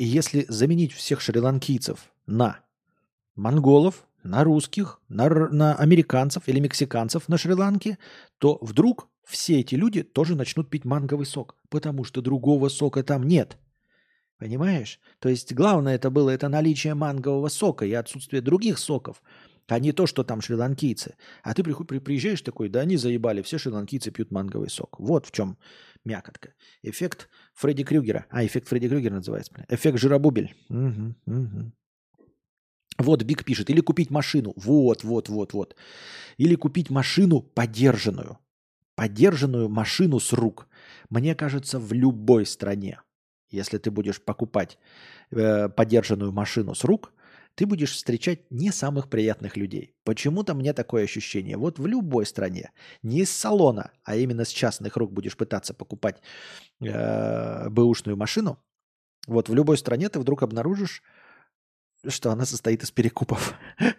И 0.00 0.04
если 0.06 0.46
заменить 0.48 0.94
всех 0.94 1.20
шри-ланкийцев 1.20 2.10
на 2.24 2.60
монголов, 3.34 4.06
на 4.22 4.44
русских, 4.44 4.98
на, 5.10 5.28
на 5.28 5.74
американцев 5.74 6.44
или 6.46 6.58
мексиканцев 6.58 7.28
на 7.28 7.36
Шри-Ланке, 7.36 7.98
то 8.38 8.56
вдруг 8.62 9.08
все 9.26 9.60
эти 9.60 9.74
люди 9.74 10.02
тоже 10.02 10.36
начнут 10.36 10.70
пить 10.70 10.86
манговый 10.86 11.26
сок, 11.26 11.54
потому 11.68 12.04
что 12.04 12.22
другого 12.22 12.70
сока 12.70 13.02
там 13.02 13.24
нет. 13.24 13.58
Понимаешь? 14.38 15.00
То 15.18 15.28
есть 15.28 15.52
главное 15.52 15.96
это 15.96 16.08
было 16.08 16.30
это 16.30 16.48
наличие 16.48 16.94
мангового 16.94 17.48
сока 17.48 17.84
и 17.84 17.92
отсутствие 17.92 18.40
других 18.40 18.78
соков, 18.78 19.22
а 19.68 19.78
не 19.78 19.92
то, 19.92 20.06
что 20.06 20.24
там 20.24 20.40
шри-ланкийцы. 20.40 21.14
А 21.42 21.52
ты 21.52 21.62
приезжаешь 21.62 22.40
такой, 22.40 22.70
да 22.70 22.80
они 22.80 22.96
заебали, 22.96 23.42
все 23.42 23.58
шри-ланкийцы 23.58 24.10
пьют 24.12 24.30
манговый 24.30 24.70
сок. 24.70 24.98
Вот 24.98 25.26
в 25.26 25.30
чем 25.30 25.58
мякотка. 26.04 26.54
Эффект 26.82 27.28
Фредди 27.54 27.84
Крюгера. 27.84 28.26
А, 28.30 28.44
эффект 28.44 28.68
Фредди 28.68 28.88
Крюгера 28.88 29.14
называется. 29.14 29.52
Эффект 29.68 29.98
жиробубель. 29.98 30.54
Угу, 30.68 31.14
угу. 31.26 31.72
Вот 32.98 33.22
Биг 33.22 33.44
пишет. 33.44 33.70
Или 33.70 33.80
купить 33.80 34.10
машину. 34.10 34.52
Вот, 34.56 35.04
вот, 35.04 35.28
вот, 35.28 35.52
вот. 35.52 35.76
Или 36.36 36.54
купить 36.54 36.90
машину 36.90 37.40
подержанную. 37.40 38.38
Подержанную 38.94 39.68
машину 39.68 40.20
с 40.20 40.32
рук. 40.32 40.68
Мне 41.08 41.34
кажется, 41.34 41.78
в 41.78 41.92
любой 41.92 42.44
стране, 42.44 43.00
если 43.50 43.78
ты 43.78 43.90
будешь 43.90 44.20
покупать 44.20 44.78
э, 45.30 45.68
подержанную 45.68 46.32
машину 46.32 46.74
с 46.74 46.84
рук, 46.84 47.12
ты 47.54 47.66
будешь 47.66 47.94
встречать 47.94 48.50
не 48.50 48.70
самых 48.72 49.08
приятных 49.08 49.56
людей. 49.56 49.94
Почему-то 50.04 50.54
мне 50.54 50.72
такое 50.72 51.04
ощущение. 51.04 51.56
Вот 51.56 51.78
в 51.78 51.86
любой 51.86 52.26
стране, 52.26 52.72
не 53.02 53.20
из 53.20 53.30
салона, 53.30 53.90
а 54.04 54.16
именно 54.16 54.44
с 54.44 54.48
частных 54.48 54.96
рук 54.96 55.12
будешь 55.12 55.36
пытаться 55.36 55.74
покупать 55.74 56.22
э, 56.80 57.68
бэушную 57.68 58.16
машину, 58.16 58.58
вот 59.26 59.48
в 59.48 59.54
любой 59.54 59.76
стране 59.78 60.08
ты 60.08 60.18
вдруг 60.18 60.42
обнаружишь, 60.42 61.02
что 62.08 62.30
она 62.30 62.46
состоит 62.46 62.82
из 62.82 62.90
перекупов. 62.90 63.54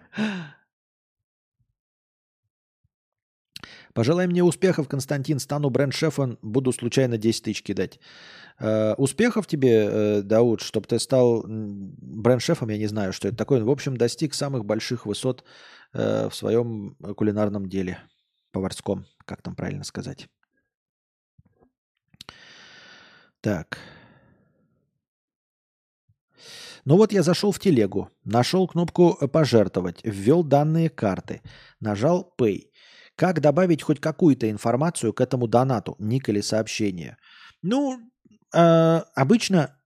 Пожелай 3.94 4.28
мне 4.28 4.44
успехов, 4.44 4.88
Константин. 4.88 5.40
Стану 5.40 5.70
бренд-шефом, 5.70 6.38
буду 6.42 6.72
случайно 6.72 7.18
10 7.18 7.44
тысяч 7.44 7.62
кидать. 7.62 8.00
Э, 8.62 8.94
успехов 8.98 9.48
тебе, 9.48 9.88
э, 9.90 10.22
Дауд, 10.22 10.62
чтобы 10.62 10.88
ты 10.88 11.00
стал 11.00 11.44
бренд-шефом, 11.48 12.70
я 12.70 12.78
не 12.78 12.88
знаю, 12.88 13.12
что 13.12 13.28
это 13.28 13.38
такое. 13.38 13.64
В 13.64 13.70
общем, 13.70 13.98
достиг 13.98 14.34
самых 14.36 14.66
больших 14.66 15.06
высот 15.06 15.44
э, 15.94 16.30
в 16.30 16.36
своем 16.36 16.96
кулинарном 17.18 17.68
деле. 17.68 17.98
Поварском, 18.52 19.06
как 19.26 19.42
там 19.42 19.56
правильно 19.56 19.84
сказать. 19.84 20.28
Так. 23.40 23.80
Ну 26.86 26.98
вот 26.98 27.14
я 27.14 27.24
зашел 27.24 27.52
в 27.52 27.60
телегу, 27.60 28.10
нашел 28.24 28.68
кнопку 28.68 29.16
«Пожертвовать», 29.28 30.02
ввел 30.04 30.44
данные 30.44 30.90
карты, 30.90 31.42
нажал 31.80 32.34
«Pay». 32.40 32.70
Как 33.16 33.40
добавить 33.40 33.84
хоть 33.84 34.00
какую-то 34.00 34.50
информацию 34.50 35.14
к 35.14 35.22
этому 35.22 35.48
донату, 35.48 35.96
ник 36.00 36.28
или 36.30 36.42
сообщение? 36.42 37.18
Ну, 37.62 38.11
э, 38.54 39.02
обычно 39.16 39.78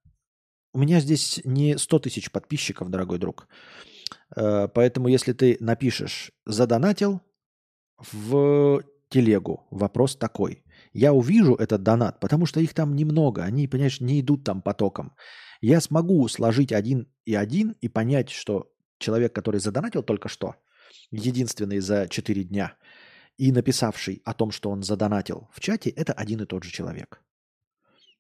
у 0.74 0.80
меня 0.80 1.00
здесь 1.00 1.42
не 1.46 1.78
100 1.78 2.00
тысяч 2.00 2.32
подписчиков, 2.32 2.90
дорогой 2.90 3.20
друг. 3.20 3.48
Э, 4.36 4.68
поэтому 4.68 5.08
если 5.08 5.34
ты 5.34 5.58
напишешь 5.60 6.32
«задонатил» 6.46 7.22
в 7.98 8.84
телегу, 9.10 9.68
вопрос 9.72 10.16
такой. 10.16 10.64
Я 10.92 11.14
увижу 11.14 11.56
этот 11.56 11.84
донат, 11.84 12.20
потому 12.20 12.46
что 12.46 12.60
их 12.60 12.74
там 12.74 12.96
немного, 12.96 13.44
они, 13.44 13.68
понимаешь, 13.68 14.02
не 14.02 14.20
идут 14.20 14.44
там 14.44 14.62
потоком. 14.62 15.16
Я 15.62 15.80
смогу 15.80 16.28
сложить 16.28 16.74
один 16.74 17.08
и 17.26 17.36
один 17.36 17.76
и 17.82 17.88
понять, 17.88 18.30
что 18.30 18.72
человек, 19.00 19.34
который 19.34 19.60
задонатил 19.60 20.04
только 20.04 20.28
что, 20.28 20.56
единственный 21.12 21.80
за 21.80 22.08
4 22.08 22.44
дня– 22.44 22.74
и 23.38 23.52
написавший 23.52 24.22
о 24.26 24.34
том, 24.34 24.52
что 24.52 24.70
он 24.70 24.84
задонатил 24.84 25.50
в 25.52 25.60
чате, 25.60 25.90
это 25.90 26.14
один 26.14 26.42
и 26.42 26.46
тот 26.46 26.64
же 26.64 26.72
человек. 26.72 27.22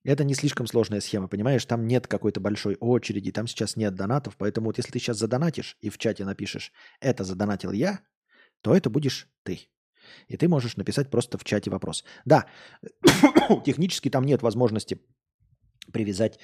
Это 0.05 0.23
не 0.23 0.35
слишком 0.35 0.67
сложная 0.67 1.01
схема, 1.01 1.27
понимаешь? 1.27 1.65
Там 1.65 1.87
нет 1.87 2.07
какой-то 2.07 2.39
большой 2.39 2.77
очереди, 2.79 3.31
там 3.31 3.47
сейчас 3.47 3.75
нет 3.75 3.95
донатов, 3.95 4.35
поэтому 4.37 4.67
вот 4.67 4.77
если 4.77 4.91
ты 4.91 4.99
сейчас 4.99 5.17
задонатишь 5.17 5.77
и 5.81 5.89
в 5.89 5.97
чате 5.97 6.25
напишешь 6.25 6.71
«это 7.01 7.23
задонатил 7.23 7.71
я», 7.71 7.99
то 8.61 8.75
это 8.75 8.89
будешь 8.89 9.27
ты. 9.43 9.67
И 10.27 10.37
ты 10.37 10.47
можешь 10.47 10.77
написать 10.77 11.09
просто 11.09 11.37
в 11.37 11.43
чате 11.43 11.71
вопрос. 11.71 12.03
Да, 12.25 12.45
технически 13.65 14.09
там 14.09 14.25
нет 14.25 14.43
возможности 14.43 15.01
привязать, 15.91 16.39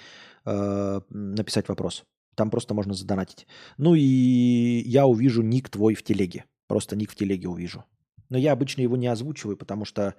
э, 0.45 1.01
написать 1.09 1.67
вопрос. 1.69 2.03
Там 2.35 2.49
просто 2.49 2.73
можно 2.73 2.93
задонатить. 2.93 3.45
Ну 3.77 3.93
и 3.93 4.81
я 4.85 5.05
увижу 5.05 5.43
ник 5.43 5.69
твой 5.69 5.93
в 5.93 6.03
телеге. 6.03 6.45
Просто 6.67 6.95
ник 6.95 7.11
в 7.11 7.15
телеге 7.15 7.47
увижу. 7.47 7.83
Но 8.29 8.37
я 8.37 8.53
обычно 8.53 8.81
его 8.81 8.95
не 8.95 9.07
озвучиваю, 9.07 9.57
потому 9.57 9.85
что, 9.85 10.15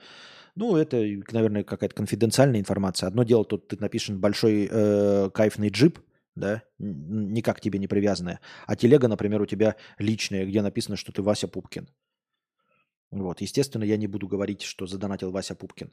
ну, 0.54 0.76
это, 0.76 0.96
наверное, 1.32 1.64
какая-то 1.64 1.94
конфиденциальная 1.94 2.60
информация. 2.60 3.06
Одно 3.06 3.22
дело, 3.22 3.44
тут 3.44 3.68
ты 3.68 3.76
напишешь 3.78 4.16
большой 4.16 4.68
э, 4.70 5.30
кайфный 5.32 5.70
джип, 5.70 5.98
да, 6.34 6.62
никак 6.78 7.60
тебе 7.60 7.78
не 7.78 7.88
привязанная. 7.88 8.40
А 8.66 8.76
телега, 8.76 9.08
например, 9.08 9.42
у 9.42 9.46
тебя 9.46 9.76
личная, 9.98 10.46
где 10.46 10.62
написано, 10.62 10.96
что 10.96 11.12
ты 11.12 11.22
Вася 11.22 11.48
Пупкин. 11.48 11.88
Вот, 13.10 13.40
естественно, 13.42 13.84
я 13.84 13.96
не 13.96 14.06
буду 14.06 14.26
говорить, 14.26 14.62
что 14.62 14.86
задонатил 14.86 15.30
Вася 15.30 15.54
Пупкин. 15.54 15.92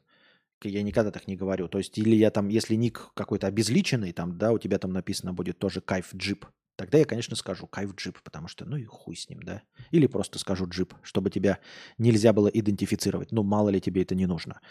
Я 0.64 0.82
никогда 0.82 1.10
так 1.10 1.26
не 1.26 1.36
говорю. 1.36 1.68
То 1.68 1.78
есть, 1.78 1.98
или 1.98 2.14
я 2.14 2.30
там, 2.30 2.48
если 2.48 2.74
ник 2.74 3.10
какой-то 3.14 3.46
обезличенный, 3.46 4.12
там, 4.12 4.36
да, 4.38 4.52
у 4.52 4.58
тебя 4.58 4.78
там 4.78 4.92
написано 4.92 5.32
будет 5.32 5.58
тоже 5.58 5.80
кайф 5.80 6.14
джип, 6.14 6.46
Тогда 6.80 6.96
я, 6.96 7.04
конечно, 7.04 7.36
скажу 7.36 7.66
кайф 7.66 7.94
джип, 7.94 8.22
потому 8.22 8.48
что, 8.48 8.64
ну 8.64 8.78
и 8.78 8.84
хуй 8.86 9.14
с 9.14 9.28
ним, 9.28 9.42
да. 9.42 9.60
Или 9.90 10.06
просто 10.06 10.38
скажу 10.38 10.66
джип, 10.66 10.94
чтобы 11.02 11.28
тебя 11.28 11.58
нельзя 11.98 12.32
было 12.32 12.48
идентифицировать. 12.48 13.32
Ну, 13.32 13.42
мало 13.42 13.68
ли 13.68 13.82
тебе 13.82 14.00
это 14.00 14.14
не 14.14 14.24
нужно. 14.24 14.62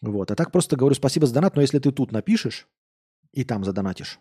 Вот. 0.00 0.30
А 0.30 0.36
так 0.36 0.52
просто 0.52 0.76
говорю 0.76 0.94
спасибо 0.94 1.26
за 1.26 1.34
донат, 1.34 1.56
но 1.56 1.60
если 1.60 1.80
ты 1.80 1.90
тут 1.90 2.12
напишешь 2.12 2.68
и 3.32 3.42
там 3.42 3.64
задонатишь, 3.64 4.20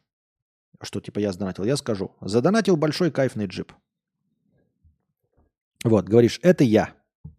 что 0.82 1.00
типа 1.02 1.20
я 1.20 1.34
задонатил, 1.34 1.66
я 1.66 1.78
скажу. 1.78 2.16
Задонатил 2.20 2.78
большой 2.78 3.12
кайфный 3.12 3.46
джип. 3.46 3.72
Вот, 5.84 6.10
говоришь, 6.10 6.40
это 6.42 6.64
я. 6.64 6.96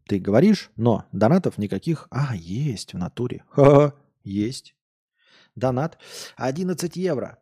Ты 0.06 0.20
говоришь, 0.20 0.70
но 0.76 1.06
донатов 1.10 1.58
никаких. 1.58 2.06
А, 2.12 2.36
есть 2.36 2.94
в 2.94 2.98
натуре. 2.98 3.42
Ха-ха, 3.48 3.92
есть. 4.22 4.76
Донат 5.56 5.98
11 6.36 6.94
евро 6.94 7.40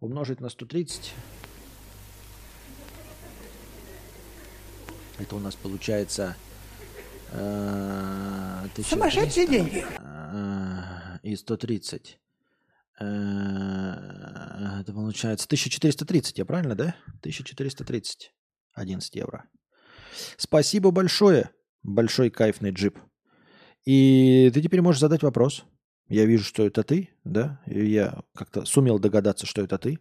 умножить 0.00 0.40
на 0.40 0.48
130. 0.48 1.14
Это 5.18 5.36
у 5.36 5.38
нас 5.38 5.54
получается... 5.54 6.36
Э, 7.32 8.66
Сумасшедшие 8.82 9.46
деньги. 9.46 9.84
Э, 9.98 11.18
и 11.22 11.36
130. 11.36 12.18
Э, 13.00 14.80
это 14.80 14.92
получается 14.92 15.46
1430, 15.46 16.38
я 16.38 16.44
правильно, 16.44 16.74
да? 16.74 16.96
1430. 17.20 18.32
11 18.72 19.14
евро. 19.16 19.44
Спасибо 20.36 20.90
большое, 20.90 21.50
большой 21.82 22.30
кайфный 22.30 22.70
джип. 22.70 22.98
И 23.84 24.50
ты 24.52 24.62
теперь 24.62 24.80
можешь 24.80 25.00
задать 25.00 25.22
вопрос. 25.22 25.64
Я 26.10 26.26
вижу, 26.26 26.44
что 26.44 26.66
это 26.66 26.82
ты, 26.82 27.08
да? 27.22 27.60
И 27.66 27.88
я 27.88 28.24
как-то 28.34 28.64
сумел 28.64 28.98
догадаться, 28.98 29.46
что 29.46 29.62
это 29.62 29.78
ты. 29.78 30.00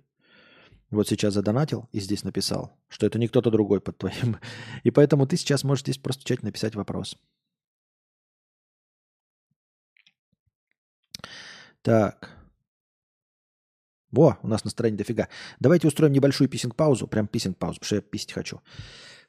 Вот 0.90 1.08
сейчас 1.08 1.36
задонатил 1.36 1.88
и 1.92 2.00
здесь 2.00 2.24
написал, 2.24 2.76
что 2.88 3.06
это 3.06 3.20
не 3.20 3.28
кто-то 3.28 3.52
другой 3.52 3.80
под 3.80 4.00
твоим. 4.00 4.38
И 4.84 4.90
поэтому 4.90 5.28
ты 5.28 5.38
сейчас 5.38 5.64
можешь 5.64 5.84
здесь 5.84 6.00
просто 6.00 6.26
чать 6.26 6.42
написать 6.42 6.74
вопрос. 6.74 7.16
Так. 11.84 12.36
Во, 14.10 14.40
у 14.42 14.48
нас 14.48 14.64
настроение 14.64 14.98
дофига. 14.98 15.30
Давайте 15.60 15.88
устроим 15.88 16.12
небольшую 16.12 16.50
писинг-паузу. 16.50 17.08
Прям 17.08 17.28
писинг-паузу, 17.28 17.76
потому 17.76 17.86
что 17.86 17.96
я 17.98 18.02
писать 18.02 18.34
хочу. 18.34 18.62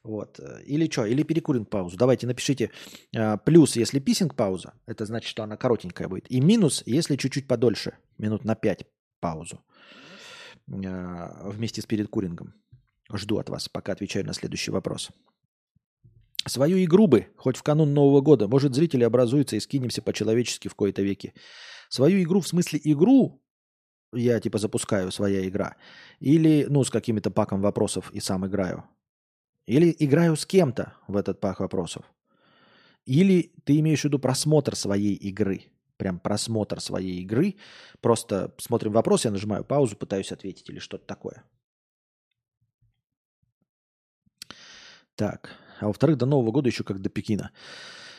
Вот. 0.03 0.39
Или 0.65 0.89
что? 0.89 1.05
Или 1.05 1.23
перекуринг 1.23 1.69
паузу. 1.69 1.97
Давайте 1.97 2.27
напишите 2.27 2.71
э, 3.15 3.37
плюс, 3.45 3.75
если 3.75 3.99
писинг 3.99 4.35
пауза, 4.35 4.73
это 4.87 5.05
значит, 5.05 5.29
что 5.29 5.43
она 5.43 5.57
коротенькая 5.57 6.07
будет. 6.07 6.31
И 6.31 6.41
минус, 6.41 6.83
если 6.85 7.15
чуть-чуть 7.15 7.47
подольше, 7.47 7.97
минут 8.17 8.43
на 8.43 8.55
5 8.55 8.85
паузу 9.19 9.61
э, 10.67 11.49
вместе 11.49 11.81
с 11.81 11.85
перекурингом. 11.85 12.53
Жду 13.13 13.37
от 13.37 13.49
вас, 13.49 13.69
пока 13.69 13.91
отвечаю 13.91 14.25
на 14.25 14.33
следующий 14.33 14.71
вопрос. 14.71 15.11
Свою 16.47 16.83
игру 16.83 17.05
бы, 17.05 17.27
хоть 17.37 17.57
в 17.57 17.61
канун 17.61 17.93
Нового 17.93 18.21
года, 18.21 18.47
может, 18.47 18.73
зрители 18.73 19.03
образуются 19.03 19.55
и 19.55 19.59
скинемся 19.59 20.01
по-человечески 20.01 20.67
в 20.67 20.75
кои-то 20.75 21.03
веки. 21.03 21.33
Свою 21.89 22.23
игру 22.23 22.41
в 22.41 22.47
смысле 22.47 22.79
игру 22.83 23.43
я 24.13 24.39
типа 24.39 24.57
запускаю, 24.57 25.11
своя 25.11 25.47
игра. 25.47 25.75
Или, 26.19 26.65
ну, 26.67 26.83
с 26.83 26.89
какими-то 26.89 27.29
паком 27.29 27.61
вопросов 27.61 28.11
и 28.11 28.19
сам 28.19 28.47
играю. 28.47 28.83
Или 29.71 29.95
играю 29.99 30.35
с 30.35 30.45
кем-то 30.45 30.95
в 31.07 31.15
этот 31.15 31.39
пах 31.39 31.61
вопросов. 31.61 32.03
Или 33.05 33.53
ты 33.63 33.79
имеешь 33.79 34.01
в 34.01 34.03
виду 34.03 34.19
просмотр 34.19 34.75
своей 34.75 35.15
игры. 35.15 35.61
Прям 35.95 36.19
просмотр 36.19 36.81
своей 36.81 37.21
игры. 37.21 37.55
Просто 38.01 38.53
смотрим 38.57 38.91
вопрос, 38.91 39.23
я 39.23 39.31
нажимаю 39.31 39.63
паузу, 39.63 39.95
пытаюсь 39.95 40.33
ответить 40.33 40.69
или 40.69 40.79
что-то 40.79 41.05
такое. 41.05 41.45
Так. 45.15 45.51
А 45.79 45.87
во-вторых, 45.87 46.17
до 46.17 46.25
Нового 46.25 46.51
года 46.51 46.67
еще 46.67 46.83
как 46.83 46.99
до 46.99 47.09
Пекина. 47.09 47.51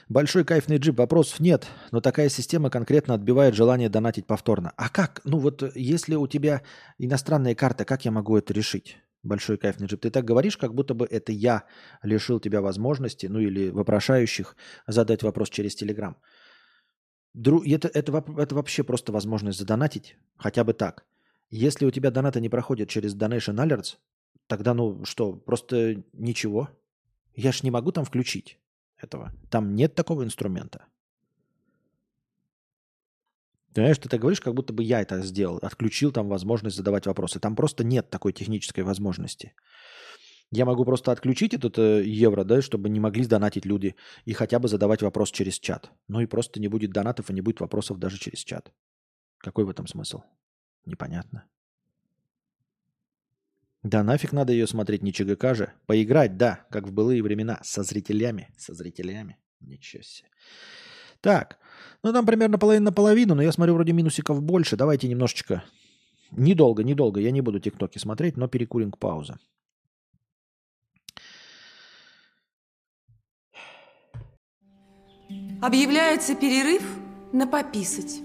Большой 0.09 0.47
кайфный 0.47 0.79
джип, 0.79 0.97
вопросов 0.97 1.39
нет, 1.39 1.67
но 1.91 2.01
такая 2.01 2.31
система 2.31 2.71
конкретно 2.71 3.13
отбивает 3.13 3.55
желание 3.55 3.91
донатить 3.91 4.27
повторно. 4.27 4.73
А 4.79 4.89
как? 4.89 5.21
Ну 5.25 5.37
вот 5.37 5.77
если 5.77 6.15
у 6.15 6.27
тебя 6.27 6.63
иностранная 6.97 7.55
карта, 7.55 7.85
как 7.85 8.07
я 8.07 8.11
могу 8.11 8.39
это 8.39 8.55
решить? 8.55 8.97
Большой 9.23 9.59
кайф 9.59 9.81
на 9.81 9.87
джип. 9.87 10.01
Ты 10.01 10.11
так 10.11 10.25
говоришь, 10.25 10.57
как 10.57 10.75
будто 10.75 10.95
бы 10.95 11.07
это 11.07 11.33
я 11.33 11.65
лишил 12.03 12.41
тебя 12.41 12.61
возможности, 12.61 13.27
ну 13.27 13.39
или 13.39 13.71
вопрошающих, 13.71 14.57
задать 14.87 15.23
вопрос 15.23 15.51
через 15.51 15.75
Телеграм. 15.75 16.17
Дру... 17.35 17.63
Это, 17.65 17.89
это, 17.89 18.25
это 18.39 18.55
вообще 18.55 18.83
просто 18.83 19.13
возможность 19.13 19.59
задонатить, 19.59 20.17
хотя 20.37 20.65
бы 20.65 20.75
так. 20.75 21.07
Если 21.51 21.87
у 21.87 21.91
тебя 21.91 22.11
донаты 22.11 22.41
не 22.41 22.49
проходят 22.49 22.89
через 22.89 23.15
Donation 23.15 23.57
Alerts, 23.57 23.97
тогда 24.47 24.75
ну 24.75 25.05
что, 25.05 25.35
просто 25.35 26.03
ничего. 26.13 26.69
Я 27.35 27.53
ж 27.53 27.63
не 27.63 27.71
могу 27.71 27.93
там 27.93 28.05
включить 28.05 28.59
этого. 28.97 29.33
Там 29.51 29.75
нет 29.75 29.95
такого 29.95 30.25
инструмента. 30.25 30.87
Знаешь, 33.75 33.99
ты 33.99 34.09
так 34.09 34.21
говоришь, 34.21 34.41
как 34.41 34.55
будто 34.55 34.73
бы 34.73 34.83
я 34.83 35.01
это 35.01 35.23
сделал, 35.23 35.59
отключил 35.63 36.13
там 36.13 36.29
возможность 36.29 36.77
задавать 36.77 37.07
вопросы. 37.07 37.41
Там 37.41 37.57
просто 37.57 37.85
нет 37.85 38.11
такой 38.11 38.33
технической 38.33 38.85
возможности. 38.85 39.55
Я 40.51 40.67
могу 40.67 40.85
просто 40.85 41.13
отключить 41.13 41.55
этот 41.55 41.79
э, 41.79 42.05
евро, 42.05 42.45
да, 42.45 42.61
чтобы 42.61 42.91
не 42.91 43.01
могли 43.01 43.25
донатить 43.25 43.65
люди 43.65 43.97
и 44.27 44.35
хотя 44.35 44.59
бы 44.59 44.69
задавать 44.69 45.01
вопрос 45.01 45.31
через 45.31 45.59
чат. 45.59 45.91
Ну 46.09 46.21
и 46.21 46.27
просто 46.27 46.61
не 46.61 46.69
будет 46.69 46.93
донатов 46.93 47.31
и 47.31 47.33
не 47.33 47.41
будет 47.41 47.61
вопросов 47.61 47.99
даже 47.99 48.19
через 48.19 48.41
чат. 48.41 48.71
Какой 49.39 49.65
в 49.65 49.71
этом 49.71 49.87
смысл? 49.87 50.21
Непонятно. 50.85 51.45
Да 53.83 54.05
нафиг 54.05 54.33
надо 54.33 54.53
ее 54.53 54.67
смотреть, 54.67 55.03
не 55.03 55.13
ЧГК 55.13 55.55
же. 55.55 55.73
Поиграть, 55.87 56.37
да, 56.37 56.67
как 56.71 56.87
в 56.87 56.93
былые 56.93 57.23
времена, 57.23 57.59
со 57.63 57.83
зрителями. 57.83 58.49
Со 58.59 58.75
зрителями. 58.75 59.39
Ничего 59.61 60.03
себе. 60.03 60.29
Так, 61.23 61.59
ну, 62.03 62.13
там 62.13 62.27
примерно 62.27 62.59
половина 62.59 62.87
на 62.87 62.93
половину, 62.93 63.35
но 63.35 63.43
я 63.43 63.53
смотрю, 63.53 63.75
вроде 63.75 63.93
минусиков 63.93 64.43
больше. 64.43 64.77
Давайте 64.77 65.09
немножечко. 65.09 65.63
Недолго, 66.31 66.83
недолго. 66.83 67.21
Я 67.21 67.31
не 67.31 67.41
буду 67.41 67.61
тиктоки 67.61 67.99
смотреть, 67.99 68.37
но 68.37 68.49
перекуринг 68.49 68.99
пауза. 68.99 69.39
Объявляется 75.61 76.35
перерыв 76.35 76.83
на 77.33 77.47
пописать. 77.47 78.21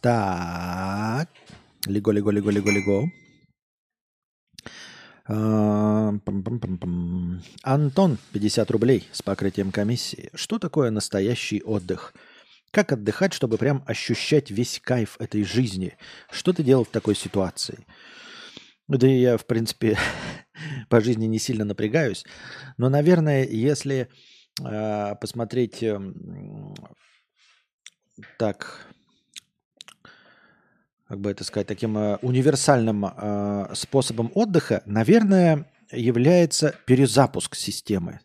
Так. 0.00 1.28
Лего, 1.90 2.12
лего, 2.12 2.30
лего, 2.30 2.50
лего, 2.50 2.70
лего. 2.70 3.10
А. 5.26 6.14
Антон, 7.62 8.18
50 8.32 8.70
рублей 8.70 9.08
с 9.10 9.22
покрытием 9.22 9.72
комиссии. 9.72 10.30
Что 10.34 10.60
такое 10.60 10.90
настоящий 10.90 11.62
отдых? 11.62 12.14
Как 12.70 12.92
отдыхать, 12.92 13.32
чтобы 13.32 13.58
прям 13.58 13.82
ощущать 13.86 14.52
весь 14.52 14.78
кайф 14.78 15.16
этой 15.18 15.42
жизни? 15.42 15.96
Что 16.30 16.52
ты 16.52 16.62
делал 16.62 16.84
в 16.84 16.90
такой 16.90 17.16
ситуации? 17.16 17.84
Да 18.86 19.08
я, 19.08 19.36
в 19.36 19.46
принципе, 19.46 19.98
по 20.88 21.00
жизни 21.00 21.26
не 21.26 21.40
сильно 21.40 21.64
напрягаюсь. 21.64 22.24
Но, 22.76 22.88
наверное, 22.88 23.44
если 23.44 24.08
э, 24.64 25.14
посмотреть 25.20 25.82
э, 25.82 26.00
так, 28.38 28.86
как 31.10 31.18
бы 31.18 31.28
это 31.28 31.42
сказать, 31.42 31.66
таким 31.66 31.98
э, 31.98 32.18
универсальным 32.22 33.04
э, 33.04 33.74
способом 33.74 34.30
отдыха, 34.32 34.84
наверное, 34.86 35.68
является 35.90 36.76
перезапуск 36.86 37.56
системы. 37.56 38.20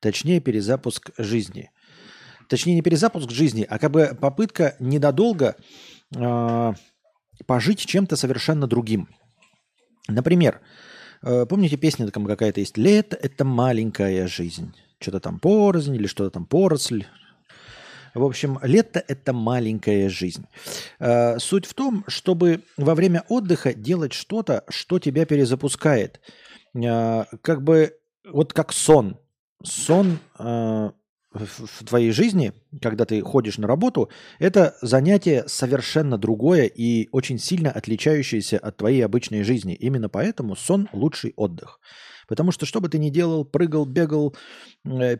Точнее, 0.00 0.40
перезапуск 0.40 1.10
жизни. 1.18 1.70
Точнее, 2.48 2.74
не 2.74 2.80
перезапуск 2.80 3.30
жизни, 3.30 3.66
а 3.68 3.78
как 3.78 3.90
бы 3.90 4.16
попытка 4.18 4.76
недолго 4.78 5.56
э, 6.16 6.72
пожить 7.46 7.80
чем-то 7.80 8.16
совершенно 8.16 8.66
другим. 8.66 9.10
Например, 10.08 10.62
помните, 11.20 11.76
песня 11.76 12.10
какая-то 12.10 12.60
есть 12.60 12.78
«Лето– 12.78 13.14
это 13.22 13.44
маленькая 13.44 14.26
жизнь». 14.26 14.74
Что-то 15.00 15.20
там 15.20 15.38
порознь 15.38 15.94
или 15.94 16.06
что-то 16.06 16.30
там 16.30 16.46
поросль, 16.46 17.04
в 18.14 18.24
общем, 18.24 18.58
лето– 18.62 19.02
это 19.08 19.32
маленькая 19.32 20.08
жизнь. 20.08 20.46
Э, 20.98 21.38
суть 21.38 21.66
в 21.66 21.74
том, 21.74 22.04
чтобы 22.08 22.62
во 22.76 22.94
время 22.94 23.24
отдыха 23.28 23.72
делать 23.74 24.12
что-то, 24.12 24.64
что 24.68 24.98
тебя 24.98 25.24
перезапускает. 25.24 26.20
Э, 26.74 27.24
как 27.42 27.62
бы 27.62 27.96
вот 28.30 28.52
как 28.52 28.72
сон. 28.72 29.18
Сон 29.62 30.18
э, 30.38 30.90
в 31.32 31.84
твоей 31.86 32.10
жизни, 32.10 32.52
когда 32.80 33.04
ты 33.04 33.20
ходишь 33.22 33.58
на 33.58 33.66
работу, 33.66 34.10
это 34.38 34.76
занятие 34.82 35.44
совершенно 35.46 36.18
другое 36.18 36.64
и 36.64 37.08
очень 37.12 37.38
сильно 37.38 37.70
отличающееся 37.70 38.58
от 38.58 38.76
твоей 38.76 39.04
обычной 39.04 39.42
жизни. 39.42 39.74
Именно 39.74 40.08
поэтому 40.08 40.56
сон– 40.56 40.88
лучший 40.92 41.32
отдых. 41.36 41.80
Потому 42.32 42.50
что 42.50 42.64
что 42.64 42.80
бы 42.80 42.88
ты 42.88 42.98
ни 42.98 43.10
делал, 43.10 43.44
прыгал, 43.44 43.84
бегал, 43.84 44.34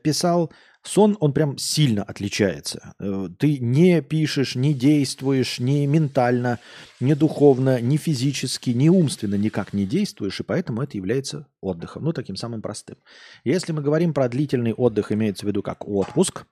писал– 0.03 0.51
Сон, 0.85 1.17
он 1.21 1.33
прям 1.33 1.59
сильно 1.59 2.03
отличается. 2.03 2.95
Э, 2.99 3.29
ты 3.39 3.59
не 3.59 4.03
пишешь, 4.03 4.57
не 4.57 4.75
действуешь, 4.75 5.61
ни 5.61 5.87
ментально, 5.87 6.59
ни 6.99 7.15
духовно, 7.15 7.81
ни 7.81 7.97
физически, 7.97 8.71
ни 8.71 8.89
умственно 8.89 9.37
никак 9.37 9.73
не 9.73 9.87
действуешь, 9.87 10.41
и 10.41 10.43
поэтому 10.43 10.83
это 10.83 10.97
является 10.97 11.47
отдыхом, 11.61 12.05
ну, 12.05 12.13
таким 12.13 12.35
самым 12.35 12.63
простым. 12.63 12.97
Если 13.45 13.73
мы 13.73 13.81
говорим 13.81 14.13
про 14.13 14.29
длительный 14.29 14.73
отдых, 14.73 15.13
имеется 15.13 15.47
в 15.47 15.49
виду 15.49 15.63
как 15.63 15.89
отпуск, 15.89 16.47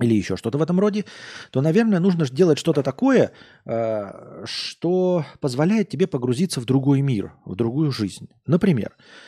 или 0.00 0.14
еще 0.14 0.36
что-то 0.36 0.58
в 0.58 0.62
этом 0.62 0.78
роде, 0.78 1.04
то, 1.50 1.60
наверное, 1.60 1.98
нужно 1.98 2.24
делать 2.28 2.58
что-то 2.58 2.84
такое, 2.84 3.32
э, 3.66 4.44
что 4.44 5.24
позволяет 5.40 5.88
тебе 5.88 6.06
погрузиться 6.06 6.60
в 6.60 6.66
другой 6.66 7.00
мир, 7.00 7.32
в 7.44 7.56
другую 7.56 7.90
жизнь. 7.90 8.28
Например, 8.46 8.94
э, 8.96 9.27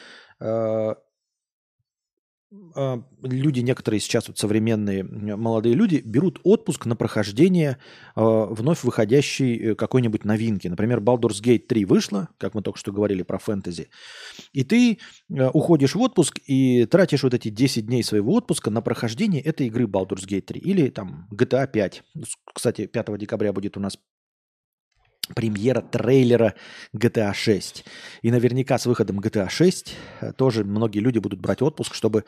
люди, 3.23 3.61
некоторые 3.61 4.01
сейчас 4.01 4.27
вот 4.27 4.39
современные 4.39 5.05
молодые 5.05 5.75
люди, 5.77 6.03
берут 6.05 6.41
отпуск 6.43 6.85
на 6.87 6.97
прохождение 6.97 7.79
э, 8.17 8.21
вновь 8.21 8.83
выходящей 8.83 9.57
э, 9.57 9.75
какой-нибудь 9.77 10.25
новинки. 10.25 10.67
Например, 10.67 10.99
Baldur's 10.99 11.41
Gate 11.41 11.67
3 11.67 11.85
вышла, 11.85 12.29
как 12.39 12.55
мы 12.55 12.63
только 12.63 12.79
что 12.79 12.91
говорили 12.91 13.23
про 13.23 13.39
фэнтези, 13.39 13.89
и 14.53 14.65
ты 14.65 14.99
э, 15.29 15.49
уходишь 15.51 15.95
в 15.95 16.01
отпуск 16.01 16.41
и 16.45 16.87
тратишь 16.87 17.23
вот 17.23 17.35
эти 17.35 17.51
10 17.51 17.87
дней 17.87 18.03
своего 18.03 18.33
отпуска 18.35 18.71
на 18.71 18.83
прохождение 18.83 19.43
этой 19.43 19.69
игры 19.69 19.85
Baldur's 19.85 20.27
Gate 20.27 20.43
3 20.43 20.61
или 20.61 20.89
там 20.89 21.29
GTA 21.33 21.71
5. 21.71 22.03
Кстати, 22.53 22.87
5 22.87 23.17
декабря 23.17 23.53
будет 23.53 23.77
у 23.77 23.81
нас 23.81 23.97
премьера 25.35 25.81
трейлера 25.81 26.55
GTA 26.95 27.33
6. 27.35 27.85
И 28.23 28.31
наверняка 28.31 28.79
с 28.79 28.87
выходом 28.87 29.21
GTA 29.21 29.49
6 29.49 29.97
э, 30.21 30.33
тоже 30.33 30.65
многие 30.65 31.01
люди 31.01 31.19
будут 31.19 31.41
брать 31.41 31.63
отпуск, 31.63 31.95
чтобы 31.95 32.25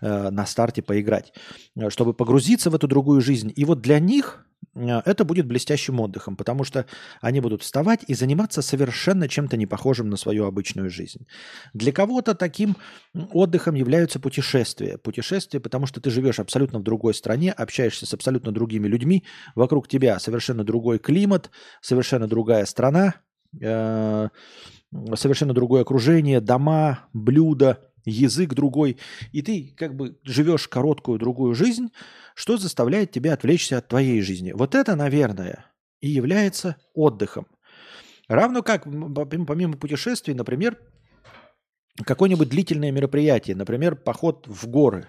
э, 0.00 0.30
на 0.30 0.46
старте 0.46 0.82
поиграть, 0.82 1.32
э, 1.76 1.90
чтобы 1.90 2.14
погрузиться 2.14 2.70
в 2.70 2.74
эту 2.74 2.88
другую 2.88 3.20
жизнь. 3.20 3.52
И 3.54 3.64
вот 3.64 3.80
для 3.80 3.98
них 3.98 4.46
это 4.76 5.24
будет 5.24 5.46
блестящим 5.46 6.00
отдыхом, 6.00 6.36
потому 6.36 6.64
что 6.64 6.86
они 7.20 7.40
будут 7.40 7.62
вставать 7.62 8.00
и 8.06 8.14
заниматься 8.14 8.62
совершенно 8.62 9.28
чем-то 9.28 9.56
не 9.56 9.66
похожим 9.66 10.10
на 10.10 10.16
свою 10.16 10.44
обычную 10.46 10.90
жизнь. 10.90 11.26
Для 11.72 11.92
кого-то 11.92 12.34
таким 12.34 12.76
отдыхом 13.14 13.74
являются 13.74 14.20
путешествия. 14.20 14.98
Путешествия, 14.98 15.60
потому 15.60 15.86
что 15.86 16.00
ты 16.00 16.10
живешь 16.10 16.38
абсолютно 16.38 16.78
в 16.78 16.82
другой 16.82 17.14
стране, 17.14 17.52
общаешься 17.52 18.06
с 18.06 18.12
абсолютно 18.12 18.52
другими 18.52 18.86
людьми, 18.86 19.24
вокруг 19.54 19.88
тебя 19.88 20.18
совершенно 20.18 20.64
другой 20.64 20.98
климат, 20.98 21.50
совершенно 21.80 22.28
другая 22.28 22.66
страна, 22.66 23.14
э, 23.60 24.28
совершенно 25.14 25.54
другое 25.54 25.82
окружение, 25.82 26.40
дома, 26.40 27.08
блюда, 27.12 27.90
язык 28.06 28.54
другой, 28.54 28.96
и 29.32 29.42
ты 29.42 29.74
как 29.76 29.94
бы 29.94 30.18
живешь 30.22 30.68
короткую 30.68 31.18
другую 31.18 31.54
жизнь, 31.54 31.90
что 32.34 32.56
заставляет 32.56 33.10
тебя 33.10 33.34
отвлечься 33.34 33.78
от 33.78 33.88
твоей 33.88 34.22
жизни. 34.22 34.52
Вот 34.52 34.74
это, 34.74 34.96
наверное, 34.96 35.66
и 36.00 36.08
является 36.08 36.76
отдыхом. 36.94 37.46
Равно 38.28 38.62
как, 38.62 38.84
помимо 38.84 39.76
путешествий, 39.76 40.34
например, 40.34 40.78
какое-нибудь 42.04 42.48
длительное 42.48 42.90
мероприятие, 42.90 43.56
например, 43.56 43.96
поход 43.96 44.46
в 44.46 44.66
горы. 44.68 45.08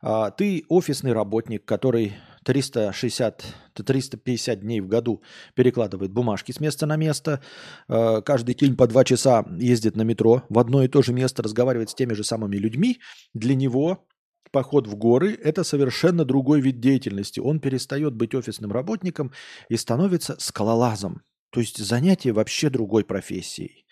А, 0.00 0.30
ты 0.30 0.64
офисный 0.68 1.12
работник, 1.12 1.64
который 1.64 2.14
360-350 2.44 4.56
дней 4.56 4.80
в 4.80 4.88
году 4.88 5.22
перекладывает 5.54 6.12
бумажки 6.12 6.52
с 6.52 6.60
места 6.60 6.86
на 6.86 6.96
место, 6.96 7.40
а, 7.88 8.20
каждый 8.20 8.54
день 8.54 8.76
по 8.76 8.86
два 8.86 9.04
часа 9.04 9.44
ездит 9.58 9.96
на 9.96 10.02
метро 10.02 10.42
в 10.48 10.58
одно 10.58 10.82
и 10.82 10.88
то 10.88 11.02
же 11.02 11.12
место, 11.12 11.42
разговаривает 11.42 11.90
с 11.90 11.94
теми 11.94 12.14
же 12.14 12.24
самыми 12.24 12.56
людьми, 12.56 13.00
для 13.32 13.54
него 13.54 14.06
поход 14.54 14.86
в 14.86 14.94
горы– 14.94 15.36
это 15.44 15.64
совершенно 15.64 16.24
другой 16.24 16.60
вид 16.60 16.80
деятельности. 16.80 17.40
Он 17.40 17.58
перестает 17.58 18.14
быть 18.14 18.34
офисным 18.34 18.72
работником 18.72 19.32
и 19.68 19.76
становится 19.76 20.36
скалолазом. 20.38 21.22
То 21.50 21.60
есть 21.60 21.78
занятие 21.78 22.32
вообще 22.32 22.70
другой 22.70 23.04
профессией. 23.04 23.84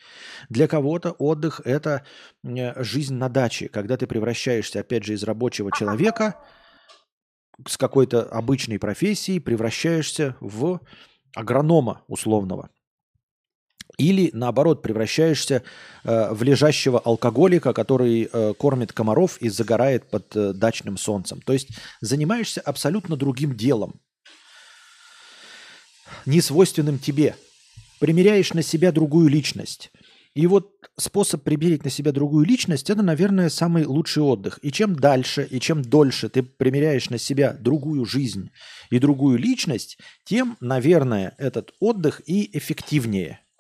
Для 0.49 0.69
кого-то 0.69 1.11
отдых– 1.13 1.61
это 1.65 2.05
жизнь 2.45 3.15
на 3.15 3.29
даче, 3.29 3.69
когда 3.69 3.97
ты 3.97 4.07
превращаешься, 4.07 4.81
опять 4.81 5.05
же, 5.05 5.15
из 5.15 5.25
рабочего 5.25 5.71
человека 5.77 6.37
с 7.67 7.77
какой-то 7.77 8.23
обычной 8.23 8.79
профессией, 8.79 9.41
превращаешься 9.41 10.37
в 10.41 10.81
агронома 11.35 12.03
условного– 12.09 12.71
или 13.99 14.31
наоборот 14.33 14.83
превращаешься 14.83 15.63
э, 16.05 16.33
в 16.33 16.43
лежащего 16.43 16.99
алкоголика, 16.99 17.73
который 17.73 18.29
э, 18.33 18.55
кормит 18.55 18.93
комаров 18.93 19.37
и 19.39 19.49
загорает 19.49 20.09
под 20.09 20.35
э, 20.35 20.53
дачным 20.55 20.97
солнцем. 20.97 21.41
То 21.43 21.53
есть 21.53 21.69
занимаешься 22.01 22.61
абсолютно 22.61 23.17
другим 23.17 23.55
делом, 23.55 24.01
не 26.25 26.41
свойственным 26.41 26.99
тебе. 26.99 27.37
Примеряешь 28.01 28.53
на 28.55 28.63
себя 28.63 28.93
другую 28.93 29.29
личность. 29.29 29.93
И 30.35 30.47
вот 30.47 30.72
способ 30.99 31.43
примерить 31.43 31.85
на 31.85 31.91
себя 31.91 32.13
другую 32.13 32.47
личность– 32.47 32.91
это, 32.91 33.03
наверное, 33.03 33.49
самый 33.49 33.85
лучший 33.85 34.23
отдых. 34.23 34.59
И 34.63 34.71
чем 34.71 34.95
дальше, 34.95 35.47
и 35.51 35.61
чем 35.61 35.83
дольше 35.83 36.29
ты 36.29 36.43
примеряешь 36.43 37.11
на 37.11 37.19
себя 37.19 37.53
другую 37.53 38.05
жизнь 38.05 38.51
и 38.91 38.99
другую 38.99 39.39
личность, 39.39 39.99
тем, 40.25 40.57
наверное, 40.61 41.35
этот 41.39 41.73
отдых 41.81 42.21
и 42.27 42.51
эффективнее– 42.57 43.41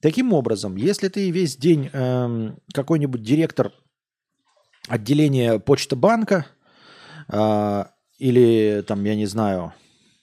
Таким 0.00 0.32
образом, 0.32 0.76
если 0.76 1.08
ты 1.08 1.30
весь 1.30 1.56
день 1.56 1.90
э, 1.92 2.52
какой-нибудь 2.72 3.22
директор 3.22 3.72
отделения 4.86 5.58
Почта 5.58 5.96
банка 5.96 6.46
э, 7.28 7.84
или 8.18 8.84
там, 8.86 9.04
я 9.04 9.16
не 9.16 9.26
знаю, 9.26 9.72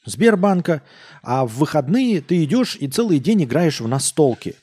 Сбербанка, 0.06 0.82
а 1.24 1.46
в 1.46 1.56
выходные 1.56 2.22
ты 2.22 2.44
идешь 2.46 2.78
и 2.80 2.88
целый 2.88 3.20
день 3.20 3.44
играешь 3.44 3.82
в 3.82 3.88
настолки. 3.88 4.56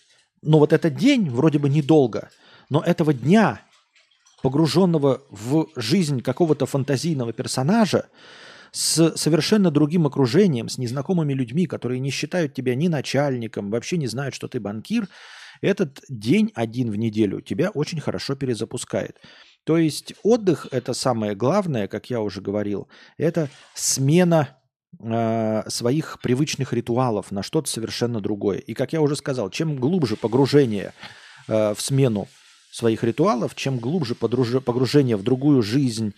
Но 0.42 0.58
вот 0.58 0.72
этот 0.72 0.96
день 0.96 1.30
вроде 1.30 1.58
бы 1.58 1.68
недолго, 1.68 2.30
но 2.68 2.80
этого 2.80 3.14
дня, 3.14 3.62
погруженного 4.42 5.22
в 5.30 5.68
жизнь 5.76 6.20
какого-то 6.20 6.66
фантазийного 6.66 7.32
персонажа, 7.32 8.08
с 8.72 9.16
совершенно 9.16 9.70
другим 9.70 10.06
окружением, 10.06 10.68
с 10.68 10.78
незнакомыми 10.78 11.32
людьми, 11.34 11.66
которые 11.66 12.00
не 12.00 12.10
считают 12.10 12.54
тебя 12.54 12.74
ни 12.74 12.88
начальником, 12.88 13.70
вообще 13.70 13.98
не 13.98 14.06
знают, 14.06 14.34
что 14.34 14.48
ты 14.48 14.58
банкир, 14.58 15.08
этот 15.60 16.00
день 16.08 16.50
один 16.54 16.90
в 16.90 16.96
неделю 16.96 17.40
тебя 17.40 17.70
очень 17.70 18.00
хорошо 18.00 18.34
перезапускает. 18.34 19.18
То 19.64 19.78
есть 19.78 20.14
отдых– 20.24 20.66
это 20.72 20.92
самое 20.92 21.36
главное, 21.36 21.86
как 21.86 22.10
я 22.10 22.20
уже 22.20 22.40
говорил, 22.40 22.88
это 23.16 23.48
смена 23.74 24.58
э, 24.98 25.62
своих 25.68 26.18
привычных 26.20 26.72
ритуалов 26.72 27.30
на 27.30 27.42
что-то 27.42 27.70
совершенно 27.70 28.20
другое. 28.20 28.58
И, 28.58 28.74
как 28.74 28.92
я 28.92 29.00
уже 29.00 29.16
сказал, 29.16 29.50
чем 29.50 29.76
глубже 29.76 30.16
погружение 30.16 30.92
э, 31.48 31.74
в 31.74 31.80
смену 31.80 32.28
своих 32.70 33.04
ритуалов, 33.04 33.54
чем 33.54 33.78
глубже 33.78 34.14
погружение 34.14 35.16
в 35.16 35.22
другую 35.22 35.62
жизнь, 35.62 36.14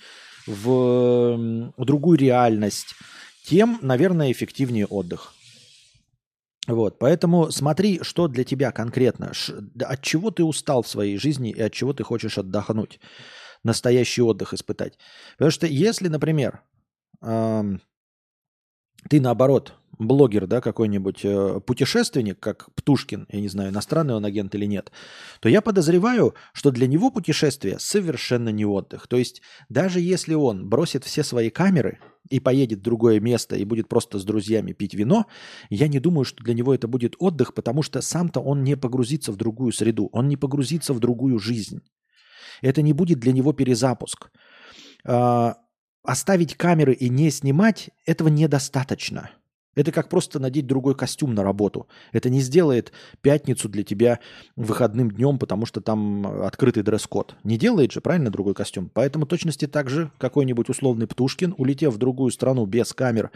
в, 0.46 1.72
в 1.76 1.84
другую 1.84 2.18
реальность, 2.18 2.94
тем, 3.44 3.78
наверное, 3.82 4.30
эффективнее 4.30 4.86
отдых. 4.86 5.34
Вот, 6.66 6.98
поэтому 6.98 7.50
смотри, 7.50 8.00
что 8.02 8.26
для 8.26 8.44
тебя 8.44 8.72
конкретно, 8.72 9.32
от 9.80 10.00
чего 10.00 10.30
ты 10.30 10.44
устал 10.44 10.82
в 10.82 10.88
своей 10.88 11.18
жизни 11.18 11.50
и 11.50 11.60
от 11.60 11.72
чего 11.72 11.92
ты 11.92 12.04
хочешь 12.04 12.38
отдохнуть, 12.38 13.00
настоящий 13.64 14.22
отдых 14.22 14.54
испытать. 14.54 14.98
Потому 15.32 15.50
что 15.50 15.66
если, 15.66 16.08
например, 16.08 16.62
эм, 17.20 17.82
ты 19.08 19.20
наоборот 19.20 19.74
блогер, 19.98 20.46
да, 20.46 20.60
какой-нибудь 20.60 21.20
э, 21.24 21.60
путешественник, 21.64 22.40
как 22.40 22.68
Птушкин, 22.74 23.26
я 23.30 23.40
не 23.40 23.48
знаю, 23.48 23.70
иностранный 23.70 24.14
он 24.14 24.24
агент 24.24 24.54
или 24.54 24.66
нет, 24.66 24.92
то 25.40 25.48
я 25.48 25.60
подозреваю, 25.60 26.34
что 26.52 26.70
для 26.70 26.86
него 26.86 27.10
путешествие 27.10 27.78
совершенно 27.78 28.48
не 28.50 28.64
отдых. 28.64 29.06
То 29.06 29.16
есть 29.16 29.42
даже 29.68 30.00
если 30.00 30.34
он 30.34 30.68
бросит 30.68 31.04
все 31.04 31.22
свои 31.22 31.50
камеры 31.50 32.00
и 32.30 32.40
поедет 32.40 32.80
в 32.80 32.82
другое 32.82 33.20
место 33.20 33.56
и 33.56 33.64
будет 33.64 33.88
просто 33.88 34.18
с 34.18 34.24
друзьями 34.24 34.72
пить 34.72 34.94
вино, 34.94 35.26
я 35.70 35.88
не 35.88 36.00
думаю, 36.00 36.24
что 36.24 36.42
для 36.42 36.54
него 36.54 36.74
это 36.74 36.88
будет 36.88 37.14
отдых, 37.18 37.54
потому 37.54 37.82
что 37.82 38.00
сам-то 38.00 38.40
он 38.40 38.64
не 38.64 38.76
погрузится 38.76 39.32
в 39.32 39.36
другую 39.36 39.72
среду, 39.72 40.08
он 40.12 40.28
не 40.28 40.36
погрузится 40.36 40.92
в 40.94 41.00
другую 41.00 41.38
жизнь. 41.38 41.80
Это 42.62 42.82
не 42.82 42.92
будет 42.92 43.18
для 43.18 43.32
него 43.32 43.52
перезапуск. 43.52 44.30
А, 45.06 45.56
оставить 46.04 46.56
камеры 46.56 46.92
и 46.92 47.08
не 47.08 47.30
снимать, 47.30 47.90
этого 48.06 48.28
недостаточно. 48.28 49.30
Это 49.74 49.90
как 49.90 50.08
просто 50.08 50.38
надеть 50.38 50.66
другой 50.66 50.94
костюм 50.94 51.34
на 51.34 51.42
работу. 51.42 51.88
Это 52.12 52.30
не 52.30 52.40
сделает 52.40 52.92
пятницу 53.22 53.68
для 53.68 53.82
тебя 53.82 54.20
выходным 54.56 55.10
днем, 55.10 55.38
потому 55.38 55.66
что 55.66 55.80
там 55.80 56.26
открытый 56.44 56.82
дресс-код. 56.82 57.34
Не 57.42 57.58
делает 57.58 57.92
же, 57.92 58.00
правильно, 58.00 58.30
другой 58.30 58.54
костюм. 58.54 58.90
Поэтому 58.92 59.26
точности 59.26 59.66
так 59.66 59.90
же 59.90 60.10
какой-нибудь 60.18 60.68
условный 60.68 61.06
Птушкин, 61.06 61.54
улетев 61.58 61.94
в 61.94 61.98
другую 61.98 62.30
страну 62.30 62.66
без 62.66 62.92
камер 62.92 63.30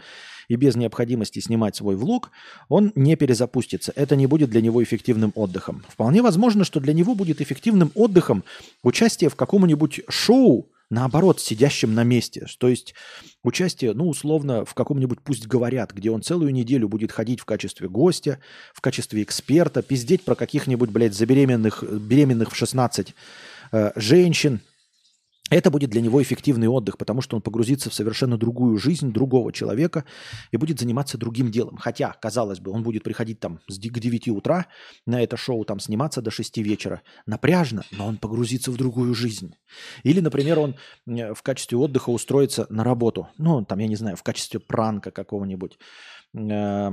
и 0.47 0.55
без 0.55 0.75
необходимости 0.75 1.39
снимать 1.39 1.75
свой 1.75 1.95
влог, 1.95 2.31
он 2.69 2.93
не 2.95 3.15
перезапустится. 3.15 3.91
Это 3.95 4.15
не 4.15 4.25
будет 4.25 4.49
для 4.49 4.61
него 4.61 4.81
эффективным 4.81 5.33
отдыхом. 5.35 5.83
Вполне 5.89 6.21
возможно, 6.21 6.63
что 6.63 6.79
для 6.79 6.93
него 6.93 7.15
будет 7.15 7.41
эффективным 7.41 7.91
отдыхом 7.95 8.45
участие 8.81 9.29
в 9.29 9.35
каком-нибудь 9.35 10.01
шоу, 10.07 10.69
наоборот, 10.89 11.39
сидящим 11.39 11.93
на 11.93 12.03
месте. 12.03 12.45
То 12.57 12.67
есть 12.67 12.95
участие, 13.43 13.93
ну, 13.93 14.07
условно, 14.09 14.65
в 14.65 14.73
каком-нибудь 14.73 15.21
«Пусть 15.21 15.47
говорят», 15.47 15.93
где 15.93 16.11
он 16.11 16.21
целую 16.21 16.51
неделю 16.51 16.89
будет 16.89 17.11
ходить 17.11 17.39
в 17.39 17.45
качестве 17.45 17.87
гостя, 17.87 18.39
в 18.73 18.81
качестве 18.81 19.23
эксперта, 19.23 19.81
пиздеть 19.81 20.23
про 20.23 20.35
каких-нибудь, 20.35 20.89
блядь, 20.89 21.13
забеременных, 21.13 21.83
беременных 21.83 22.51
в 22.51 22.55
16 22.55 23.13
э, 23.71 23.91
женщин, 23.95 24.61
это 25.49 25.71
будет 25.71 25.89
для 25.89 26.01
него 26.01 26.21
эффективный 26.21 26.67
отдых, 26.67 26.97
потому 26.97 27.21
что 27.21 27.35
он 27.35 27.41
погрузится 27.41 27.89
в 27.89 27.93
совершенно 27.93 28.37
другую 28.37 28.77
жизнь 28.77 29.11
другого 29.11 29.51
человека 29.51 30.05
и 30.51 30.57
будет 30.57 30.79
заниматься 30.79 31.17
другим 31.17 31.51
делом. 31.51 31.77
Хотя, 31.77 32.15
казалось 32.21 32.59
бы, 32.59 32.71
он 32.71 32.83
будет 32.83 33.03
приходить 33.03 33.39
там 33.39 33.59
к 33.67 33.71
9 33.71 34.27
утра 34.29 34.67
на 35.05 35.21
это 35.21 35.37
шоу, 35.37 35.65
там 35.65 35.79
сниматься 35.79 36.21
до 36.21 36.31
6 36.31 36.57
вечера. 36.59 37.01
Напряжно, 37.25 37.83
но 37.91 38.07
он 38.07 38.17
погрузится 38.17 38.71
в 38.71 38.77
другую 38.77 39.13
жизнь. 39.15 39.55
Или, 40.03 40.19
например, 40.19 40.59
он 40.59 40.75
э, 41.07 41.33
в 41.33 41.41
качестве 41.41 41.77
отдыха 41.77 42.09
устроится 42.09 42.67
на 42.69 42.83
работу. 42.83 43.27
Ну, 43.37 43.63
там, 43.65 43.79
я 43.79 43.87
не 43.87 43.95
знаю, 43.95 44.15
в 44.15 44.23
качестве 44.23 44.59
пранка 44.59 45.11
какого-нибудь. 45.11 45.77
Э, 46.37 46.91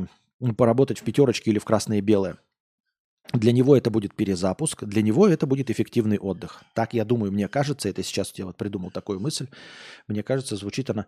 поработать 0.56 0.98
в 0.98 1.04
пятерочке 1.04 1.50
или 1.50 1.58
в 1.58 1.64
красное 1.64 1.98
и 1.98 2.02
белое. 2.02 2.38
Для 3.32 3.52
него 3.52 3.76
это 3.76 3.90
будет 3.90 4.14
перезапуск, 4.14 4.84
для 4.84 5.02
него 5.02 5.26
это 5.26 5.46
будет 5.46 5.70
эффективный 5.70 6.18
отдых. 6.18 6.62
Так 6.74 6.94
я 6.94 7.04
думаю, 7.04 7.32
мне 7.32 7.48
кажется, 7.48 7.88
это 7.88 8.02
сейчас 8.02 8.32
я 8.36 8.46
вот 8.46 8.56
придумал 8.56 8.90
такую 8.90 9.20
мысль, 9.20 9.48
мне 10.08 10.22
кажется, 10.22 10.56
звучит 10.56 10.90
она 10.90 11.06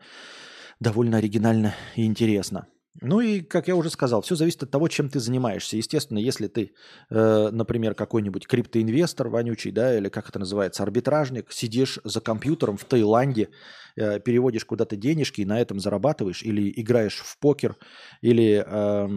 довольно 0.80 1.18
оригинально 1.18 1.74
и 1.96 2.04
интересно. 2.04 2.66
Ну 3.00 3.20
и, 3.20 3.42
как 3.42 3.68
я 3.68 3.76
уже 3.76 3.90
сказал, 3.90 4.22
все 4.22 4.34
зависит 4.34 4.64
от 4.64 4.72
того, 4.72 4.88
чем 4.88 5.08
ты 5.08 5.20
занимаешься. 5.20 5.76
Естественно, 5.76 6.18
если 6.18 6.48
ты, 6.48 6.72
э, 7.10 7.48
например, 7.52 7.94
какой-нибудь 7.94 8.48
криптоинвестор 8.48 9.28
вонючий, 9.28 9.70
да, 9.70 9.96
или 9.96 10.08
как 10.08 10.28
это 10.28 10.40
называется, 10.40 10.82
арбитражник, 10.82 11.52
сидишь 11.52 12.00
за 12.02 12.20
компьютером 12.20 12.76
в 12.76 12.84
Таиланде, 12.84 13.50
э, 13.94 14.18
переводишь 14.18 14.64
куда-то 14.64 14.96
денежки 14.96 15.42
и 15.42 15.46
на 15.46 15.60
этом 15.60 15.78
зарабатываешь, 15.78 16.42
или 16.42 16.72
играешь 16.74 17.18
в 17.18 17.38
покер, 17.38 17.76
или 18.20 18.64
э, 18.66 19.08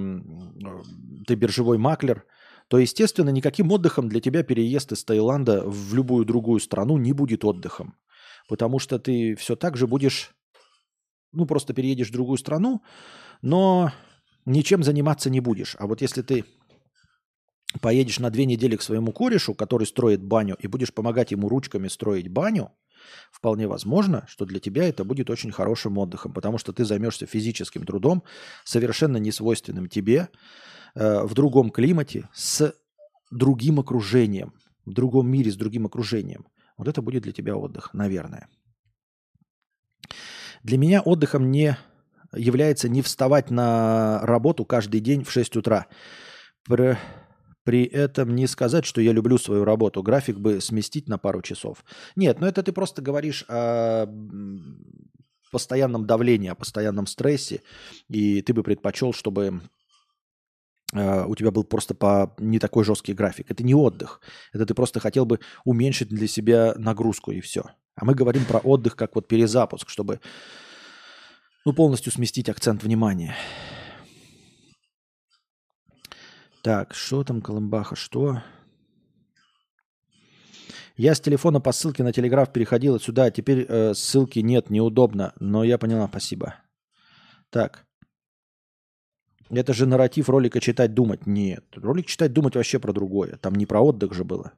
ты 1.25 1.33
биржевой 1.33 1.79
маклер– 1.79 2.23
то, 2.71 2.79
естественно, 2.79 3.31
никаким 3.31 3.69
отдыхом 3.73 4.07
для 4.07 4.21
тебя 4.21 4.43
переезд 4.43 4.93
из 4.93 5.03
Таиланда 5.03 5.61
в 5.65 5.93
любую 5.93 6.23
другую 6.23 6.61
страну 6.61 6.97
не 6.97 7.11
будет 7.11 7.43
отдыхом. 7.43 7.97
Потому 8.47 8.79
что 8.79 8.97
ты 8.97 9.35
все 9.35 9.57
так 9.57 9.75
же 9.75 9.87
будешь, 9.87 10.31
ну, 11.33 11.45
просто 11.45 11.73
переедешь 11.73 12.07
в 12.07 12.13
другую 12.13 12.37
страну, 12.37 12.81
но 13.41 13.91
ничем 14.45 14.83
заниматься 14.83 15.29
не 15.29 15.41
будешь. 15.41 15.75
А 15.79 15.85
вот 15.85 16.01
если 16.01 16.21
ты 16.21 16.45
поедешь 17.81 18.19
на 18.19 18.29
две 18.29 18.45
недели 18.45 18.77
к 18.77 18.81
своему 18.81 19.11
корешу, 19.11 19.53
который 19.53 19.85
строит 19.85 20.23
баню, 20.23 20.55
и 20.57 20.67
будешь 20.67 20.93
помогать 20.93 21.31
ему 21.31 21.49
ручками 21.49 21.89
строить 21.89 22.29
баню, 22.29 22.71
вполне 23.33 23.67
возможно, 23.67 24.25
что 24.29 24.45
для 24.45 24.61
тебя 24.61 24.87
это 24.87 25.03
будет 25.03 25.29
очень 25.29 25.51
хорошим 25.51 25.97
отдыхом, 25.97 26.31
потому 26.31 26.57
что 26.57 26.71
ты 26.71 26.85
займешься 26.85 27.25
физическим 27.25 27.85
трудом, 27.85 28.23
совершенно 28.63 29.17
несвойственным 29.17 29.89
тебе, 29.89 30.29
Э, 30.95 31.23
в 31.23 31.33
другом 31.33 31.69
климате, 31.69 32.29
с 32.33 32.73
другим 33.29 33.79
окружением, 33.79 34.53
в 34.85 34.93
другом 34.93 35.29
мире 35.29 35.51
с 35.51 35.55
другим 35.55 35.85
окружением. 35.85 36.45
Вот 36.77 36.87
это 36.87 37.01
будет 37.01 37.23
для 37.23 37.31
тебя 37.31 37.55
отдых, 37.55 37.93
наверное. 37.93 38.47
Для 40.63 40.77
меня 40.77 41.01
отдыхом 41.01 41.49
не 41.51 41.77
является 42.33 42.89
не 42.89 43.01
вставать 43.01 43.49
на 43.49 44.19
работу 44.23 44.65
каждый 44.65 44.99
день 44.99 45.23
в 45.23 45.31
6 45.31 45.57
утра. 45.57 45.87
При, 46.67 46.97
при 47.63 47.85
этом 47.85 48.35
не 48.35 48.47
сказать, 48.47 48.85
что 48.85 49.01
я 49.01 49.11
люблю 49.11 49.37
свою 49.37 49.63
работу. 49.63 50.03
График 50.03 50.37
бы 50.37 50.61
сместить 50.61 51.07
на 51.07 51.17
пару 51.17 51.41
часов. 51.41 51.83
Нет, 52.15 52.39
ну 52.39 52.47
это 52.47 52.63
ты 52.63 52.71
просто 52.71 53.01
говоришь 53.01 53.45
о 53.47 54.07
постоянном 55.51 56.05
давлении, 56.05 56.49
о 56.49 56.55
постоянном 56.55 57.07
стрессе. 57.07 57.61
И 58.07 58.41
ты 58.41 58.53
бы 58.53 58.63
предпочел, 58.63 59.13
чтобы 59.13 59.61
у 60.93 61.35
тебя 61.35 61.51
был 61.51 61.63
просто 61.63 61.93
по 61.93 62.35
не 62.37 62.59
такой 62.59 62.83
жесткий 62.83 63.13
график. 63.13 63.49
Это 63.49 63.63
не 63.63 63.73
отдых. 63.73 64.21
Это 64.53 64.65
ты 64.65 64.73
просто 64.73 64.99
хотел 64.99 65.25
бы 65.25 65.39
уменьшить 65.63 66.09
для 66.09 66.27
себя 66.27 66.73
нагрузку 66.77 67.31
и 67.31 67.41
все. 67.41 67.63
А 67.95 68.05
мы 68.05 68.13
говорим 68.13 68.45
про 68.45 68.59
отдых 68.59 68.95
как 68.95 69.15
вот 69.15 69.27
перезапуск, 69.27 69.89
чтобы 69.89 70.19
ну, 71.65 71.73
полностью 71.73 72.11
сместить 72.11 72.49
акцент 72.49 72.83
внимания. 72.83 73.35
Так, 76.63 76.93
что 76.93 77.23
там, 77.23 77.41
Колымбаха, 77.41 77.95
что? 77.95 78.43
Я 80.95 81.15
с 81.15 81.19
телефона 81.19 81.59
по 81.59 81.71
ссылке 81.71 82.03
на 82.03 82.13
телеграф 82.13 82.53
переходил 82.53 82.99
сюда, 82.99 83.25
а 83.25 83.31
теперь 83.31 83.65
э, 83.67 83.93
ссылки 83.95 84.39
нет, 84.39 84.69
неудобно, 84.69 85.33
но 85.39 85.63
я 85.63 85.77
поняла, 85.77 86.07
спасибо. 86.07 86.55
Так. 87.49 87.85
Это 89.51 89.73
же 89.73 89.85
нарратив 89.85 90.29
ролика 90.29 90.59
«Читать, 90.59 90.93
думать». 90.93 91.27
Нет, 91.27 91.65
ролик 91.75 92.05
«Читать, 92.05 92.33
думать» 92.33 92.55
вообще 92.55 92.79
про 92.79 92.93
другое. 92.93 93.37
Там 93.37 93.55
не 93.55 93.65
про 93.65 93.81
отдых 93.81 94.13
же 94.13 94.23
было. 94.23 94.53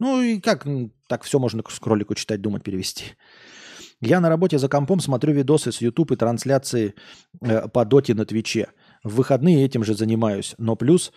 Ну 0.00 0.20
и 0.20 0.40
как 0.40 0.66
так 1.08 1.22
все 1.22 1.38
можно 1.38 1.62
к 1.62 1.86
ролику 1.86 2.14
«Читать, 2.14 2.40
думать» 2.40 2.64
перевести? 2.64 3.14
Я 4.00 4.20
на 4.20 4.28
работе 4.28 4.58
за 4.58 4.68
компом 4.68 5.00
смотрю 5.00 5.32
видосы 5.32 5.72
с 5.72 5.80
YouTube 5.80 6.12
и 6.12 6.16
трансляции 6.16 6.94
э, 7.40 7.68
по 7.68 7.84
доте 7.84 8.14
на 8.14 8.26
Твиче. 8.26 8.68
В 9.02 9.14
выходные 9.14 9.64
этим 9.64 9.84
же 9.84 9.94
занимаюсь. 9.94 10.54
Но 10.58 10.76
плюс 10.76 11.12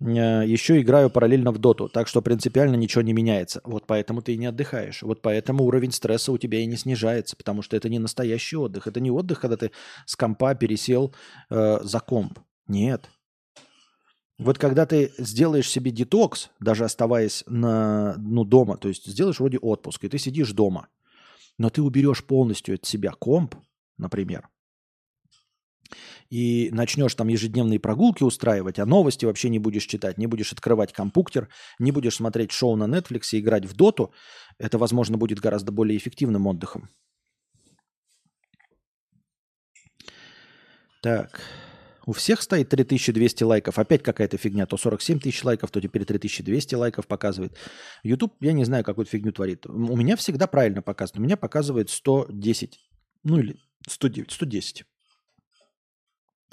э, 0.00 0.04
еще 0.04 0.80
играю 0.80 1.08
параллельно 1.08 1.52
в 1.52 1.58
доту, 1.58 1.88
так 1.88 2.08
что 2.08 2.20
принципиально 2.20 2.74
ничего 2.74 3.02
не 3.02 3.12
меняется. 3.12 3.60
Вот 3.64 3.86
поэтому 3.86 4.22
ты 4.22 4.34
и 4.34 4.36
не 4.36 4.46
отдыхаешь. 4.46 5.02
Вот 5.02 5.22
поэтому 5.22 5.64
уровень 5.64 5.92
стресса 5.92 6.32
у 6.32 6.38
тебя 6.38 6.58
и 6.58 6.66
не 6.66 6.76
снижается, 6.76 7.36
потому 7.36 7.62
что 7.62 7.76
это 7.76 7.88
не 7.88 7.98
настоящий 7.98 8.56
отдых. 8.56 8.86
Это 8.86 9.00
не 9.00 9.10
отдых, 9.10 9.40
когда 9.40 9.56
ты 9.56 9.70
с 10.04 10.16
компа 10.16 10.54
пересел 10.54 11.14
э, 11.48 11.78
за 11.82 12.00
комп. 12.00 12.40
Нет. 12.68 13.10
Вот 14.38 14.58
когда 14.58 14.84
ты 14.84 15.12
сделаешь 15.16 15.68
себе 15.70 15.90
детокс, 15.90 16.50
даже 16.60 16.84
оставаясь 16.84 17.42
на, 17.46 18.16
ну, 18.18 18.44
дома, 18.44 18.76
то 18.76 18.88
есть 18.88 19.06
сделаешь 19.06 19.40
вроде 19.40 19.58
отпуск, 19.58 20.04
и 20.04 20.08
ты 20.08 20.18
сидишь 20.18 20.52
дома, 20.52 20.88
но 21.56 21.70
ты 21.70 21.80
уберешь 21.80 22.24
полностью 22.24 22.74
от 22.74 22.84
себя 22.84 23.12
комп, 23.12 23.54
например, 23.96 24.48
и 26.28 26.68
начнешь 26.72 27.14
там 27.14 27.28
ежедневные 27.28 27.80
прогулки 27.80 28.22
устраивать, 28.22 28.78
а 28.78 28.86
новости 28.86 29.24
вообще 29.24 29.48
не 29.48 29.58
будешь 29.58 29.86
читать, 29.86 30.18
не 30.18 30.26
будешь 30.26 30.52
открывать 30.52 30.92
компьютер, 30.92 31.48
не 31.78 31.92
будешь 31.92 32.16
смотреть 32.16 32.52
шоу 32.52 32.76
на 32.76 32.84
Netflix 32.84 33.28
и 33.32 33.40
играть 33.40 33.64
в 33.64 33.74
доту, 33.74 34.12
это, 34.58 34.76
возможно, 34.76 35.16
будет 35.16 35.40
гораздо 35.40 35.72
более 35.72 35.96
эффективным 35.96 36.46
отдыхом. 36.46 36.90
Так. 41.02 41.40
У 42.06 42.12
всех 42.12 42.40
стоит 42.40 42.68
3200 42.68 43.42
лайков. 43.42 43.80
Опять 43.80 44.04
какая-то 44.04 44.38
фигня. 44.38 44.64
То 44.66 44.76
47 44.76 45.18
тысяч 45.18 45.42
лайков, 45.42 45.72
то 45.72 45.80
теперь 45.80 46.04
3200 46.04 46.76
лайков 46.76 47.08
показывает. 47.08 47.58
YouTube, 48.04 48.32
я 48.40 48.52
не 48.52 48.64
знаю, 48.64 48.84
какую 48.84 49.06
фигню 49.06 49.32
творит. 49.32 49.66
У 49.66 49.96
меня 49.96 50.14
всегда 50.14 50.46
правильно 50.46 50.82
показывает. 50.82 51.18
У 51.18 51.22
меня 51.24 51.36
показывает 51.36 51.90
110. 51.90 52.78
Ну 53.24 53.40
или 53.40 53.56
109, 53.88 54.30
110 54.30 54.84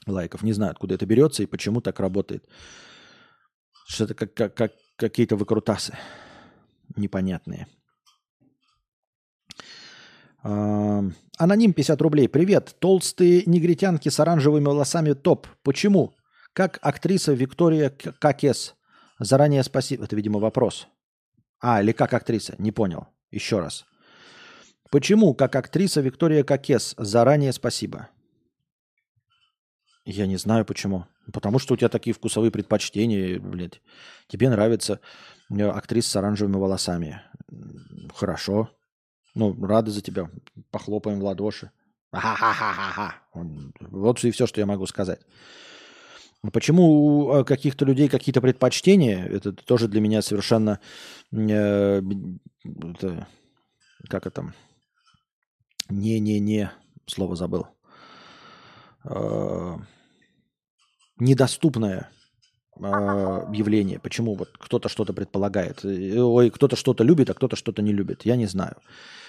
лайков. 0.07 0.41
Не 0.41 0.53
знаю, 0.53 0.71
откуда 0.71 0.95
это 0.95 1.05
берется 1.05 1.43
и 1.43 1.45
почему 1.45 1.81
так 1.81 1.99
работает. 1.99 2.43
Что-то 3.85 4.15
как, 4.15 4.33
как, 4.33 4.55
как 4.55 4.73
какие-то 4.95 5.35
выкрутасы 5.35 5.95
непонятные. 6.95 7.67
Аноним 10.43 11.73
50 11.73 12.01
рублей. 12.01 12.27
Привет. 12.27 12.75
Толстые 12.79 13.43
негритянки 13.45 14.09
с 14.09 14.19
оранжевыми 14.19 14.65
волосами 14.65 15.13
топ. 15.13 15.47
Почему? 15.63 16.13
Как 16.53 16.79
актриса 16.81 17.33
Виктория 17.33 17.89
Какес. 17.89 18.75
Заранее 19.19 19.63
спасибо. 19.63 20.03
Это, 20.03 20.15
видимо, 20.15 20.39
вопрос. 20.39 20.87
А, 21.61 21.81
или 21.81 21.93
как 21.93 22.13
актриса? 22.13 22.55
Не 22.57 22.73
понял. 22.73 23.07
Еще 23.31 23.59
раз. 23.59 23.85
Почему, 24.91 25.33
как 25.33 25.55
актриса 25.55 26.01
Виктория 26.01 26.43
Какес? 26.43 26.93
Заранее 26.97 27.53
спасибо. 27.53 28.09
Я 30.05 30.27
не 30.27 30.35
знаю 30.35 30.65
почему. 30.65 31.05
Потому 31.31 31.57
что 31.57 31.73
у 31.73 31.77
тебя 31.77 31.87
такие 31.87 32.13
вкусовые 32.13 32.51
предпочтения, 32.51 33.39
блядь. 33.39 33.81
Тебе 34.27 34.49
нравится 34.49 34.99
э, 35.49 35.63
актриса 35.63 36.09
с 36.11 36.15
оранжевыми 36.17 36.57
волосами. 36.57 37.21
Хорошо. 38.13 38.69
Ну, 39.35 39.55
рады 39.65 39.91
за 39.91 40.01
тебя. 40.01 40.29
Похлопаем 40.71 41.19
в 41.19 41.23
ладоши. 41.23 41.71
Ха-ха-ха-ха-ха. 42.11 43.15
Вот 43.79 44.23
и 44.23 44.31
все, 44.31 44.45
что 44.45 44.61
я 44.61 44.67
могу 44.67 44.85
сказать. 44.85 45.19
Почему 46.51 46.83
у 46.83 47.33
э, 47.33 47.43
каких-то 47.45 47.85
людей 47.85 48.09
какие-то 48.09 48.41
предпочтения, 48.41 49.25
это 49.25 49.53
тоже 49.53 49.87
для 49.87 50.01
меня 50.01 50.21
совершенно... 50.21 50.79
Э, 51.31 52.01
это, 52.65 53.27
как 54.09 54.27
это? 54.27 54.53
Не-не-не, 55.89 56.71
слово 57.07 57.37
забыл. 57.37 57.67
Э, 59.05 59.77
недоступное 61.17 62.09
явление. 62.79 63.99
Почему 63.99 64.35
вот 64.35 64.49
кто-то 64.57 64.89
что-то 64.89 65.13
предполагает. 65.13 65.83
Ой, 65.85 66.49
кто-то 66.49 66.75
что-то 66.75 67.03
любит, 67.03 67.29
а 67.29 67.33
кто-то 67.33 67.55
что-то 67.55 67.81
не 67.81 67.93
любит. 67.93 68.25
Я 68.25 68.35
не 68.35 68.45
знаю. 68.45 68.75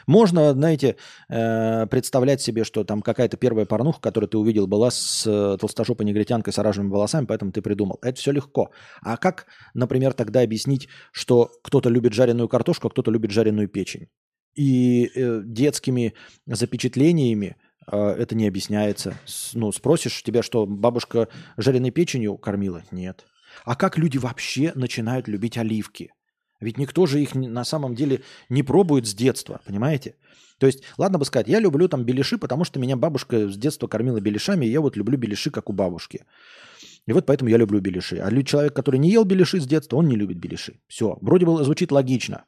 Можно, 0.06 0.52
знаете, 0.52 0.96
э, 1.28 1.86
представлять 1.86 2.40
себе, 2.40 2.64
что 2.64 2.84
там 2.84 3.02
какая-то 3.02 3.36
первая 3.36 3.64
порнуха, 3.66 4.00
которую 4.00 4.28
ты 4.28 4.38
увидел, 4.38 4.66
была 4.66 4.90
с 4.90 5.26
э, 5.26 5.56
толстожопой 5.58 6.06
негритянкой 6.06 6.52
с 6.52 6.58
оранжевыми 6.58 6.90
волосами, 6.90 7.26
поэтому 7.26 7.52
ты 7.52 7.62
придумал. 7.62 7.98
Это 8.02 8.18
все 8.18 8.32
легко. 8.32 8.70
А 9.00 9.16
как, 9.16 9.46
например, 9.72 10.12
тогда 10.12 10.40
объяснить, 10.40 10.88
что 11.12 11.50
кто-то 11.62 11.88
любит 11.88 12.12
жареную 12.12 12.48
картошку, 12.48 12.88
а 12.88 12.90
кто-то 12.90 13.10
любит 13.10 13.30
жареную 13.30 13.68
печень? 13.68 14.08
И 14.54 15.10
э, 15.14 15.40
детскими 15.44 16.14
запечатлениями 16.46 17.56
э, 17.90 17.96
это 17.96 18.34
не 18.34 18.46
объясняется. 18.46 19.14
Ну, 19.54 19.72
спросишь 19.72 20.22
тебя, 20.22 20.42
что 20.42 20.66
бабушка 20.66 21.28
жареной 21.56 21.90
печенью 21.90 22.36
кормила? 22.36 22.82
Нет. 22.90 23.24
А 23.64 23.74
как 23.76 23.98
люди 23.98 24.18
вообще 24.18 24.72
начинают 24.74 25.28
любить 25.28 25.58
оливки? 25.58 26.12
Ведь 26.60 26.78
никто 26.78 27.06
же 27.06 27.20
их 27.20 27.34
на 27.34 27.64
самом 27.64 27.94
деле 27.94 28.22
не 28.48 28.62
пробует 28.62 29.06
с 29.06 29.14
детства, 29.14 29.60
понимаете? 29.66 30.16
То 30.58 30.66
есть, 30.66 30.82
ладно 30.96 31.18
бы 31.18 31.24
сказать, 31.24 31.48
я 31.48 31.58
люблю 31.60 31.88
там 31.88 32.04
беляши, 32.04 32.38
потому 32.38 32.64
что 32.64 32.78
меня 32.78 32.96
бабушка 32.96 33.48
с 33.48 33.56
детства 33.56 33.86
кормила 33.86 34.20
беляшами, 34.20 34.66
и 34.66 34.70
я 34.70 34.80
вот 34.80 34.96
люблю 34.96 35.18
беляши, 35.18 35.50
как 35.50 35.68
у 35.68 35.72
бабушки. 35.72 36.24
И 37.06 37.12
вот 37.12 37.26
поэтому 37.26 37.50
я 37.50 37.58
люблю 37.58 37.80
беляши. 37.80 38.16
А 38.16 38.42
человек, 38.42 38.74
который 38.74 38.98
не 38.98 39.10
ел 39.10 39.24
беляши 39.24 39.60
с 39.60 39.66
детства, 39.66 39.96
он 39.96 40.08
не 40.08 40.16
любит 40.16 40.38
беляши. 40.38 40.80
Все, 40.86 41.18
вроде 41.20 41.44
бы 41.44 41.62
звучит 41.64 41.92
логично. 41.92 42.44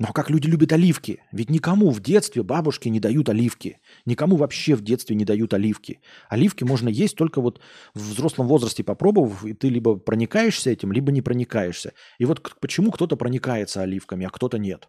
Но 0.00 0.14
как 0.14 0.30
люди 0.30 0.46
любят 0.46 0.72
оливки? 0.72 1.22
Ведь 1.30 1.50
никому 1.50 1.90
в 1.90 2.00
детстве 2.00 2.42
бабушки 2.42 2.88
не 2.88 3.00
дают 3.00 3.28
оливки. 3.28 3.80
Никому 4.06 4.36
вообще 4.36 4.74
в 4.74 4.80
детстве 4.80 5.14
не 5.14 5.26
дают 5.26 5.52
оливки. 5.52 6.00
Оливки 6.30 6.64
можно 6.64 6.88
есть 6.88 7.16
только 7.16 7.42
вот 7.42 7.60
в 7.92 8.00
взрослом 8.00 8.48
возрасте 8.48 8.82
попробовав, 8.82 9.44
и 9.44 9.52
ты 9.52 9.68
либо 9.68 9.96
проникаешься 9.96 10.70
этим, 10.70 10.90
либо 10.90 11.12
не 11.12 11.20
проникаешься. 11.20 11.92
И 12.18 12.24
вот 12.24 12.40
почему 12.60 12.92
кто-то 12.92 13.16
проникается 13.16 13.82
оливками, 13.82 14.24
а 14.24 14.30
кто-то 14.30 14.56
нет? 14.58 14.88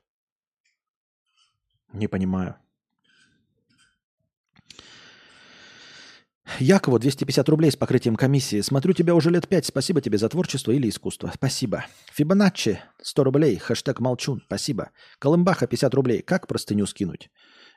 Не 1.91 2.07
понимаю. 2.07 2.55
Якову 6.59 6.99
250 6.99 7.49
рублей 7.49 7.71
с 7.71 7.75
покрытием 7.75 8.15
комиссии. 8.15 8.61
Смотрю 8.61 8.93
тебя 8.93 9.15
уже 9.15 9.29
лет 9.29 9.47
пять. 9.47 9.65
Спасибо 9.65 10.01
тебе 10.01 10.17
за 10.17 10.29
творчество 10.29 10.71
или 10.71 10.89
искусство. 10.89 11.31
Спасибо. 11.33 11.85
Фибоначчи 12.13 12.79
100 13.01 13.23
рублей. 13.23 13.57
Хэштег 13.57 13.99
молчун. 13.99 14.41
Спасибо. 14.45 14.91
Колымбаха 15.19 15.67
50 15.67 15.93
рублей. 15.93 16.21
Как 16.21 16.47
простыню 16.47 16.85
скинуть? 16.85 17.29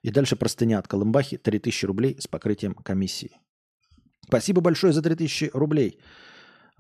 И 0.03 0.11
дальше 0.11 0.37
простыня 0.37 0.79
от 0.79 0.89
Колымбахи 0.89 1.37
3000 1.37 1.87
рублей 1.87 2.17
с 2.21 2.27
покрытием 2.27 2.75
комиссии. 2.75 3.39
Спасибо 4.27 4.61
большое 4.61 4.93
за 4.93 5.03
3000 5.03 5.51
рублей. 5.55 5.99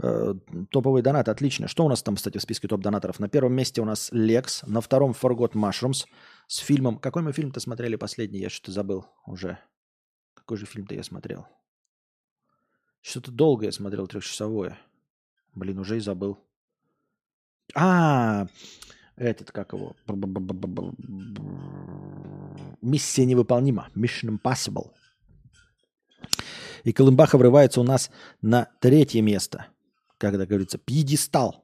Э, 0.03 0.35
топовый 0.71 1.03
донат, 1.03 1.29
отлично. 1.29 1.69
Что 1.69 1.85
у 1.85 1.89
нас 1.89 2.03
там, 2.03 2.17
кстати, 2.17 2.39
в 2.39 2.43
списке 2.43 2.69
топ-донаторов? 2.69 3.21
На 3.21 3.29
первом 3.29 3.55
месте 3.55 3.81
у 3.81 3.85
нас 3.85 4.09
Лекс, 4.13 4.63
на 4.67 4.81
втором 4.81 5.13
Forgot 5.13 5.53
Mushrooms 5.53 6.05
с 6.49 6.59
фильмом... 6.59 6.99
Какой 6.99 7.23
мы 7.23 7.33
фильм-то 7.33 7.61
смотрели 7.61 7.97
последний? 7.97 8.41
Я 8.41 8.51
что-то 8.51 8.73
забыл 8.73 9.07
уже. 9.27 9.59
Какой 10.35 10.57
же 10.57 10.67
фильм-то 10.67 10.95
я 10.95 11.03
смотрел? 11.03 11.47
Что-то 13.05 13.31
долгое 13.31 13.71
смотрел, 13.71 14.07
трехчасовое. 14.07 14.79
Блин, 15.55 15.79
уже 15.79 15.99
и 15.99 16.01
забыл. 16.01 16.39
А, 17.75 18.47
этот, 19.17 19.53
как 19.53 19.75
его? 19.75 19.95
Миссия 22.81 23.27
невыполнима. 23.27 23.91
Mission 23.95 24.39
Impossible. 24.39 24.91
И 26.85 26.95
Колымбаха 26.95 27.37
врывается 27.37 27.83
у 27.83 27.85
нас 27.85 28.11
на 28.41 28.71
третье 28.81 29.21
место. 29.21 29.67
Когда 30.17 30.47
говорится, 30.47 30.79
пьедестал. 30.79 31.63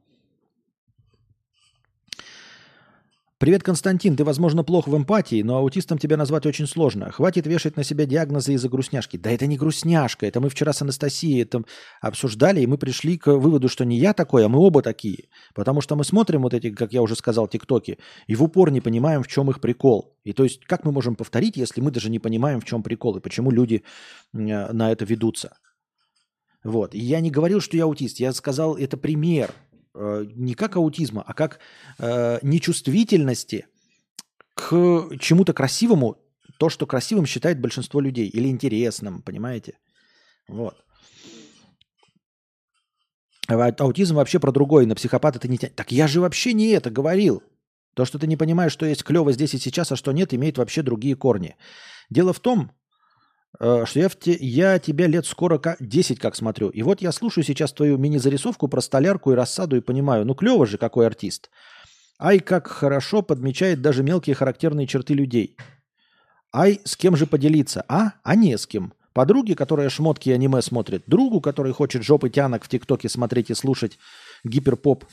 Привет, 3.41 3.63
Константин. 3.63 4.17
Ты, 4.17 4.25
возможно, 4.25 4.65
плох 4.65 4.87
в 4.87 4.95
эмпатии, 4.95 5.41
но 5.41 5.57
аутистом 5.57 5.97
тебя 5.97 6.19
назвать 6.19 6.45
очень 6.45 6.67
сложно. 6.67 7.11
Хватит 7.11 7.47
вешать 7.47 7.75
на 7.75 7.85
себя 7.85 8.05
диагнозы 8.05 8.53
из-за 8.53 8.69
грустняшки. 8.69 9.17
Да 9.17 9.31
это 9.31 9.47
не 9.47 9.57
грустняшка. 9.57 10.27
Это 10.27 10.43
мы 10.43 10.51
вчера 10.51 10.75
с 10.75 10.83
Анастасией 10.83 11.41
это 11.41 11.63
обсуждали, 12.03 12.61
и 12.61 12.67
мы 12.67 12.77
пришли 12.77 13.17
к 13.17 13.33
выводу, 13.33 13.71
что 13.71 13.87
не 13.87 13.97
я 13.97 14.13
такой, 14.13 14.45
а 14.45 14.51
мы 14.51 14.59
оба 14.59 14.83
такие. 14.83 15.31
Потому 15.55 15.81
что 15.81 15.97
мы 15.97 16.05
смотрим 16.05 16.43
вот 16.43 16.53
эти, 16.53 16.69
как 16.69 16.93
я 16.93 17.01
уже 17.01 17.17
сказал, 17.17 17.49
тиктоки, 17.49 17.97
и 18.27 18.35
в 18.35 18.43
упор 18.43 18.71
не 18.71 18.83
понимаем, 18.83 19.23
в 19.23 19.29
чем 19.29 19.49
их 19.49 19.63
прикол. 19.63 20.19
И 20.23 20.35
то 20.35 20.45
есть, 20.45 20.67
как 20.67 20.85
мы 20.85 20.93
можем 20.93 21.17
повторить, 21.17 21.57
если 21.57 21.81
мы 21.81 21.91
даже 21.91 22.11
не 22.11 22.19
понимаем, 22.19 22.61
в 22.61 22.67
чем 22.67 22.83
прикол, 22.83 23.17
и 23.17 23.21
почему 23.21 23.51
люди 23.51 23.85
на 24.35 24.93
это 24.93 25.07
ведутся. 25.07 25.57
Вот. 26.63 26.95
И 26.95 26.99
я 26.99 27.21
не 27.21 27.31
говорил, 27.31 27.63
что 27.63 27.75
я 27.75 27.85
аутист. 27.85 28.21
Я 28.21 28.35
сказал, 28.35 28.77
это 28.77 28.99
пример. 28.99 29.51
Э, 29.95 30.25
не 30.37 30.55
как 30.55 30.77
аутизма, 30.77 31.23
а 31.27 31.35
как 31.35 31.59
э, 31.99 32.39
нечувствительности 32.43 33.67
к 34.55 35.09
чему-то 35.19 35.53
красивому, 35.53 36.17
то, 36.59 36.69
что 36.69 36.87
красивым 36.87 37.27
считает 37.27 37.61
большинство 37.61 38.01
людей, 38.01 38.29
или 38.29 38.49
интересным, 38.49 39.23
понимаете? 39.23 39.79
Вот. 40.49 40.85
А 43.49 43.73
аутизм 43.79 44.15
вообще 44.15 44.39
про 44.39 44.53
другое, 44.53 44.87
на 44.87 44.95
психопата 44.95 45.41
ты 45.41 45.49
не 45.49 45.59
тянет. 45.59 45.75
Так 45.75 45.91
я 45.91 46.07
же 46.07 46.21
вообще 46.21 46.53
не 46.53 46.69
это 46.69 46.91
говорил. 46.91 47.43
То, 47.95 48.05
что 48.05 48.19
ты 48.19 48.29
не 48.29 48.37
понимаешь, 48.37 48.73
что 48.73 48.87
есть 48.87 49.03
клево 49.03 49.33
здесь 49.33 49.55
и 49.55 49.59
сейчас, 49.59 49.91
а 49.91 49.97
что 49.97 50.13
нет, 50.13 50.33
имеет 50.33 50.59
вообще 50.59 50.83
другие 50.83 51.17
корни. 51.17 51.57
Дело 52.11 52.33
в 52.33 52.39
том, 52.39 52.71
что 53.59 53.99
я, 53.99 54.09
в 54.09 54.17
те, 54.17 54.37
я 54.41 54.79
тебя 54.79 55.07
лет 55.07 55.27
скоро 55.27 55.59
как, 55.59 55.77
10 55.81 56.19
как 56.19 56.37
смотрю. 56.37 56.69
И 56.69 56.83
вот 56.83 57.03
я 57.03 57.13
слушаю 57.13 57.45
сейчас 57.45 57.73
твою 57.73 57.99
мини-зарисовку 57.99 58.69
про 58.69 58.81
столярку 58.81 59.33
и 59.33 59.35
рассаду 59.35 59.77
и 59.77 59.81
понимаю, 59.81 60.25
ну 60.25 60.35
клево 60.35 60.67
же 60.67 60.79
какой 60.79 61.07
артист. 61.07 61.51
Ай, 62.19 62.39
как 62.39 62.69
хорошо 62.69 63.23
подмечает 63.23 63.81
даже 63.81 64.03
мелкие 64.03 64.35
характерные 64.35 64.87
черты 64.87 65.15
людей. 65.15 65.57
Ай, 66.53 66.81
с 66.85 66.97
кем 66.97 67.17
же 67.17 67.27
поделиться? 67.27 67.85
А? 67.89 68.13
А 68.23 68.35
не 68.35 68.59
с 68.59 68.67
кем. 68.67 68.93
Подруге, 69.13 69.57
которая 69.57 69.89
шмотки 69.89 70.29
и 70.29 70.33
аниме 70.33 70.63
смотрит. 70.63 71.05
Другу, 71.07 71.41
который 71.41 71.73
хочет 71.73 72.03
жопы 72.03 72.31
тянок 72.31 72.65
в 72.65 72.69
ТикТоке 72.69 73.09
смотреть 73.09 73.51
и 73.51 73.55
слушать 73.55 73.99
гиперпоп 74.45 75.05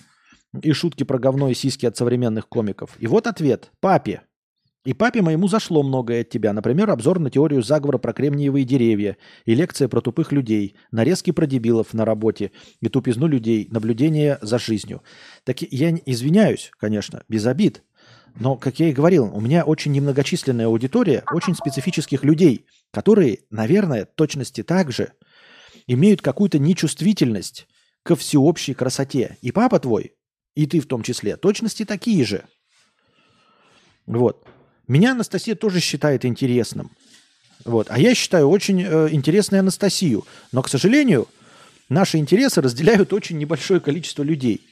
и 0.61 0.71
шутки 0.73 1.03
про 1.03 1.17
говно 1.17 1.49
и 1.49 1.53
сиськи 1.53 1.85
от 1.85 1.97
современных 1.97 2.47
комиков. 2.47 2.95
И 2.99 3.07
вот 3.07 3.25
ответ. 3.25 3.71
Папе. 3.79 4.21
И 4.87 4.93
папе 4.93 5.21
моему 5.21 5.49
зашло 5.49 5.83
многое 5.83 6.21
от 6.21 6.29
тебя. 6.29 6.53
Например, 6.53 6.89
обзор 6.89 7.19
на 7.19 7.29
теорию 7.29 7.61
заговора 7.61 7.97
про 7.97 8.13
кремниевые 8.13 8.63
деревья 8.63 9.17
и 9.43 9.53
лекция 9.53 9.89
про 9.89 9.99
тупых 9.99 10.31
людей, 10.31 10.77
нарезки 10.91 11.31
про 11.31 11.45
дебилов 11.45 11.93
на 11.93 12.05
работе 12.05 12.53
и 12.79 12.87
тупизну 12.87 13.27
людей, 13.27 13.67
наблюдение 13.69 14.39
за 14.41 14.57
жизнью. 14.57 15.03
Так 15.43 15.61
я 15.61 15.93
извиняюсь, 16.05 16.71
конечно, 16.79 17.25
без 17.27 17.45
обид. 17.47 17.83
Но, 18.39 18.55
как 18.55 18.79
я 18.79 18.87
и 18.87 18.93
говорил, 18.93 19.25
у 19.25 19.41
меня 19.41 19.65
очень 19.65 19.91
немногочисленная 19.91 20.67
аудитория 20.67 21.25
очень 21.33 21.53
специфических 21.53 22.23
людей, 22.23 22.65
которые, 22.91 23.39
наверное, 23.49 24.05
точности 24.05 24.63
так 24.63 24.93
же 24.93 25.11
имеют 25.85 26.21
какую-то 26.21 26.59
нечувствительность 26.59 27.67
ко 28.03 28.15
всеобщей 28.15 28.73
красоте. 28.73 29.37
И 29.41 29.51
папа 29.51 29.81
твой, 29.81 30.13
и 30.55 30.65
ты 30.65 30.79
в 30.79 30.87
том 30.87 31.03
числе, 31.03 31.35
точности 31.35 31.83
такие 31.83 32.23
же. 32.23 32.45
Вот. 34.05 34.47
Меня 34.87 35.11
Анастасия 35.11 35.55
тоже 35.55 35.79
считает 35.79 36.25
интересным. 36.25 36.91
Вот. 37.65 37.87
А 37.89 37.99
я 37.99 38.15
считаю 38.15 38.49
очень 38.49 38.81
э, 38.81 39.09
интересной 39.11 39.59
Анастасию. 39.59 40.25
Но, 40.51 40.61
к 40.61 40.69
сожалению, 40.69 41.27
наши 41.89 42.17
интересы 42.17 42.61
разделяют 42.61 43.11
очень 43.11 43.37
небольшое 43.37 43.81
количество 43.81 44.23
людей. 44.23 44.65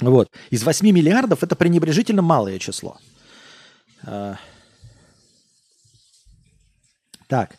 Вот. 0.00 0.30
Из 0.50 0.62
8 0.62 0.86
миллиардов 0.90 1.42
это 1.42 1.56
пренебрежительно 1.56 2.22
малое 2.22 2.58
число. 2.58 2.98
А... 4.02 4.36
Так. 7.26 7.58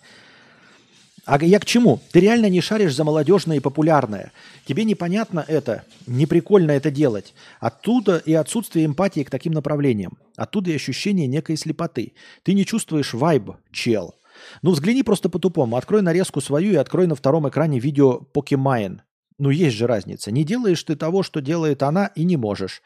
А 1.28 1.44
я 1.44 1.60
к 1.60 1.66
чему? 1.66 2.00
Ты 2.14 2.22
реально 2.22 2.50
не 2.50 2.62
шаришь 2.62 2.96
за 2.96 3.04
молодежное 3.04 3.58
и 3.58 3.60
популярное. 3.60 4.32
Тебе 4.66 4.86
непонятно 4.86 5.44
это, 5.46 5.84
не 6.08 6.26
прикольно 6.26 6.72
это 6.72 6.90
делать. 6.90 7.34
Оттуда 7.60 8.16
и 8.26 8.32
отсутствие 8.32 8.86
эмпатии 8.86 9.24
к 9.24 9.30
таким 9.30 9.52
направлениям. 9.52 10.18
Оттуда 10.38 10.72
и 10.72 10.76
ощущение 10.76 11.28
некой 11.28 11.58
слепоты. 11.58 12.14
Ты 12.44 12.54
не 12.54 12.66
чувствуешь 12.66 13.14
вайб, 13.14 13.52
чел. 13.74 14.16
Ну, 14.62 14.72
взгляни 14.72 15.04
просто 15.04 15.28
по-тупому. 15.28 15.76
Открой 15.76 16.02
нарезку 16.02 16.40
свою 16.40 16.72
и 16.72 16.78
открой 16.78 17.08
на 17.08 17.16
втором 17.16 17.50
экране 17.50 17.78
видео 17.78 18.20
Pokimane. 18.20 19.02
Ну, 19.38 19.50
есть 19.50 19.76
же 19.76 19.86
разница. 19.86 20.32
Не 20.32 20.46
делаешь 20.46 20.82
ты 20.82 20.96
того, 20.96 21.24
что 21.24 21.42
делает 21.42 21.84
она, 21.84 22.08
и 22.16 22.24
не 22.24 22.38
можешь. 22.38 22.82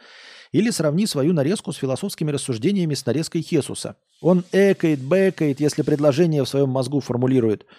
Или 0.51 0.72
сравни 0.72 1.05
свою 1.05 1.34
нарезку 1.34 1.73
с 1.73 1.77
философскими 1.77 2.31
рассуждениями 2.31 2.95
с 2.95 3.05
нарезкой 3.05 3.43
Хесуса. 3.43 3.97
Он 4.19 4.43
экает, 4.51 4.99
бэкает, 4.99 5.59
если 5.59 5.84
предложение 5.84 6.43
в 6.43 6.49
своем 6.49 6.69
мозгу 6.69 7.01
формулирует– 7.01 7.68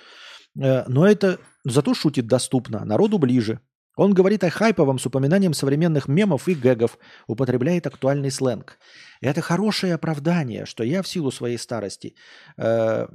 но 0.54 1.06
это 1.06 1.38
зато 1.64 1.94
шутит 1.94 2.26
доступно, 2.26 2.84
народу 2.84 3.18
ближе. 3.18 3.60
Он 3.96 4.14
говорит 4.14 4.42
о 4.42 4.50
хайповом 4.50 4.98
с 4.98 5.06
упоминанием 5.06 5.52
современных 5.52 6.08
мемов 6.08 6.48
и 6.48 6.54
гэгов, 6.54 6.98
употребляет 7.26 7.86
актуальный 7.86 8.30
сленг. 8.30 8.78
Это 9.20 9.42
хорошее 9.42 9.94
оправдание, 9.94 10.64
что 10.64 10.82
я 10.82 11.02
в 11.02 11.08
силу 11.08 11.30
своей 11.30 11.58
старости 11.58 12.14
э, 12.56 13.06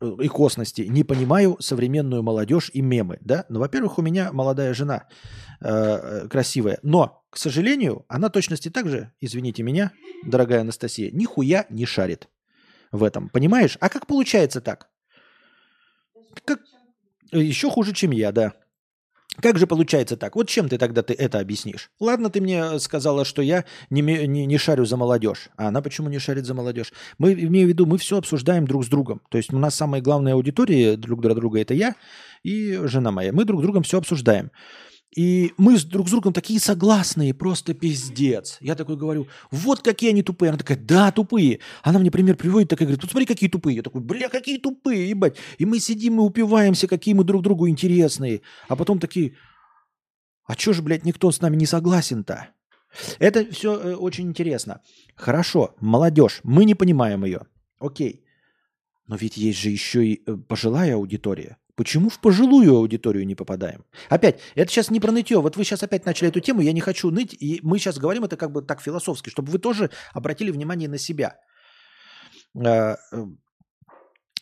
и 0.00 0.28
косности 0.28 0.82
не 0.82 1.04
понимаю 1.04 1.56
современную 1.60 2.22
молодежь 2.22 2.70
и 2.72 2.80
мемы. 2.80 3.18
Да? 3.20 3.44
Ну, 3.50 3.60
во-первых, 3.60 3.98
у 3.98 4.02
меня 4.02 4.32
молодая 4.32 4.72
жена 4.72 5.06
э, 5.60 6.28
красивая, 6.28 6.78
но, 6.82 7.22
к 7.28 7.36
сожалению, 7.36 8.06
она 8.08 8.30
точности 8.30 8.70
так 8.70 8.88
же, 8.88 9.12
извините 9.20 9.62
меня, 9.62 9.92
дорогая 10.24 10.62
Анастасия, 10.62 11.10
нихуя 11.12 11.66
не 11.68 11.84
шарит 11.84 12.28
в 12.90 13.04
этом. 13.04 13.28
Понимаешь? 13.28 13.76
А 13.80 13.90
как 13.90 14.06
получается 14.06 14.62
так? 14.62 14.88
Как, 16.44 16.60
еще 17.32 17.70
хуже, 17.70 17.92
чем 17.92 18.10
я, 18.10 18.32
да. 18.32 18.52
Как 19.40 19.58
же 19.58 19.66
получается 19.66 20.16
так? 20.16 20.36
Вот 20.36 20.48
чем 20.48 20.68
ты 20.68 20.76
тогда 20.76 21.02
ты 21.02 21.14
это 21.14 21.38
объяснишь? 21.40 21.90
Ладно, 21.98 22.28
ты 22.28 22.40
мне 22.42 22.78
сказала, 22.78 23.24
что 23.24 23.40
я 23.40 23.64
не, 23.88 24.02
не, 24.02 24.44
не 24.44 24.58
шарю 24.58 24.84
за 24.84 24.98
молодежь. 24.98 25.48
А 25.56 25.68
она 25.68 25.80
почему 25.80 26.10
не 26.10 26.18
шарит 26.18 26.44
за 26.44 26.52
молодежь? 26.52 26.92
Мы, 27.16 27.32
имею 27.32 27.66
в 27.66 27.68
виду, 27.70 27.86
мы 27.86 27.96
все 27.96 28.18
обсуждаем 28.18 28.66
друг 28.66 28.84
с 28.84 28.88
другом. 28.88 29.22
То 29.30 29.38
есть 29.38 29.52
у 29.52 29.58
нас 29.58 29.74
самая 29.74 30.02
главная 30.02 30.34
аудитория 30.34 30.96
друг 30.96 31.22
для 31.22 31.34
друга 31.34 31.60
это 31.60 31.72
я 31.72 31.94
и 32.42 32.78
жена 32.84 33.10
моя. 33.10 33.32
Мы 33.32 33.44
друг 33.44 33.60
с 33.60 33.62
другом 33.62 33.84
все 33.84 33.98
обсуждаем. 33.98 34.50
И 35.14 35.52
мы 35.58 35.76
с 35.76 35.84
друг 35.84 36.08
с 36.08 36.10
другом 36.10 36.32
такие 36.32 36.58
согласные, 36.58 37.34
просто 37.34 37.74
пиздец. 37.74 38.56
Я 38.60 38.74
такой 38.74 38.96
говорю, 38.96 39.28
вот 39.50 39.82
какие 39.82 40.10
они 40.10 40.22
тупые. 40.22 40.50
Она 40.50 40.58
такая, 40.58 40.78
да, 40.78 41.12
тупые. 41.12 41.60
Она 41.82 41.98
мне 41.98 42.10
пример 42.10 42.36
приводит, 42.36 42.70
такая 42.70 42.86
говорит, 42.86 43.02
посмотри, 43.02 43.26
какие 43.26 43.50
тупые. 43.50 43.76
Я 43.76 43.82
такой, 43.82 44.00
бля, 44.00 44.30
какие 44.30 44.58
тупые, 44.58 45.10
ебать. 45.10 45.36
И 45.58 45.66
мы 45.66 45.80
сидим 45.80 46.16
и 46.16 46.22
упиваемся, 46.22 46.88
какие 46.88 47.14
мы 47.14 47.24
друг 47.24 47.42
другу 47.42 47.68
интересные. 47.68 48.40
А 48.68 48.76
потом 48.76 48.98
такие, 48.98 49.36
а 50.46 50.54
чё 50.54 50.72
же, 50.72 50.80
блядь, 50.80 51.04
никто 51.04 51.30
с 51.30 51.42
нами 51.42 51.56
не 51.56 51.66
согласен-то? 51.66 52.48
Это 53.18 53.50
все 53.52 53.78
э, 53.78 53.94
очень 53.94 54.28
интересно. 54.28 54.80
Хорошо, 55.14 55.74
молодежь, 55.80 56.40
мы 56.42 56.64
не 56.64 56.74
понимаем 56.74 57.24
ее. 57.24 57.46
Окей. 57.78 58.24
Но 59.06 59.16
ведь 59.16 59.36
есть 59.36 59.58
же 59.58 59.68
еще 59.68 60.06
и 60.06 60.22
э, 60.26 60.36
пожилая 60.36 60.94
аудитория. 60.94 61.58
Почему 61.74 62.10
в 62.10 62.20
пожилую 62.20 62.74
аудиторию 62.76 63.26
не 63.26 63.34
попадаем? 63.34 63.84
Опять, 64.10 64.40
это 64.54 64.70
сейчас 64.70 64.90
не 64.90 65.00
про 65.00 65.10
нытье. 65.10 65.40
Вот 65.40 65.56
вы 65.56 65.64
сейчас 65.64 65.82
опять 65.82 66.04
начали 66.04 66.28
эту 66.28 66.40
тему, 66.40 66.60
я 66.60 66.72
не 66.72 66.80
хочу 66.80 67.10
ныть, 67.10 67.34
и 67.38 67.60
мы 67.62 67.78
сейчас 67.78 67.98
говорим 67.98 68.24
это 68.24 68.36
как 68.36 68.52
бы 68.52 68.60
так 68.60 68.82
философски, 68.82 69.30
чтобы 69.30 69.50
вы 69.50 69.58
тоже 69.58 69.90
обратили 70.12 70.50
внимание 70.50 70.88
на 70.88 70.98
себя. 70.98 71.38
Э, 72.54 72.96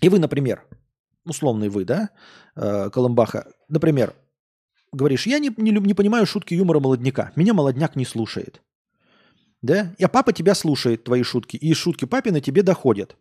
и 0.01 0.09
вы, 0.09 0.19
например, 0.19 0.65
условный 1.25 1.69
вы, 1.69 1.85
да, 1.85 2.11
э, 2.57 2.91
Колымбаха, 2.91 3.53
например, 3.69 4.15
говоришь, 4.93 5.27
я 5.27 5.39
не, 5.39 5.53
не, 5.57 5.71
не 5.71 5.95
понимаю 5.95 6.27
шутки 6.27 6.55
юмора 6.55 6.81
молодняка, 6.81 7.33
меня 7.37 7.55
молодняк 7.55 7.95
не 7.95 8.05
слушает. 8.05 8.61
Да? 9.63 9.95
А 10.01 10.09
папа 10.09 10.33
тебя 10.33 10.55
слушает, 10.55 11.05
твои 11.05 11.23
шутки, 11.23 11.57
и 11.57 11.75
шутки 11.75 12.07
папины 12.07 12.41
тебе 12.41 12.63
доходят. 12.63 13.17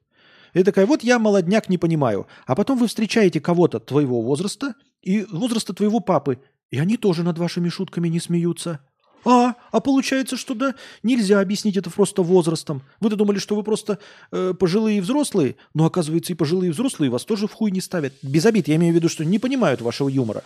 И 0.54 0.64
такая, 0.64 0.86
вот 0.86 1.04
я 1.04 1.20
молодняк 1.20 1.70
не 1.70 1.78
понимаю. 1.78 2.28
А 2.46 2.56
потом 2.56 2.78
вы 2.78 2.88
встречаете 2.88 3.40
кого-то 3.40 3.80
твоего 3.80 4.22
возраста 4.22 4.76
и 5.02 5.26
возраста 5.32 5.74
твоего 5.74 6.00
папы, 6.00 6.40
и 6.72 6.80
они 6.80 6.98
тоже 6.98 7.24
над 7.24 7.38
вашими 7.38 7.70
шутками 7.70 8.08
не 8.08 8.20
смеются. 8.20 8.80
А, 9.26 9.56
а 9.72 9.80
получается, 9.82 10.38
что 10.38 10.54
да, 10.54 10.76
нельзя 11.04 11.42
объяснить 11.42 11.76
это 11.76 11.90
просто 11.90 12.22
возрастом. 12.22 12.82
Вы-то 13.02 13.16
думали, 13.16 13.38
что 13.38 13.56
вы 13.56 13.64
просто 13.64 14.00
э, 14.32 14.54
пожилые 14.58 15.02
взрослые, 15.02 15.58
но 15.74 15.86
оказывается 15.86 16.32
и 16.32 16.36
пожилые 16.36 16.72
взрослые 16.72 17.10
вас 17.10 17.26
тоже 17.26 17.48
в 17.48 17.54
хуй 17.54 17.72
не 17.72 17.82
ставят. 17.82 18.14
Без 18.22 18.46
обид, 18.46 18.68
я 18.68 18.76
имею 18.78 18.94
в 18.94 18.96
виду, 18.96 19.10
что 19.10 19.26
не 19.26 19.40
понимают 19.40 19.82
вашего 19.82 20.08
юмора. 20.08 20.44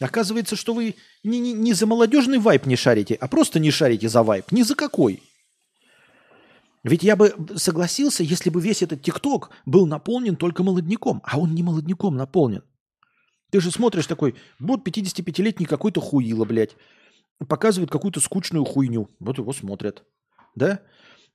Оказывается, 0.00 0.56
что 0.56 0.72
вы 0.72 0.94
не, 1.22 1.38
не, 1.40 1.52
не 1.52 1.74
за 1.74 1.86
молодежный 1.86 2.38
вайп 2.38 2.64
не 2.64 2.76
шарите, 2.76 3.14
а 3.14 3.28
просто 3.28 3.60
не 3.60 3.70
шарите 3.70 4.08
за 4.08 4.22
вайп. 4.22 4.50
Ни 4.50 4.62
за 4.62 4.74
какой. 4.74 5.22
Ведь 6.82 7.02
я 7.02 7.16
бы 7.16 7.34
согласился, 7.56 8.22
если 8.22 8.48
бы 8.50 8.60
весь 8.60 8.82
этот 8.82 9.02
ТикТок 9.02 9.50
был 9.66 9.86
наполнен 9.86 10.36
только 10.36 10.62
молодняком, 10.62 11.22
а 11.24 11.38
он 11.38 11.54
не 11.54 11.62
молодняком 11.62 12.16
наполнен. 12.16 12.62
Ты 13.50 13.60
же 13.60 13.70
смотришь 13.70 14.06
такой, 14.06 14.36
вот 14.58 14.86
55-летний 14.86 15.66
какой-то 15.66 16.00
хуило, 16.00 16.44
блядь, 16.44 16.76
показывает 17.48 17.90
какую-то 17.90 18.20
скучную 18.20 18.64
хуйню. 18.64 19.10
Вот 19.18 19.38
его 19.38 19.52
смотрят. 19.52 20.04
Да? 20.54 20.80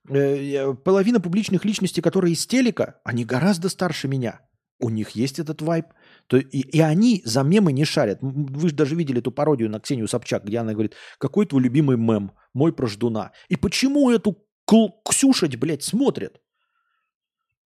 Э, 0.08 0.74
половина 0.74 1.20
публичных 1.20 1.64
личностей, 1.64 2.00
которые 2.00 2.32
из 2.32 2.46
телека, 2.46 3.00
они 3.04 3.24
гораздо 3.24 3.68
старше 3.68 4.08
меня. 4.08 4.40
У 4.78 4.90
них 4.90 5.10
есть 5.10 5.38
этот 5.38 5.62
вайб. 5.62 5.86
То, 6.26 6.36
и, 6.36 6.60
и 6.60 6.80
они 6.80 7.22
за 7.24 7.42
мемы 7.42 7.72
не 7.72 7.84
шарят. 7.84 8.18
Вы 8.20 8.68
же 8.68 8.74
даже 8.74 8.94
видели 8.94 9.20
эту 9.20 9.32
пародию 9.32 9.70
на 9.70 9.80
Ксению 9.80 10.08
Собчак, 10.08 10.44
где 10.44 10.58
она 10.58 10.72
говорит, 10.72 10.94
какой 11.18 11.46
твой 11.46 11.62
любимый 11.62 11.96
мем? 11.96 12.32
Мой 12.52 12.72
про 12.72 12.86
ждуна. 12.86 13.32
И 13.48 13.56
почему 13.56 14.10
эту 14.10 14.45
Ксюша, 14.66 15.48
блядь, 15.56 15.82
смотрит. 15.82 16.40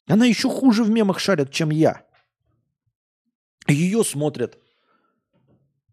Она 0.06 0.26
еще 0.26 0.48
хуже 0.48 0.84
в 0.84 0.90
мемах 0.90 1.18
шарит, 1.18 1.50
чем 1.50 1.70
я. 1.70 2.06
Ее 3.66 4.04
смотрят. 4.04 4.58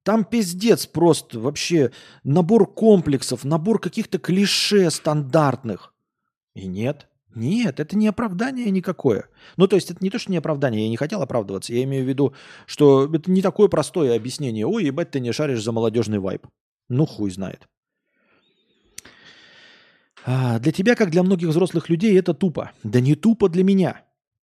Там 0.03 0.25
пиздец 0.25 0.87
просто 0.87 1.39
вообще 1.39 1.91
набор 2.23 2.71
комплексов, 2.71 3.43
набор 3.43 3.79
каких-то 3.79 4.17
клише 4.17 4.89
стандартных. 4.89 5.93
И 6.53 6.67
нет, 6.67 7.07
нет, 7.35 7.79
это 7.79 7.95
не 7.95 8.07
оправдание 8.07 8.69
никакое. 8.71 9.29
Ну, 9.57 9.67
то 9.67 9.75
есть 9.75 9.91
это 9.91 10.03
не 10.03 10.09
то, 10.09 10.19
что 10.19 10.31
не 10.31 10.37
оправдание, 10.37 10.83
я 10.83 10.89
не 10.89 10.97
хотел 10.97 11.21
оправдываться. 11.21 11.73
Я 11.73 11.83
имею 11.83 12.03
в 12.03 12.09
виду, 12.09 12.33
что 12.65 13.09
это 13.13 13.31
не 13.31 13.41
такое 13.41 13.69
простое 13.69 14.15
объяснение. 14.15 14.65
Ой, 14.65 14.85
ебать, 14.85 15.11
ты 15.11 15.19
не 15.19 15.31
шаришь 15.31 15.63
за 15.63 15.71
молодежный 15.71 16.19
вайп. 16.19 16.47
Ну, 16.89 17.05
хуй 17.05 17.31
знает. 17.31 17.67
А, 20.25 20.59
для 20.59 20.71
тебя, 20.71 20.95
как 20.95 21.09
для 21.11 21.23
многих 21.23 21.49
взрослых 21.49 21.89
людей, 21.89 22.17
это 22.17 22.33
тупо. 22.33 22.71
Да 22.83 22.99
не 22.99 23.15
тупо 23.15 23.49
для 23.49 23.63
меня. 23.63 24.01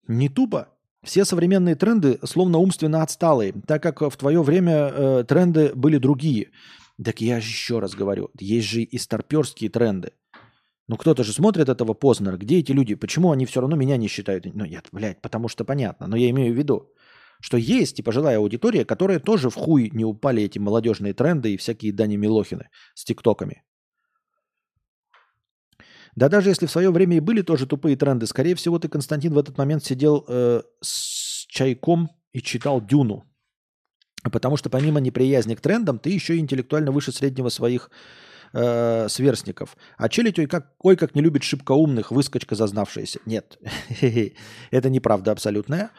Не 0.07 0.28
тупо. 0.28 0.69
Все 1.03 1.24
современные 1.24 1.74
тренды 1.74 2.19
словно 2.23 2.59
умственно 2.59 3.03
отсталые, 3.03 3.53
так 3.66 3.82
как 3.82 4.03
в 4.03 4.16
твое 4.16 4.43
время 4.43 4.90
э, 4.93 5.24
тренды 5.27 5.73
были 5.74 5.99
другие. 5.99 6.51
Так 7.03 7.20
я 7.20 7.39
еще 7.39 7.81
раз 7.81 7.94
говорю, 7.94 8.31
есть 8.39 8.69
же 8.69 8.82
и 8.82 8.99
старперские 8.99 9.69
тренды. 9.70 10.12
Ну 10.86 10.97
кто-то 10.97 11.24
же 11.24 11.32
смотрит 11.32 11.69
этого 11.69 11.94
Познера. 11.94 12.36
Где 12.36 12.59
эти 12.59 12.70
люди? 12.70 12.94
Почему 12.94 13.32
они 13.32 13.47
все 13.47 13.61
равно 13.61 13.77
меня 13.77 13.97
не 13.97 14.09
считают? 14.09 14.44
Ну 14.44 14.65
нет, 14.65 14.89
блядь, 14.93 15.20
потому 15.20 15.49
что 15.49 15.65
понятно. 15.65 16.07
Но 16.07 16.16
я 16.16 16.31
имею 16.31 16.55
в 16.55 16.57
виду, 16.57 16.90
что 17.40 17.57
есть 17.57 17.99
и 17.99 18.03
пожилая 18.03 18.39
аудитория, 18.39 18.85
которая 18.85 19.19
тоже 19.19 19.51
в 19.51 19.55
хуй 19.55 19.90
не 19.93 20.05
упали 20.05 20.43
эти 20.44 20.59
молодежные 20.59 21.15
тренды 21.15 21.55
и 21.55 21.57
всякие 21.57 21.93
Дани 21.93 22.16
Милохины 22.16 22.69
с 22.94 23.05
тиктоками. 23.05 23.62
Да 26.15 26.29
даже 26.29 26.51
если 26.51 26.67
в 26.67 26.71
свое 26.71 26.91
время 26.91 27.17
и 27.17 27.21
были 27.21 27.43
тоже 27.43 27.67
тупые 27.67 27.97
тренды, 27.97 28.27
скорее 28.27 28.55
всего, 28.55 28.79
ты, 28.79 28.89
Константин, 28.89 29.33
в 29.33 29.39
этот 29.39 29.57
момент 29.57 29.85
сидел 29.85 30.25
э, 30.29 30.63
с 30.83 31.47
чайком 31.49 32.11
и 32.33 32.43
читал 32.43 32.81
Дюну. 32.81 33.25
Потому 34.31 34.57
что 34.57 34.71
помимо 34.71 35.01
неприязни 35.01 35.55
к 35.55 35.61
трендам, 35.61 35.99
ты 35.99 36.11
еще 36.11 36.37
интеллектуально 36.39 36.93
выше 36.93 37.13
среднего 37.13 37.49
своих 37.49 37.91
э, 38.53 39.09
сверстников. 39.09 39.77
А 39.97 40.09
челядь, 40.09 40.39
ой 40.39 40.47
как, 40.47 40.75
ой, 40.79 40.97
как 40.97 41.15
не 41.15 41.23
любит 41.23 41.43
шибко 41.43 41.73
умных, 41.73 42.11
выскочка 42.11 42.55
зазнавшаяся. 42.55 43.21
Нет, 43.27 43.59
это 44.71 44.91
неправда 44.91 45.33
абсолютная. 45.33 45.91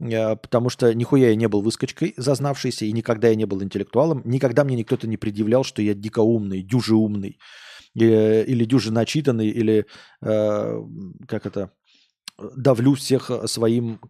Э, 0.00 0.36
потому 0.36 0.68
что 0.68 0.92
нихуя 0.92 1.30
я 1.30 1.36
не 1.36 1.48
был 1.48 1.62
выскочкой 1.62 2.14
зазнавшейся, 2.16 2.84
и 2.84 2.92
никогда 2.92 3.28
я 3.28 3.36
не 3.36 3.46
был 3.46 3.62
интеллектуалом. 3.62 4.22
Никогда 4.24 4.64
мне 4.64 4.76
никто-то 4.76 5.06
не 5.06 5.16
предъявлял, 5.16 5.64
что 5.64 5.82
я 5.82 5.94
дико 5.94 6.20
умный, 6.20 6.62
дюже 6.62 6.94
умный, 6.94 7.38
или 8.00 8.64
дюже 8.64 8.92
начитанный, 8.92 9.48
или, 9.48 9.86
э, 10.22 10.82
как 11.28 11.46
это, 11.46 11.72
давлю 12.56 12.94
всех 12.94 13.30
своим 13.46 14.00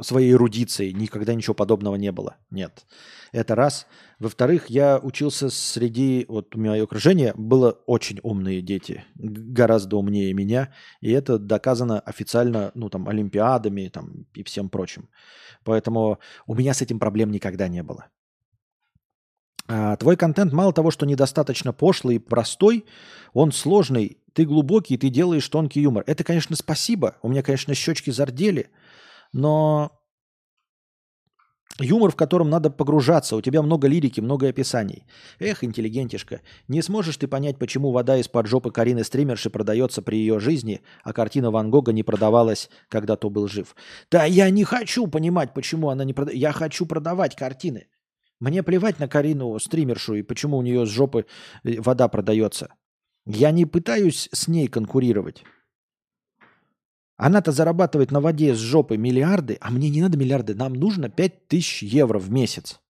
своей 0.00 0.32
эрудицией. 0.32 0.92
Никогда 0.92 1.34
ничего 1.34 1.54
подобного 1.54 1.94
не 1.96 2.10
было. 2.12 2.36
Нет. 2.50 2.84
Это 3.32 3.54
раз. 3.54 3.86
Во-вторых, 4.18 4.70
я 4.70 4.98
учился 4.98 5.50
среди... 5.50 6.26
Вот 6.28 6.54
у 6.56 6.58
меня 6.58 6.82
окружение 6.82 7.32
было 7.36 7.70
очень 7.86 8.18
умные 8.22 8.60
дети. 8.60 9.04
Гораздо 9.14 9.96
умнее 9.96 10.34
меня. 10.34 10.74
И 11.00 11.10
это 11.10 11.38
доказано 11.38 12.00
официально, 12.00 12.72
ну, 12.74 12.88
там, 12.88 13.08
олимпиадами 13.08 13.88
там, 13.88 14.26
и 14.34 14.42
всем 14.42 14.68
прочим. 14.68 15.08
Поэтому 15.64 16.18
у 16.46 16.54
меня 16.54 16.74
с 16.74 16.82
этим 16.82 16.98
проблем 16.98 17.30
никогда 17.30 17.68
не 17.68 17.82
было. 17.82 18.06
А, 19.74 19.96
твой 19.96 20.16
контент 20.16 20.52
мало 20.52 20.72
того, 20.72 20.90
что 20.90 21.06
недостаточно 21.06 21.72
пошлый 21.72 22.16
и 22.16 22.18
простой, 22.18 22.84
он 23.32 23.52
сложный, 23.52 24.18
ты 24.34 24.44
глубокий, 24.44 24.98
ты 24.98 25.08
делаешь 25.08 25.48
тонкий 25.48 25.80
юмор. 25.80 26.04
Это, 26.06 26.24
конечно, 26.24 26.56
спасибо. 26.56 27.16
У 27.22 27.28
меня, 27.28 27.42
конечно, 27.42 27.74
щечки 27.74 28.10
зардели– 28.10 28.68
но 29.32 29.98
юмор, 31.78 32.10
в 32.10 32.16
котором 32.16 32.50
надо 32.50 32.70
погружаться, 32.70 33.34
у 33.34 33.40
тебя 33.40 33.62
много 33.62 33.88
лирики, 33.88 34.20
много 34.20 34.48
описаний. 34.48 35.06
Эх, 35.38 35.64
интеллигентишка, 35.64 36.42
не 36.68 36.82
сможешь 36.82 37.16
ты 37.16 37.26
понять, 37.26 37.58
почему 37.58 37.92
вода 37.92 38.18
из-под 38.18 38.46
жопы 38.46 38.70
Карины 38.70 39.04
стримерши 39.04 39.48
продается 39.48 40.02
при 40.02 40.16
ее 40.16 40.38
жизни, 40.38 40.82
а 41.02 41.12
картина 41.12 41.50
Ван 41.50 41.70
Гога 41.70 41.92
не 41.92 42.02
продавалась, 42.02 42.68
когда 42.88 43.16
то 43.16 43.30
был 43.30 43.48
жив. 43.48 43.74
Да 44.10 44.24
я 44.24 44.50
не 44.50 44.64
хочу 44.64 45.06
понимать, 45.06 45.54
почему 45.54 45.88
она 45.88 46.04
не 46.04 46.12
продает. 46.12 46.38
Я 46.38 46.52
хочу 46.52 46.84
продавать 46.84 47.34
картины. 47.34 47.86
Мне 48.42 48.64
плевать 48.64 48.98
на 48.98 49.06
Карину 49.06 49.56
стримершу 49.60 50.14
и 50.14 50.22
почему 50.22 50.58
у 50.58 50.62
нее 50.62 50.84
с 50.84 50.88
жопы 50.88 51.26
э, 51.62 51.80
вода 51.80 52.08
продается. 52.08 52.74
Я 53.24 53.52
не 53.52 53.66
пытаюсь 53.66 54.28
с 54.32 54.48
ней 54.48 54.66
конкурировать. 54.66 55.44
Она-то 57.16 57.52
зарабатывает 57.52 58.10
на 58.10 58.20
воде 58.20 58.52
с 58.52 58.58
жопы 58.58 58.96
миллиарды, 58.96 59.58
а 59.60 59.70
мне 59.70 59.90
не 59.90 60.02
надо 60.02 60.18
миллиарды. 60.18 60.56
Нам 60.56 60.72
нужно 60.72 61.08
5000 61.08 61.84
евро 61.84 62.18
в 62.18 62.32
месяц. 62.32 62.80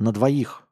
На 0.00 0.10
двоих. 0.10 0.66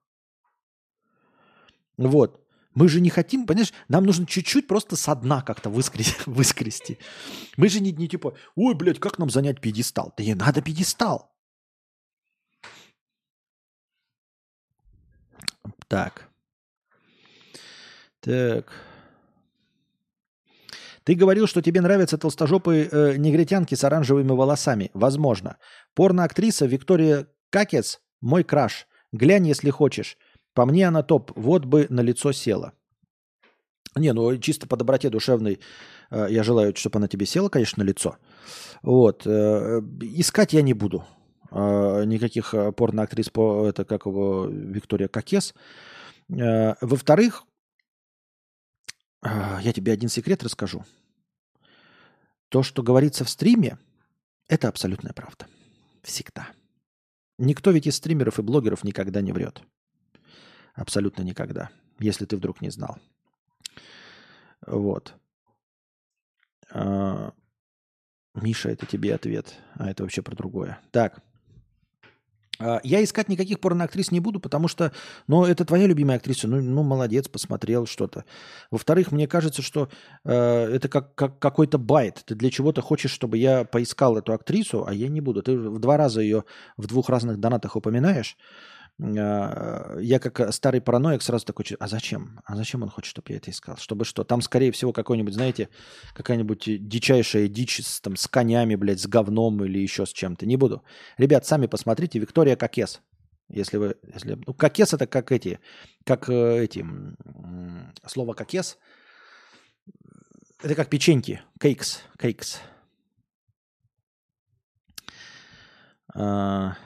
Вот. 1.97 2.45
Мы 2.75 2.89
же 2.89 3.01
не 3.01 3.11
хотим, 3.11 3.47
понимаешь, 3.47 3.73
нам 3.87 4.05
нужно 4.05 4.27
чуть-чуть 4.27 4.67
просто 4.67 4.97
со 4.97 5.15
дна 5.15 5.41
как-то 5.41 5.71
выскрести. 5.71 6.17
выскрести. 6.27 6.99
Мы 7.57 7.69
же 7.69 7.79
не, 7.79 7.93
не 7.93 8.09
типа, 8.09 8.35
ой, 8.57 8.75
блядь, 8.75 8.99
как 8.99 9.21
нам 9.21 9.31
занять 9.31 9.61
пьедестал? 9.61 10.13
Да 10.17 10.25
не 10.25 10.35
надо 10.35 10.63
пьедестал. 10.63 11.30
Так. 15.91 16.29
Так. 18.21 18.73
Ты 21.03 21.17
говорил, 21.17 21.49
что 21.49 21.63
тебе 21.63 21.81
нравятся 21.81 22.17
толстожопые 22.17 22.89
э, 22.89 23.17
негритянки 23.17 23.75
с 23.75 23.83
оранжевыми 23.83 24.31
волосами. 24.31 24.93
Возможно. 24.95 25.57
Порноактриса 25.95 26.67
Виктория 26.67 27.27
Какец– 27.51 28.01
мой 28.21 28.45
краш. 28.45 28.87
Глянь, 29.11 29.49
если 29.49 29.71
хочешь. 29.71 30.17
По 30.55 30.65
мне 30.65 30.87
она 30.87 31.03
топ. 31.03 31.33
Вот 31.35 31.65
бы 31.65 31.89
на 31.91 32.03
лицо 32.03 32.31
села. 32.31 32.73
Не, 33.97 34.13
ну 34.13 34.37
чисто 34.39 34.69
по 34.69 34.77
доброте 34.77 35.11
душевной 35.11 35.59
э, 36.13 36.27
я 36.31 36.45
желаю, 36.45 36.77
чтобы 36.77 36.99
она 36.99 37.09
тебе 37.09 37.27
села, 37.27 37.49
конечно, 37.49 37.83
на 37.83 37.89
лицо. 37.89 38.17
Вот. 38.83 39.27
Э, 39.27 39.81
искать 40.03 40.53
я 40.53 40.63
не 40.63 40.73
буду. 40.73 41.05
Э, 41.51 42.05
никаких 42.05 42.55
э, 42.55 42.73
порноактрис 42.73 43.29
по 43.29 43.67
это 43.67 43.85
как 43.85 44.07
его 44.07 44.47
Виктория 44.47 45.09
Какес. 45.09 45.55
Э, 46.29 46.75
во-вторых, 46.81 47.45
я 49.23 49.73
тебе 49.75 49.93
один 49.93 50.09
секрет 50.09 50.43
расскажу. 50.43 50.85
То, 52.49 52.63
что 52.63 52.83
говорится 52.83 53.25
в 53.25 53.29
стриме, 53.29 53.79
это 54.49 54.69
абсолютная 54.69 55.13
правда. 55.13 55.47
Всегда. 56.03 56.49
Никто 57.37 57.71
ведь 57.71 57.87
из 57.87 57.97
стримеров 57.97 58.39
и 58.39 58.43
блогеров 58.43 58.83
никогда 58.83 59.21
не 59.21 59.33
врет. 59.33 59.63
Абсолютно 60.75 61.23
никогда. 61.23 61.69
Если 61.99 62.25
ты 62.25 62.39
вдруг 62.39 62.63
не 62.63 62.71
знал. 62.71 62.97
Вот. 64.67 65.15
Миша, 68.35 68.71
это 68.71 68.87
тебе 68.87 69.15
ответ. 69.15 69.55
А 69.75 69.91
это 69.91 70.03
вообще 70.03 70.23
про 70.23 70.35
другое. 70.35 70.81
Так. 70.93 71.23
А, 72.61 72.81
я 72.85 73.03
искать 73.03 73.29
никаких 73.29 73.59
порноактрис 73.59 74.11
не 74.11 74.21
буду, 74.21 74.39
потому 74.39 74.69
что, 74.69 74.93
ну, 75.27 75.45
это 75.45 75.65
твоя 75.65 75.87
любимая 75.87 76.19
актриса, 76.19 76.47
ну, 76.47 76.61
ну 76.61 76.83
молодец, 76.83 77.29
посмотрел 77.29 77.87
что-то. 77.87 78.25
Во-вторых, 78.71 79.13
мне 79.13 79.27
кажется, 79.27 79.63
что 79.63 79.89
э, 80.25 80.33
это 80.33 80.89
как, 80.89 81.15
как 81.15 81.39
какой-то 81.39 81.79
байт. 81.79 82.23
Ты 82.27 82.35
для 82.35 82.51
чего-то 82.51 82.83
хочешь, 82.83 83.11
чтобы 83.11 83.39
я 83.39 83.65
поискал 83.65 84.19
эту 84.19 84.33
актрису, 84.33 84.85
а 84.87 84.93
я 84.93 85.09
не 85.09 85.21
буду. 85.21 85.43
Ты 85.43 85.57
в 85.57 85.79
два 85.79 85.97
раза 85.97 86.21
ее 86.21 86.45
в 86.77 86.87
двух 86.87 87.09
разных 87.09 87.39
донатах 87.39 87.77
упоминаешь. 87.77 88.37
А, 88.99 89.99
я 89.99 90.19
как 90.19 90.53
старый 90.53 90.81
параноик 90.81 91.23
сразу 91.23 91.45
такой, 91.45 91.65
а 91.79 91.89
зачем? 91.89 92.41
А 92.45 92.57
зачем 92.57 92.83
он 92.83 92.91
хочет, 92.91 93.11
чтобы 93.11 93.31
я 93.31 93.37
это 93.37 93.51
искал? 93.51 93.77
Чтобы 93.77 94.05
что? 94.05 94.25
Там, 94.25 94.43
скорее 94.43 94.73
всего, 94.73 94.93
какой-нибудь, 94.93 95.35
знаете, 95.35 95.69
какая-нибудь 96.15 96.89
дичайшая 96.89 97.49
дичь 97.49 97.81
с, 97.85 98.01
там, 98.01 98.17
с 98.17 98.27
конями, 98.27 98.75
блядь, 98.75 99.01
с 99.01 99.07
говном 99.07 99.65
или 99.65 99.79
еще 99.79 100.07
с 100.07 100.13
чем-то. 100.13 100.47
Не 100.47 100.57
буду. 100.57 100.83
Ребят, 101.19 101.47
сами 101.47 101.67
посмотрите. 101.67 102.19
Виктория 102.19 102.57
Кокес. 102.57 103.01
Если 103.51 103.79
вы... 103.79 103.97
Если, 104.15 104.39
ну, 104.47 104.55
кокес 104.55 104.95
это 104.95 105.07
как 105.07 105.33
эти... 105.33 105.59
Как 106.05 106.29
э, 106.29 106.65
эти... 106.65 106.87
Слово 108.07 108.35
кокес. 108.35 108.79
Это 110.63 110.75
как 110.77 110.89
печеньки. 110.89 111.43
Кейкс. 111.59 112.03
Кейкс. 112.17 112.61
А... 116.15 116.77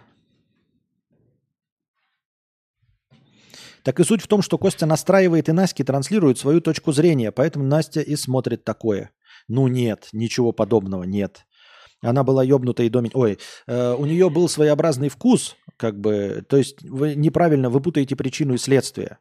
Так 3.85 4.01
и 4.01 4.05
суть 4.05 4.23
в 4.23 4.27
том, 4.27 4.41
что 4.41 4.57
Костя 4.57 4.87
настраивает 4.87 5.49
и 5.49 5.53
Наське 5.53 5.85
транслирует 5.85 6.39
свою 6.39 6.61
точку 6.61 6.93
зрения, 6.93 7.31
поэтому 7.31 7.67
Настя 7.67 8.01
и 8.01 8.17
смотрит 8.17 8.65
такое. 8.65 9.11
Ну 9.47 9.69
нет, 9.69 10.09
ничего 10.13 10.53
подобного 10.53 11.05
нет. 11.05 11.45
Она 12.01 12.25
была 12.25 12.43
ебнута 12.43 12.83
и 12.83 12.89
домить. 12.89 13.15
Ой, 13.15 13.39
э, 13.67 13.95
у 13.95 14.07
нее 14.07 14.31
был 14.31 14.49
своеобразный 14.49 15.11
вкус, 15.11 15.57
как 15.77 16.01
бы, 16.01 16.45
то 16.49 16.57
есть 16.57 16.83
вы 16.83 17.15
неправильно, 17.15 17.69
вы 17.69 17.81
путаете 17.81 18.17
причину 18.17 18.55
и 18.55 18.59
следствие. 18.59 19.19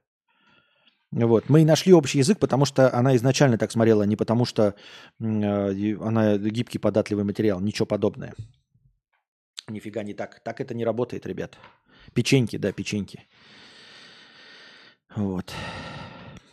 Вот. 1.11 1.49
Мы 1.49 1.61
и 1.61 1.65
нашли 1.65 1.93
общий 1.93 2.19
язык, 2.19 2.39
потому 2.39 2.65
что 2.65 2.93
она 2.93 3.15
изначально 3.17 3.57
так 3.57 3.71
смотрела, 3.71 4.03
не 4.03 4.15
потому 4.15 4.45
что 4.45 4.75
э, 5.19 5.95
она 6.01 6.37
гибкий, 6.37 6.79
податливый 6.79 7.25
материал, 7.25 7.59
ничего 7.59 7.85
подобное. 7.85 8.33
Нифига 9.69 10.03
не 10.03 10.13
так. 10.13 10.41
Так 10.43 10.61
это 10.61 10.73
не 10.73 10.85
работает, 10.85 11.25
ребят. 11.25 11.57
Печеньки, 12.13 12.57
да, 12.57 12.71
печеньки. 12.71 13.27
Вот. 15.15 15.53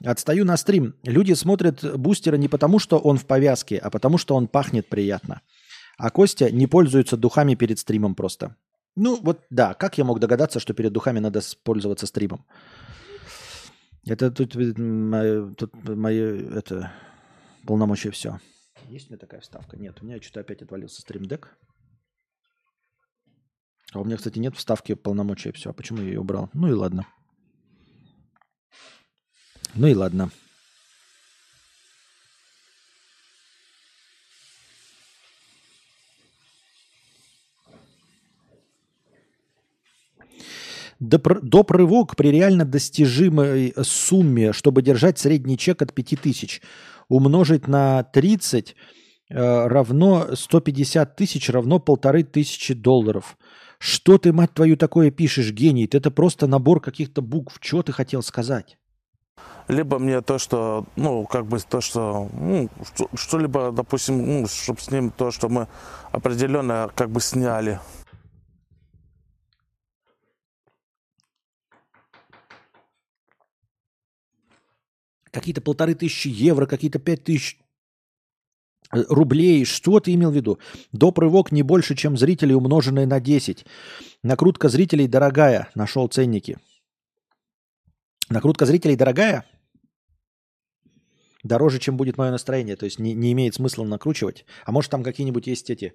Отстаю 0.04 0.44
на 0.44 0.56
стрим. 0.56 0.94
Люди 1.04 1.34
смотрят 1.34 1.98
бустера 1.98 2.36
не 2.36 2.48
потому, 2.48 2.78
что 2.78 2.98
он 2.98 3.18
в 3.18 3.26
повязке, 3.26 3.76
а 3.76 3.90
потому, 3.90 4.18
что 4.18 4.34
он 4.34 4.48
пахнет 4.48 4.88
приятно. 4.88 5.42
А 5.98 6.10
Костя 6.10 6.50
не 6.50 6.66
пользуется 6.66 7.16
духами 7.16 7.54
перед 7.54 7.78
стримом 7.78 8.14
просто. 8.14 8.56
Ну 8.96 9.20
вот 9.22 9.42
да, 9.50 9.74
как 9.74 9.98
я 9.98 10.04
мог 10.04 10.18
догадаться, 10.18 10.58
что 10.58 10.72
перед 10.72 10.92
духами 10.92 11.18
надо 11.18 11.40
пользоваться 11.62 12.06
стримом? 12.06 12.46
Это 14.06 14.30
тут, 14.30 14.54
мое, 14.56 15.54
тут 15.54 15.72
мое 15.84 16.58
это, 16.58 16.92
полномочия 17.66 18.10
все. 18.10 18.40
Есть 18.88 19.08
у 19.08 19.12
меня 19.12 19.18
такая 19.18 19.40
вставка? 19.40 19.76
Нет, 19.76 19.98
у 20.00 20.06
меня 20.06 20.20
что-то 20.20 20.40
опять 20.40 20.62
отвалился 20.62 21.02
стримдек. 21.02 21.56
А 23.92 24.00
у 24.00 24.04
меня, 24.04 24.16
кстати, 24.16 24.38
нет 24.38 24.56
вставки 24.56 24.94
полномочия 24.94 25.52
все. 25.52 25.70
А 25.70 25.72
почему 25.72 26.00
я 26.00 26.08
ее 26.08 26.20
убрал? 26.20 26.48
Ну 26.54 26.68
и 26.68 26.72
ладно. 26.72 27.06
Ну 29.74 29.86
и 29.86 29.94
ладно. 29.94 30.30
Доп. 41.00 41.70
рывок 41.70 42.14
при 42.14 42.28
реально 42.28 42.66
достижимой 42.66 43.72
сумме, 43.82 44.52
чтобы 44.52 44.82
держать 44.82 45.18
средний 45.18 45.56
чек 45.56 45.80
от 45.80 45.94
5000, 45.94 46.60
умножить 47.08 47.66
на 47.66 48.02
30 48.02 48.76
э, 49.30 49.66
равно 49.66 50.34
150 50.34 51.16
тысяч, 51.16 51.48
равно 51.48 51.78
полторы 51.78 52.22
тысячи 52.22 52.74
долларов. 52.74 53.38
Что 53.78 54.18
ты, 54.18 54.30
мать 54.34 54.52
твою, 54.52 54.76
такое 54.76 55.10
пишешь, 55.10 55.52
гений? 55.52 55.88
Это 55.90 56.10
просто 56.10 56.46
набор 56.46 56.82
каких-то 56.82 57.22
букв. 57.22 57.56
Что 57.62 57.82
ты 57.82 57.92
хотел 57.92 58.22
сказать? 58.22 58.76
Либо 59.68 59.98
мне 59.98 60.20
то, 60.20 60.38
что, 60.38 60.84
ну, 60.96 61.26
как 61.26 61.46
бы 61.46 61.58
то, 61.60 61.80
что, 61.80 62.28
ну, 62.32 62.68
что- 62.84 63.08
что-либо, 63.14 63.70
допустим, 63.72 64.40
ну, 64.42 64.46
чтобы 64.48 64.80
с 64.80 64.90
ним 64.90 65.10
то, 65.10 65.30
что 65.30 65.48
мы 65.48 65.68
определенно 66.12 66.90
как 66.94 67.10
бы 67.10 67.20
сняли. 67.20 67.80
Какие-то 75.30 75.60
полторы 75.60 75.94
тысячи 75.94 76.26
евро, 76.28 76.66
какие-то 76.66 76.98
пять 76.98 77.22
тысяч 77.22 77.58
э, 78.92 79.02
рублей. 79.08 79.64
Что 79.64 80.00
ты 80.00 80.12
имел 80.14 80.32
в 80.32 80.34
виду? 80.34 80.58
Доп. 80.90 81.20
рывок 81.20 81.52
не 81.52 81.62
больше, 81.62 81.94
чем 81.94 82.16
зрители, 82.16 82.52
умноженные 82.52 83.06
на 83.06 83.20
10. 83.20 83.64
Накрутка 84.24 84.68
зрителей 84.68 85.06
дорогая. 85.06 85.68
Нашел 85.76 86.08
ценники. 86.08 86.58
Накрутка 88.30 88.64
зрителей 88.64 88.96
дорогая? 88.96 89.44
Дороже, 91.42 91.78
чем 91.78 91.96
будет 91.96 92.16
мое 92.16 92.30
настроение. 92.30 92.76
То 92.76 92.84
есть 92.84 93.00
не, 93.00 93.14
не 93.14 93.32
имеет 93.32 93.54
смысла 93.54 93.84
накручивать. 93.84 94.44
А 94.64 94.72
может 94.72 94.90
там 94.90 95.02
какие-нибудь 95.02 95.46
есть 95.46 95.70
эти, 95.70 95.94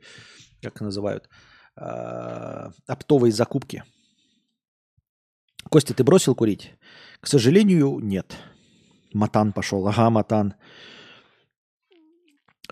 как 0.61 0.81
называют, 0.81 1.29
а, 1.75 2.71
оптовые 2.87 3.31
закупки. 3.31 3.83
Костя, 5.69 5.93
ты 5.93 6.03
бросил 6.03 6.35
курить? 6.35 6.73
К 7.21 7.27
сожалению, 7.27 7.99
нет. 7.99 8.35
Матан 9.13 9.53
пошел. 9.53 9.87
Ага, 9.87 10.09
Матан. 10.09 10.55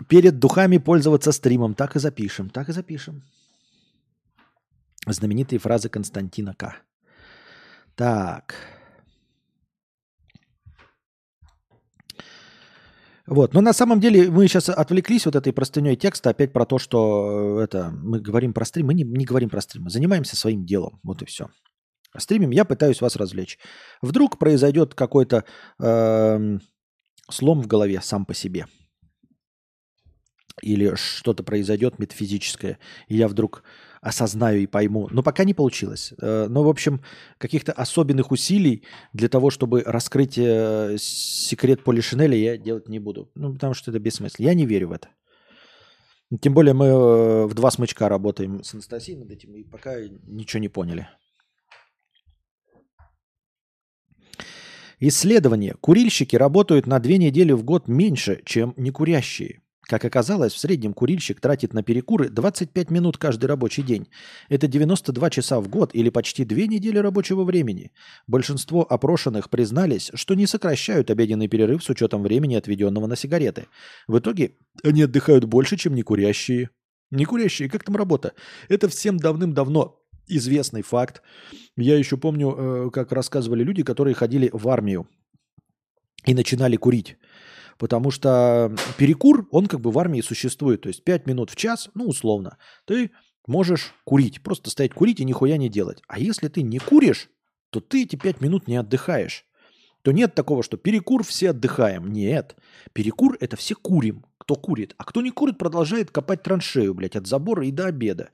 Перед 0.08 0.38
духами 0.38 0.78
пользоваться 0.78 1.32
стримом. 1.32 1.74
Так 1.74 1.96
и 1.96 2.00
запишем. 2.00 2.50
Так 2.50 2.68
и 2.68 2.72
запишем. 2.72 3.22
Знаменитые 5.06 5.58
фразы 5.58 5.88
Константина 5.88 6.54
К. 6.54 6.76
Так. 7.94 8.73
Вот. 13.26 13.54
Но 13.54 13.60
на 13.60 13.72
самом 13.72 14.00
деле 14.00 14.30
мы 14.30 14.46
сейчас 14.48 14.68
отвлеклись 14.68 15.24
вот 15.26 15.34
этой 15.34 15.52
простыней 15.52 15.96
текста 15.96 16.30
опять 16.30 16.52
про 16.52 16.66
то, 16.66 16.78
что 16.78 17.58
э, 17.60 17.64
это 17.64 17.90
мы 17.90 18.20
говорим 18.20 18.52
про 18.52 18.64
стрим. 18.64 18.86
Мы 18.86 18.94
не, 18.94 19.04
не 19.04 19.24
говорим 19.24 19.48
про 19.48 19.60
стрим. 19.60 19.84
Мы 19.84 19.90
занимаемся 19.90 20.36
своим 20.36 20.66
делом. 20.66 21.00
Вот 21.02 21.22
и 21.22 21.24
все. 21.24 21.48
Стримим, 22.16 22.50
я 22.50 22.64
пытаюсь 22.64 23.00
вас 23.00 23.16
развлечь. 23.16 23.58
Вдруг 24.00 24.38
произойдет 24.38 24.94
какой-то 24.94 25.44
эм, 25.80 26.60
слом 27.28 27.60
в 27.60 27.66
голове 27.66 28.00
сам 28.02 28.24
по 28.24 28.34
себе. 28.34 28.66
Или 30.62 30.94
что-то 30.94 31.42
произойдет 31.42 31.98
метафизическое, 31.98 32.78
и 33.08 33.16
я 33.16 33.26
вдруг 33.26 33.64
осознаю 34.04 34.60
и 34.60 34.66
пойму. 34.66 35.08
Но 35.10 35.22
пока 35.22 35.44
не 35.44 35.54
получилось. 35.54 36.12
Э, 36.20 36.46
Но, 36.48 36.62
в 36.62 36.68
общем, 36.68 37.00
каких-то 37.38 37.72
особенных 37.72 38.30
усилий 38.30 38.82
для 39.12 39.28
того, 39.28 39.50
чтобы 39.50 39.82
раскрыть 39.86 40.38
э, 40.38 40.96
секрет 40.98 41.82
Полишинеля, 41.84 42.36
я 42.36 42.58
делать 42.58 42.88
не 42.88 43.00
буду. 43.00 43.30
Ну, 43.34 43.54
потому 43.54 43.74
что 43.74 43.90
это 43.90 43.98
бессмысленно. 43.98 44.46
Я 44.46 44.54
не 44.54 44.66
верю 44.66 44.88
в 44.88 44.92
это. 44.92 45.08
Тем 46.40 46.54
более 46.54 46.74
мы 46.74 46.86
э, 46.86 47.46
в 47.46 47.54
два 47.54 47.70
смычка 47.70 48.08
работаем 48.08 48.62
с 48.62 48.74
Анастасией 48.74 49.18
над 49.18 49.30
этим, 49.30 49.54
и 49.54 49.64
пока 49.64 49.96
ничего 50.26 50.60
не 50.60 50.68
поняли. 50.68 51.08
Исследование. 55.00 55.74
Курильщики 55.80 56.36
работают 56.36 56.86
на 56.86 56.98
две 56.98 57.18
недели 57.18 57.52
в 57.52 57.64
год 57.64 57.88
меньше, 57.88 58.42
чем 58.44 58.74
некурящие. 58.76 59.60
Как 59.86 60.04
оказалось, 60.04 60.54
в 60.54 60.58
среднем 60.58 60.94
курильщик 60.94 61.40
тратит 61.40 61.74
на 61.74 61.82
перекуры 61.82 62.30
25 62.30 62.90
минут 62.90 63.18
каждый 63.18 63.46
рабочий 63.46 63.82
день. 63.82 64.08
Это 64.48 64.66
92 64.66 65.30
часа 65.30 65.60
в 65.60 65.68
год 65.68 65.90
или 65.94 66.08
почти 66.08 66.44
две 66.44 66.66
недели 66.66 66.98
рабочего 66.98 67.44
времени. 67.44 67.92
Большинство 68.26 68.86
опрошенных 68.90 69.50
признались, 69.50 70.10
что 70.14 70.34
не 70.34 70.46
сокращают 70.46 71.10
обеденный 71.10 71.48
перерыв 71.48 71.84
с 71.84 71.90
учетом 71.90 72.22
времени, 72.22 72.54
отведенного 72.54 73.06
на 73.06 73.16
сигареты. 73.16 73.66
В 74.08 74.18
итоге 74.18 74.52
они 74.82 75.02
отдыхают 75.02 75.44
больше, 75.44 75.76
чем 75.76 75.94
некурящие. 75.94 76.70
Некурящие, 77.10 77.68
как 77.68 77.84
там 77.84 77.96
работа? 77.96 78.32
Это 78.68 78.88
всем 78.88 79.18
давным-давно 79.18 80.00
известный 80.26 80.82
факт. 80.82 81.22
Я 81.76 81.98
еще 81.98 82.16
помню, 82.16 82.54
э, 82.56 82.90
как 82.90 83.12
рассказывали 83.12 83.62
люди, 83.62 83.82
которые 83.82 84.14
ходили 84.14 84.48
в 84.52 84.66
армию 84.68 85.06
и 86.24 86.34
начинали 86.34 86.76
курить. 86.76 87.18
Потому 87.78 88.10
что 88.10 88.74
перекур, 88.98 89.48
он 89.50 89.66
как 89.66 89.80
бы 89.80 89.90
в 89.90 89.98
армии 89.98 90.20
существует. 90.20 90.82
То 90.82 90.88
есть 90.88 91.04
5 91.04 91.26
минут 91.26 91.50
в 91.50 91.56
час, 91.56 91.90
ну 91.94 92.06
условно, 92.06 92.58
ты 92.84 93.10
можешь 93.46 93.94
курить. 94.04 94.42
Просто 94.42 94.70
стоять 94.70 94.94
курить 94.94 95.20
и 95.20 95.24
нихуя 95.24 95.56
не 95.56 95.68
делать. 95.68 96.02
А 96.08 96.18
если 96.18 96.48
ты 96.48 96.62
не 96.62 96.78
куришь, 96.78 97.30
то 97.70 97.80
ты 97.80 98.02
эти 98.04 98.16
5 98.16 98.40
минут 98.40 98.68
не 98.68 98.76
отдыхаешь. 98.76 99.44
То 100.02 100.12
нет 100.12 100.34
такого, 100.34 100.62
что 100.62 100.76
перекур 100.76 101.24
все 101.24 101.50
отдыхаем. 101.50 102.12
Нет. 102.12 102.56
Перекур 102.92 103.36
это 103.40 103.56
все 103.56 103.74
курим. 103.74 104.26
Кто 104.44 104.56
курит. 104.56 104.94
А 104.98 105.04
кто 105.04 105.22
не 105.22 105.30
курит, 105.30 105.56
продолжает 105.56 106.10
копать 106.10 106.42
траншею, 106.42 106.92
блядь, 106.92 107.16
от 107.16 107.26
забора 107.26 107.66
и 107.66 107.70
до 107.70 107.86
обеда. 107.86 108.28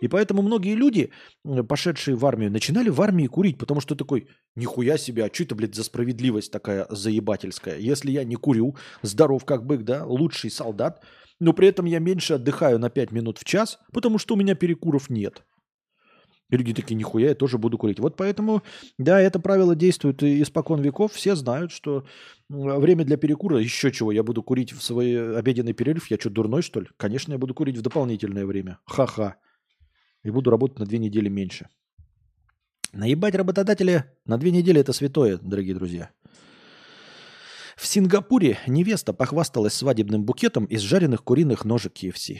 И 0.00 0.08
поэтому 0.08 0.42
многие 0.42 0.74
люди, 0.74 1.10
э, 1.46 1.62
пошедшие 1.62 2.14
в 2.14 2.26
армию, 2.26 2.50
начинали 2.50 2.90
в 2.90 3.00
армии 3.00 3.26
курить, 3.26 3.56
потому 3.56 3.80
что 3.80 3.94
такой, 3.94 4.28
нихуя 4.54 4.98
себе, 4.98 5.24
а 5.24 5.30
что 5.32 5.44
это, 5.44 5.54
блядь, 5.54 5.74
за 5.74 5.84
справедливость 5.84 6.52
такая 6.52 6.86
заебательская? 6.90 7.78
Если 7.78 8.10
я 8.10 8.24
не 8.24 8.36
курю, 8.36 8.76
здоров 9.00 9.46
как 9.46 9.64
бык, 9.64 9.82
да, 9.82 10.04
лучший 10.04 10.50
солдат, 10.50 11.02
но 11.40 11.54
при 11.54 11.68
этом 11.68 11.86
я 11.86 12.00
меньше 12.00 12.34
отдыхаю 12.34 12.78
на 12.78 12.90
5 12.90 13.10
минут 13.12 13.38
в 13.38 13.44
час, 13.44 13.78
потому 13.94 14.18
что 14.18 14.34
у 14.34 14.36
меня 14.36 14.54
перекуров 14.54 15.08
нет. 15.08 15.42
И 16.48 16.56
люди 16.56 16.72
такие, 16.72 16.94
нихуя, 16.94 17.30
я 17.30 17.34
тоже 17.34 17.58
буду 17.58 17.76
курить. 17.76 17.98
Вот 17.98 18.16
поэтому, 18.16 18.62
да, 18.98 19.20
это 19.20 19.40
правило 19.40 19.74
действует 19.74 20.22
и 20.22 20.42
испокон 20.42 20.80
веков. 20.80 21.12
Все 21.12 21.34
знают, 21.34 21.72
что 21.72 22.06
время 22.48 23.04
для 23.04 23.16
перекура, 23.16 23.58
еще 23.58 23.90
чего, 23.90 24.12
я 24.12 24.22
буду 24.22 24.42
курить 24.42 24.72
в 24.72 24.80
свой 24.82 25.36
обеденный 25.36 25.72
перерыв. 25.72 26.08
Я 26.10 26.18
что, 26.18 26.30
дурной, 26.30 26.62
что 26.62 26.80
ли? 26.80 26.88
Конечно, 26.96 27.32
я 27.32 27.38
буду 27.38 27.52
курить 27.52 27.76
в 27.76 27.82
дополнительное 27.82 28.46
время. 28.46 28.78
Ха-ха. 28.84 29.36
И 30.22 30.30
буду 30.30 30.50
работать 30.50 30.78
на 30.78 30.86
две 30.86 30.98
недели 30.98 31.28
меньше. 31.28 31.68
Наебать 32.92 33.34
работодателя 33.34 34.12
на 34.24 34.38
две 34.38 34.52
недели– 34.52 34.80
это 34.82 34.92
святое, 34.92 35.38
дорогие 35.38 35.74
друзья. 35.74 36.10
В 37.76 37.86
Сингапуре 37.86 38.58
невеста 38.66 39.12
похвасталась 39.12 39.74
свадебным 39.74 40.24
букетом 40.24 40.64
из 40.64 40.80
жареных 40.80 41.22
куриных 41.24 41.64
ножек 41.64 41.92
KFC. 41.92 42.38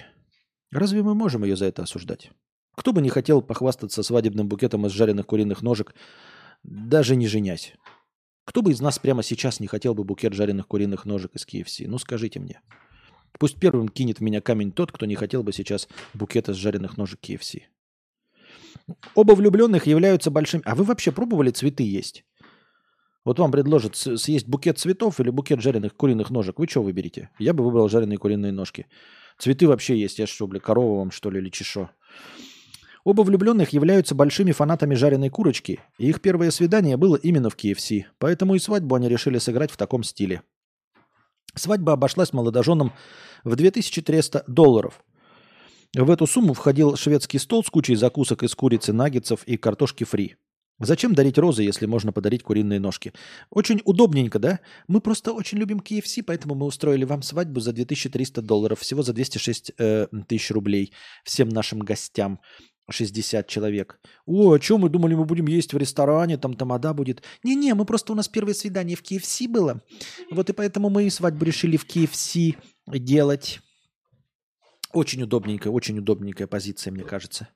Разве 0.70 1.03
мы 1.03 1.15
можем 1.15 1.45
ее 1.45 1.57
за 1.57 1.66
это 1.66 1.83
осуждать? 1.83 2.31
Кто 2.77 2.93
бы 2.93 3.01
не 3.03 3.09
хотел 3.09 3.43
похвастаться 3.43 4.03
свадебным 4.03 4.48
букетом 4.48 4.86
из 4.86 4.93
жареных 4.93 5.27
куриных 5.27 5.62
ножек, 5.62 5.94
даже 6.62 7.16
не 7.16 7.27
женясь? 7.27 7.73
Кто 8.44 8.62
бы 8.62 8.70
из 8.70 8.81
нас 8.81 8.98
прямо 8.98 9.23
сейчас 9.23 9.59
не 9.59 9.66
хотел 9.66 9.94
бы 9.94 10.05
букет 10.05 10.35
жареных 10.35 10.69
куриных 10.69 11.05
ножек 11.05 11.35
из 11.35 11.44
KFC? 11.44 11.89
Ну 11.89 11.98
скажите 11.98 12.39
мне. 12.39 12.61
Пусть 13.39 13.59
первым 13.59 13.89
кинет 13.89 14.19
в 14.19 14.20
меня 14.23 14.40
камень 14.40 14.73
тот, 14.73 14.93
кто 14.93 15.07
не 15.07 15.16
хотел 15.16 15.43
бы 15.43 15.53
сейчас 15.53 15.89
букет 16.15 16.48
из 16.48 16.57
жареных 16.57 16.97
ножек 16.97 17.19
KFC. 17.20 17.62
Оба 19.15 19.32
влюбленных 19.32 19.86
являются 19.86 20.31
большими... 20.31 20.62
А 20.65 20.74
вы 20.74 20.85
вообще 20.85 21.11
пробовали 21.11 21.51
цветы 21.51 21.82
есть? 21.82 22.24
Вот 23.24 23.39
вам 23.39 23.51
предложат 23.51 23.97
съесть 23.97 24.47
букет 24.47 24.78
цветов 24.78 25.19
или 25.19 25.31
букет 25.31 25.61
жареных 25.61 25.97
куриных 25.97 26.31
ножек. 26.31 26.59
Вы 26.59 26.69
что 26.69 26.82
выберете? 26.82 27.31
Я 27.39 27.55
бы 27.55 27.65
выбрал 27.65 27.89
жареные 27.89 28.19
куриные 28.19 28.53
ножки. 28.53 28.86
Цветы 29.39 29.66
вообще 29.66 29.98
есть. 29.98 30.19
Я 30.19 30.27
что, 30.27 30.47
бля, 30.47 30.61
корова 30.61 30.98
вам, 30.98 31.11
что 31.11 31.31
ли, 31.31 31.40
или 31.40 31.51
чешо? 31.51 31.90
Оба 33.07 33.23
влюбленных 33.23 33.73
являются 33.73 34.16
большими 34.16 34.51
фанатами 34.51 34.97
жареной 34.97 35.28
курочки, 35.28 35.78
и 35.97 36.09
их 36.09 36.20
первое 36.20 36.51
свидание 36.51 36.97
было 36.97 37.15
именно 37.15 37.51
в 37.51 37.57
KFC, 37.57 38.07
поэтому 38.19 38.57
и 38.57 38.59
свадьбу 38.59 38.97
они 38.97 39.09
решили 39.09 39.39
сыграть 39.39 39.70
в 39.70 39.77
таком 39.77 40.03
стиле. 40.03 40.43
Свадьба 41.55 41.93
обошлась 41.93 42.33
молодоженам 42.33 42.93
в 43.45 43.55
2300 43.55 44.43
долларов. 44.49 45.05
В 45.95 46.11
эту 46.11 46.27
сумму 46.27 46.53
входил 46.53 46.97
шведский 46.97 47.39
стол 47.39 47.62
с 47.62 47.70
кучей 47.70 47.95
закусок 47.95 48.43
из 48.43 48.57
курицы, 48.57 48.93
наггетсов 48.93 49.45
и 49.45 49.57
картошки 49.57 50.03
фри. 50.03 50.35
Зачем 50.81 51.15
дарить 51.15 51.39
розы, 51.39 51.62
если 51.62 51.87
можно 51.87 52.12
подарить 52.12 52.43
куриные 52.43 52.81
ножки? 52.81 53.12
Очень 53.51 53.81
удобненько, 53.85 54.41
да? 54.41 54.59
Мы 54.89 55.01
просто 55.01 55.33
очень 55.33 55.59
любим 55.59 55.78
KFC, 55.78 56.24
поэтому 56.27 56.57
мы 56.57 56.66
устроили 56.66 57.05
вам 57.05 57.23
свадьбу 57.23 57.61
за 57.61 57.73
2300 57.73 58.43
долларов, 58.43 58.81
всего 58.81 59.03
за 59.03 59.12
206 59.12 59.73
э, 59.78 60.09
тысяч 60.27 60.51
рублей 60.51 60.93
всем 61.24 61.49
нашим 61.49 61.78
гостям. 61.78 62.41
60 62.88 63.46
человек. 63.46 64.00
О, 64.26 64.52
о 64.52 64.58
чем 64.58 64.80
мы 64.80 64.88
думали, 64.88 65.14
мы 65.14 65.24
будем 65.24 65.46
есть 65.46 65.72
в 65.72 65.76
ресторане, 65.76 66.36
там 66.38 66.54
тамада 66.54 66.94
будет. 66.94 67.22
Не-не, 67.42 67.74
мы 67.74 67.84
просто 67.84 68.12
у 68.12 68.16
нас 68.16 68.28
первое 68.28 68.54
свидание 68.54 68.96
в 68.96 69.02
KFC 69.02 69.48
было. 69.48 69.82
Вот 70.30 70.50
и 70.50 70.52
поэтому 70.52 70.88
мы 70.88 71.04
и 71.04 71.10
свадьбу 71.10 71.44
решили 71.44 71.76
в 71.76 71.86
KFC 71.86 72.56
делать. 72.86 73.60
Очень 74.92 75.22
удобненькая, 75.22 75.72
очень 75.72 75.98
удобненькая 75.98 76.46
позиция, 76.46 76.92
мне 76.92 77.04
кажется. 77.04 77.48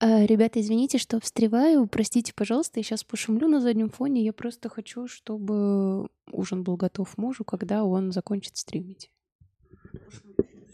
А, 0.00 0.24
Ребята, 0.24 0.60
извините, 0.60 0.98
что 0.98 1.20
встреваю. 1.20 1.86
Простите, 1.88 2.32
пожалуйста, 2.34 2.78
я 2.78 2.84
сейчас 2.84 3.04
пошумлю 3.04 3.48
на 3.48 3.60
заднем 3.60 3.90
фоне. 3.90 4.24
Я 4.24 4.32
просто 4.32 4.68
хочу, 4.68 5.08
чтобы 5.08 6.08
ужин 6.30 6.62
был 6.62 6.76
готов 6.76 7.18
мужу, 7.18 7.44
когда 7.44 7.84
он 7.84 8.12
закончит 8.12 8.56
стримить. 8.56 9.10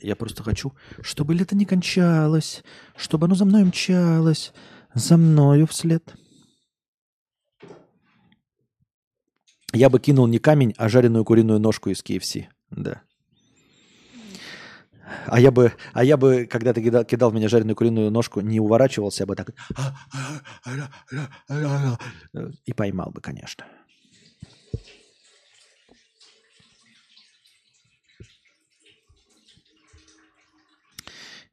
Я 0.04 0.16
просто 0.16 0.42
хочу, 0.42 0.74
чтобы 1.00 1.34
лето 1.34 1.56
не 1.56 1.64
кончалось, 1.64 2.62
чтобы 2.94 3.24
оно 3.24 3.34
за 3.34 3.46
мной 3.46 3.64
мчалось, 3.64 4.52
за 4.92 5.16
мною 5.16 5.66
вслед. 5.66 6.14
Я 9.72 9.88
бы 9.88 9.98
кинул 9.98 10.26
не 10.26 10.38
камень, 10.38 10.74
а 10.76 10.90
жареную 10.90 11.24
куриную 11.24 11.58
ножку 11.58 11.88
из 11.88 12.02
KFC. 12.02 12.48
Да. 12.70 13.00
А 15.26 15.40
я 15.40 15.50
бы, 15.50 15.72
а 15.94 16.04
я 16.04 16.18
бы, 16.18 16.46
когда 16.46 16.74
ты 16.74 16.82
кидал, 16.82 17.04
кидал 17.04 17.30
в 17.30 17.34
меня 17.34 17.48
жареную 17.48 17.74
куриную 17.74 18.10
ножку, 18.10 18.42
не 18.42 18.60
уворачивался, 18.60 19.24
а 19.24 19.26
бы 19.26 19.36
так 19.36 19.54
и 22.66 22.72
поймал 22.74 23.10
бы, 23.10 23.22
конечно. 23.22 23.64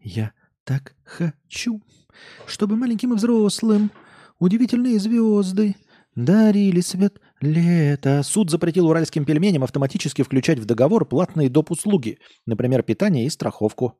Я 0.01 0.33
так 0.63 0.95
хочу, 1.03 1.81
чтобы 2.47 2.75
маленьким 2.75 3.13
и 3.13 3.15
взрослым 3.15 3.91
удивительные 4.39 4.99
звезды 4.99 5.75
дарили 6.15 6.81
свет 6.81 7.21
лета. 7.39 8.23
Суд 8.23 8.49
запретил 8.49 8.87
уральским 8.87 9.25
пельменям 9.25 9.63
автоматически 9.63 10.23
включать 10.23 10.59
в 10.59 10.65
договор 10.65 11.05
платные 11.05 11.49
доп. 11.49 11.71
услуги, 11.71 12.17
например, 12.45 12.83
питание 12.83 13.25
и 13.25 13.29
страховку. 13.29 13.99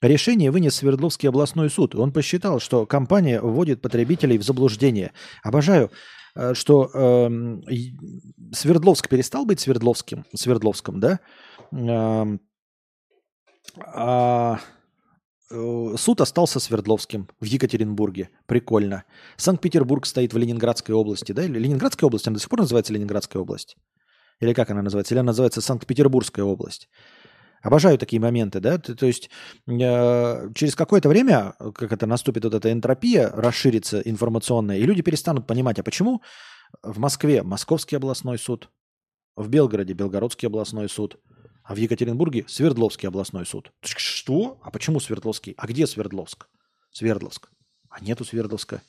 Решение 0.00 0.50
вынес 0.50 0.76
Свердловский 0.76 1.28
областной 1.28 1.68
суд. 1.68 1.94
Он 1.94 2.12
посчитал, 2.12 2.58
что 2.58 2.86
компания 2.86 3.40
вводит 3.42 3.82
потребителей 3.82 4.38
в 4.38 4.42
заблуждение. 4.42 5.12
Обожаю, 5.42 5.90
э, 6.34 6.54
что 6.54 6.90
э, 6.94 7.28
Свердловск 8.52 9.10
перестал 9.10 9.44
быть 9.44 9.60
Свердловским, 9.60 10.24
Свердловском, 10.34 11.00
да? 11.00 11.20
Э, 11.72 12.38
Э, 13.76 14.56
суд 15.50 16.20
остался 16.20 16.60
Свердловским 16.60 17.28
в 17.40 17.44
Екатеринбурге. 17.44 18.30
Прикольно. 18.46 19.04
Санкт-Петербург 19.36 20.06
стоит 20.06 20.32
в 20.32 20.38
Ленинградской 20.38 20.94
области, 20.94 21.32
да? 21.32 21.42
Ленинградская 21.42 22.06
область, 22.06 22.26
она 22.28 22.34
до 22.34 22.40
сих 22.40 22.48
пор 22.48 22.60
называется 22.60 22.92
Ленинградская 22.92 23.42
область? 23.42 23.76
Или 24.40 24.52
как 24.52 24.70
она 24.70 24.82
называется? 24.82 25.14
Или 25.14 25.20
она 25.20 25.28
называется 25.28 25.60
Санкт-Петербургская 25.60 26.44
область? 26.44 26.88
Обожаю 27.62 27.98
такие 27.98 28.20
моменты, 28.20 28.60
да? 28.60 28.78
То 28.78 29.06
есть 29.06 29.28
э, 29.66 30.48
через 30.54 30.74
какое-то 30.76 31.08
время, 31.08 31.54
как 31.74 31.92
это 31.92 32.06
наступит 32.06 32.44
вот 32.44 32.54
эта 32.54 32.72
энтропия, 32.72 33.30
расширится 33.30 34.00
информационная, 34.00 34.78
и 34.78 34.82
люди 34.82 35.02
перестанут 35.02 35.46
понимать, 35.46 35.78
а 35.78 35.82
почему 35.82 36.22
в 36.82 36.98
Москве 36.98 37.42
Московский 37.42 37.96
областной 37.96 38.38
суд, 38.38 38.70
в 39.36 39.48
Белгороде 39.48 39.92
Белгородский 39.94 40.46
областной 40.46 40.88
суд– 40.88 41.18
а 41.70 41.74
в 41.74 41.76
Екатеринбурге 41.76 42.44
Свердловский 42.48 43.06
областной 43.06 43.46
суд. 43.46 43.70
Что? 43.80 44.58
А 44.64 44.72
почему 44.72 44.98
Свердловский? 44.98 45.54
А 45.56 45.68
где 45.68 45.86
Свердловск? 45.86 46.48
Свердловск. 46.90 47.48
А 47.88 48.00
нету 48.00 48.24
Свердловска. 48.24 48.82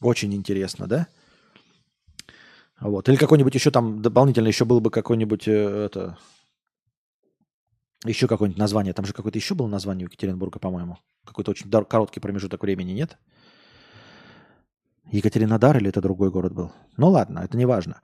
Очень 0.00 0.32
интересно, 0.32 0.86
да? 0.86 1.08
Вот. 2.78 3.08
Или 3.08 3.16
какой-нибудь 3.16 3.56
еще 3.56 3.72
там 3.72 4.02
дополнительно 4.02 4.46
еще 4.46 4.64
был 4.64 4.80
бы 4.80 4.92
какой-нибудь 4.92 5.48
э, 5.48 5.86
это 5.86 6.16
еще 8.04 8.28
какое-нибудь 8.28 8.60
название. 8.60 8.94
Там 8.94 9.04
же 9.04 9.12
какое-то 9.12 9.38
еще 9.38 9.56
было 9.56 9.66
название 9.66 10.04
Екатеринбурга, 10.04 10.60
по-моему. 10.60 10.96
Какой-то 11.26 11.50
очень 11.50 11.68
короткий 11.86 12.20
промежуток 12.20 12.62
времени, 12.62 12.92
нет? 12.92 13.18
Екатеринодар 15.10 15.76
или 15.78 15.88
это 15.88 16.00
другой 16.00 16.30
город 16.30 16.52
был? 16.52 16.72
Ну 16.96 17.08
ладно, 17.08 17.40
это 17.40 17.56
не 17.56 17.66
важно. 17.66 18.00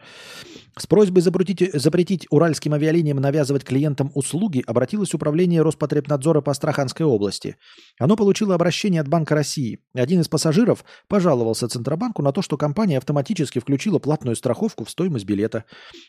С 0.79 0.87
просьбой 0.87 1.23
запретить, 1.23 1.73
запретить 1.73 2.27
уральским 2.31 2.75
авиалиниям 2.75 3.17
навязывать 3.17 3.65
клиентам 3.65 4.11
услуги 4.15 4.63
обратилось 4.67 5.15
Управление 5.15 5.63
Роспотребнадзора 5.63 6.43
по 6.43 6.51
Астраханской 6.51 7.07
области. 7.07 7.57
Оно 7.99 8.17
получило 8.17 8.55
обращение 8.55 9.01
от 9.01 9.09
Банка 9.09 9.35
России. 9.35 9.79
Один 9.95 10.21
из 10.21 10.29
пассажиров 10.29 10.85
пожаловался 11.09 11.69
Центробанку 11.69 12.23
на 12.23 12.33
то, 12.33 12.43
что 12.43 12.59
компания 12.59 12.99
автоматически 12.99 13.59
включила 13.59 13.99
платную 13.99 14.37
страховку 14.37 14.85
в 14.85 14.91
стоимость 14.91 15.25
билета. 15.25 15.65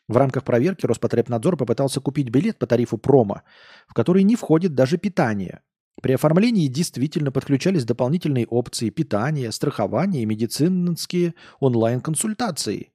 В 0.08 0.18
рамках 0.18 0.44
проверки 0.44 0.86
Роспотребнадзор 0.86 1.56
попытался 1.58 2.02
купить 2.02 2.30
билет 2.30 2.60
по 2.60 2.68
тарифу 2.68 2.98
промо, 2.98 3.44
в 3.88 3.94
который 3.94 4.24
не 4.24 4.36
входит 4.36 4.76
даже 4.76 4.98
питание. 4.98 5.62
При 6.02 6.14
оформлении 6.14 6.68
действительно 6.68 7.32
подключались 7.32 7.86
дополнительные 7.86 8.46
опции 8.46 8.90
питания, 8.90 9.52
страхования 9.52 10.22
и 10.22 10.26
медицинские 10.26 11.34
онлайн-консультации. 11.60 12.92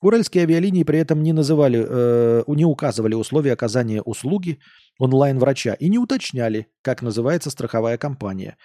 Уральские 0.00 0.44
авиалинии 0.44 0.82
при 0.82 0.98
этом 0.98 1.22
не 1.22 1.34
называли, 1.34 1.84
э, 1.86 2.42
не 2.46 2.64
указывали 2.64 3.14
условия 3.14 3.52
оказания 3.52 4.00
услуги 4.00 4.58
онлайн-врача 4.98 5.74
и 5.74 5.90
не 5.90 5.98
уточняли, 5.98 6.68
как 6.80 7.02
называется 7.02 7.50
страховая 7.50 7.98
компания, 7.98 8.56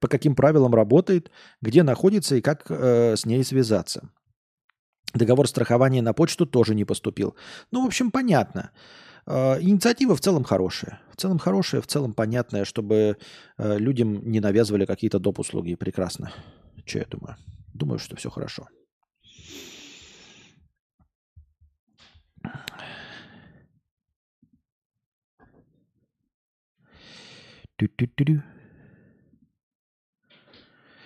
по 0.00 0.08
каким 0.08 0.34
правилам 0.34 0.74
работает, 0.74 1.30
где 1.60 1.84
находится 1.84 2.34
и 2.34 2.40
как 2.40 2.66
э, 2.68 3.16
с 3.16 3.24
ней 3.24 3.44
связаться. 3.44 4.10
Договор 5.14 5.46
страхования 5.46 6.02
на 6.02 6.12
почту 6.12 6.46
тоже 6.46 6.74
не 6.74 6.84
поступил. 6.84 7.36
Ну, 7.70 7.84
в 7.84 7.86
общем, 7.86 8.10
понятно. 8.10 8.72
Инициатива 9.60 10.16
в 10.16 10.20
целом 10.20 10.44
хорошая. 10.44 11.00
В 11.12 11.16
целом 11.16 11.38
хорошая, 11.38 11.80
в 11.80 11.86
целом 11.86 12.12
понятная, 12.14 12.64
чтобы 12.64 13.16
э, 13.58 13.78
людям 13.78 14.30
не 14.30 14.40
навязывали 14.40 14.86
какие-то 14.86 15.18
доп. 15.18 15.38
услуги. 15.38 15.74
Прекрасно. 15.74 16.32
Что 16.84 16.98
я 16.98 17.04
думаю? 17.04 17.36
Думаю, 17.74 17.98
что 17.98 18.16
все 18.16 18.30
хорошо. 18.30 18.68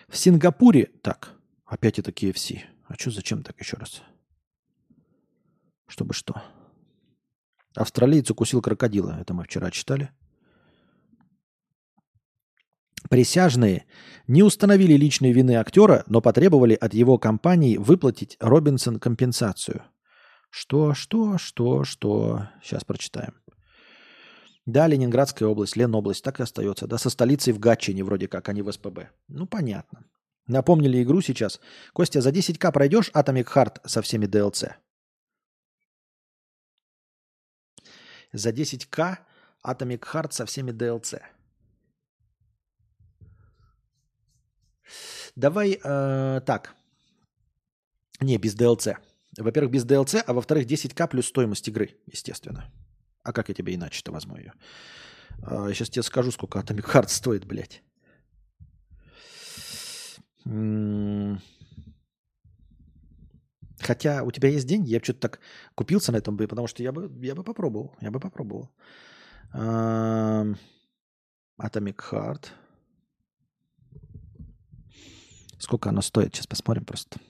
В 0.09 0.16
Сингапуре... 0.16 0.90
Так, 1.02 1.34
опять 1.64 1.98
это 1.98 2.10
KFC. 2.10 2.60
А 2.86 2.94
что, 2.94 3.10
зачем 3.10 3.42
так 3.42 3.59
еще 3.60 3.76
раз? 3.76 4.02
Чтобы 5.88 6.14
что? 6.14 6.40
Австралиец 7.74 8.30
укусил 8.30 8.62
крокодила. 8.62 9.16
Это 9.20 9.34
мы 9.34 9.44
вчера 9.44 9.70
читали. 9.70 10.10
Присяжные 13.10 13.84
не 14.26 14.42
установили 14.42 14.94
личной 14.94 15.32
вины 15.32 15.56
актера, 15.56 16.05
но 16.06 16.20
потребовали 16.20 16.74
от 16.74 16.94
его 16.94 17.18
компании 17.18 17.76
выплатить 17.76 18.36
Робинсон 18.40 18.98
компенсацию. 18.98 19.82
Что, 20.51 20.94
что, 20.94 21.36
что, 21.36 21.84
что? 21.84 22.48
Сейчас 22.62 22.84
прочитаем. 22.84 23.34
Да, 24.66 24.86
Ленинградская 24.86 25.48
область, 25.48 25.76
Ленобласть, 25.76 26.24
так 26.24 26.40
и 26.40 26.42
остается. 26.42 26.86
Да, 26.86 26.96
со 26.96 27.10
столицей 27.10 27.52
в 27.52 27.59
Гатчине 27.59 28.02
вроде 28.02 28.28
как, 28.28 28.48
а 28.48 28.52
не 28.52 28.62
в 28.62 28.72
СПБ. 28.72 29.10
Ну, 29.28 29.46
понятно. 29.46 30.06
Напомнили 30.46 31.02
игру 31.02 31.20
сейчас. 31.20 31.60
Костя, 31.92 32.20
за 32.20 32.30
10к 32.30 32.72
пройдешь 32.72 33.10
Atomic 33.14 33.46
Heart 33.55 33.80
со 33.84 34.01
всеми 34.01 34.26
DLC? 34.26 34.72
За 38.35 38.51
10к 38.51 39.19
Atomic 39.65 40.01
Heart 40.01 40.32
со 40.32 40.44
всеми 40.44 40.73
DLC. 40.73 41.23
Давай 45.36 45.81
э, 45.82 46.40
так. 46.44 46.74
Не, 48.20 48.39
без 48.39 48.55
DLC. 48.55 48.97
Во-первых, 49.39 49.73
без 49.73 49.85
DLC, 49.85 50.23
а 50.27 50.32
во-вторых, 50.32 50.66
10к 50.66 51.09
плюс 51.09 51.27
стоимость 51.27 51.69
игры, 51.69 51.97
естественно. 52.06 52.70
А 53.23 53.32
как 53.32 53.48
я 53.48 53.55
тебе 53.55 53.74
иначе-то 53.74 54.12
возьму 54.12 54.36
ее? 54.36 54.52
Э, 55.43 55.73
сейчас 55.73 55.90
тебе 55.90 56.02
скажу, 56.02 56.31
сколько 56.31 56.59
Atomic 56.59 56.85
Heart 56.85 57.09
стоит, 57.09 57.44
блядь. 57.47 57.82
Хотя 63.85 64.23
у 64.23 64.31
тебя 64.31 64.48
есть 64.48 64.66
деньги, 64.66 64.90
я 64.90 65.01
что-то 65.01 65.20
так 65.20 65.40
купился 65.74 66.11
на 66.11 66.16
этом, 66.16 66.39
потому 66.39 66.66
что 66.66 66.82
я 66.82 66.90
бы, 66.90 67.11
я 67.24 67.35
бы 67.35 67.44
попробовал. 67.44 67.94
Я 68.01 68.11
бы 68.11 68.19
попробовал. 68.19 68.70
Atomic 69.52 70.56
Heart. 72.11 72.47
Сколько 75.59 75.90
оно 75.90 76.01
стоит? 76.01 76.35
Сейчас 76.35 76.47
посмотрим 76.47 76.85
просто. 76.85 77.20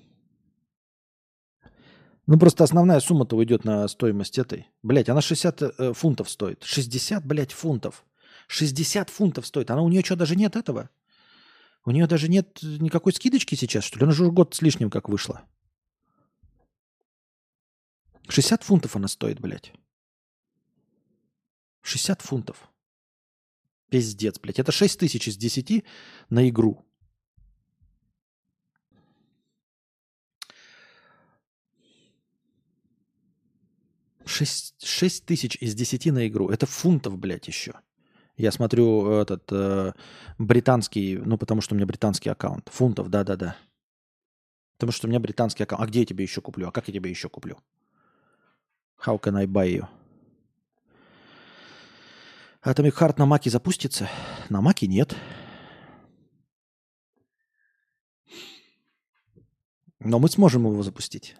Ну, 2.26 2.38
просто 2.38 2.64
основная 2.64 3.00
сумма-то 3.00 3.36
уйдет 3.36 3.64
на 3.64 3.86
стоимость 3.86 4.38
этой. 4.38 4.68
Блять, 4.82 5.08
она 5.08 5.20
60 5.20 5.62
э, 5.62 5.92
фунтов 5.92 6.30
стоит. 6.30 6.62
60, 6.62 7.26
блядь, 7.26 7.52
фунтов. 7.52 8.04
60 8.46 9.10
фунтов 9.10 9.46
стоит. 9.46 9.70
Она 9.70 9.82
у 9.82 9.88
нее 9.88 10.02
что, 10.02 10.16
даже 10.16 10.34
нет 10.34 10.56
этого? 10.56 10.88
У 11.84 11.90
нее 11.90 12.06
даже 12.06 12.28
нет 12.28 12.60
никакой 12.62 13.12
скидочки 13.12 13.56
сейчас, 13.56 13.84
что 13.84 13.98
ли? 13.98 14.04
Она 14.04 14.12
же 14.12 14.22
уже 14.22 14.32
год 14.32 14.54
с 14.54 14.62
лишним 14.62 14.88
как 14.88 15.10
вышла. 15.10 15.42
60 18.28 18.62
фунтов 18.62 18.96
она 18.96 19.08
стоит, 19.08 19.40
блядь. 19.40 19.72
60 21.82 22.22
фунтов. 22.22 22.68
Пиздец, 23.90 24.38
блядь. 24.40 24.58
Это 24.58 24.72
6 24.72 24.98
тысяч 24.98 25.28
из 25.28 25.36
10 25.36 25.84
на 26.30 26.48
игру. 26.48 26.84
Шесть, 34.26 34.74
шесть 34.84 35.26
тысяч 35.26 35.56
из 35.60 35.74
десяти 35.74 36.10
на 36.10 36.26
игру. 36.26 36.48
Это 36.48 36.66
фунтов, 36.66 37.18
блядь, 37.18 37.46
еще. 37.46 37.74
Я 38.36 38.50
смотрю 38.50 39.10
этот 39.10 39.44
э, 39.52 39.92
британский, 40.38 41.18
ну 41.18 41.38
потому 41.38 41.60
что 41.60 41.74
у 41.74 41.76
меня 41.76 41.86
британский 41.86 42.30
аккаунт. 42.30 42.68
Фунтов, 42.72 43.10
да-да-да. 43.10 43.56
Потому 44.76 44.92
что 44.92 45.06
у 45.06 45.10
меня 45.10 45.20
британский 45.20 45.62
аккаунт. 45.62 45.84
А 45.84 45.86
где 45.86 46.00
я 46.00 46.06
тебе 46.06 46.24
еще 46.24 46.40
куплю? 46.40 46.68
А 46.68 46.72
как 46.72 46.88
я 46.88 46.94
тебе 46.94 47.10
еще 47.10 47.28
куплю? 47.28 47.58
How 49.06 49.20
can 49.20 49.36
I 49.36 49.46
buy 49.46 49.68
you? 49.68 49.86
Atomic 52.64 52.94
Heart 52.98 53.18
на 53.18 53.26
Маке 53.26 53.50
запустится? 53.50 54.08
На 54.48 54.62
Маке 54.62 54.86
нет. 54.86 55.14
Но 60.00 60.18
мы 60.18 60.28
сможем 60.30 60.64
его 60.64 60.82
запустить. 60.82 61.36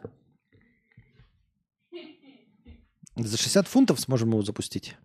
За 3.16 3.36
60 3.36 3.66
фунтов 3.68 4.00
сможем 4.00 4.30
его 4.30 4.42
запустить. 4.42 4.96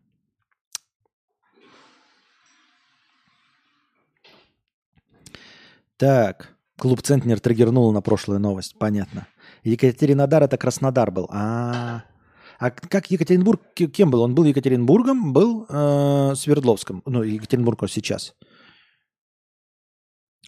Так, 5.96 6.58
клуб 6.78 7.02
Центнер 7.02 7.40
триггернул 7.40 7.92
на 7.92 8.02
прошлую 8.02 8.40
новость, 8.40 8.78
понятно. 8.80 9.28
Екатеринодар 9.64 10.44
это 10.44 10.58
Краснодар 10.58 11.12
был. 11.12 11.28
А, 11.30 11.98
а 11.98 12.19
как 12.60 13.10
Екатеринбург 13.10 13.62
кем 13.74 14.12
был? 14.12 14.22
Он 14.22 14.36
был 14.36 14.44
Екатеринбургом, 14.44 15.32
был 15.32 15.66
э, 15.70 16.36
Свердловском. 16.36 17.02
Ну, 17.06 17.24
Екатеринбург 17.24 17.90
сейчас. 17.90 18.36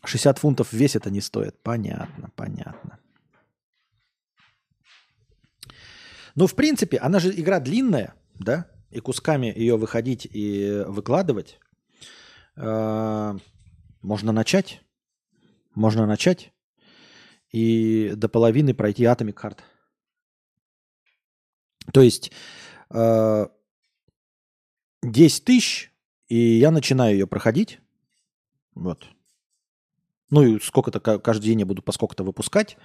60 0.03 0.37
фунтов 0.39 0.73
весь 0.73 0.95
это 0.95 1.09
не 1.09 1.21
стоит. 1.21 1.61
Понятно, 1.63 2.29
понятно. 2.35 2.99
Ну, 6.35 6.47
в 6.47 6.55
принципе, 6.55 6.97
она 6.97 7.19
же 7.19 7.31
игра 7.31 7.59
длинная, 7.59 8.13
да? 8.39 8.67
И 8.89 8.99
кусками 8.99 9.47
ее 9.47 9.77
выходить 9.77 10.27
и 10.29 10.83
выкладывать. 10.87 11.59
Э, 12.57 13.37
можно 14.01 14.33
начать. 14.33 14.81
Можно 15.75 16.05
начать. 16.05 16.51
И 17.53 18.11
до 18.15 18.27
половины 18.27 18.73
пройти 18.73 19.03
Atomic 19.03 19.35
Heart. 19.35 19.59
То 21.93 22.01
есть 22.01 22.31
э, 22.89 23.47
10 25.03 25.45
тысяч, 25.45 25.91
и 26.27 26.37
я 26.37 26.71
начинаю 26.71 27.13
ее 27.13 27.27
проходить. 27.27 27.79
Вот. 28.73 29.05
Ну 30.29 30.43
и 30.43 30.59
сколько-то 30.59 30.99
каждый 30.99 31.47
день 31.47 31.59
я 31.59 31.65
буду 31.65 31.81
по 31.81 31.91
сколько-то 31.91 32.23
выпускать. 32.23 32.77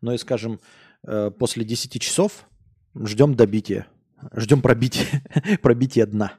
Но 0.00 0.12
и, 0.12 0.18
скажем, 0.18 0.60
э, 1.02 1.30
после 1.30 1.64
10 1.64 2.00
часов 2.00 2.46
ждем 2.94 3.34
добития. 3.34 3.86
Ждем 4.34 4.62
пробития, 4.62 5.06
пробития 5.62 6.06
дна. 6.06 6.34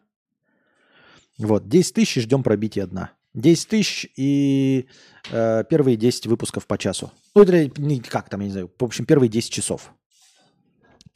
Вот, 1.37 1.67
10 1.67 1.93
тысяч 1.93 2.23
ждем 2.23 2.43
пробития 2.43 2.87
дна. 2.87 3.11
10 3.33 3.67
тысяч 3.67 4.07
и 4.15 4.87
э, 5.29 5.63
первые 5.69 5.97
10 5.97 6.27
выпусков 6.27 6.67
по 6.67 6.77
часу. 6.77 7.11
Ну, 7.35 7.43
или 7.43 7.99
как 7.99 8.29
там, 8.29 8.39
я 8.39 8.45
не 8.45 8.51
знаю. 8.51 8.71
В 8.79 8.83
общем, 8.83 9.05
первые 9.05 9.29
10 9.29 9.51
часов. 9.51 9.91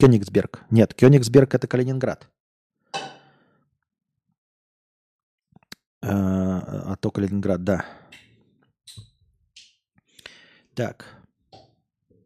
Кёнигсберг. 0.00 0.64
Нет, 0.70 0.94
Кёнигсберг 0.94 1.54
это 1.54 1.66
Калининград. 1.66 2.28
Э, 6.02 6.08
а 6.08 6.96
то 6.98 7.10
Калининград, 7.10 7.62
да. 7.64 7.84
Так. 10.74 11.04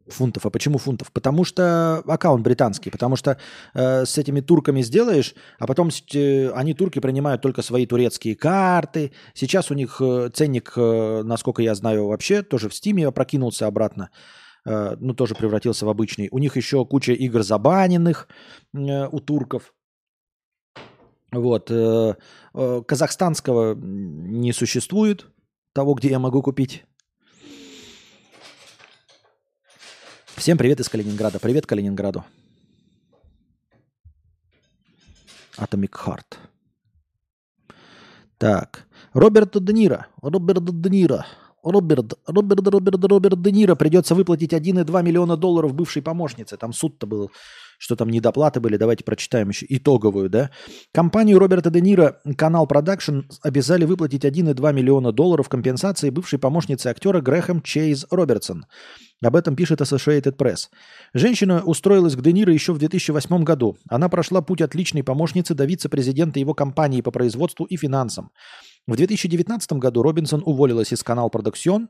Фунтов. 0.07 0.45
А 0.45 0.49
почему 0.49 0.77
фунтов? 0.77 1.11
Потому 1.11 1.43
что 1.43 1.97
аккаунт 2.07 2.43
британский. 2.43 2.91
Потому 2.91 3.17
что 3.17 3.37
э, 3.73 4.05
с 4.05 4.17
этими 4.17 4.39
турками 4.39 4.81
сделаешь, 4.81 5.35
а 5.59 5.67
потом 5.67 5.89
э, 6.13 6.51
они, 6.51 6.73
турки, 6.73 6.99
принимают 6.99 7.41
только 7.41 7.61
свои 7.61 7.85
турецкие 7.85 8.35
карты. 8.35 9.11
Сейчас 9.33 9.71
у 9.71 9.73
них 9.73 9.97
э, 9.99 10.29
ценник, 10.33 10.73
э, 10.77 11.23
насколько 11.23 11.61
я 11.61 11.75
знаю, 11.75 12.07
вообще 12.07 12.43
тоже 12.43 12.69
в 12.69 12.75
Стиме 12.75 13.07
опрокинулся 13.07 13.67
обратно. 13.67 14.11
Ну, 14.65 15.13
тоже 15.13 15.35
превратился 15.35 15.85
в 15.85 15.89
обычный. 15.89 16.27
У 16.31 16.39
них 16.39 16.57
еще 16.57 16.85
куча 16.85 17.13
игр 17.13 17.43
забаненных 17.43 18.27
э, 18.73 19.07
у 19.07 19.19
турков. 19.19 19.73
Вот. 21.31 21.69
Э, 21.69 22.15
э, 22.53 22.81
казахстанского 22.87 23.75
не 23.75 24.53
существует, 24.53 25.27
того, 25.73 25.93
где 25.93 26.09
я 26.09 26.19
могу 26.19 26.41
купить. 26.41 26.85
Всем 30.35 30.57
привет 30.57 30.79
из 30.79 30.89
Калининграда. 30.89 31.39
Привет 31.39 31.65
Калининграду. 31.65 32.23
Atomic 35.57 35.91
Heart. 35.91 36.37
Так. 38.37 38.87
Роберт 39.13 39.63
Де 39.63 39.73
Ниро. 39.73 40.07
Роберт 40.21 40.81
Де 40.81 40.89
Ниро. 40.89 41.25
Роберт, 41.65 42.13
Роберт, 42.27 42.67
Роберт, 42.67 43.03
Роберт 43.03 43.41
Де 43.41 43.51
Ниро 43.51 43.75
придется 43.75 44.15
выплатить 44.15 44.53
1,2 44.53 45.03
миллиона 45.03 45.35
долларов 45.35 45.73
бывшей 45.73 46.01
помощнице. 46.01 46.57
Там 46.57 46.71
суд-то 46.71 47.07
был 47.07 47.31
что 47.77 47.95
там 47.95 48.09
недоплаты 48.09 48.59
были, 48.59 48.77
давайте 48.77 49.03
прочитаем 49.03 49.49
еще 49.49 49.65
итоговую, 49.69 50.29
да. 50.29 50.49
Компанию 50.93 51.39
Роберта 51.39 51.69
Де 51.69 51.81
Ниро, 51.81 52.21
Canal 52.37 52.67
Productions, 52.67 53.21
обязали 53.41 53.85
выплатить 53.85 54.25
1,2 54.25 54.73
миллиона 54.73 55.11
долларов 55.11 55.49
компенсации 55.49 56.09
бывшей 56.09 56.39
помощнице 56.39 56.87
актера 56.87 57.21
Грэхэм 57.21 57.61
Чейз 57.61 58.05
Робертсон. 58.09 58.65
Об 59.23 59.35
этом 59.35 59.55
пишет 59.55 59.81
Associated 59.81 60.35
Press. 60.37 60.67
Женщина 61.13 61.63
устроилась 61.63 62.15
к 62.15 62.21
Де 62.21 62.33
Ниро 62.33 62.53
еще 62.53 62.73
в 62.73 62.79
2008 62.79 63.43
году. 63.43 63.77
Она 63.89 64.09
прошла 64.09 64.41
путь 64.41 64.61
от 64.61 64.70
личной 64.70 65.03
помощницы 65.03 65.53
до 65.53 65.65
вице-президента 65.65 66.39
его 66.39 66.53
компании 66.53 67.01
по 67.01 67.11
производству 67.11 67.65
и 67.65 67.77
финансам. 67.77 68.31
В 68.87 68.95
2019 68.95 69.73
году 69.73 70.03
Робинсон 70.03 70.43
уволилась 70.45 70.93
из 70.93 71.03
Canal 71.03 71.29
Productions, 71.29 71.89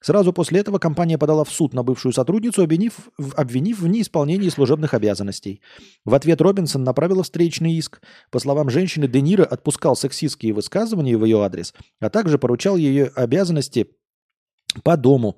Сразу 0.00 0.32
после 0.32 0.60
этого 0.60 0.78
компания 0.78 1.18
подала 1.18 1.44
в 1.44 1.50
суд 1.50 1.74
на 1.74 1.82
бывшую 1.82 2.12
сотрудницу, 2.12 2.62
обвинив, 2.62 3.08
обвинив 3.36 3.80
в 3.80 3.88
неисполнении 3.88 4.48
служебных 4.48 4.94
обязанностей. 4.94 5.60
В 6.04 6.14
ответ 6.14 6.40
Робинсон 6.40 6.84
направила 6.84 7.24
встречный 7.24 7.72
иск. 7.72 8.00
По 8.30 8.38
словам 8.38 8.70
женщины, 8.70 9.08
Де 9.08 9.20
Ниро 9.20 9.44
отпускал 9.44 9.96
сексистские 9.96 10.52
высказывания 10.52 11.16
в 11.16 11.24
ее 11.24 11.42
адрес, 11.42 11.74
а 12.00 12.10
также 12.10 12.38
поручал 12.38 12.76
ее 12.76 13.06
обязанности 13.16 13.88
по 14.82 14.96
дому, 14.96 15.36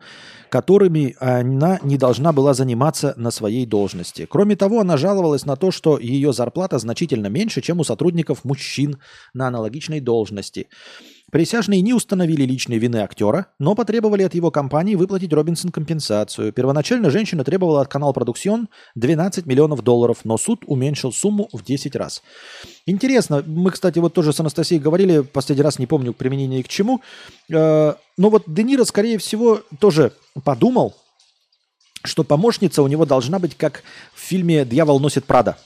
которыми 0.48 1.16
она 1.20 1.78
не 1.82 1.96
должна 1.96 2.32
была 2.32 2.52
заниматься 2.54 3.14
на 3.16 3.30
своей 3.30 3.64
должности. 3.66 4.26
Кроме 4.28 4.56
того, 4.56 4.80
она 4.80 4.96
жаловалась 4.96 5.46
на 5.46 5.56
то, 5.56 5.70
что 5.70 5.98
ее 5.98 6.32
зарплата 6.32 6.78
значительно 6.78 7.28
меньше, 7.28 7.60
чем 7.60 7.80
у 7.80 7.84
сотрудников 7.84 8.44
мужчин 8.44 8.98
на 9.32 9.46
аналогичной 9.46 10.00
должности. 10.00 10.68
Присяжные 11.30 11.80
не 11.80 11.94
установили 11.94 12.44
личной 12.44 12.78
вины 12.78 12.96
актера, 12.96 13.46
но 13.58 13.74
потребовали 13.74 14.24
от 14.24 14.34
его 14.34 14.50
компании 14.50 14.96
выплатить 14.96 15.32
Робинсон 15.32 15.70
компенсацию. 15.70 16.52
Первоначально 16.52 17.10
женщина 17.10 17.44
требовала 17.44 17.82
от 17.82 17.88
канала 17.88 18.12
Продуксион 18.12 18.68
12 18.96 19.46
миллионов 19.46 19.82
долларов, 19.82 20.18
но 20.24 20.36
суд 20.36 20.64
уменьшил 20.66 21.12
сумму 21.12 21.48
в 21.52 21.64
10 21.64 21.94
раз. 21.94 22.22
Интересно, 22.86 23.44
мы, 23.46 23.70
кстати, 23.70 23.98
вот 24.00 24.12
тоже 24.12 24.32
с 24.32 24.40
Анастасией 24.40 24.80
говорили, 24.80 25.20
последний 25.20 25.62
раз 25.62 25.78
не 25.78 25.86
помню 25.86 26.12
применение 26.12 26.64
к 26.64 26.68
чему, 26.68 27.00
э, 27.48 27.94
но 28.16 28.30
вот 28.30 28.44
Де 28.46 28.64
Ниро, 28.64 28.84
скорее 28.84 29.18
всего, 29.18 29.60
тоже 29.78 30.12
подумал, 30.42 30.96
что 32.02 32.24
помощница 32.24 32.82
у 32.82 32.88
него 32.88 33.04
должна 33.04 33.38
быть 33.38 33.56
как 33.56 33.82
в 34.14 34.20
фильме 34.20 34.64
«Дьявол 34.64 34.98
носит 35.00 35.26
Прада», 35.26 35.58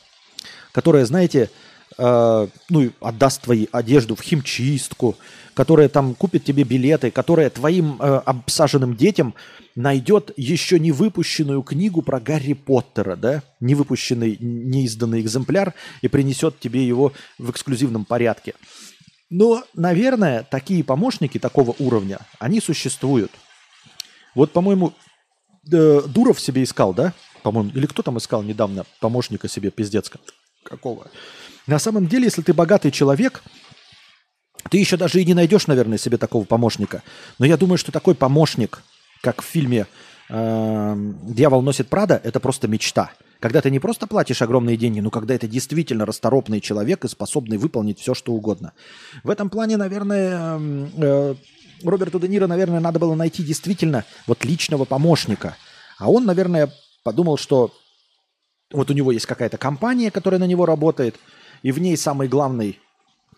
которая, 0.73 1.07
знаете, 1.07 1.51
э, 1.97 2.49
ну, 2.69 2.91
отдаст 3.01 3.43
твою 3.43 3.69
одежду 3.73 4.15
в 4.17 4.21
химчистку, 4.21 5.17
которая 5.55 5.89
там 5.89 6.15
купит 6.15 6.45
тебе 6.45 6.65
билеты, 6.65 7.11
которая 7.11 7.49
твоим 7.49 7.97
э, 8.01 8.05
обсаженным 8.27 8.97
детям 8.97 9.35
найдет 9.75 10.33
еще 10.37 10.79
не 10.79 10.93
выпущенную 10.93 11.63
книгу 11.63 12.03
про 12.03 12.21
Гарри 12.21 12.53
Поттера, 12.53 13.17
да, 13.17 13.43
не 13.61 13.75
выпущенный, 13.75 14.37
неизданный 14.41 15.21
экземпляр 15.21 15.75
и 16.03 16.09
принесет 16.09 16.59
тебе 16.61 16.87
его 16.87 17.13
в 17.39 17.51
эксклюзивном 17.51 18.05
порядке. 18.05 18.55
Но, 19.31 19.65
наверное, 19.75 20.47
такие 20.49 20.85
помощники 20.85 21.39
такого 21.39 21.75
уровня, 21.79 22.19
они 22.39 22.61
существуют. 22.61 23.31
Вот, 24.35 24.53
по-моему, 24.53 24.93
э, 25.73 26.03
Дуров 26.07 26.41
себе 26.41 26.65
искал, 26.65 26.93
да? 26.93 27.15
По-моему, 27.43 27.71
или 27.75 27.87
кто 27.87 28.03
там 28.03 28.19
искал 28.19 28.43
недавно 28.43 28.85
помощника 29.01 29.49
себе 29.49 29.71
пиздец 29.71 30.11
какого? 30.63 31.09
На 31.67 31.79
самом 31.79 32.07
деле, 32.07 32.25
если 32.25 32.43
ты 32.43 32.53
богатый 32.53 32.91
человек, 32.91 33.43
ты 34.71 34.79
еще 34.79 34.97
даже 34.97 35.21
и 35.21 35.25
не 35.25 35.35
найдешь, 35.35 35.67
наверное, 35.67 35.99
себе 35.99 36.17
такого 36.17 36.45
помощника. 36.45 37.03
Но 37.39 37.47
я 37.47 37.57
думаю, 37.57 37.79
что 37.79 37.93
такой 37.93 38.15
помощник, 38.15 38.83
как 39.21 39.43
в 39.43 39.45
фильме 39.45 39.87
э, 40.29 41.13
«Дьявол 41.23 41.63
носит 41.63 41.89
Прада», 41.89 42.21
это 42.23 42.41
просто 42.41 42.69
мечта. 42.69 43.11
Когда 43.41 43.61
ты 43.61 43.71
не 43.71 43.79
просто 43.79 44.07
платишь 44.07 44.41
огромные 44.41 44.77
деньги, 44.77 45.01
но 45.01 45.11
когда 45.11 45.35
это 45.35 45.47
действительно 45.47 46.07
расторопный 46.07 46.61
человек 46.61 47.05
и 47.05 47.09
способный 47.09 47.59
выполнить 47.59 48.01
все, 48.01 48.15
что 48.15 48.33
угодно. 48.33 48.73
В 49.23 49.29
этом 49.29 49.51
плане, 49.51 49.77
наверное, 49.77 50.59
э, 50.97 51.35
Роберту 51.83 52.19
Де 52.19 52.29
Ниро, 52.29 52.47
наверное, 52.47 52.81
надо 52.81 52.99
было 52.99 53.15
найти 53.15 53.43
действительно 53.43 54.05
вот 54.27 54.45
личного 54.45 54.85
помощника. 54.85 55.57
А 55.99 56.11
он, 56.11 56.25
наверное, 56.25 56.73
подумал, 57.03 57.37
что 57.37 57.73
вот 58.73 58.91
у 58.91 58.95
него 58.95 59.13
есть 59.13 59.27
какая-то 59.27 59.59
компания, 59.59 60.11
которая 60.11 60.41
на 60.41 60.47
него 60.47 60.65
работает, 60.67 61.17
и 61.63 61.71
в 61.71 61.79
ней 61.79 61.97
самый 61.97 62.29
главный 62.29 62.81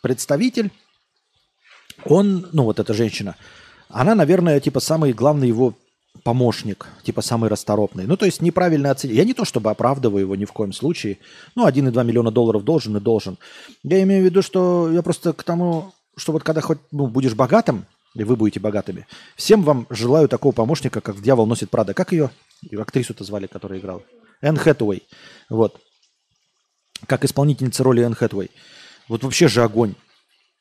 представитель 0.03 0.71
он, 2.09 2.49
ну 2.53 2.65
вот 2.65 2.79
эта 2.81 2.95
женщина, 2.95 3.37
она, 3.89 4.15
наверное, 4.15 4.61
типа 4.61 4.81
самый 4.81 5.13
главный 5.13 5.49
его 5.49 5.75
помощник, 6.23 6.87
типа 7.03 7.23
самый 7.23 7.49
расторопный. 7.49 8.07
Ну, 8.07 8.17
то 8.17 8.27
есть 8.27 8.43
неправильно 8.43 8.91
оценить. 8.91 9.17
Я 9.17 9.25
не 9.25 9.35
то 9.35 9.45
чтобы 9.45 9.71
оправдываю 9.71 10.23
его 10.23 10.37
ни 10.37 10.45
в 10.45 10.53
коем 10.53 10.73
случае. 10.73 11.19
Ну, 11.55 11.67
1,2 11.69 12.05
миллиона 12.05 12.31
долларов 12.31 12.65
должен 12.65 12.97
и 12.97 13.01
должен. 13.01 13.39
Я 13.83 14.03
имею 14.03 14.23
в 14.23 14.25
виду, 14.25 14.43
что 14.43 14.91
я 14.91 15.03
просто 15.03 15.33
к 15.33 15.43
тому, 15.45 15.93
что 16.17 16.33
вот 16.33 16.43
когда 16.43 16.61
хоть 16.61 16.79
ну, 16.91 17.07
будешь 17.07 17.35
богатым, 17.35 17.87
и 18.15 18.25
вы 18.25 18.37
будете 18.37 18.61
богатыми, 18.61 19.07
всем 19.37 19.63
вам 19.63 19.87
желаю 19.91 20.29
такого 20.29 20.53
помощника, 20.53 21.01
как 21.01 21.21
«Дьявол 21.21 21.47
носит 21.47 21.71
Прада». 21.71 21.93
Как 21.93 22.13
ее? 22.13 22.31
Актрису-то 22.77 23.25
звали, 23.25 23.47
которая 23.47 23.79
играла. 23.79 24.03
Энн 24.41 24.57
Хэтуэй. 24.57 25.03
Вот. 25.51 25.79
Как 27.07 27.25
исполнительница 27.25 27.85
роли 27.85 28.03
Энн 28.03 28.15
Хэтуэй. 28.15 28.51
Вот 29.09 29.23
вообще 29.23 29.49
же 29.49 29.63
огонь. 29.63 29.95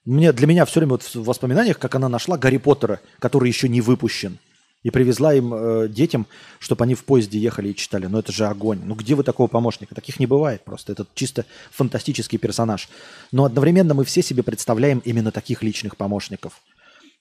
Мне, 0.05 0.31
для 0.31 0.45
меня 0.45 0.65
все 0.65 0.79
время 0.79 0.91
вот 0.91 1.03
в 1.03 1.23
воспоминаниях, 1.23 1.79
как 1.79 1.95
она 1.95 2.09
нашла 2.09 2.37
Гарри 2.37 2.57
Поттера, 2.57 3.01
который 3.19 3.49
еще 3.49 3.67
не 3.67 3.81
выпущен. 3.81 4.37
И 4.83 4.91
привезла 4.91 5.33
им 5.33 5.51
э, 5.51 5.87
детям, 5.87 6.27
чтобы 6.59 6.83
они 6.83 6.93
в 6.93 7.05
поезде 7.05 7.39
ехали 7.39 7.69
и 7.69 7.75
читали. 7.75 8.05
Ну 8.05 8.19
это 8.19 8.31
же 8.31 8.45
огонь. 8.45 8.81
Ну 8.83 8.93
где 8.93 9.15
вы 9.15 9.23
такого 9.23 9.47
помощника? 9.47 9.95
Таких 9.95 10.19
не 10.19 10.27
бывает 10.27 10.63
просто. 10.63 10.91
Это 10.91 11.07
чисто 11.15 11.45
фантастический 11.71 12.37
персонаж. 12.37 12.87
Но 13.31 13.45
одновременно 13.45 13.95
мы 13.95 14.05
все 14.05 14.21
себе 14.21 14.43
представляем 14.43 14.99
именно 14.99 15.31
таких 15.31 15.63
личных 15.63 15.97
помощников, 15.97 16.61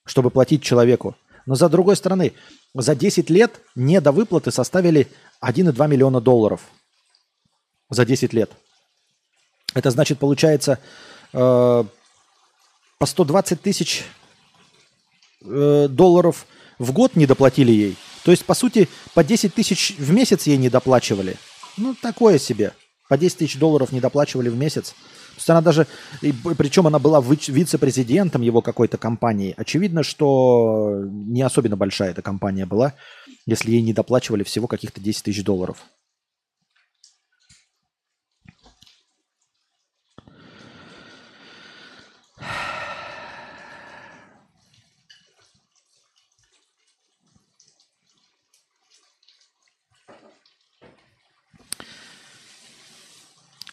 чтобы 0.05 0.29
платить 0.29 0.63
человеку. 0.63 1.17
Но 1.47 1.55
за 1.55 1.71
другой 1.71 1.97
стороны, 1.97 2.35
за 2.75 2.95
10 2.95 3.31
лет 3.31 3.59
недовыплаты 3.75 4.51
составили 4.51 5.09
1,2 5.43 5.89
миллиона 5.89 6.21
долларов. 6.21 6.61
За 7.89 8.05
10 8.05 8.35
лет. 8.35 8.51
Это 9.73 9.91
значит, 9.91 10.19
получается, 10.19 10.79
э, 11.33 11.85
по 13.05 13.07
120 13.07 13.61
тысяч 13.61 14.03
э, 15.45 15.89
долларов 15.91 16.47
в 16.79 16.91
год 16.93 17.17
не 17.17 17.27
доплатили 17.27 17.71
ей. 17.71 17.97
То 18.25 18.31
есть, 18.31 18.47
по 18.47 18.55
сути, 18.55 18.89
по 19.13 19.23
10 19.23 19.53
тысяч 19.53 19.95
в 19.99 20.11
месяц 20.11 20.47
ей 20.47 20.57
не 20.57 20.71
доплачивали. 20.71 21.37
Ну, 21.77 21.95
такое 22.01 22.39
себе. 22.39 22.73
По 23.11 23.19
10 23.19 23.37
тысяч 23.37 23.59
долларов 23.59 23.93
не 23.93 24.01
доплачивали 24.01 24.49
в 24.49 24.57
месяц. 24.57 24.95
То 25.35 25.37
есть 25.37 25.51
она 25.51 25.61
даже, 25.61 25.87
и, 26.23 26.33
причем 26.33 26.87
она 26.87 26.99
была 26.99 27.21
вице-президентом 27.21 28.41
его 28.41 28.63
какой-то 28.63 28.97
компании. 28.97 29.53
Очевидно, 29.59 30.03
что 30.03 31.03
не 31.05 31.43
особенно 31.43 31.77
большая 31.77 32.13
эта 32.13 32.23
компания 32.23 32.65
была, 32.65 32.95
если 33.45 33.71
ей 33.71 33.83
не 33.83 33.93
доплачивали 33.93 34.45
всего 34.45 34.67
каких-то 34.67 34.99
10 34.99 35.25
тысяч 35.25 35.45
долларов. 35.45 35.77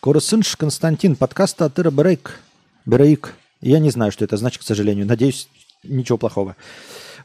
Коросынш 0.01 0.55
Константин, 0.55 1.15
подкаст 1.15 1.61
Атыра 1.61 1.91
Берейк. 1.91 2.39
Берейк. 2.87 3.35
Я 3.61 3.77
не 3.77 3.91
знаю, 3.91 4.11
что 4.11 4.25
это 4.25 4.35
значит, 4.35 4.63
к 4.63 4.65
сожалению. 4.65 5.05
Надеюсь, 5.05 5.47
ничего 5.83 6.17
плохого. 6.17 6.55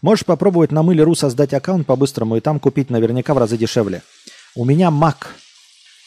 Можешь 0.03 0.27
попробовать 0.27 0.73
на 0.73 0.82
Мыле.ру 0.82 1.15
создать 1.15 1.55
аккаунт 1.55 1.86
по-быстрому 1.86 2.36
и 2.36 2.40
там 2.40 2.61
купить 2.61 2.90
наверняка 2.90 3.32
в 3.32 3.39
разы 3.39 3.57
дешевле. 3.57 4.03
У 4.55 4.66
меня 4.66 4.89
Mac. 4.89 5.24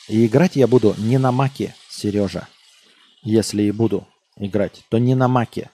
И 0.09 0.27
играть 0.27 0.57
я 0.57 0.67
буду 0.67 0.93
не 0.99 1.17
на 1.17 1.31
Маке, 1.31 1.73
Сережа. 1.89 2.47
Если 3.23 3.63
и 3.63 3.71
буду 3.71 4.07
играть, 4.37 4.83
то 4.89 4.99
не 4.99 5.15
на 5.15 5.27
Маке. 5.27 5.71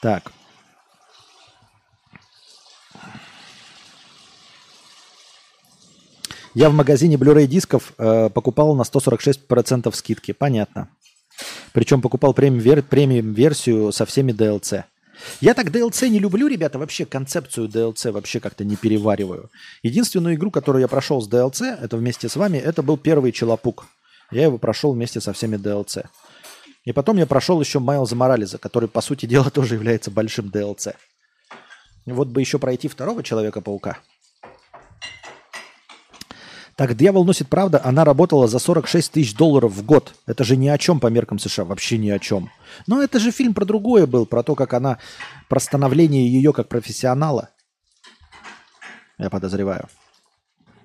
Так. 0.00 0.30
Я 6.58 6.70
в 6.70 6.74
магазине 6.74 7.14
Blu-ray 7.14 7.46
дисков 7.46 7.92
э, 7.98 8.30
покупал 8.30 8.74
на 8.74 8.82
146% 8.82 9.94
скидки. 9.94 10.32
Понятно. 10.32 10.88
Причем 11.72 12.02
покупал 12.02 12.34
премиум-версию 12.34 13.92
со 13.92 14.04
всеми 14.04 14.32
DLC. 14.32 14.82
Я 15.40 15.54
так 15.54 15.68
DLC 15.68 16.08
не 16.08 16.18
люблю, 16.18 16.48
ребята, 16.48 16.80
вообще 16.80 17.06
концепцию 17.06 17.68
DLC 17.68 18.10
вообще 18.10 18.40
как-то 18.40 18.64
не 18.64 18.74
перевариваю. 18.74 19.50
Единственную 19.84 20.34
игру, 20.34 20.50
которую 20.50 20.82
я 20.82 20.88
прошел 20.88 21.22
с 21.22 21.28
DLC, 21.28 21.78
это 21.80 21.96
вместе 21.96 22.28
с 22.28 22.34
вами, 22.34 22.58
это 22.58 22.82
был 22.82 22.96
первый 22.96 23.30
Челопук. 23.30 23.86
Я 24.32 24.42
его 24.42 24.58
прошел 24.58 24.92
вместе 24.92 25.20
со 25.20 25.32
всеми 25.32 25.54
DLC. 25.54 26.06
И 26.84 26.90
потом 26.90 27.18
я 27.18 27.26
прошел 27.26 27.60
еще 27.60 27.78
Майлза 27.78 28.16
Морализа, 28.16 28.58
который, 28.58 28.88
по 28.88 29.00
сути 29.00 29.26
дела, 29.26 29.48
тоже 29.52 29.76
является 29.76 30.10
большим 30.10 30.48
DLC. 30.48 30.96
Вот 32.06 32.26
бы 32.26 32.40
еще 32.40 32.58
пройти 32.58 32.88
второго 32.88 33.22
Человека-паука. 33.22 33.98
Так, 36.78 36.94
«Дьявол 36.94 37.24
носит 37.24 37.48
Prada», 37.48 37.80
она 37.82 38.04
работала 38.04 38.46
за 38.46 38.60
46 38.60 39.10
тысяч 39.10 39.34
долларов 39.34 39.72
в 39.72 39.84
год. 39.84 40.14
Это 40.26 40.44
же 40.44 40.56
ни 40.56 40.68
о 40.68 40.78
чем 40.78 41.00
по 41.00 41.08
меркам 41.08 41.40
США, 41.40 41.64
вообще 41.64 41.98
ни 41.98 42.08
о 42.08 42.20
чем. 42.20 42.52
Но 42.86 43.02
это 43.02 43.18
же 43.18 43.32
фильм 43.32 43.52
про 43.52 43.64
другое 43.64 44.06
был, 44.06 44.26
про 44.26 44.44
то, 44.44 44.54
как 44.54 44.74
она, 44.74 44.98
про 45.48 45.58
становление 45.58 46.32
ее 46.32 46.52
как 46.52 46.68
профессионала. 46.68 47.48
Я 49.18 49.28
подозреваю. 49.28 49.88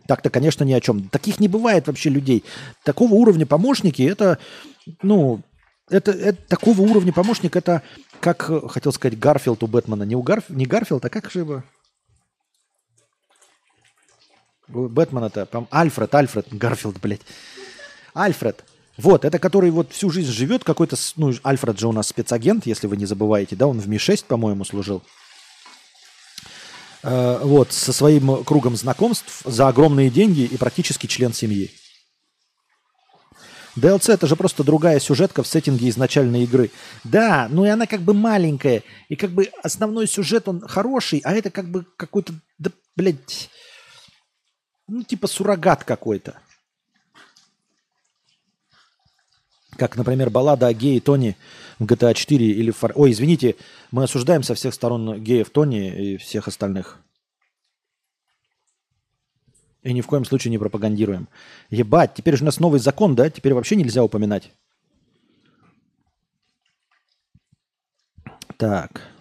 Так-то, 0.08 0.32
конечно, 0.32 0.64
ни 0.64 0.74
о 0.74 0.82
чем. 0.82 1.10
Таких 1.10 1.40
не 1.40 1.48
бывает 1.48 1.86
вообще 1.86 2.10
людей. 2.10 2.44
Такого 2.84 3.14
уровня 3.14 3.46
помощники, 3.46 4.02
это, 4.02 4.40
ну, 5.04 5.42
это, 5.92 6.10
это 6.10 6.42
такого 6.48 6.82
уровня 6.82 7.14
помощник, 7.14 7.56
это, 7.56 7.84
как 8.20 8.50
хотел 8.72 8.94
сказать, 8.94 9.20
Гарфилд 9.20 9.62
у 9.62 9.68
Бэтмена. 9.68 10.06
Не, 10.06 10.16
у 10.16 10.24
Гарф, 10.24 10.50
не 10.50 10.66
Гарфилд, 10.66 11.06
а 11.06 11.10
как 11.10 11.30
же 11.30 11.42
его? 11.42 11.64
Бэтмена-то, 14.68 15.48
Альфред, 15.70 16.14
Альфред, 16.16 16.48
Гарфилд, 16.52 17.00
блядь. 17.00 17.22
Альфред. 18.14 18.64
Вот, 18.98 19.26
это 19.26 19.40
который 19.40 19.72
вот 19.72 19.92
всю 19.92 20.10
жизнь 20.12 20.32
живет, 20.32 20.64
какой-то, 20.64 20.96
ну, 21.16 21.34
Альфред 21.44 21.80
же 21.80 21.88
у 21.88 21.92
нас 21.92 22.08
спецагент, 22.08 22.68
если 22.68 22.88
вы 22.88 22.98
не 22.98 23.06
забываете, 23.06 23.56
да, 23.56 23.68
он 23.68 23.80
в 23.80 23.88
Ми-6, 23.88 24.26
по-моему, 24.26 24.66
служил. 24.66 25.02
Э, 27.02 27.40
вот, 27.42 27.72
со 27.72 27.92
своим 27.92 28.44
кругом 28.44 28.76
знакомств 28.76 29.42
за 29.46 29.68
огромные 29.68 30.10
деньги 30.10 30.42
и 30.42 30.58
практически 30.58 31.08
член 31.08 31.34
семьи. 31.34 31.72
DLC 33.76 34.14
это 34.14 34.28
же 34.28 34.36
просто 34.36 34.64
другая 34.64 35.00
сюжетка 35.00 35.42
в 35.42 35.48
сеттинге 35.48 35.90
изначальной 35.90 36.44
игры. 36.44 36.70
Да, 37.04 37.48
ну 37.50 37.66
и 37.66 37.70
она 37.70 37.88
как 37.88 38.02
бы 38.02 38.14
маленькая, 38.14 38.84
и 39.10 39.16
как 39.16 39.32
бы 39.32 39.50
основной 39.64 40.08
сюжет 40.08 40.48
он 40.48 40.62
хороший, 40.62 41.22
а 41.24 41.34
это 41.34 41.50
как 41.50 41.70
бы 41.70 41.86
какой-то, 41.98 42.34
да, 42.60 42.70
блядь, 42.96 43.50
ну, 44.94 45.04
типа 45.04 45.26
суррогат 45.28 45.84
какой-то. 45.84 46.40
Как, 49.76 49.98
например, 49.98 50.30
баллада 50.30 50.68
о 50.68 50.74
гее 50.74 51.02
Тони 51.02 51.36
в 51.80 51.86
GTA 51.86 52.14
4 52.14 52.46
или... 52.46 52.70
Фор... 52.70 52.92
Ой, 52.94 53.12
извините, 53.12 53.56
мы 53.90 54.04
осуждаем 54.04 54.44
со 54.44 54.54
всех 54.54 54.72
сторон 54.72 55.20
геев 55.24 55.50
Тони 55.50 56.14
и 56.14 56.18
всех 56.18 56.48
остальных. 56.48 57.00
И 59.82 59.92
ни 59.94 60.02
в 60.02 60.08
коем 60.08 60.26
случае 60.26 60.52
не 60.52 60.60
пропагандируем. 60.60 61.28
Ебать, 61.72 62.14
теперь 62.14 62.38
же 62.38 62.44
у 62.44 62.46
нас 62.46 62.60
новый 62.60 62.80
закон, 62.80 63.16
да? 63.16 63.32
Теперь 63.32 63.56
вообще 63.56 63.76
нельзя 63.76 64.04
упоминать. 64.04 64.52
Так. 68.58 69.13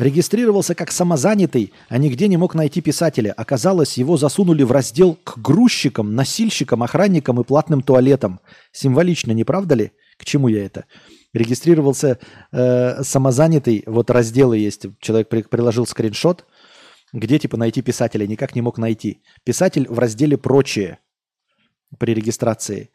Регистрировался 0.00 0.74
как 0.74 0.92
самозанятый, 0.92 1.74
а 1.90 1.98
нигде 1.98 2.26
не 2.26 2.38
мог 2.38 2.54
найти 2.54 2.80
писателя. 2.80 3.34
Оказалось, 3.36 3.98
его 3.98 4.16
засунули 4.16 4.62
в 4.62 4.72
раздел 4.72 5.18
к 5.22 5.36
грузчикам, 5.36 6.14
носильщикам, 6.14 6.82
охранникам 6.82 7.38
и 7.38 7.44
платным 7.44 7.82
туалетам. 7.82 8.40
Символично, 8.72 9.32
не 9.32 9.44
правда 9.44 9.74
ли? 9.74 9.92
К 10.16 10.24
чему 10.24 10.48
я 10.48 10.64
это? 10.64 10.86
Регистрировался 11.34 12.18
э, 12.50 13.02
самозанятый, 13.02 13.82
вот 13.84 14.10
разделы 14.10 14.56
есть, 14.56 14.86
человек 15.00 15.28
при, 15.28 15.42
приложил 15.42 15.86
скриншот, 15.86 16.46
где 17.12 17.38
типа 17.38 17.58
найти 17.58 17.82
писателя, 17.82 18.26
никак 18.26 18.54
не 18.54 18.62
мог 18.62 18.78
найти. 18.78 19.20
Писатель 19.44 19.86
в 19.86 19.98
разделе 19.98 20.38
«Прочее» 20.38 20.98
при 21.98 22.14
регистрации. 22.14 22.88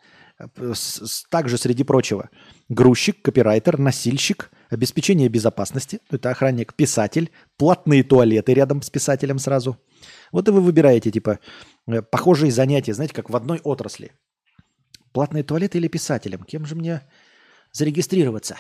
Также 1.30 1.58
среди 1.58 1.84
прочего. 1.84 2.30
Грузчик, 2.68 3.22
копирайтер, 3.22 3.78
носильщик, 3.80 4.52
обеспечение 4.70 5.30
безопасности, 5.30 6.00
это 6.10 6.30
охранник, 6.30 6.74
писатель, 6.74 7.32
платные 7.58 8.04
туалеты 8.04 8.54
рядом 8.54 8.82
с 8.82 8.90
писателем 8.90 9.40
сразу. 9.40 9.78
Вот 10.32 10.48
и 10.48 10.52
вы 10.52 10.62
выбираете, 10.62 11.10
типа, 11.12 11.40
э, 11.88 12.02
похожие 12.02 12.52
занятия, 12.52 12.94
знаете, 12.94 13.14
как 13.14 13.30
в 13.30 13.36
одной 13.36 13.60
отрасли. 13.64 14.12
Платные 15.14 15.44
туалеты 15.44 15.78
или 15.78 15.88
писателем? 15.88 16.44
Кем 16.44 16.66
же 16.66 16.76
мне 16.76 17.02
зарегистрироваться? 17.72 18.58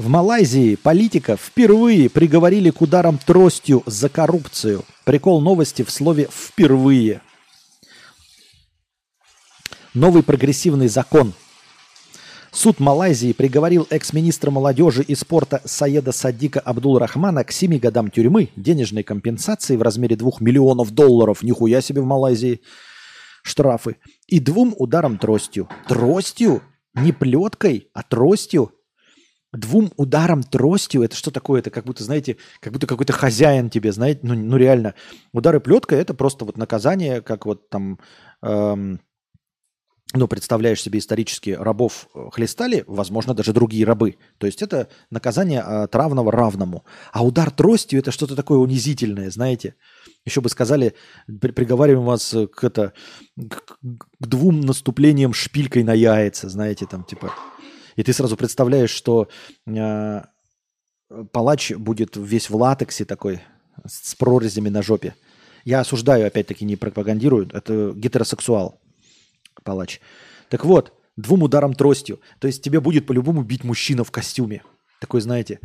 В 0.00 0.08
Малайзии 0.08 0.76
политика 0.76 1.36
впервые 1.36 2.08
приговорили 2.08 2.70
к 2.70 2.80
ударам 2.80 3.18
тростью 3.18 3.82
за 3.84 4.08
коррупцию. 4.08 4.82
Прикол 5.04 5.42
новости 5.42 5.82
в 5.82 5.90
слове 5.90 6.26
«впервые». 6.32 7.20
Новый 9.92 10.22
прогрессивный 10.22 10.88
закон. 10.88 11.34
Суд 12.50 12.80
Малайзии 12.80 13.34
приговорил 13.34 13.86
экс-министра 13.90 14.50
молодежи 14.50 15.02
и 15.02 15.14
спорта 15.14 15.60
Саеда 15.66 16.12
Садика 16.12 16.60
Абдул-Рахмана 16.60 17.44
к 17.44 17.52
7 17.52 17.78
годам 17.78 18.10
тюрьмы, 18.10 18.48
денежной 18.56 19.02
компенсации 19.02 19.76
в 19.76 19.82
размере 19.82 20.16
2 20.16 20.30
миллионов 20.40 20.92
долларов, 20.92 21.42
нихуя 21.42 21.82
себе 21.82 22.00
в 22.00 22.06
Малайзии, 22.06 22.62
штрафы, 23.42 23.96
и 24.28 24.40
двум 24.40 24.74
ударам 24.78 25.18
тростью. 25.18 25.68
Тростью? 25.86 26.62
Не 26.94 27.12
плеткой, 27.12 27.90
а 27.92 28.02
тростью? 28.02 28.72
Двум 29.52 29.90
ударом 29.96 30.42
тростью, 30.42 31.02
это 31.02 31.16
что 31.16 31.30
такое? 31.30 31.60
Это 31.60 31.70
как 31.70 31.84
будто, 31.84 32.04
знаете, 32.04 32.36
как 32.60 32.72
будто 32.72 32.86
какой-то 32.86 33.12
хозяин 33.12 33.68
тебе, 33.68 33.92
знаете, 33.92 34.20
ну, 34.22 34.34
ну 34.34 34.56
реально. 34.56 34.94
Удары 35.32 35.60
плеткой 35.60 35.98
это 35.98 36.14
просто 36.14 36.44
вот 36.44 36.56
наказание, 36.56 37.20
как 37.20 37.46
вот 37.46 37.68
там 37.68 37.98
эм, 38.42 39.00
ну, 40.12 40.26
представляешь 40.26 40.82
себе 40.82 40.98
исторически, 40.98 41.50
рабов 41.50 42.08
э, 42.14 42.28
хлестали, 42.32 42.84
возможно, 42.86 43.32
даже 43.32 43.52
другие 43.52 43.84
рабы. 43.84 44.16
То 44.38 44.46
есть 44.46 44.60
это 44.60 44.88
наказание 45.10 45.60
от 45.60 45.94
равного 45.94 46.32
равному. 46.32 46.84
А 47.12 47.24
удар 47.24 47.50
тростью– 47.50 47.98
это 48.00 48.10
что-то 48.10 48.34
такое 48.34 48.58
унизительное, 48.58 49.30
знаете. 49.30 49.76
Еще 50.24 50.40
бы 50.40 50.48
сказали, 50.48 50.94
при, 51.40 51.52
приговариваем 51.52 52.04
вас 52.04 52.34
к, 52.52 52.64
это, 52.64 52.92
к, 53.36 53.78
к 53.80 54.26
двум 54.26 54.60
наступлениям 54.60 55.32
шпилькой 55.32 55.84
на 55.84 55.92
яйца, 55.92 56.48
знаете, 56.48 56.86
там 56.86 57.04
типа. 57.04 57.32
И 58.00 58.02
ты 58.02 58.14
сразу 58.14 58.34
представляешь, 58.34 58.88
что 58.88 59.28
э, 59.66 60.22
палач 61.32 61.72
будет 61.72 62.16
весь 62.16 62.48
в 62.48 62.56
латексе 62.56 63.04
такой, 63.04 63.42
с 63.86 64.14
прорезями 64.14 64.70
на 64.70 64.80
жопе. 64.80 65.14
Я 65.66 65.80
осуждаю, 65.80 66.26
опять-таки, 66.26 66.64
не 66.64 66.76
пропагандирую, 66.76 67.50
это 67.52 67.92
гетеросексуал 67.94 68.80
палач. 69.64 70.00
Так 70.48 70.64
вот, 70.64 70.94
двум 71.18 71.42
ударом 71.42 71.74
тростью. 71.74 72.20
То 72.38 72.46
есть 72.46 72.62
тебе 72.62 72.80
будет 72.80 73.04
по-любому 73.06 73.42
бить 73.42 73.64
мужчина 73.64 74.02
в 74.02 74.10
костюме. 74.10 74.62
Такой, 74.98 75.20
знаете, 75.20 75.60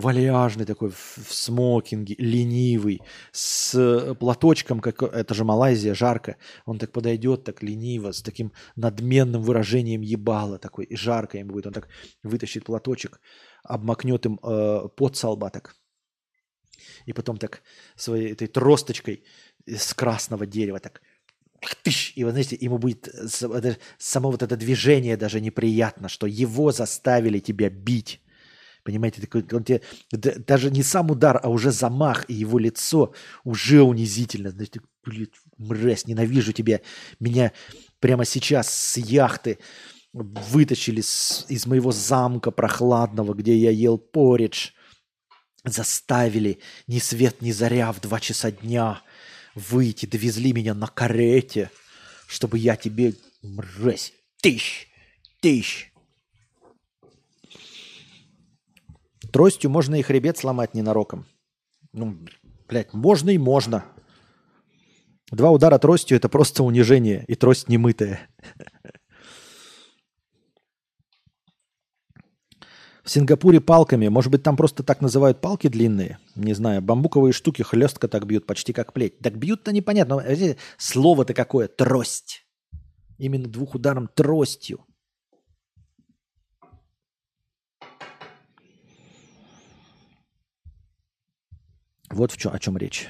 вальяжный 0.00 0.64
такой, 0.64 0.90
в, 0.90 1.32
смокинге, 1.32 2.14
ленивый, 2.18 3.00
с 3.32 4.14
платочком, 4.18 4.80
как 4.80 5.02
это 5.02 5.34
же 5.34 5.44
Малайзия, 5.44 5.94
жарко. 5.94 6.36
Он 6.64 6.78
так 6.78 6.92
подойдет, 6.92 7.44
так 7.44 7.62
лениво, 7.62 8.12
с 8.12 8.22
таким 8.22 8.52
надменным 8.76 9.42
выражением 9.42 10.00
ебала 10.00 10.58
такой, 10.58 10.86
и 10.86 10.96
жарко 10.96 11.38
ему 11.38 11.52
будет. 11.52 11.66
Он 11.66 11.72
так 11.72 11.88
вытащит 12.22 12.64
платочек, 12.64 13.20
обмакнет 13.62 14.26
им 14.26 14.40
э, 14.42 14.88
под 14.96 15.16
солба 15.16 15.50
так. 15.50 15.76
И 17.06 17.12
потом 17.12 17.36
так 17.36 17.62
своей 17.96 18.32
этой 18.32 18.48
тросточкой 18.48 19.24
с 19.66 19.94
красного 19.94 20.46
дерева 20.46 20.80
так 20.80 21.02
и 22.14 22.24
вот 22.24 22.30
знаете, 22.30 22.56
ему 22.58 22.78
будет 22.78 23.08
само 23.98 24.30
вот 24.30 24.42
это 24.42 24.56
движение 24.56 25.16
даже 25.16 25.40
неприятно, 25.40 26.08
что 26.08 26.26
его 26.26 26.72
заставили 26.72 27.38
тебя 27.38 27.68
бить. 27.68 28.20
Понимаете, 28.82 29.20
такой, 29.20 29.44
он 29.52 29.64
тебе, 29.64 29.82
даже 30.10 30.70
не 30.70 30.82
сам 30.82 31.10
удар, 31.10 31.38
а 31.42 31.48
уже 31.48 31.70
замах, 31.70 32.24
и 32.28 32.34
его 32.34 32.58
лицо 32.58 33.14
уже 33.44 33.82
унизительно. 33.82 34.50
Знаете, 34.50 34.80
блин, 35.04 35.28
мразь, 35.58 36.06
ненавижу 36.06 36.52
тебя. 36.52 36.80
Меня 37.18 37.52
прямо 37.98 38.24
сейчас 38.24 38.72
с 38.72 38.96
яхты 38.96 39.58
вытащили 40.12 41.00
с, 41.00 41.46
из 41.48 41.66
моего 41.66 41.92
замка 41.92 42.50
прохладного, 42.50 43.34
где 43.34 43.56
я 43.56 43.70
ел 43.70 43.98
поридж. 43.98 44.70
Заставили 45.64 46.58
ни 46.86 46.98
свет, 46.98 47.42
ни 47.42 47.52
заря 47.52 47.92
в 47.92 48.00
два 48.00 48.18
часа 48.18 48.50
дня 48.50 49.02
выйти, 49.54 50.06
довезли 50.06 50.52
меня 50.52 50.74
на 50.74 50.86
карете, 50.86 51.70
чтобы 52.26 52.58
я 52.58 52.76
тебе, 52.76 53.14
мразь, 53.42 54.12
тысяч, 54.40 54.88
тысяч. 55.40 55.89
Тростью 59.32 59.70
можно 59.70 59.94
и 59.96 60.02
хребет 60.02 60.38
сломать 60.38 60.74
ненароком. 60.74 61.26
Ну, 61.92 62.18
блядь, 62.68 62.92
можно 62.92 63.30
и 63.30 63.38
можно. 63.38 63.84
Два 65.30 65.50
удара 65.50 65.78
тростью– 65.78 66.16
это 66.18 66.28
просто 66.28 66.64
унижение, 66.64 67.24
и 67.28 67.34
трость 67.36 67.68
немытая. 67.68 68.28
В 73.04 73.10
Сингапуре 73.10 73.60
палками. 73.60 74.08
Может 74.08 74.30
быть, 74.30 74.42
там 74.42 74.56
просто 74.56 74.82
так 74.82 75.00
называют 75.00 75.40
палки 75.40 75.68
длинные? 75.68 76.18
Не 76.34 76.52
знаю. 76.52 76.82
Бамбуковые 76.82 77.32
штуки 77.32 77.62
хлестко 77.62 78.08
так 78.08 78.26
бьют, 78.26 78.46
почти 78.46 78.72
как 78.72 78.92
плеть. 78.92 79.18
Так 79.20 79.36
бьют-то 79.36 79.72
непонятно. 79.72 80.24
Слово-то 80.78 81.32
какое? 81.34 81.66
Трость. 81.68 82.44
Именно 83.18 83.48
двух 83.48 83.74
ударом 83.74 84.08
тростью. 84.08 84.84
Вот 92.10 92.32
в 92.32 92.36
чем, 92.36 92.52
о 92.52 92.58
чем 92.58 92.76
речь. 92.76 93.08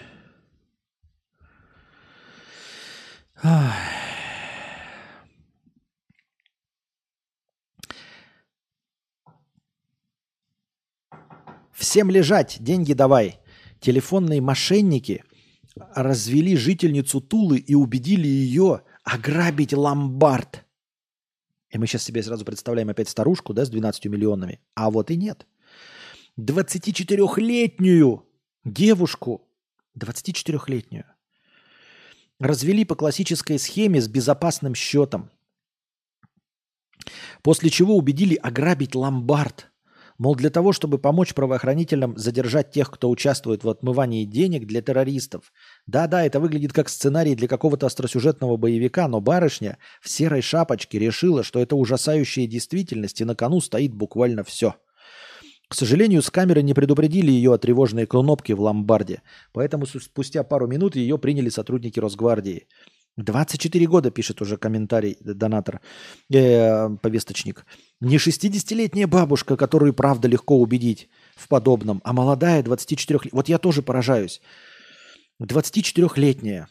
Всем 11.72 12.10
лежать, 12.10 12.59
деньги 12.60 12.93
давай. 12.93 13.40
Телефонные 13.81 14.43
мошенники 14.43 15.24
развели 15.94 16.55
жительницу 16.56 17.22
Тулы 17.22 17.56
и 17.59 17.74
убедили 17.74 18.28
ее 18.28 18.82
ограбить 19.02 19.72
ломбард. 19.72 20.66
И 21.70 21.78
мы 21.78 21.86
сейчас 21.86 22.02
себе 22.02 22.22
сразу 22.22 22.44
представляем 22.44 22.90
опять 22.90 23.09
старушку, 23.09 23.55
да, 23.55 23.64
с 23.64 23.70
12 23.70 24.06
миллионами. 24.06 24.60
А 24.74 24.90
вот 24.90 25.10
и 25.10 25.16
нет. 25.16 25.47
24-летнюю 26.39 28.30
девушку, 28.65 29.49
24-летнюю, 29.99 31.05
развели 32.39 32.85
по 32.85 32.95
классической 32.95 33.59
схеме 33.59 34.01
с 34.01 34.09
безопасным 34.09 34.74
счетом. 34.74 35.31
После 37.43 37.70
чего 37.70 37.97
убедили 37.97 38.35
ограбить 38.37 38.95
ломбард– 38.95 39.70
Мол, 40.20 40.35
для 40.35 40.51
того, 40.51 40.74
чтобы 40.74 40.99
помочь 40.99 41.32
правоохранителям 41.32 42.15
задержать 42.19 42.73
тех, 42.73 42.91
кто 42.91 43.09
участвует 43.09 43.65
в 43.65 43.70
отмывании 43.70 44.27
денег 44.27 44.66
для 44.66 44.82
террористов. 44.82 45.51
Да-да, 45.87 46.27
это 46.27 46.41
выглядит 46.41 46.74
как 46.74 46.91
сценарий 46.91 47.35
для 47.35 47.49
какого-то 47.49 47.87
остросюжетного 47.87 48.59
боевика, 48.59 49.09
но 49.09 49.23
барышня 49.23 49.78
в 50.03 50.11
серой 50.11 50.43
шапочке 50.43 50.99
решила, 50.99 51.43
что 51.43 51.59
это 51.59 51.74
ужасающая 51.74 52.47
действительность, 52.47 53.23
и 53.23 53.24
на 53.24 53.35
кону 53.35 53.62
стоит 53.62 53.95
буквально 53.95 54.45
все. 54.45 54.74
К 55.70 55.74
сожалению, 55.74 56.20
с 56.20 56.30
камеры 56.30 56.62
не 56.62 56.74
предупредили 56.74 57.30
ее 57.30 57.55
о 57.55 57.59
тревожной 57.59 58.05
кнопке 58.05 58.56
в 58.56 58.60
ломбарде, 58.60 59.22
поэтому 59.52 59.86
спустя 59.86 60.42
пару 60.42 60.66
минут 60.66 60.97
ее 60.97 61.16
приняли 61.16 61.48
сотрудники 61.48 62.01
Росгвардии. 62.01 62.66
24 63.16 63.86
года, 63.86 64.10
пишет 64.10 64.42
уже 64.42 64.56
комментарий 64.56 65.16
донатор, 65.20 65.80
э, 66.28 66.88
повесточник. 67.01 67.66
Не 68.01 68.16
60-летняя 68.16 69.06
бабушка, 69.06 69.56
которую 69.56 69.94
правда 69.94 70.26
легко 70.26 70.59
убедить 70.59 71.09
в 71.36 71.47
подобном, 71.47 72.01
а 72.02 72.12
молодая 72.12 72.64
24 72.64 73.30
Вот 73.30 73.48
я 73.48 73.59
тоже 73.59 73.82
поражаюсь. 73.82 74.40
24-летняя. 75.40 76.66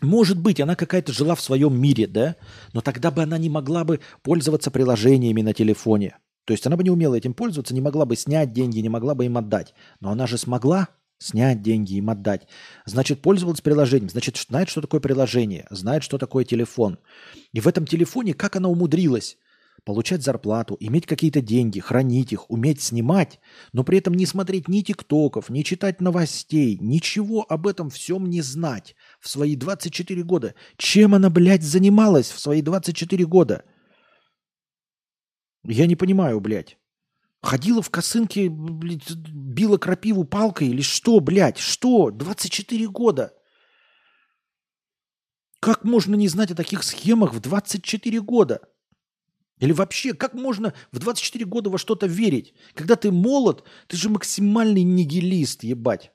Может 0.00 0.38
быть, 0.38 0.58
она 0.58 0.74
какая-то 0.74 1.12
жила 1.12 1.34
в 1.34 1.42
своем 1.42 1.78
мире, 1.78 2.06
да? 2.06 2.36
Но 2.72 2.80
тогда 2.80 3.10
бы 3.10 3.22
она 3.22 3.36
не 3.36 3.50
могла 3.50 3.84
бы 3.84 4.00
пользоваться 4.22 4.70
приложениями 4.70 5.42
на 5.42 5.52
телефоне. 5.52 6.16
То 6.44 6.52
есть 6.52 6.66
она 6.66 6.76
бы 6.76 6.84
не 6.84 6.90
умела 6.90 7.14
этим 7.14 7.34
пользоваться, 7.34 7.74
не 7.74 7.80
могла 7.80 8.04
бы 8.04 8.16
снять 8.16 8.52
деньги, 8.52 8.80
не 8.80 8.88
могла 8.88 9.14
бы 9.14 9.24
им 9.24 9.36
отдать. 9.38 9.74
Но 10.00 10.10
она 10.10 10.26
же 10.26 10.38
смогла 10.38 10.88
снять 11.18 11.62
деньги, 11.62 11.94
им 11.94 12.10
отдать. 12.10 12.46
Значит, 12.84 13.22
пользовалась 13.22 13.60
приложением, 13.60 14.10
значит, 14.10 14.36
знает, 14.36 14.68
что 14.68 14.80
такое 14.80 15.00
приложение, 15.00 15.66
знает, 15.70 16.02
что 16.02 16.18
такое 16.18 16.44
телефон. 16.44 16.98
И 17.52 17.60
в 17.60 17.66
этом 17.66 17.86
телефоне, 17.86 18.34
как 18.34 18.56
она 18.56 18.68
умудрилась 18.68 19.38
получать 19.84 20.22
зарплату, 20.22 20.76
иметь 20.80 21.06
какие-то 21.06 21.40
деньги, 21.40 21.80
хранить 21.80 22.32
их, 22.32 22.50
уметь 22.50 22.80
снимать, 22.80 23.38
но 23.72 23.84
при 23.84 23.98
этом 23.98 24.14
не 24.14 24.26
смотреть 24.26 24.68
ни 24.68 24.80
тиктоков, 24.80 25.50
не 25.50 25.62
читать 25.62 26.00
новостей, 26.00 26.78
ничего 26.80 27.44
об 27.48 27.66
этом 27.66 27.90
всем 27.90 28.26
не 28.26 28.40
знать 28.40 28.96
в 29.20 29.28
свои 29.28 29.56
24 29.56 30.22
года. 30.22 30.54
Чем 30.76 31.14
она, 31.14 31.30
блядь, 31.30 31.62
занималась 31.62 32.30
в 32.30 32.38
свои 32.38 32.62
24 32.62 33.26
года? 33.26 33.64
Я 35.64 35.86
не 35.86 35.96
понимаю, 35.96 36.40
блядь. 36.40 36.78
Ходила 37.42 37.82
в 37.82 37.90
косынке, 37.90 38.48
била 38.48 39.76
крапиву 39.76 40.24
палкой 40.24 40.68
или 40.68 40.82
что, 40.82 41.20
блядь, 41.20 41.58
что? 41.58 42.10
24 42.10 42.86
года. 42.88 43.34
Как 45.60 45.84
можно 45.84 46.14
не 46.14 46.28
знать 46.28 46.50
о 46.50 46.54
таких 46.54 46.82
схемах 46.82 47.34
в 47.34 47.40
24 47.40 48.20
года? 48.20 48.60
Или 49.60 49.72
вообще, 49.72 50.14
как 50.14 50.34
можно 50.34 50.74
в 50.92 50.98
24 50.98 51.44
года 51.44 51.70
во 51.70 51.78
что-то 51.78 52.06
верить? 52.06 52.54
Когда 52.74 52.96
ты 52.96 53.10
молод, 53.10 53.64
ты 53.86 53.96
же 53.96 54.08
максимальный 54.10 54.82
нигилист, 54.82 55.64
ебать. 55.64 56.12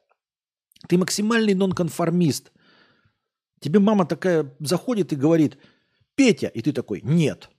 Ты 0.88 0.98
максимальный 0.98 1.54
нонконформист. 1.54 2.52
Тебе 3.60 3.80
мама 3.80 4.06
такая 4.06 4.56
заходит 4.60 5.14
и 5.14 5.16
говорит, 5.16 5.58
Петя, 6.16 6.48
и 6.48 6.62
ты 6.62 6.72
такой, 6.72 7.02
нет. 7.02 7.50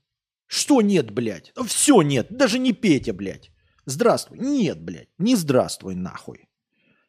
Что 0.50 0.82
нет, 0.82 1.12
блядь? 1.12 1.52
Все 1.66 2.02
нет, 2.02 2.26
даже 2.28 2.58
не 2.58 2.72
Петя, 2.72 3.12
блядь. 3.12 3.52
Здравствуй. 3.86 4.36
Нет, 4.40 4.82
блядь, 4.82 5.08
не 5.16 5.36
здравствуй 5.36 5.94
нахуй. 5.94 6.48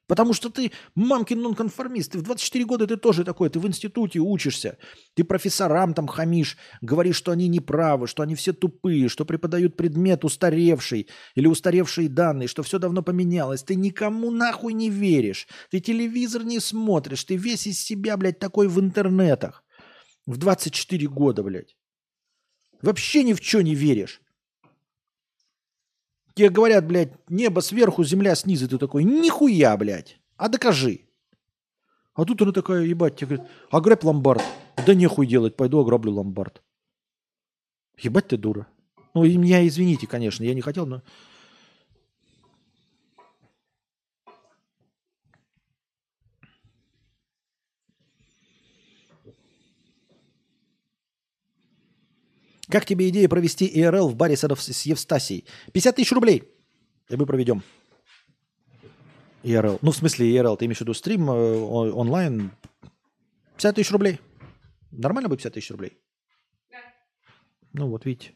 Потому 0.06 0.34
что 0.34 0.52
ты 0.52 0.72
мамкин 0.94 1.42
нонконформист. 1.42 2.12
Ты 2.12 2.20
в 2.20 2.22
24 2.22 2.66
года 2.66 2.86
ты 2.86 2.98
тоже 2.98 3.24
такой. 3.24 3.50
Ты 3.50 3.60
в 3.60 3.66
институте 3.66 4.20
учишься. 4.20 4.78
Ты 5.16 5.24
профессорам 5.24 5.96
там 5.96 6.08
хамишь. 6.08 6.56
Говоришь, 6.82 7.16
что 7.16 7.32
они 7.32 7.48
неправы, 7.48 8.06
что 8.06 8.22
они 8.22 8.36
все 8.36 8.54
тупые, 8.54 9.10
что 9.10 9.26
преподают 9.26 9.76
предмет 9.76 10.24
устаревший 10.24 11.08
или 11.34 11.48
устаревшие 11.48 12.10
данные, 12.10 12.48
что 12.48 12.62
все 12.62 12.78
давно 12.78 13.02
поменялось. 13.02 13.64
Ты 13.64 13.74
никому 13.74 14.30
нахуй 14.30 14.74
не 14.74 14.92
веришь. 14.92 15.48
Ты 15.72 15.80
телевизор 15.80 16.44
не 16.44 16.60
смотришь. 16.60 17.24
Ты 17.24 17.38
весь 17.38 17.66
из 17.66 17.80
себя, 17.80 18.18
блядь, 18.18 18.38
такой 18.38 18.68
в 18.68 18.80
интернетах. 18.80 19.64
В 20.28 20.38
24 20.38 21.08
года, 21.08 21.42
блядь. 21.42 21.76
Вообще 22.82 23.24
ни 23.24 23.34
в 23.34 23.44
что 23.44 23.62
не 23.62 23.76
веришь. 23.76 24.22
Тебе 26.34 26.50
говорят, 26.50 26.88
блядь, 26.88 27.14
небо 27.30 27.60
сверху, 27.60 28.04
земля 28.04 28.36
снизу. 28.36 28.68
Ты 28.68 28.78
такой, 28.78 29.04
нихуя, 29.04 29.76
блядь. 29.78 30.20
А 30.38 30.48
докажи. 30.48 31.02
А 32.14 32.26
тут 32.26 32.42
она 32.42 32.52
такая, 32.52 32.84
ебать, 32.84 33.16
тебе 33.16 33.36
говорит, 33.36 33.54
ограбь 33.70 34.04
ломбард. 34.04 34.44
Да 34.86 34.94
нехуй 34.94 35.28
делать, 35.28 35.56
пойду 35.56 35.80
ограблю 35.80 36.14
ломбард. 36.14 36.62
Ебать 37.98 38.30
ты 38.30 38.38
дура. 38.38 38.68
Ну, 39.14 39.24
и 39.24 39.38
меня 39.38 39.66
извините, 39.68 40.08
конечно, 40.08 40.44
я 40.44 40.54
не 40.54 40.62
хотел, 40.62 40.86
но... 40.86 41.04
Как 52.72 52.86
тебе 52.86 53.10
идея 53.10 53.28
провести 53.28 53.66
ИРЛ 53.66 54.08
в 54.08 54.16
баре 54.16 54.38
с 54.38 54.86
Евстасией? 54.86 55.46
50 55.74 55.96
тысяч 55.98 56.12
рублей. 56.14 56.44
И 57.10 57.16
мы 57.18 57.26
проведем. 57.26 57.64
ИРЛ. 59.44 59.80
Ну, 59.82 59.92
в 59.92 59.96
смысле 59.96 60.34
ИРЛ, 60.34 60.56
ты 60.56 60.66
имеешь 60.66 60.78
в 60.78 60.82
виду 60.82 60.94
стрим 60.94 61.30
э, 61.30 61.34
онлайн? 61.34 62.52
50 63.58 63.76
тысяч 63.76 63.92
рублей. 63.92 64.22
Нормально 64.92 65.28
будет 65.28 65.40
50 65.40 65.54
тысяч 65.54 65.70
рублей? 65.72 65.98
Да. 66.72 66.78
Ну, 67.74 67.90
вот 67.90 68.06
видите. 68.06 68.34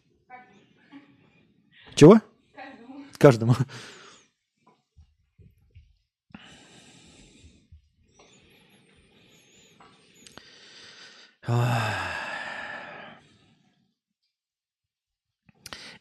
Чего? 1.95 2.19
Каждому. 2.53 3.05
Каждому. 3.17 3.55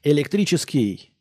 Электрический 0.07 1.17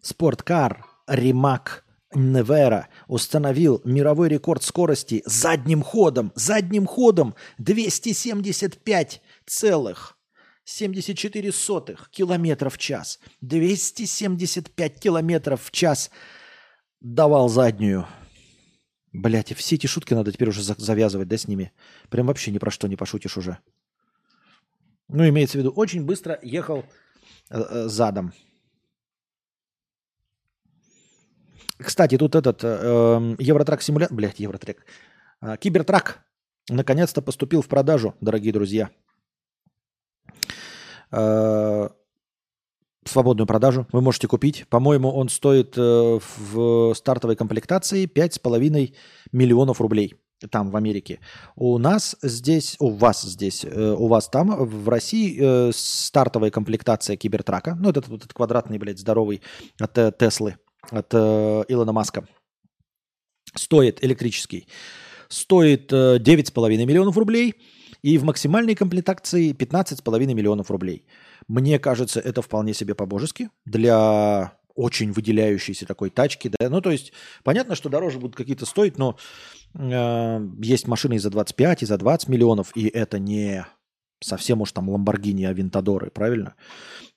спорткар 0.00 0.86
Римак 1.06 1.84
Невера 2.14 2.88
установил 3.06 3.82
мировой 3.84 4.30
рекорд 4.30 4.62
скорости 4.62 5.22
задним 5.26 5.82
ходом, 5.82 6.32
задним 6.34 6.86
ходом 6.86 7.34
275 7.58 9.20
целых 9.44 10.16
74 10.64 11.52
сотых 11.52 12.08
километров 12.08 12.76
в 12.76 12.78
час. 12.78 13.20
275 13.42 14.98
километров 14.98 15.64
в 15.64 15.70
час 15.70 16.10
давал 17.02 17.50
заднюю. 17.50 18.06
Блять, 19.12 19.54
все 19.54 19.74
эти 19.74 19.86
шутки 19.86 20.14
надо 20.14 20.32
теперь 20.32 20.48
уже 20.48 20.62
завязывать, 20.62 21.28
да, 21.28 21.36
с 21.36 21.46
ними? 21.46 21.72
Прям 22.08 22.28
вообще 22.28 22.52
ни 22.52 22.58
про 22.58 22.70
что 22.70 22.88
не 22.88 22.96
пошутишь 22.96 23.36
уже. 23.36 23.58
Ну, 25.08 25.28
имеется 25.28 25.58
в 25.58 25.60
виду, 25.60 25.70
очень 25.70 26.04
быстро 26.04 26.38
ехал 26.42 26.86
задом. 27.50 28.32
Кстати, 31.78 32.18
тут 32.18 32.34
этот 32.34 32.64
э, 32.64 32.66
эм, 32.66 33.36
Евротрак 33.38 33.82
симулятор, 33.82 34.16
блядь, 34.16 34.40
Евротрек, 34.40 34.84
э, 35.40 35.56
Кибертрак 35.58 36.24
наконец-то 36.68 37.22
поступил 37.22 37.62
в 37.62 37.68
продажу, 37.68 38.14
дорогие 38.20 38.52
друзья. 38.52 38.90
Э, 41.12 41.88
свободную 43.04 43.46
продажу 43.46 43.86
вы 43.92 44.00
можете 44.00 44.26
купить. 44.26 44.66
По-моему, 44.68 45.10
он 45.10 45.28
стоит 45.28 45.78
э, 45.78 46.18
в 46.36 46.94
стартовой 46.94 47.36
комплектации 47.36 48.06
5,5 48.06 48.94
миллионов 49.30 49.80
рублей 49.80 50.14
там 50.46 50.70
в 50.70 50.76
Америке. 50.76 51.20
У 51.56 51.78
нас 51.78 52.16
здесь, 52.22 52.76
у 52.78 52.90
вас 52.90 53.22
здесь, 53.22 53.64
э, 53.64 53.94
у 53.98 54.06
вас 54.06 54.28
там 54.28 54.54
в 54.64 54.88
России 54.88 55.36
э, 55.40 55.72
стартовая 55.74 56.50
комплектация 56.50 57.16
кибертрака, 57.16 57.76
ну 57.80 57.90
этот, 57.90 58.08
этот 58.08 58.32
квадратный, 58.32 58.78
блядь, 58.78 58.98
здоровый 58.98 59.42
от 59.80 59.98
э, 59.98 60.12
Теслы, 60.16 60.56
от 60.90 61.12
Илона 61.14 61.92
Маска, 61.92 62.26
стоит 63.54 64.04
электрический, 64.04 64.68
стоит 65.28 65.92
9,5 65.92 66.86
миллионов 66.86 67.16
рублей, 67.16 67.54
и 68.02 68.16
в 68.16 68.24
максимальной 68.24 68.76
комплектации 68.76 69.52
15,5 69.52 70.34
миллионов 70.34 70.70
рублей. 70.70 71.04
Мне 71.48 71.78
кажется, 71.80 72.20
это 72.20 72.42
вполне 72.42 72.74
себе 72.74 72.94
по-божески 72.94 73.50
для 73.64 74.58
очень 74.78 75.10
выделяющейся 75.10 75.86
такой 75.86 76.08
тачки. 76.08 76.48
Да? 76.56 76.70
Ну, 76.70 76.80
то 76.80 76.92
есть, 76.92 77.12
понятно, 77.42 77.74
что 77.74 77.88
дороже 77.88 78.20
будут 78.20 78.36
какие-то 78.36 78.64
стоить, 78.64 78.96
но 78.96 79.16
э, 79.74 80.48
есть 80.62 80.86
машины 80.86 81.14
и 81.14 81.18
за 81.18 81.30
25, 81.30 81.82
и 81.82 81.86
за 81.86 81.98
20 81.98 82.28
миллионов, 82.28 82.76
и 82.76 82.88
это 82.88 83.18
не 83.18 83.66
совсем 84.20 84.60
уж 84.60 84.72
там 84.72 84.88
Ламборгини, 84.88 85.44
Авентадоры, 85.44 86.10
правильно? 86.10 86.54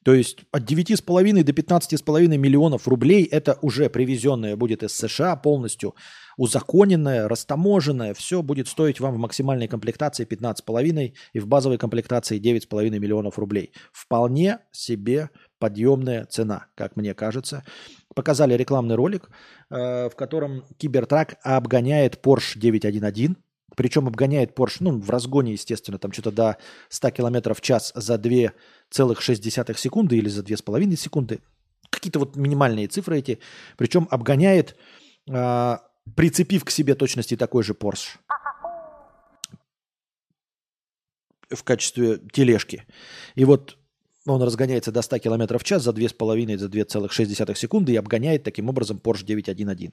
То 0.03 0.13
есть 0.13 0.39
от 0.51 0.63
9,5 0.63 1.43
до 1.43 1.51
15,5 1.51 2.37
миллионов 2.37 2.87
рублей 2.87 3.23
это 3.23 3.57
уже 3.61 3.89
привезенное 3.89 4.55
будет 4.55 4.81
из 4.81 4.93
США 4.93 5.35
полностью, 5.35 5.95
узаконенное, 6.37 7.27
растаможенное, 7.27 8.15
все 8.15 8.41
будет 8.41 8.67
стоить 8.67 8.99
вам 8.99 9.13
в 9.13 9.17
максимальной 9.17 9.67
комплектации 9.67 10.25
15,5 10.25 11.13
и 11.33 11.39
в 11.39 11.47
базовой 11.47 11.77
комплектации 11.77 12.39
9,5 12.39 12.89
миллионов 12.97 13.37
рублей. 13.37 13.73
Вполне 13.91 14.59
себе 14.71 15.29
подъемная 15.61 16.25
цена, 16.25 16.65
как 16.75 16.95
мне 16.95 17.13
кажется. 17.13 17.63
Показали 18.15 18.55
рекламный 18.55 18.95
ролик, 18.95 19.29
э, 19.69 20.09
в 20.09 20.15
котором 20.15 20.65
Кибертрак 20.77 21.35
обгоняет 21.43 22.19
Porsche 22.21 22.57
911, 22.57 23.37
причем 23.77 24.07
обгоняет 24.07 24.57
Porsche, 24.57 24.77
ну, 24.79 24.99
в 24.99 25.09
разгоне, 25.09 25.53
естественно, 25.53 25.99
там 25.99 26.11
что-то 26.11 26.31
до 26.31 26.57
100 26.89 27.11
км 27.11 27.53
в 27.53 27.61
час 27.61 27.93
за 27.95 28.15
2,6 28.15 29.77
секунды 29.77 30.17
или 30.17 30.29
за 30.29 30.41
2,5 30.41 30.97
секунды. 30.97 31.39
Какие-то 31.91 32.19
вот 32.19 32.35
минимальные 32.35 32.87
цифры 32.87 33.19
эти. 33.19 33.39
Причем 33.77 34.07
обгоняет, 34.09 34.75
э, 35.29 35.77
прицепив 36.15 36.65
к 36.65 36.71
себе 36.71 36.95
точности 36.95 37.37
такой 37.37 37.63
же 37.63 37.73
Porsche 37.73 38.17
в 41.51 41.63
качестве 41.63 42.19
тележки. 42.31 42.85
И 43.35 43.45
вот 43.45 43.77
он 44.25 44.41
разгоняется 44.41 44.91
до 44.91 45.01
100 45.01 45.19
км 45.19 45.57
в 45.57 45.63
час 45.63 45.83
за 45.83 45.91
2,5, 45.91 46.57
за 46.57 46.67
2,6 46.67 47.55
секунды 47.55 47.93
и 47.93 47.97
обгоняет 47.97 48.43
таким 48.43 48.69
образом 48.69 49.01
Porsche 49.03 49.23
911. 49.23 49.91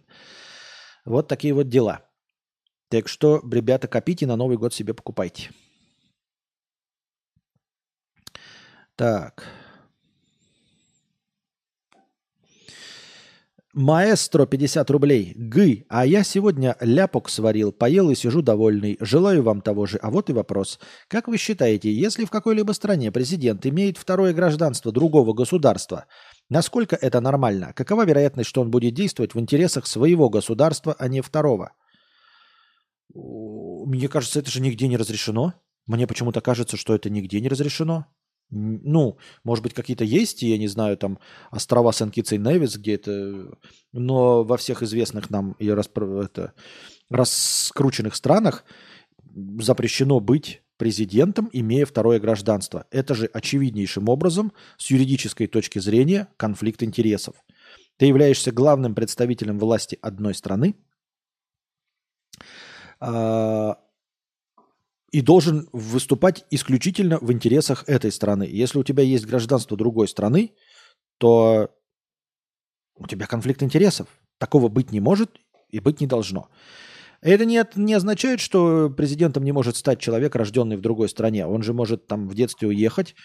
Вот 1.05 1.29
такие 1.29 1.55
вот 1.55 1.69
дела. 1.69 2.03
Так 2.91 3.09
что, 3.09 3.43
ребята, 3.51 3.89
копите, 3.89 4.27
на 4.27 4.37
Новый 4.37 4.57
год 4.57 4.75
себе 4.75 4.95
покупайте. 4.95 5.51
Так. 8.97 9.47
Маэстро 13.74 14.47
50 14.47 14.90
рублей. 14.90 15.35
Гы, 15.36 15.85
а 15.90 16.07
я 16.07 16.24
сегодня 16.24 16.77
ляпок 16.81 17.28
сварил, 17.28 17.70
поел 17.70 18.09
и 18.11 18.15
сижу 18.15 18.40
довольный. 18.40 18.97
Желаю 19.01 19.43
вам 19.43 19.61
того 19.61 19.85
же. 19.85 19.99
А 19.99 20.11
вот 20.11 20.31
и 20.31 20.32
вопрос. 20.32 20.81
Как 21.07 21.28
вы 21.28 21.36
считаете, 21.36 21.93
если 21.93 22.24
в 22.24 22.31
какой-либо 22.31 22.73
стране 22.73 23.12
президент 23.12 23.66
имеет 23.66 23.99
второе 23.99 24.32
гражданство 24.32 24.90
другого 24.90 25.35
государства, 25.35 26.07
насколько 26.49 26.97
это 26.97 27.20
нормально? 27.20 27.74
Какова 27.74 28.07
вероятность, 28.07 28.49
что 28.49 28.62
он 28.62 28.70
будет 28.70 28.95
действовать 28.95 29.35
в 29.35 29.40
интересах 29.40 29.86
своего 29.86 30.31
государства, 30.31 30.97
а 30.99 31.07
не 31.09 31.20
второго? 31.20 31.73
Мне 33.15 34.09
кажется, 34.09 34.39
это 34.39 34.51
же 34.51 34.62
нигде 34.62 34.89
не 34.89 34.97
разрешено. 34.97 35.53
Мне 35.86 36.07
почему-то 36.07 36.40
кажется, 36.40 36.78
что 36.78 36.95
это 36.95 37.11
нигде 37.11 37.40
не 37.40 37.49
разрешено. 37.49 38.07
Ну, 38.51 39.19
может 39.45 39.62
быть, 39.62 39.75
какие-то 39.75 40.05
есть, 40.05 40.43
я 40.43 40.57
не 40.57 40.69
знаю, 40.69 40.97
там 40.97 41.19
острова 41.51 41.93
Сен-Китс 41.93 42.33
и 42.33 42.39
Невис, 42.39 42.77
где 42.77 42.95
это... 42.95 43.59
Но 43.93 44.45
во 44.45 44.57
всех 44.57 44.83
известных 44.83 45.29
нам 45.31 45.53
и 45.59 45.69
распро... 45.69 46.23
это, 46.23 46.55
раскрученных 47.11 48.15
странах 48.15 48.65
запрещено 49.59 50.20
быть 50.20 50.62
президентом, 50.79 51.51
имея 51.53 51.85
второе 51.85 52.20
гражданство. 52.20 52.87
Это 52.91 53.15
же 53.15 53.27
очевиднейшим 53.27 54.09
образом, 54.09 54.53
с 54.79 54.91
юридической 54.91 55.47
точки 55.47 55.79
зрения, 55.79 56.29
конфликт 56.37 56.83
интересов. 56.83 57.35
Ты 57.99 58.07
являешься 58.07 58.53
главным 58.53 58.95
представителем 58.95 59.59
власти 59.59 59.99
одной 60.01 60.35
страны 60.35 60.77
а, 63.01 63.79
и 65.10 65.22
должен 65.22 65.68
выступать 65.72 66.44
исключительно 66.51 67.18
в 67.20 67.32
интересах 67.32 67.85
этой 67.86 68.12
страны. 68.12 68.48
Если 68.51 68.78
у 68.78 68.85
тебя 68.85 69.02
есть 69.02 69.26
гражданство 69.26 69.76
другой 69.76 70.09
страны, 70.09 70.52
то 71.18 71.70
у 72.97 73.06
тебя 73.06 73.26
конфликт 73.26 73.62
интересов. 73.62 74.09
Такого 74.39 74.68
быть 74.68 74.93
не 74.93 75.01
может 75.01 75.30
и 75.70 75.80
быть 75.80 76.01
не 76.01 76.06
должно. 76.06 76.48
Это 77.20 77.44
не, 77.44 77.64
не 77.74 77.94
означает, 77.94 78.40
что 78.40 78.90
президентом 78.90 79.44
не 79.44 79.52
может 79.52 79.76
стать 79.76 79.98
человек, 79.98 80.36
рожденный 80.36 80.76
в 80.76 80.82
другой 80.82 81.09
стране. 81.09 81.47
Он 81.47 81.62
же 81.62 81.72
может 81.72 82.06
там 82.06 82.28
в 82.28 82.35
детстве 82.35 82.68
уехать, 82.68 83.16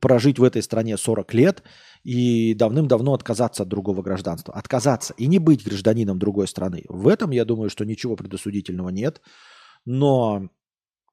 прожить 0.00 0.38
в 0.38 0.42
этой 0.42 0.62
стране 0.62 0.96
40 0.96 1.32
лет 1.34 1.62
и 2.02 2.54
давным-давно 2.54 3.14
отказаться 3.14 3.62
от 3.62 3.68
другого 3.68 4.02
гражданства. 4.02 4.52
Отказаться 4.54 5.14
и 5.16 5.26
не 5.26 5.38
быть 5.38 5.64
гражданином 5.64 6.18
другой 6.18 6.48
страны. 6.48 6.84
В 6.88 7.08
этом, 7.08 7.30
я 7.30 7.44
думаю, 7.44 7.70
что 7.70 7.84
ничего 7.84 8.16
предосудительного 8.16 8.90
нет. 8.90 9.22
Но 9.86 10.50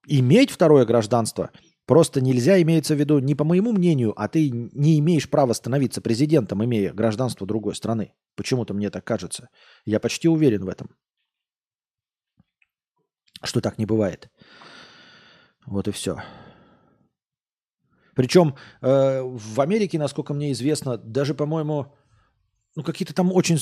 иметь 0.08 0.52
второе 0.52 0.86
гражданство 0.86 1.52
просто 1.86 2.22
нельзя, 2.22 2.62
имеется 2.62 2.96
в 2.96 3.00
виду, 3.00 3.20
не 3.20 3.36
по 3.36 3.44
моему 3.44 3.72
мнению, 3.72 4.14
а 4.16 4.28
ты 4.28 4.50
не 4.50 5.00
имеешь 5.00 5.30
права 5.30 5.54
становиться 5.54 6.02
президентом, 6.02 6.64
имея 6.64 6.94
гражданство 6.94 7.46
другой 7.46 7.76
страны. 7.76 8.14
Почему-то 8.36 8.74
мне 8.74 8.90
так 8.90 9.04
кажется. 9.04 9.50
Я 9.86 10.00
почти 10.00 10.28
уверен 10.28 10.64
в 10.64 10.70
этом 10.70 10.92
что 13.44 13.62
так 13.62 13.78
не 13.78 13.86
бывает. 13.86 14.30
Вот 15.66 15.88
и 15.88 15.92
все. 15.92 16.18
Причем 18.16 18.56
э, 18.82 19.22
в 19.22 19.62
Америке, 19.62 19.98
насколько 19.98 20.34
мне 20.34 20.52
известно, 20.52 20.98
даже, 20.98 21.34
по-моему, 21.34 21.96
ну 22.76 22.84
какие-то 22.84 23.14
там 23.14 23.32
очень... 23.32 23.58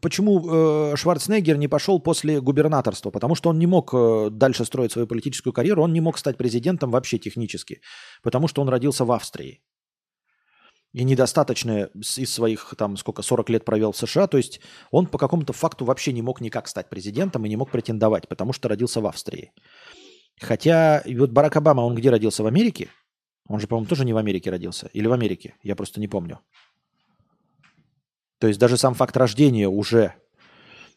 Почему 0.00 0.92
э, 0.92 0.96
Шварценеггер 0.96 1.56
не 1.56 1.68
пошел 1.68 2.00
после 2.00 2.40
губернаторства? 2.40 3.10
Потому 3.10 3.34
что 3.34 3.50
он 3.50 3.58
не 3.58 3.66
мог 3.66 3.90
э, 3.94 4.28
дальше 4.30 4.64
строить 4.64 4.92
свою 4.92 5.06
политическую 5.06 5.52
карьеру, 5.52 5.82
он 5.82 5.92
не 5.92 6.00
мог 6.00 6.18
стать 6.18 6.36
президентом 6.36 6.90
вообще 6.90 7.18
технически, 7.18 7.80
потому 8.22 8.48
что 8.48 8.62
он 8.62 8.68
родился 8.68 9.04
в 9.04 9.12
Австрии 9.12 9.62
и 10.92 11.04
недостаточно 11.04 11.88
из 11.94 12.32
своих, 12.32 12.74
там, 12.76 12.96
сколько, 12.96 13.22
40 13.22 13.50
лет 13.50 13.64
провел 13.64 13.92
в 13.92 13.96
США, 13.96 14.26
то 14.26 14.36
есть 14.36 14.60
он 14.90 15.06
по 15.06 15.18
какому-то 15.18 15.52
факту 15.52 15.84
вообще 15.84 16.12
не 16.12 16.22
мог 16.22 16.40
никак 16.40 16.68
стать 16.68 16.88
президентом 16.88 17.44
и 17.46 17.48
не 17.48 17.56
мог 17.56 17.70
претендовать, 17.70 18.28
потому 18.28 18.52
что 18.52 18.68
родился 18.68 19.00
в 19.00 19.06
Австрии. 19.06 19.52
Хотя, 20.40 21.02
вот 21.06 21.30
Барак 21.30 21.56
Обама, 21.56 21.80
он 21.82 21.94
где 21.94 22.10
родился? 22.10 22.42
В 22.42 22.46
Америке? 22.46 22.88
Он 23.48 23.58
же, 23.60 23.66
по-моему, 23.66 23.88
тоже 23.88 24.04
не 24.04 24.12
в 24.12 24.16
Америке 24.16 24.50
родился. 24.50 24.88
Или 24.92 25.06
в 25.06 25.12
Америке? 25.12 25.54
Я 25.62 25.76
просто 25.76 26.00
не 26.00 26.08
помню. 26.08 26.40
То 28.42 28.48
есть 28.48 28.58
даже 28.58 28.76
сам 28.76 28.94
факт 28.94 29.16
рождения 29.16 29.68
уже 29.68 30.14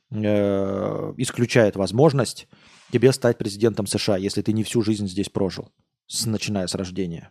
э, 0.10 1.14
исключает 1.18 1.76
возможность 1.76 2.48
тебе 2.92 3.14
стать 3.14 3.38
президентом 3.38 3.86
США, 3.86 4.18
если 4.18 4.42
ты 4.42 4.52
не 4.52 4.64
всю 4.64 4.82
жизнь 4.82 5.08
здесь 5.08 5.30
прожил, 5.30 5.72
с, 6.08 6.26
начиная 6.26 6.66
с 6.66 6.74
рождения. 6.74 7.30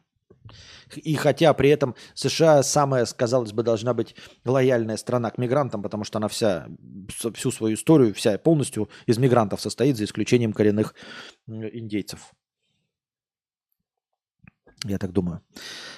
И 0.95 1.17
хотя 1.17 1.53
при 1.53 1.71
этом 1.71 1.97
США 2.15 2.63
самая, 2.63 3.07
казалось 3.07 3.53
бы, 3.53 3.65
должна 3.65 3.93
быть 3.93 4.15
лояльная 4.45 4.99
страна 4.99 5.33
к 5.33 5.39
мигрантам, 5.39 5.83
потому 5.83 6.05
что 6.05 6.19
она 6.19 6.29
вся, 6.29 6.69
всю 7.35 7.51
свою 7.51 7.75
историю, 7.75 8.15
вся 8.15 8.39
полностью 8.39 8.89
из 9.07 9.19
мигрантов 9.19 9.61
состоит, 9.61 9.97
за 9.97 10.05
исключением 10.05 10.53
коренных 10.53 10.95
индейцев. 11.49 12.33
Я 14.85 14.99
так 14.99 15.13
думаю. 15.13 15.41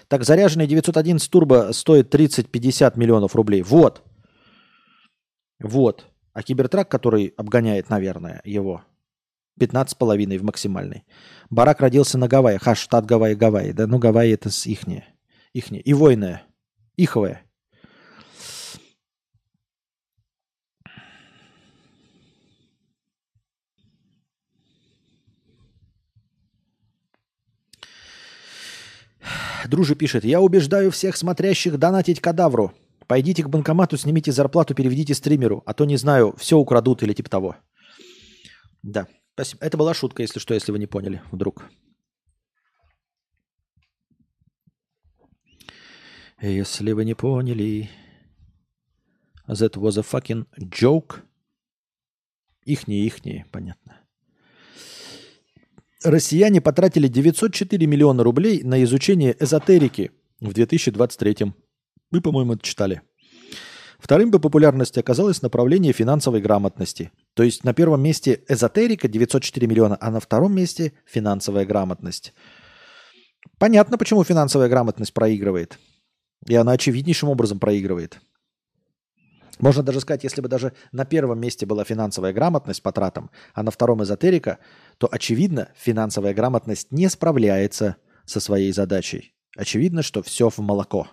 Так, 0.09 0.24
заряженный 0.24 0.66
911 0.66 1.30
турбо 1.30 1.70
стоит 1.72 2.14
30-50 2.14 2.93
миллионов 2.97 3.34
рублей. 3.34 3.62
Вот. 3.62 4.05
Вот. 5.60 6.06
А 6.32 6.42
кибертрак, 6.42 6.88
который 6.90 7.32
обгоняет, 7.36 7.88
наверное, 7.88 8.40
его, 8.44 8.84
15,5 9.58 10.38
в 10.38 10.42
максимальной. 10.42 11.04
Барак 11.50 11.80
родился 11.80 12.18
на 12.18 12.28
Гавайях. 12.28 12.66
А, 12.68 12.74
штат 12.74 13.06
Гавайи, 13.06 13.34
Гавайи. 13.34 13.72
Да 13.72 13.86
ну 13.86 13.98
Гавайи 13.98 14.34
это 14.34 14.50
с 14.50 14.66
ихние. 14.66 15.04
Ихние. 15.52 15.82
И 15.82 15.94
войная. 15.94 16.42
Иховая. 16.96 17.42
Дружи 29.66 29.94
пишет, 29.96 30.24
я 30.24 30.40
убеждаю 30.40 30.90
всех 30.90 31.16
смотрящих 31.16 31.78
донатить 31.78 32.20
кадавру. 32.20 32.72
Пойдите 33.06 33.42
к 33.42 33.48
банкомату, 33.48 33.96
снимите 33.96 34.32
зарплату, 34.32 34.74
переведите 34.74 35.14
стримеру, 35.14 35.62
а 35.66 35.74
то 35.74 35.84
не 35.84 35.96
знаю, 35.96 36.34
все 36.36 36.58
украдут 36.58 37.02
или 37.02 37.12
типа 37.12 37.30
того. 37.30 37.56
Да. 38.82 39.06
Спасибо. 39.34 39.64
Это 39.66 39.76
была 39.76 39.92
шутка, 39.92 40.22
если 40.22 40.38
что, 40.38 40.54
если 40.54 40.72
вы 40.72 40.78
не 40.78 40.86
поняли 40.86 41.20
вдруг. 41.30 41.70
Если 46.40 46.92
вы 46.92 47.04
не 47.04 47.14
поняли, 47.14 47.90
that 49.46 49.74
was 49.74 49.98
a 49.98 50.02
fucking 50.02 50.46
joke. 50.58 51.22
Ихние, 52.64 53.06
ихние, 53.06 53.46
понятно. 53.52 54.00
Россияне 56.02 56.60
потратили 56.60 57.08
904 57.08 57.86
миллиона 57.86 58.22
рублей 58.22 58.62
на 58.62 58.82
изучение 58.84 59.36
эзотерики 59.38 60.12
в 60.40 60.52
2023. 60.52 61.52
Вы, 62.10 62.20
по-моему, 62.20 62.54
это 62.54 62.62
читали. 62.62 63.02
Вторым 63.98 64.30
по 64.30 64.38
популярности 64.38 65.00
оказалось 65.00 65.42
направление 65.42 65.92
финансовой 65.92 66.40
грамотности. 66.40 67.10
То 67.34 67.42
есть 67.42 67.64
на 67.64 67.74
первом 67.74 68.02
месте 68.02 68.42
эзотерика 68.48 69.08
904 69.08 69.66
миллиона, 69.66 69.96
а 70.00 70.10
на 70.10 70.20
втором 70.20 70.54
месте 70.54 70.92
финансовая 71.06 71.64
грамотность. 71.64 72.32
Понятно, 73.58 73.98
почему 73.98 74.22
финансовая 74.22 74.68
грамотность 74.68 75.14
проигрывает. 75.14 75.78
И 76.46 76.54
она 76.54 76.72
очевиднейшим 76.72 77.28
образом 77.28 77.58
проигрывает. 77.58 78.20
Можно 79.58 79.82
даже 79.82 80.00
сказать, 80.00 80.22
если 80.22 80.42
бы 80.42 80.48
даже 80.48 80.74
на 80.92 81.06
первом 81.06 81.40
месте 81.40 81.64
была 81.64 81.84
финансовая 81.84 82.34
грамотность 82.34 82.82
по 82.82 82.92
тратам, 82.92 83.30
а 83.54 83.62
на 83.62 83.70
втором 83.70 84.02
эзотерика, 84.02 84.58
то 84.98 85.08
очевидно, 85.10 85.70
финансовая 85.74 86.34
грамотность 86.34 86.92
не 86.92 87.08
справляется 87.08 87.96
со 88.26 88.38
своей 88.38 88.72
задачей. 88.72 89.32
Очевидно, 89.56 90.02
что 90.02 90.22
все 90.22 90.50
в 90.50 90.58
молоко. 90.58 91.08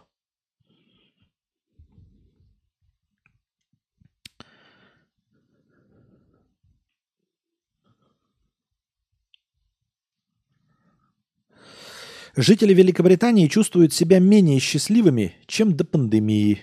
Жители 12.36 12.74
Великобритании 12.74 13.48
чувствуют 13.48 13.94
себя 13.94 14.18
менее 14.18 14.58
счастливыми, 14.60 15.36
чем 15.46 15.78
до 15.78 15.86
пандемии. 15.86 16.62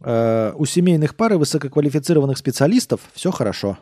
Э, 0.00 0.52
у 0.56 0.66
семейных 0.66 1.14
пар 1.14 1.34
и 1.34 1.36
высококвалифицированных 1.36 2.36
специалистов 2.36 3.02
все 3.14 3.30
хорошо. 3.30 3.78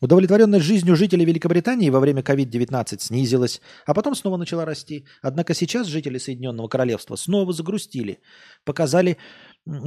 Удовлетворенность 0.00 0.64
жизнью 0.64 0.96
жителей 0.96 1.26
Великобритании 1.26 1.90
во 1.90 2.00
время 2.00 2.22
COVID-19 2.22 3.00
снизилась, 3.00 3.60
а 3.84 3.92
потом 3.92 4.14
снова 4.14 4.38
начала 4.38 4.64
расти. 4.64 5.04
Однако 5.20 5.52
сейчас 5.52 5.88
жители 5.88 6.16
Соединенного 6.16 6.68
Королевства 6.68 7.16
снова 7.16 7.52
загрустили. 7.52 8.20
Показали, 8.64 9.18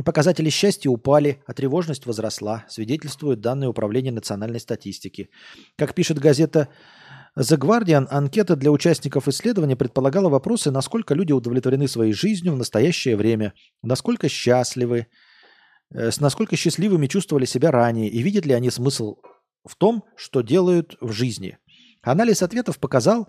показатели 0.05 0.49
счастья 0.49 0.91
упали, 0.91 1.41
а 1.47 1.53
тревожность 1.53 2.05
возросла, 2.05 2.65
свидетельствуют 2.69 3.41
данные 3.41 3.69
Управления 3.69 4.11
национальной 4.11 4.59
статистики. 4.59 5.31
Как 5.77 5.95
пишет 5.95 6.19
газета 6.19 6.69
The 7.37 7.57
Guardian 7.57 8.07
анкета 8.09 8.55
для 8.55 8.71
участников 8.71 9.27
исследования 9.27 9.75
предполагала 9.75 10.29
вопросы, 10.29 10.71
насколько 10.71 11.13
люди 11.13 11.31
удовлетворены 11.31 11.87
своей 11.87 12.13
жизнью 12.13 12.53
в 12.53 12.57
настоящее 12.57 13.15
время, 13.15 13.53
насколько 13.83 14.27
счастливы, 14.27 15.07
э, 15.93 16.09
насколько 16.19 16.55
счастливыми 16.55 17.07
чувствовали 17.07 17.45
себя 17.45 17.71
ранее 17.71 18.09
и 18.09 18.21
видят 18.21 18.45
ли 18.45 18.53
они 18.53 18.69
смысл 18.69 19.17
в 19.65 19.75
том, 19.75 20.03
что 20.15 20.41
делают 20.41 20.97
в 21.01 21.11
жизни. 21.11 21.57
Анализ 22.01 22.41
ответов 22.41 22.79
показал, 22.79 23.27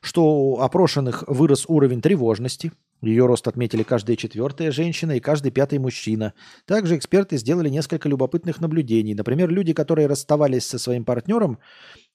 что 0.00 0.24
у 0.24 0.60
опрошенных 0.60 1.24
вырос 1.26 1.64
уровень 1.66 2.02
тревожности. 2.02 2.72
Ее 3.00 3.26
рост 3.26 3.48
отметили 3.48 3.82
каждая 3.82 4.16
четвертая 4.16 4.70
женщина 4.70 5.12
и 5.12 5.20
каждый 5.20 5.50
пятый 5.50 5.78
мужчина. 5.78 6.34
Также 6.66 6.96
эксперты 6.96 7.36
сделали 7.36 7.68
несколько 7.68 8.08
любопытных 8.08 8.60
наблюдений. 8.60 9.14
Например, 9.14 9.50
люди, 9.50 9.72
которые 9.72 10.06
расставались 10.06 10.66
со 10.66 10.78
своим 10.78 11.04
партнером, 11.04 11.58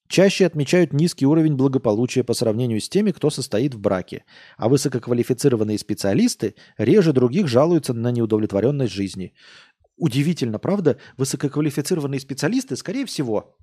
чаще 0.08 0.46
отмечают 0.46 0.94
низкий 0.94 1.26
уровень 1.26 1.56
благополучия 1.56 2.24
по 2.24 2.34
сравнению 2.34 2.80
с 2.80 2.90
теми, 2.90 3.12
кто 3.12 3.30
состоит 3.30 3.74
в 3.74 3.80
браке, 3.80 4.24
а 4.58 4.70
высококвалифицированные 4.70 5.78
специалисты 5.78 6.56
реже 6.78 7.14
других 7.14 7.48
жалуются 7.48 7.94
на 7.94 8.12
неудовлетворенность 8.12 8.94
жизни. 8.94 9.34
Удивительно, 9.98 10.60
правда? 10.60 10.98
Высококвалифицированные 11.18 12.20
специалисты, 12.20 12.76
скорее 12.76 13.06
всего, 13.06 13.58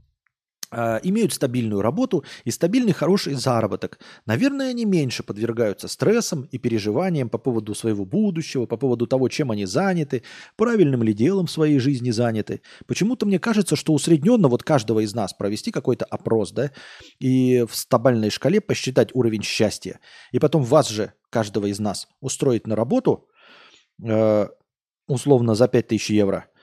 имеют 1.02 1.32
стабильную 1.32 1.82
работу 1.82 2.24
и 2.44 2.50
стабильный 2.50 2.92
хороший 2.92 3.34
заработок. 3.34 3.98
Наверное, 4.26 4.70
они 4.70 4.84
меньше 4.84 5.22
подвергаются 5.22 5.88
стрессам 5.88 6.42
и 6.50 6.58
переживаниям 6.58 7.28
по 7.28 7.38
поводу 7.38 7.74
своего 7.74 8.04
будущего, 8.04 8.66
по 8.66 8.76
поводу 8.76 9.06
того, 9.06 9.28
чем 9.28 9.50
они 9.50 9.64
заняты, 9.66 10.22
правильным 10.56 11.02
ли 11.02 11.12
делом 11.12 11.46
в 11.46 11.50
своей 11.50 11.78
жизни 11.78 12.10
заняты. 12.10 12.60
Почему-то 12.86 13.26
мне 13.26 13.38
кажется, 13.38 13.76
что 13.76 13.92
усредненно 13.92 14.48
вот 14.48 14.62
каждого 14.62 15.00
из 15.00 15.14
нас 15.14 15.32
провести 15.32 15.70
какой-то 15.70 16.04
опрос, 16.04 16.52
да, 16.52 16.70
и 17.18 17.64
в 17.68 17.74
стабильной 17.74 18.30
шкале 18.30 18.60
посчитать 18.60 19.10
уровень 19.14 19.42
счастья, 19.42 20.00
и 20.32 20.38
потом 20.38 20.62
вас 20.62 20.88
же, 20.88 21.12
каждого 21.30 21.66
из 21.66 21.78
нас, 21.80 22.08
устроить 22.20 22.66
на 22.66 22.76
работу, 22.76 23.28
э, 24.02 24.46
условно 25.08 25.54
за 25.54 25.68
5000 25.68 26.10
евро– 26.10 26.46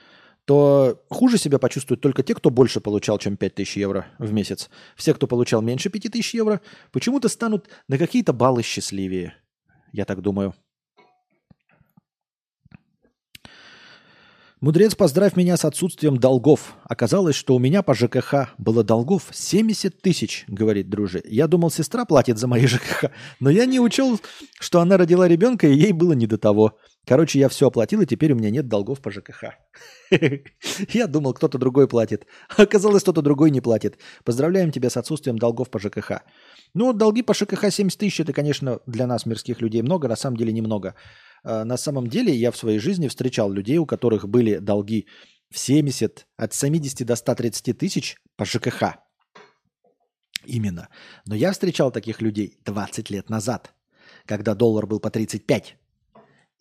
то 0.46 1.04
хуже 1.10 1.38
себя 1.38 1.60
почувствуют 1.60 2.02
только 2.02 2.24
те, 2.24 2.34
кто 2.34 2.50
больше 2.50 2.82
получал, 2.82 3.18
чем 3.20 3.38
5000 3.38 3.78
евро 3.78 4.08
в 4.18 4.32
месяц. 4.34 4.70
Все, 4.96 5.14
кто 5.14 5.28
получал 5.28 5.62
меньше 5.62 5.90
5000 5.90 6.34
евро, 6.36 6.62
почему-то 6.92 7.30
станут 7.30 7.68
на 7.88 7.98
какие-то 7.98 8.34
баллы 8.34 8.64
счастливее. 8.64 9.36
Я 9.92 10.06
так 10.06 10.22
думаю. 10.22 10.54
Мудрец, 14.62 14.94
поздравь 14.94 15.36
меня 15.36 15.58
с 15.58 15.66
отсутствием 15.66 16.18
долгов. 16.18 16.76
Оказалось, 16.84 17.36
что 17.36 17.56
у 17.56 17.60
меня 17.60 17.82
по 17.82 17.96
ЖКХ 17.96 18.50
было 18.60 18.84
долгов 18.84 19.30
70 19.32 20.04
тысяч, 20.04 20.46
говорит 20.48 20.88
друже. 20.88 21.24
Я 21.26 21.48
думал, 21.48 21.72
сестра 21.72 22.06
платит 22.06 22.38
за 22.38 22.46
мои 22.46 22.68
ЖКХ, 22.68 23.06
но 23.40 23.50
я 23.50 23.66
не 23.66 23.80
учел, 23.80 24.20
что 24.60 24.80
она 24.80 24.98
родила 24.98 25.28
ребенка, 25.28 25.68
и 25.68 25.76
ей 25.76 25.94
было 25.94 26.14
не 26.14 26.28
до 26.28 26.38
того. 26.38 26.78
Короче, 27.07 27.40
я 27.40 27.49
все 27.49 27.68
оплатил, 27.68 28.02
и 28.02 28.06
теперь 28.06 28.32
у 28.32 28.36
меня 28.36 28.52
нет 28.52 28.68
долгов 28.68 29.02
по 29.02 29.10
ЖКХ. 29.10 29.45
Я 30.94 31.07
думал, 31.07 31.34
кто-то 31.34 31.57
другой 31.57 31.88
платит. 31.88 32.28
Оказалось, 32.57 33.02
кто-то 33.02 33.23
другой 33.23 33.49
не 33.49 33.60
платит. 33.60 33.98
Поздравляем 34.23 34.72
тебя 34.72 34.90
с 34.90 34.98
отсутствием 34.98 35.38
долгов 35.40 35.72
по 35.72 35.80
ЖКХ. 35.80 36.22
Ну, 36.76 36.94
долги 36.94 37.23
по 37.23 37.34
ЖКХ 37.34 37.72
70 37.72 37.99
тысяч, 37.99 38.19
это, 38.19 38.34
конечно, 38.34 38.80
для 38.86 39.07
нас, 39.07 39.26
мирских 39.26 39.61
людей, 39.61 39.82
много, 39.82 40.07
на 40.07 40.15
самом 40.15 40.38
деле 40.38 40.53
немного. 40.53 40.94
А, 41.44 41.65
на 41.65 41.78
самом 41.78 42.07
деле 42.07 42.36
я 42.36 42.52
в 42.52 42.57
своей 42.57 42.78
жизни 42.78 43.07
встречал 43.07 43.52
людей, 43.52 43.80
у 43.80 43.88
которых 43.88 44.30
были 44.30 44.57
долги 44.57 45.07
в 45.49 45.57
70, 45.57 46.28
от 46.38 46.53
70 46.53 47.06
до 47.06 47.15
130 47.15 47.78
тысяч 47.78 48.18
по 48.38 48.45
ЖКХ. 48.45 48.98
Именно. 50.45 50.90
Но 51.26 51.36
я 51.36 51.52
встречал 51.52 51.91
таких 51.91 52.22
людей 52.22 52.60
20 52.65 53.10
лет 53.10 53.30
назад, 53.30 53.73
когда 54.26 54.53
доллар 54.53 54.86
был 54.86 54.99
по 54.99 55.10
35. 55.10 55.78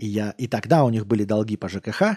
И, 0.01 0.07
я, 0.07 0.31
и 0.39 0.47
тогда 0.47 0.85
у 0.85 0.89
них 0.89 1.07
были 1.07 1.25
долги 1.25 1.59
по 1.59 1.69
ЖКХ 1.69 2.03
э, 2.03 2.15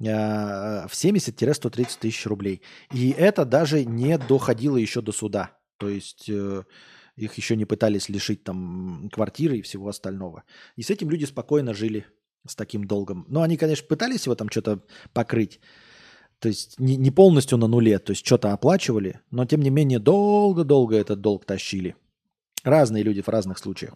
в 0.00 0.90
70-130 0.90 1.98
тысяч 2.00 2.26
рублей. 2.26 2.60
И 2.92 3.10
это 3.10 3.44
даже 3.44 3.84
не 3.84 4.18
доходило 4.18 4.76
еще 4.76 5.00
до 5.00 5.12
суда. 5.12 5.56
То 5.78 5.88
есть 5.88 6.28
э, 6.28 6.64
их 7.14 7.34
еще 7.34 7.54
не 7.54 7.66
пытались 7.66 8.08
лишить 8.08 8.42
там 8.42 9.08
квартиры 9.12 9.58
и 9.58 9.62
всего 9.62 9.88
остального. 9.88 10.42
И 10.74 10.82
с 10.82 10.90
этим 10.90 11.08
люди 11.08 11.24
спокойно 11.24 11.72
жили 11.72 12.04
с 12.48 12.56
таким 12.56 12.84
долгом. 12.84 13.26
Но 13.28 13.42
они, 13.42 13.56
конечно, 13.56 13.86
пытались 13.86 14.26
его 14.26 14.34
там 14.34 14.50
что-то 14.50 14.82
покрыть. 15.12 15.60
То 16.40 16.48
есть 16.48 16.80
не, 16.80 16.96
не 16.96 17.12
полностью 17.12 17.58
на 17.58 17.68
нуле, 17.68 18.00
то 18.00 18.10
есть 18.10 18.26
что-то 18.26 18.52
оплачивали, 18.52 19.20
но 19.30 19.46
тем 19.46 19.62
не 19.62 19.70
менее 19.70 20.00
долго-долго 20.00 20.96
этот 20.96 21.20
долг 21.20 21.44
тащили. 21.44 21.94
Разные 22.64 23.04
люди 23.04 23.22
в 23.22 23.28
разных 23.28 23.58
случаях. 23.58 23.94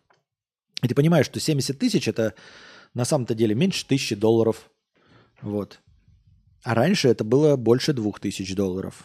И 0.82 0.86
ты 0.86 0.94
понимаешь, 0.94 1.26
что 1.26 1.40
70 1.40 1.76
тысяч 1.76 2.06
это 2.06 2.34
на 2.94 3.04
самом-то 3.04 3.34
деле 3.34 3.54
меньше 3.54 3.86
тысячи 3.86 4.14
долларов. 4.14 4.70
Вот. 5.40 5.80
А 6.62 6.74
раньше 6.74 7.08
это 7.08 7.24
было 7.24 7.56
больше 7.56 7.92
двух 7.92 8.20
тысяч 8.20 8.54
долларов. 8.54 9.04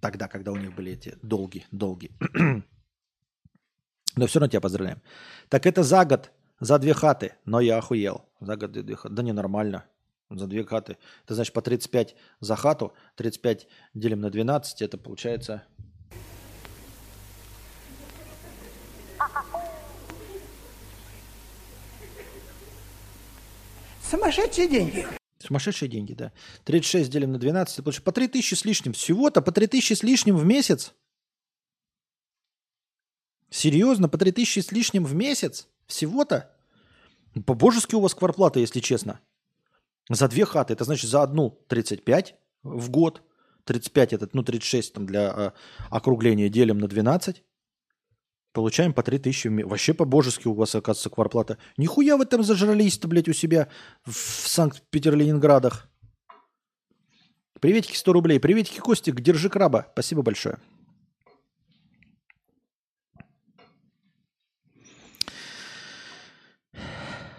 Тогда, 0.00 0.28
когда 0.28 0.52
у 0.52 0.56
них 0.56 0.74
были 0.74 0.92
эти 0.92 1.16
долги, 1.22 1.64
долги. 1.70 2.10
Но 4.16 4.26
все 4.26 4.38
равно 4.38 4.50
тебя 4.50 4.60
поздравляем. 4.60 5.02
Так 5.48 5.66
это 5.66 5.82
за 5.82 6.04
год, 6.04 6.30
за 6.60 6.78
две 6.78 6.94
хаты. 6.94 7.34
Но 7.44 7.60
я 7.60 7.78
охуел. 7.78 8.24
За 8.40 8.56
год 8.56 8.72
две 8.72 8.96
хаты. 8.96 9.14
Да 9.14 9.22
не 9.22 9.32
нормально. 9.32 9.84
За 10.30 10.46
две 10.46 10.64
хаты. 10.64 10.96
Это 11.24 11.34
значит 11.34 11.52
по 11.52 11.62
35 11.62 12.16
за 12.40 12.56
хату. 12.56 12.94
35 13.16 13.68
делим 13.94 14.20
на 14.20 14.30
12. 14.30 14.82
Это 14.82 14.96
получается 14.98 15.64
Сумасшедшие 24.10 24.68
деньги. 24.68 25.06
Сумасшедшие 25.38 25.88
деньги, 25.88 26.14
да. 26.14 26.32
36 26.64 27.10
делим 27.10 27.32
на 27.32 27.38
12, 27.38 27.80
это 27.80 28.02
по 28.02 28.12
3 28.12 28.28
тысячи 28.28 28.54
с 28.54 28.64
лишним. 28.64 28.92
Всего-то 28.92 29.42
по 29.42 29.52
3 29.52 29.66
тысячи 29.66 29.94
с 29.94 30.02
лишним 30.02 30.36
в 30.36 30.44
месяц. 30.44 30.94
Серьезно, 33.50 34.08
по 34.08 34.18
3 34.18 34.32
тысячи 34.32 34.60
с 34.60 34.72
лишним 34.72 35.04
в 35.04 35.14
месяц? 35.14 35.68
Всего-то? 35.86 36.54
По-божески 37.46 37.94
у 37.94 38.00
вас 38.00 38.14
кварплата, 38.14 38.60
если 38.60 38.80
честно. 38.80 39.20
За 40.08 40.28
две 40.28 40.44
хаты. 40.44 40.72
Это 40.72 40.84
значит 40.84 41.10
за 41.10 41.22
одну 41.22 41.50
35 41.68 42.36
в 42.62 42.90
год. 42.90 43.22
35 43.64 44.12
это, 44.12 44.28
ну 44.32 44.44
36 44.44 44.92
там 44.92 45.06
для 45.06 45.34
э, 45.36 45.50
округления 45.90 46.48
делим 46.48 46.78
на 46.78 46.86
12. 46.86 47.42
Получаем 48.56 48.94
по 48.94 49.02
3 49.02 49.18
тысячи. 49.18 49.48
Вообще 49.48 49.92
по-божески 49.92 50.48
у 50.48 50.54
вас, 50.54 50.74
оказывается, 50.74 51.10
кварплата. 51.10 51.58
Нихуя 51.76 52.16
вы 52.16 52.24
там 52.24 52.42
зажрались-то, 52.42 53.06
блядь, 53.06 53.28
у 53.28 53.34
себя 53.34 53.68
в 54.06 54.14
Санкт-Петер-Ленинградах. 54.14 55.90
Приветики 57.60 57.94
100 57.94 58.12
рублей. 58.14 58.40
Приветики, 58.40 58.78
Костик, 58.78 59.20
держи 59.20 59.50
краба. 59.50 59.88
Спасибо 59.92 60.22
большое. 60.22 60.58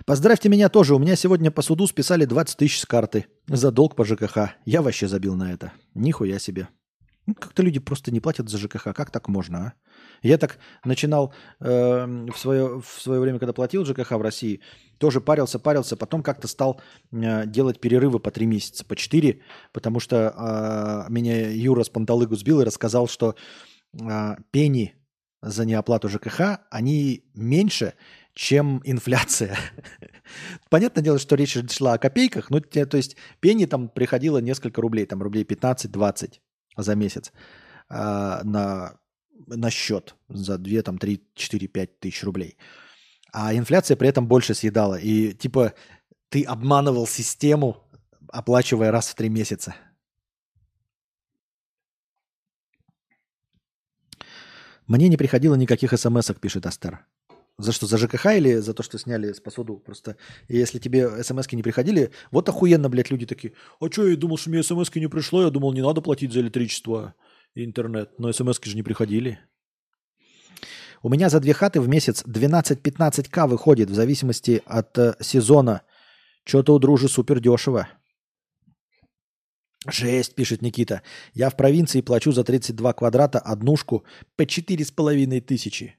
Поздравьте 0.06 0.50
меня 0.50 0.69
тоже. 0.69 0.93
У 0.93 1.00
меня 1.00 1.16
сегодня 1.16 1.50
по 1.50 1.64
суду 1.64 1.88
списали 1.88 2.25
20 2.25 2.58
тысяч 2.58 2.80
с 2.82 2.85
карты 2.85 3.25
за 3.48 3.72
долг 3.72 3.95
по 3.95 4.06
ЖКХ. 4.06 4.51
Я 4.66 4.83
вообще 4.83 5.08
забил 5.08 5.33
на 5.33 5.51
это. 5.51 5.74
Нихуя 5.95 6.38
себе. 6.38 6.67
Ну, 7.27 7.35
как-то 7.35 7.61
люди 7.61 7.80
просто 7.80 8.09
не 8.11 8.22
платят 8.22 8.49
за 8.49 8.57
ЖКХ. 8.57 8.93
Как 8.95 9.11
так 9.11 9.27
можно, 9.27 9.57
а? 9.57 9.73
Я 10.22 10.38
так 10.38 10.59
начинал 10.85 11.33
э, 11.59 12.06
в, 12.06 12.38
свое, 12.38 12.81
в 12.81 13.01
свое 13.01 13.19
время, 13.19 13.38
когда 13.38 13.51
платил 13.51 13.85
ЖКХ 13.85 14.11
в 14.11 14.22
России, 14.22 14.61
тоже 14.97 15.19
парился, 15.19 15.59
парился, 15.59 15.97
потом 15.97 16.23
как-то 16.23 16.47
стал 16.47 16.80
э, 17.11 17.45
делать 17.45 17.81
перерывы 17.81 18.19
по 18.19 18.31
три 18.31 18.45
месяца, 18.45 18.85
по 18.85 18.95
четыре, 18.95 19.41
потому 19.73 19.99
что 19.99 21.06
э, 21.09 21.11
меня 21.11 21.51
Юра 21.51 21.83
с 21.83 21.89
Панталыгу 21.89 22.35
сбил 22.38 22.61
и 22.61 22.65
рассказал, 22.65 23.09
что 23.09 23.35
э, 23.93 24.35
пени 24.51 24.95
за 25.41 25.65
неоплату 25.65 26.07
ЖКХ, 26.07 26.59
они 26.72 27.30
меньше, 27.35 27.93
чем 28.33 28.81
инфляция. 28.85 29.57
Понятное 30.69 31.03
дело, 31.03 31.19
что 31.19 31.35
речь 31.35 31.57
шла 31.72 31.93
о 31.93 31.97
копейках, 31.97 32.49
но 32.51 32.61
то 32.61 32.95
есть 32.95 33.17
пени 33.41 33.65
там 33.65 33.89
приходило 33.89 34.38
несколько 34.38 34.81
рублей, 34.81 35.06
там 35.06 35.22
рублей 35.22 35.43
15-20 35.43 36.39
за 36.77 36.95
месяц 36.95 37.31
э, 37.89 38.41
на 38.43 38.97
на 39.45 39.69
счет 39.69 40.15
за 40.30 40.57
2, 40.57 40.81
там, 40.81 40.97
3, 40.97 41.22
4, 41.35 41.67
5 41.67 41.99
тысяч 41.99 42.23
рублей. 42.23 42.57
А 43.31 43.53
инфляция 43.53 43.95
при 43.95 44.09
этом 44.09 44.27
больше 44.27 44.53
съедала. 44.53 44.95
И 44.95 45.33
типа 45.33 45.73
ты 46.30 46.43
обманывал 46.43 47.07
систему, 47.07 47.77
оплачивая 48.30 48.91
раз 48.91 49.09
в 49.09 49.15
три 49.15 49.30
месяца. 49.30 49.75
Мне 54.88 55.09
не 55.09 55.17
приходило 55.17 55.56
никаких 55.56 55.97
смс 55.97 56.31
пишет 56.39 56.65
Астер. 56.65 57.06
За 57.60 57.72
что, 57.72 57.88
за 57.88 57.98
ЖКХ 57.98 58.38
или 58.38 58.56
за 58.58 58.74
то, 58.76 58.84
что 58.84 59.00
сняли 59.00 59.34
с 59.34 59.40
посуду? 59.40 59.77
Просто 59.77 60.16
если 60.48 60.77
тебе 60.77 61.24
смс 61.24 61.52
не 61.52 61.64
приходили, 61.64 62.11
вот 62.30 62.48
охуенно, 62.48 62.88
блядь, 62.88 63.10
люди 63.10 63.26
такие, 63.26 63.53
а 63.80 63.90
что, 63.90 64.08
я 64.08 64.16
думал, 64.16 64.38
что 64.38 64.52
мне 64.52 64.61
смс 64.61 64.94
не 64.94 65.08
пришло, 65.08 65.42
я 65.42 65.50
думал, 65.50 65.74
не 65.74 65.82
надо 65.82 66.02
платить 66.02 66.32
за 66.34 66.42
электричество 66.42 67.16
интернет, 67.56 68.11
но 68.19 68.32
смс 68.32 68.60
же 68.61 68.76
не 68.76 68.84
приходили. 68.84 69.40
У 71.02 71.10
меня 71.10 71.30
за 71.30 71.40
две 71.40 71.53
хаты 71.53 71.82
в 71.82 71.88
месяц 71.88 72.24
12-15к 72.26 73.48
выходит 73.48 73.90
в 73.90 73.94
зависимости 73.94 74.61
от 74.66 74.98
э, 74.98 75.16
сезона. 75.19 75.82
Что-то 76.44 76.76
у 76.76 76.80
дружи 76.80 77.08
супер 77.08 77.40
дешево. 77.40 77.88
Жесть, 79.88 80.36
пишет 80.36 80.61
Никита. 80.61 81.02
Я 81.34 81.50
в 81.50 81.56
провинции 81.56 82.02
плачу 82.02 82.32
за 82.32 82.44
32 82.44 82.94
квадрата 82.94 83.40
однушку 83.40 84.06
по 84.36 84.44
4,5 84.44 85.42
тысячи. 85.42 85.98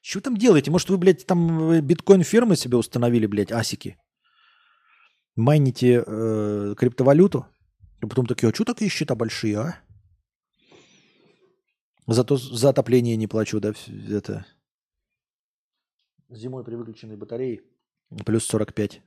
Что 0.00 0.20
там 0.20 0.36
делаете? 0.36 0.70
Может, 0.70 0.88
вы, 0.88 0.98
блядь, 0.98 1.26
там 1.26 1.72
э, 1.72 1.80
биткоин-фермы 1.80 2.56
себе 2.56 2.76
установили, 2.76 3.26
блядь, 3.26 3.52
асики? 3.52 3.98
Майните 5.36 6.02
э, 6.06 6.74
криптовалюту? 6.76 7.46
И 8.02 8.06
потом 8.06 8.26
такие, 8.26 8.50
а 8.50 8.54
что 8.54 8.64
такие 8.64 8.90
счета 8.90 9.14
большие, 9.14 9.58
а? 9.58 9.80
Зато 12.06 12.36
за 12.36 12.70
отопление 12.70 13.16
не 13.16 13.26
плачу, 13.26 13.60
да, 13.60 13.72
это... 14.08 14.46
Зимой 16.28 16.64
при 16.64 16.76
выключенной 16.76 17.16
батарее 17.16 17.60
плюс 18.24 18.46
45 18.46 19.02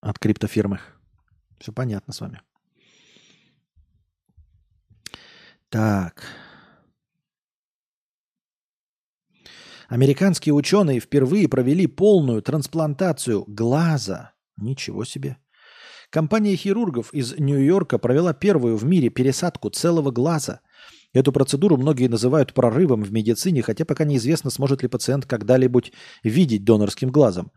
от 0.00 0.18
криптофирмы. 0.18 0.80
Все 1.58 1.72
понятно 1.72 2.12
с 2.12 2.20
вами. 2.20 2.40
Так. 5.68 6.24
Американские 9.90 10.54
ученые 10.54 11.00
впервые 11.00 11.48
провели 11.48 11.88
полную 11.88 12.42
трансплантацию 12.42 13.44
глаза. 13.48 14.30
Ничего 14.56 15.04
себе. 15.04 15.38
Компания 16.10 16.54
хирургов 16.54 17.12
из 17.12 17.36
Нью-Йорка 17.36 17.98
провела 17.98 18.32
первую 18.32 18.76
в 18.76 18.84
мире 18.84 19.08
пересадку 19.08 19.68
целого 19.68 20.12
глаза. 20.12 20.60
Эту 21.12 21.32
процедуру 21.32 21.76
многие 21.76 22.06
называют 22.06 22.54
прорывом 22.54 23.02
в 23.02 23.12
медицине, 23.12 23.62
хотя 23.62 23.84
пока 23.84 24.04
неизвестно, 24.04 24.50
сможет 24.50 24.82
ли 24.82 24.88
пациент 24.88 25.26
когда-либо 25.26 25.82
видеть 26.22 26.64
донорским 26.64 27.10
глазом. 27.10 27.50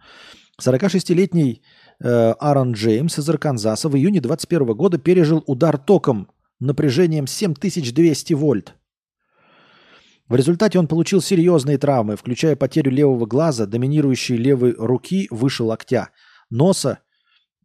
46-летний 0.59 1.61
э, 1.99 2.07
Аарон 2.39 2.71
Джеймс 2.71 3.19
из 3.19 3.29
Арканзаса 3.29 3.89
в 3.89 3.95
июне 3.95 4.21
2021 4.21 4.75
года 4.75 4.97
пережил 4.97 5.43
удар 5.45 5.77
током 5.77 6.29
напряжением 6.59 7.27
7200 7.27 8.33
вольт. 8.33 8.73
В 10.29 10.35
результате 10.35 10.79
он 10.79 10.87
получил 10.87 11.21
серьезные 11.21 11.77
травмы, 11.77 12.15
включая 12.15 12.55
потерю 12.55 12.91
левого 12.91 13.25
глаза, 13.25 13.65
доминирующей 13.65 14.37
левой 14.37 14.73
руки 14.77 15.27
выше 15.29 15.63
локтя, 15.63 16.09
носа 16.49 16.99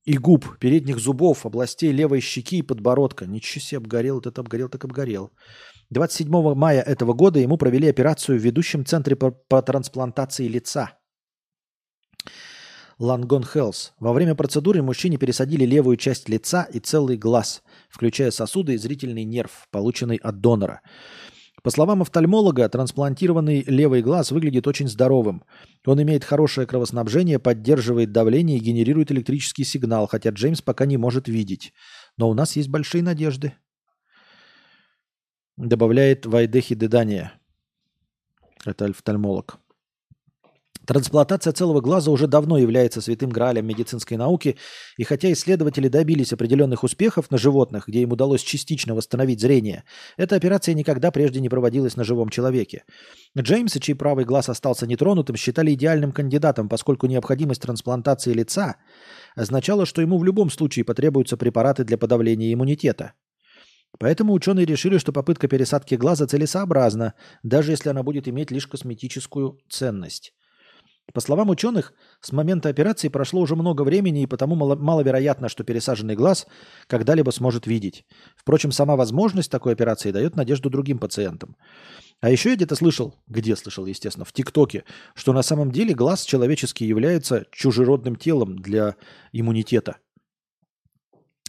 и 0.04 0.18
губ, 0.18 0.58
передних 0.58 0.98
зубов, 0.98 1.46
областей 1.46 1.92
левой 1.92 2.20
щеки 2.20 2.58
и 2.58 2.62
подбородка. 2.62 3.26
Ничего 3.26 3.60
себе, 3.60 3.78
обгорел, 3.78 4.16
вот 4.16 4.26
это 4.26 4.40
обгорел, 4.40 4.68
так 4.68 4.84
обгорел. 4.84 5.30
27 5.90 6.54
мая 6.54 6.82
этого 6.82 7.12
года 7.12 7.38
ему 7.38 7.56
провели 7.58 7.88
операцию 7.88 8.38
в 8.38 8.42
ведущем 8.42 8.84
центре 8.84 9.14
по, 9.16 9.30
по 9.30 9.62
трансплантации 9.62 10.48
лица. 10.48 10.98
Лангон 12.98 13.44
Хелс. 13.44 13.92
Во 14.00 14.12
время 14.12 14.34
процедуры 14.34 14.82
мужчине 14.82 15.18
пересадили 15.18 15.64
левую 15.64 15.96
часть 15.96 16.28
лица 16.28 16.64
и 16.64 16.80
целый 16.80 17.16
глаз, 17.16 17.62
включая 17.88 18.32
сосуды 18.32 18.74
и 18.74 18.76
зрительный 18.76 19.24
нерв, 19.24 19.68
полученный 19.70 20.16
от 20.16 20.40
донора. 20.40 20.80
По 21.62 21.70
словам 21.70 22.02
офтальмолога, 22.02 22.68
трансплантированный 22.68 23.64
левый 23.66 24.02
глаз 24.02 24.30
выглядит 24.30 24.66
очень 24.66 24.88
здоровым. 24.88 25.42
Он 25.86 26.00
имеет 26.02 26.24
хорошее 26.24 26.66
кровоснабжение, 26.66 27.38
поддерживает 27.38 28.12
давление 28.12 28.58
и 28.58 28.62
генерирует 28.62 29.10
электрический 29.10 29.64
сигнал, 29.64 30.06
хотя 30.06 30.30
Джеймс 30.30 30.62
пока 30.62 30.86
не 30.86 30.96
может 30.96 31.28
видеть. 31.28 31.72
Но 32.16 32.28
у 32.30 32.34
нас 32.34 32.54
есть 32.56 32.68
большие 32.68 33.02
надежды. 33.02 33.54
Добавляет 35.56 36.26
Вайдехи 36.26 36.76
Дедания. 36.76 37.32
Это 38.64 38.86
офтальмолог. 38.86 39.58
Трансплантация 40.88 41.52
целого 41.52 41.82
глаза 41.82 42.10
уже 42.10 42.26
давно 42.26 42.56
является 42.56 43.02
святым 43.02 43.28
граалем 43.28 43.66
медицинской 43.66 44.16
науки, 44.16 44.56
и 44.96 45.04
хотя 45.04 45.30
исследователи 45.30 45.88
добились 45.88 46.32
определенных 46.32 46.82
успехов 46.82 47.30
на 47.30 47.36
животных, 47.36 47.88
где 47.88 48.00
им 48.00 48.12
удалось 48.12 48.40
частично 48.40 48.94
восстановить 48.94 49.38
зрение, 49.38 49.84
эта 50.16 50.34
операция 50.34 50.74
никогда 50.74 51.10
прежде 51.10 51.40
не 51.40 51.50
проводилась 51.50 51.96
на 51.96 52.04
живом 52.04 52.30
человеке. 52.30 52.84
Джеймса, 53.38 53.80
чей 53.80 53.92
правый 53.92 54.24
глаз 54.24 54.48
остался 54.48 54.86
нетронутым, 54.86 55.36
считали 55.36 55.74
идеальным 55.74 56.10
кандидатом, 56.10 56.70
поскольку 56.70 57.06
необходимость 57.06 57.60
трансплантации 57.60 58.32
лица 58.32 58.76
означала, 59.36 59.84
что 59.84 60.00
ему 60.00 60.16
в 60.16 60.24
любом 60.24 60.48
случае 60.48 60.86
потребуются 60.86 61.36
препараты 61.36 61.84
для 61.84 61.98
подавления 61.98 62.50
иммунитета. 62.54 63.12
Поэтому 63.98 64.32
ученые 64.32 64.64
решили, 64.64 64.96
что 64.96 65.12
попытка 65.12 65.48
пересадки 65.48 65.96
глаза 65.96 66.26
целесообразна, 66.26 67.12
даже 67.42 67.72
если 67.72 67.90
она 67.90 68.02
будет 68.02 68.26
иметь 68.26 68.50
лишь 68.50 68.66
косметическую 68.66 69.58
ценность. 69.68 70.32
По 71.14 71.20
словам 71.20 71.48
ученых, 71.48 71.94
с 72.20 72.32
момента 72.32 72.68
операции 72.68 73.08
прошло 73.08 73.40
уже 73.40 73.56
много 73.56 73.82
времени, 73.82 74.22
и 74.22 74.26
потому 74.26 74.54
мало, 74.56 74.76
маловероятно, 74.76 75.48
что 75.48 75.64
пересаженный 75.64 76.14
глаз 76.14 76.46
когда-либо 76.86 77.30
сможет 77.30 77.66
видеть. 77.66 78.04
Впрочем, 78.36 78.72
сама 78.72 78.94
возможность 78.94 79.50
такой 79.50 79.72
операции 79.72 80.10
дает 80.10 80.36
надежду 80.36 80.68
другим 80.68 80.98
пациентам. 80.98 81.56
А 82.20 82.30
еще 82.30 82.50
я 82.50 82.56
где-то 82.56 82.74
слышал, 82.74 83.14
где 83.26 83.56
слышал, 83.56 83.86
естественно, 83.86 84.26
в 84.26 84.32
ТикТоке, 84.32 84.84
что 85.14 85.32
на 85.32 85.42
самом 85.42 85.70
деле 85.70 85.94
глаз 85.94 86.24
человеческий 86.24 86.84
является 86.84 87.46
чужеродным 87.52 88.16
телом 88.16 88.58
для 88.58 88.96
иммунитета. 89.32 89.96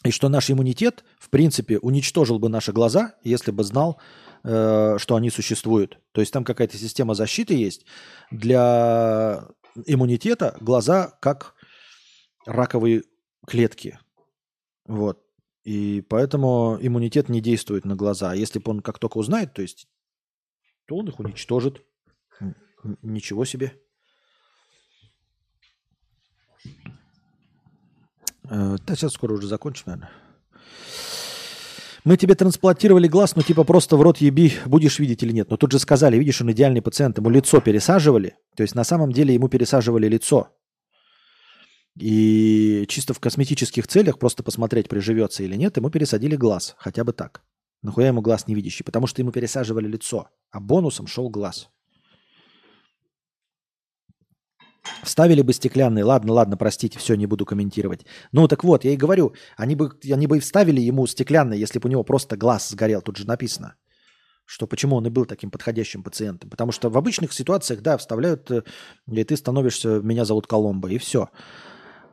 И 0.05 0.11
что 0.11 0.29
наш 0.29 0.49
иммунитет, 0.49 1.03
в 1.19 1.29
принципе, 1.29 1.79
уничтожил 1.79 2.39
бы 2.39 2.47
наши 2.47 2.71
глаза, 2.71 3.15
если 3.23 3.51
бы 3.51 3.65
знал, 3.65 3.99
э, 4.43 4.97
что 4.97 5.15
они 5.15 5.29
существуют. 5.29 5.99
То 6.11 6.21
есть 6.21 6.33
там 6.33 6.43
какая-то 6.43 6.77
система 6.77 7.13
защиты 7.13 7.53
есть. 7.55 7.85
Для 8.31 9.47
иммунитета 9.85 10.57
глаза 10.59 11.17
как 11.21 11.55
раковые 12.45 13.03
клетки. 13.45 13.99
Вот. 14.85 15.23
И 15.63 16.01
поэтому 16.01 16.77
иммунитет 16.81 17.29
не 17.29 17.41
действует 17.41 17.85
на 17.85 17.95
глаза. 17.95 18.31
А 18.31 18.35
если 18.35 18.59
бы 18.59 18.71
он 18.71 18.81
как 18.81 18.99
только 18.99 19.17
узнает, 19.17 19.53
то 19.53 19.61
есть, 19.61 19.87
то 20.85 20.95
он 20.95 21.07
их 21.07 21.19
уничтожит. 21.19 21.83
Ничего 23.01 23.45
себе. 23.45 23.73
Э, 28.49 28.77
да, 28.85 28.95
сейчас 28.95 29.13
скоро 29.13 29.33
уже 29.33 29.47
закончим, 29.47 29.83
наверное. 29.87 30.11
Мы 32.09 32.17
тебе 32.17 32.33
трансплантировали 32.33 33.07
глаз, 33.07 33.35
ну 33.35 33.43
типа 33.43 33.63
просто 33.63 33.95
в 33.95 34.01
рот 34.01 34.17
еби, 34.17 34.53
будешь 34.65 34.97
видеть 34.97 35.21
или 35.21 35.31
нет. 35.31 35.51
Но 35.51 35.57
тут 35.57 35.71
же 35.71 35.77
сказали, 35.77 36.17
видишь, 36.17 36.41
он 36.41 36.51
идеальный 36.51 36.81
пациент, 36.81 37.19
ему 37.19 37.29
лицо 37.29 37.61
пересаживали. 37.61 38.35
То 38.55 38.63
есть 38.63 38.73
на 38.73 38.83
самом 38.83 39.11
деле 39.11 39.35
ему 39.35 39.47
пересаживали 39.47 40.07
лицо. 40.07 40.49
И 41.99 42.85
чисто 42.87 43.13
в 43.13 43.19
косметических 43.19 43.85
целях, 43.85 44.17
просто 44.17 44.41
посмотреть, 44.41 44.89
приживется 44.89 45.43
или 45.43 45.55
нет, 45.55 45.77
ему 45.77 45.91
пересадили 45.91 46.35
глаз. 46.35 46.73
Хотя 46.79 47.03
бы 47.03 47.13
так. 47.13 47.43
Нахуя 47.83 48.07
ему 48.07 48.21
глаз 48.21 48.47
не 48.47 48.55
видящий? 48.55 48.83
Потому 48.83 49.05
что 49.05 49.21
ему 49.21 49.31
пересаживали 49.31 49.87
лицо. 49.87 50.29
А 50.49 50.59
бонусом 50.59 51.05
шел 51.05 51.29
глаз. 51.29 51.69
Вставили 55.03 55.41
бы 55.41 55.53
стеклянный, 55.53 56.03
ладно, 56.03 56.33
ладно, 56.33 56.57
простите, 56.57 56.99
все, 56.99 57.15
не 57.15 57.25
буду 57.25 57.45
комментировать. 57.45 58.05
Ну 58.31 58.47
так 58.47 58.63
вот, 58.63 58.85
я 58.85 58.91
и 58.91 58.97
говорю, 58.97 59.33
они 59.57 59.75
бы, 59.75 59.91
они 60.11 60.27
бы 60.27 60.37
и 60.37 60.39
вставили 60.39 60.81
ему 60.81 61.05
стеклянный, 61.07 61.57
если 61.57 61.79
бы 61.79 61.87
у 61.87 61.91
него 61.91 62.03
просто 62.03 62.37
глаз 62.37 62.69
сгорел, 62.69 63.01
тут 63.01 63.17
же 63.17 63.27
написано. 63.27 63.75
Что 64.45 64.65
почему 64.65 64.95
он 64.95 65.05
и 65.05 65.09
был 65.09 65.25
таким 65.25 65.51
подходящим 65.51 66.01
пациентом. 66.01 66.49
Потому 66.49 66.71
что 66.71 66.89
в 66.89 66.97
обычных 66.97 67.33
ситуациях, 67.33 67.81
да, 67.81 67.97
вставляют, 67.97 68.49
э, 68.49 68.63
и 69.07 69.23
ты 69.23 69.37
становишься, 69.37 69.99
меня 69.99 70.25
зовут 70.25 70.47
Коломбо, 70.47 70.89
и 70.89 70.97
все. 70.97 71.29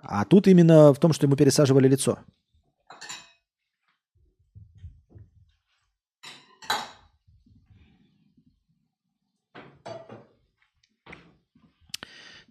А 0.02 0.24
тут 0.24 0.46
именно 0.46 0.92
в 0.92 0.98
том, 0.98 1.12
что 1.12 1.26
ему 1.26 1.36
пересаживали 1.36 1.88
лицо. 1.88 2.18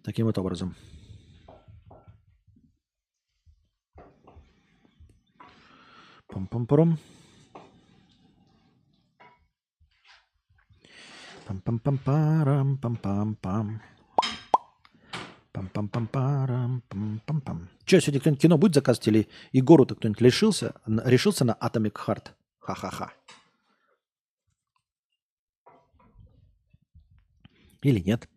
Таким 0.06 0.26
вот 0.26 0.38
образом. 0.38 0.76
Пам-пам-парам. 6.28 6.96
Пам-пам-пам-парам, 11.48 12.78
пам-пам-пам. 12.78 13.80
Пам-пам-пам-парам, 15.52 16.82
пам-пам-пам. 16.88 17.68
Че, 17.84 18.00
сегодня 18.00 18.20
кто-нибудь 18.20 18.42
кино 18.42 18.58
будет 18.58 18.74
заказывать 18.74 19.08
или 19.08 19.28
Егору-то 19.50 19.96
кто-нибудь 19.96 20.22
решился, 20.22 20.80
решился 20.86 21.44
на 21.44 21.58
Atomic 21.60 21.94
Heart? 22.06 22.28
Ха-ха-ха. 22.60 23.12
Или 27.82 27.98
нет? 27.98 28.28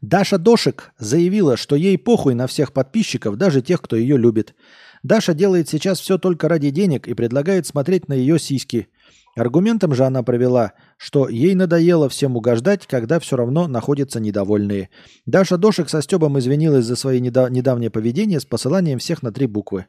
Даша 0.00 0.38
Дошик 0.38 0.92
заявила, 0.98 1.56
что 1.56 1.76
ей 1.76 1.98
похуй 1.98 2.34
на 2.34 2.46
всех 2.46 2.72
подписчиков, 2.72 3.36
даже 3.36 3.62
тех, 3.62 3.82
кто 3.82 3.96
ее 3.96 4.16
любит. 4.16 4.54
Даша 5.02 5.34
делает 5.34 5.68
сейчас 5.68 6.00
все 6.00 6.18
только 6.18 6.48
ради 6.48 6.70
денег 6.70 7.06
и 7.08 7.14
предлагает 7.14 7.66
смотреть 7.66 8.08
на 8.08 8.12
ее 8.12 8.38
сиськи. 8.38 8.88
Аргументом 9.36 9.94
же 9.94 10.04
она 10.04 10.22
провела, 10.22 10.72
что 10.96 11.28
ей 11.28 11.54
надоело 11.54 12.08
всем 12.08 12.36
угождать, 12.36 12.86
когда 12.86 13.20
все 13.20 13.36
равно 13.36 13.68
находятся 13.68 14.18
недовольные. 14.18 14.88
Даша 15.26 15.58
Дошик 15.58 15.90
со 15.90 16.00
Стебом 16.00 16.38
извинилась 16.38 16.86
за 16.86 16.94
недав- 17.18 17.50
недавнее 17.50 17.90
поведение 17.90 18.40
с 18.40 18.46
посыланием 18.46 18.98
всех 18.98 19.22
на 19.22 19.32
три 19.32 19.46
буквы. 19.46 19.86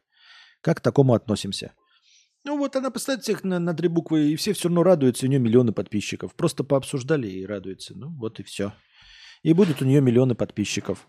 Как 0.61 0.77
к 0.77 0.81
такому 0.81 1.13
относимся? 1.13 1.71
Ну 2.43 2.57
вот 2.57 2.75
она 2.75 2.91
поставит 2.91 3.23
всех 3.23 3.43
на, 3.45 3.59
на 3.59 3.73
три 3.73 3.87
буквы, 3.87 4.31
и 4.31 4.35
все 4.35 4.51
все 4.53 4.67
равно 4.67 4.83
радуются, 4.83 5.25
у 5.25 5.29
нее 5.29 5.39
миллионы 5.39 5.71
подписчиков. 5.71 6.35
Просто 6.35 6.63
пообсуждали 6.65 7.27
и 7.27 7.45
радуются. 7.45 7.93
Ну 7.95 8.09
вот 8.17 8.39
и 8.41 8.43
все 8.43 8.73
и 9.43 9.53
будут 9.53 9.81
у 9.81 9.85
нее 9.85 10.01
миллионы 10.01 10.35
подписчиков. 10.35 11.07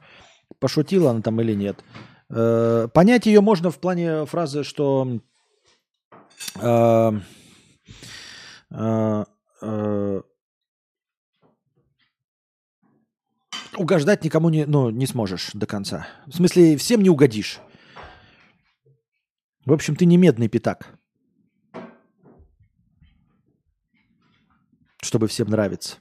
Пошутила 0.59 1.11
она 1.11 1.23
там 1.23 1.41
или 1.41 1.55
нет. 1.55 1.85
Э, 2.31 2.89
понять 2.93 3.27
ее 3.27 3.41
можно 3.41 3.71
в 3.71 3.79
плане 3.79 4.27
фразы, 4.27 4.65
что 4.65 5.21
э, 6.61 7.13
э, 8.71 9.25
э, 9.63 10.23
угождать 13.77 14.25
никому 14.25 14.51
не, 14.51 14.67
ну, 14.67 14.91
не 14.91 15.07
сможешь 15.07 15.51
до 15.55 15.67
конца. 15.67 16.07
В 16.27 16.35
смысле, 16.35 16.77
всем 16.77 17.03
не 17.03 17.11
угодишь. 17.11 17.61
В 19.65 19.73
общем, 19.73 19.97
ты 19.97 20.07
не 20.07 20.17
медный 20.17 20.49
пятак. 20.49 20.99
Чтобы 25.03 25.29
всем 25.29 25.49
нравиться. 25.49 25.99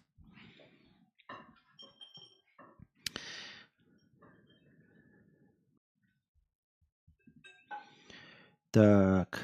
Так. 8.72 9.40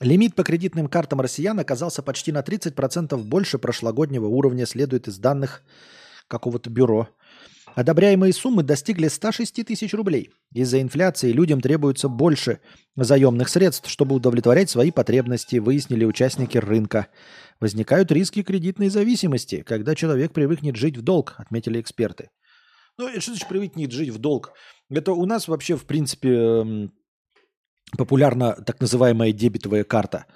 Лимит 0.00 0.34
по 0.34 0.42
кредитным 0.42 0.88
картам 0.88 1.20
россиян 1.20 1.58
оказался 1.60 2.02
почти 2.02 2.32
на 2.32 2.40
30% 2.40 3.16
больше 3.22 3.58
прошлогоднего 3.58 4.26
уровня, 4.26 4.66
следует 4.66 5.06
из 5.06 5.18
данных 5.18 5.62
какого-то 6.26 6.70
бюро. 6.70 7.08
Одобряемые 7.74 8.32
суммы 8.32 8.62
достигли 8.62 9.08
106 9.08 9.64
тысяч 9.64 9.94
рублей. 9.94 10.30
Из-за 10.52 10.82
инфляции 10.82 11.32
людям 11.32 11.60
требуется 11.60 12.08
больше 12.08 12.60
заемных 12.96 13.48
средств, 13.48 13.88
чтобы 13.88 14.16
удовлетворять 14.16 14.68
свои 14.68 14.90
потребности, 14.90 15.56
выяснили 15.56 16.04
участники 16.04 16.58
рынка. 16.58 17.06
Возникают 17.60 18.12
риски 18.12 18.42
кредитной 18.42 18.88
зависимости, 18.88 19.62
когда 19.62 19.94
человек 19.94 20.32
привыкнет 20.32 20.76
жить 20.76 20.98
в 20.98 21.02
долг, 21.02 21.34
отметили 21.38 21.80
эксперты. 21.80 22.30
Ну, 22.98 23.08
что 23.20 23.32
значит 23.32 23.48
привыкнет 23.48 23.92
жить 23.92 24.10
в 24.10 24.18
долг? 24.18 24.52
Это 24.90 25.12
у 25.12 25.24
нас 25.26 25.48
вообще, 25.48 25.76
в 25.76 25.84
принципе, 25.84 26.28
эм, 26.34 26.92
популярна 27.96 28.52
так 28.52 28.80
называемая 28.80 29.32
дебетовая 29.32 29.84
карта. 29.84 30.26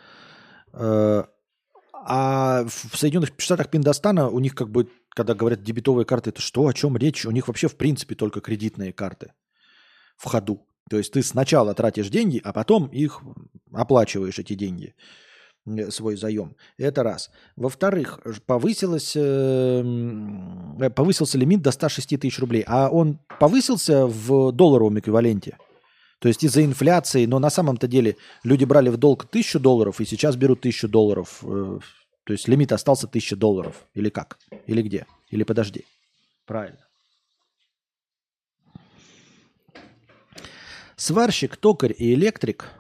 Э, 0.73 1.25
А 2.09 2.65
в 2.65 2.97
Соединенных 2.97 3.33
Штатах 3.39 3.69
Пиндостана 3.69 4.29
у 4.29 4.39
них 4.39 4.55
как 4.55 4.71
бы, 4.71 4.89
когда 5.09 5.35
говорят 5.35 5.63
дебетовые 5.65 6.05
карты, 6.05 6.31
это 6.31 6.41
что, 6.41 6.67
о 6.67 6.73
чем 6.73 6.97
речь? 6.97 7.27
У 7.27 7.33
них 7.33 7.49
вообще 7.49 7.67
в 7.69 7.77
принципе 7.77 8.15
только 8.15 8.41
кредитные 8.41 8.93
карты 8.93 9.33
в 10.17 10.25
ходу. 10.27 10.67
То 10.89 10.99
есть 10.99 11.13
ты 11.13 11.23
сначала 11.23 11.75
тратишь 11.75 12.09
деньги, 12.09 12.41
а 12.45 12.53
потом 12.53 12.87
их 12.87 13.23
оплачиваешь, 13.73 14.39
эти 14.39 14.55
деньги, 14.55 14.95
свой 15.91 16.17
заем. 16.17 16.57
Это 16.79 17.03
раз. 17.03 17.31
Во-вторых, 17.57 18.21
повысилось, 18.47 19.15
э, 19.17 19.83
э, 20.81 20.91
повысился 20.91 21.39
лимит 21.39 21.63
до 21.63 21.71
106 21.71 22.17
тысяч 22.17 22.39
рублей. 22.39 22.65
А 22.67 22.89
он 22.89 23.19
повысился 23.41 24.07
в 24.07 24.53
долларовом 24.53 24.99
эквиваленте. 24.99 25.59
То 26.19 26.29
есть 26.29 26.45
из-за 26.45 26.65
инфляции, 26.65 27.27
но 27.27 27.39
на 27.39 27.51
самом-то 27.51 27.87
деле 27.87 28.17
люди 28.43 28.65
брали 28.65 28.89
в 28.89 28.97
долг 28.97 29.27
тысячу 29.27 29.61
долларов 29.61 30.01
и 30.01 30.05
сейчас 30.05 30.37
берут 30.37 30.61
тысячу 30.63 30.89
долларов. 30.89 31.41
э, 31.43 31.79
То 32.25 32.33
есть 32.33 32.49
лимит 32.49 32.73
остался 32.73 33.07
тысяча 33.07 33.37
долларов. 33.37 33.87
Или 33.95 34.09
как? 34.09 34.39
Или 34.67 34.83
где? 34.83 35.07
Или 35.31 35.43
подожди. 35.43 35.85
Правильно. 36.47 36.79
Сварщик, 40.97 41.57
токарь 41.57 41.95
и 41.97 42.15
электрик 42.15 42.71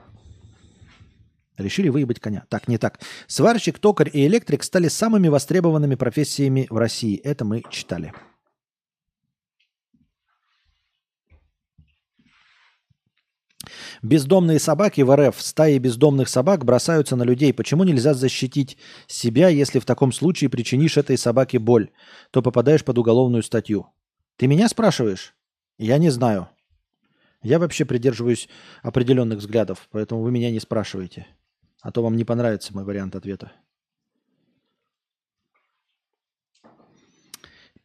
решили 1.57 1.89
выебать 1.89 2.20
коня. 2.20 2.44
Так, 2.49 2.68
не 2.68 2.78
так. 2.78 3.01
Сварщик, 3.26 3.78
токарь 3.78 4.10
и 4.12 4.26
электрик 4.26 4.62
стали 4.62 4.89
самыми 4.89 5.28
востребованными 5.28 5.94
профессиями 5.94 6.67
в 6.70 6.76
России. 6.76 7.17
Это 7.17 7.44
мы 7.44 7.62
читали. 7.70 8.12
Бездомные 14.02 14.59
собаки 14.59 15.01
в 15.01 15.15
РФ, 15.15 15.41
стаи 15.41 15.78
бездомных 15.78 16.28
собак 16.28 16.65
бросаются 16.65 17.17
на 17.17 17.23
людей. 17.23 17.52
Почему 17.52 17.85
нельзя 17.85 18.15
защитить 18.15 18.76
себя, 19.07 19.49
если 19.49 19.78
в 19.78 19.85
таком 19.85 20.12
случае 20.12 20.51
причинишь 20.51 20.97
этой 20.97 21.18
собаке 21.18 21.59
боль, 21.59 21.91
то 22.31 22.43
попадаешь 22.43 22.85
под 22.85 22.99
уголовную 22.99 23.43
статью? 23.43 23.86
Ты 24.36 24.47
меня 24.47 24.68
спрашиваешь? 24.68 25.35
Я 25.78 25.99
не 25.99 26.10
знаю. 26.10 26.49
Я 27.43 27.59
вообще 27.59 27.85
придерживаюсь 27.85 28.49
определенных 28.83 29.39
взглядов, 29.39 29.89
поэтому 29.91 30.23
вы 30.23 30.31
меня 30.31 30.51
не 30.51 30.60
спрашиваете. 30.60 31.26
А 31.86 31.92
то 31.92 32.02
вам 32.02 32.16
не 32.16 32.24
понравится 32.24 32.74
мой 32.74 32.82
вариант 32.82 33.15
ответа. 33.15 33.52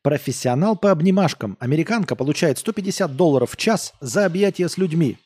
Профессионал 0.01 0.75
по 0.75 0.89
обнимашкам. 0.89 1.55
Американка 1.59 2.15
получает 2.15 2.57
150 2.57 3.15
долларов 3.15 3.51
в 3.51 3.57
час 3.57 3.93
за 4.01 4.25
объятия 4.25 4.67
с 4.67 4.79
людьми. 4.79 5.19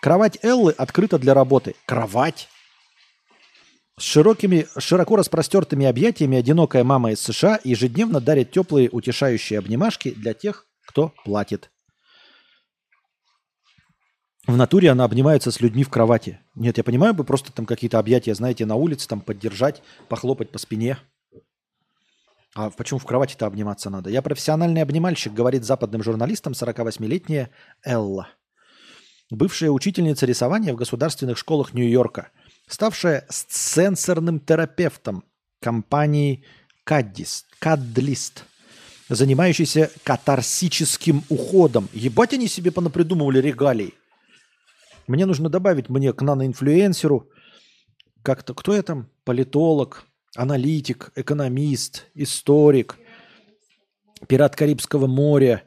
Кровать 0.00 0.42
Эллы 0.42 0.72
открыта 0.72 1.18
для 1.18 1.34
работы. 1.34 1.74
Кровать? 1.84 2.48
С 3.98 4.04
широкими, 4.04 4.66
широко 4.78 5.16
распростертыми 5.16 5.84
объятиями 5.84 6.38
одинокая 6.38 6.84
мама 6.84 7.12
из 7.12 7.20
США 7.20 7.60
ежедневно 7.62 8.22
дарит 8.22 8.52
теплые 8.52 8.88
утешающие 8.88 9.58
обнимашки 9.58 10.12
для 10.12 10.32
тех, 10.32 10.66
кто 10.86 11.12
платит. 11.26 11.70
В 14.48 14.56
натуре 14.56 14.90
она 14.90 15.04
обнимается 15.04 15.50
с 15.50 15.60
людьми 15.60 15.84
в 15.84 15.90
кровати. 15.90 16.40
Нет, 16.54 16.78
я 16.78 16.82
понимаю, 16.82 17.12
бы 17.12 17.22
просто 17.22 17.52
там 17.52 17.66
какие-то 17.66 17.98
объятия, 17.98 18.34
знаете, 18.34 18.64
на 18.64 18.76
улице 18.76 19.06
там 19.06 19.20
поддержать, 19.20 19.82
похлопать 20.08 20.50
по 20.50 20.58
спине. 20.58 20.96
А 22.54 22.70
почему 22.70 22.98
в 22.98 23.04
кровати-то 23.04 23.44
обниматься 23.44 23.90
надо? 23.90 24.08
Я 24.08 24.22
профессиональный 24.22 24.80
обнимальщик, 24.80 25.34
говорит 25.34 25.64
западным 25.64 26.02
журналистам 26.02 26.54
48-летняя 26.54 27.50
Элла. 27.84 28.28
Бывшая 29.30 29.68
учительница 29.68 30.24
рисования 30.24 30.72
в 30.72 30.76
государственных 30.76 31.36
школах 31.36 31.74
Нью-Йорка, 31.74 32.30
ставшая 32.66 33.26
сенсорным 33.28 34.40
терапевтом 34.40 35.24
компании 35.60 36.42
Каддис, 36.84 37.44
Каддлист, 37.58 38.44
занимающийся 39.10 39.90
катарсическим 40.04 41.22
уходом. 41.28 41.90
Ебать 41.92 42.32
они 42.32 42.48
себе 42.48 42.70
понапридумывали 42.70 43.42
регалий. 43.42 43.92
Мне 45.08 45.24
нужно 45.24 45.48
добавить 45.48 45.88
мне 45.88 46.12
к 46.12 46.22
наноинфлюенсеру 46.22 47.30
как-то, 48.22 48.52
кто 48.54 48.74
я 48.74 48.82
там? 48.82 49.08
Политолог, 49.24 50.04
аналитик, 50.36 51.12
экономист, 51.16 52.06
историк, 52.14 52.98
пират 54.26 54.54
Карибского 54.54 55.06
моря, 55.06 55.64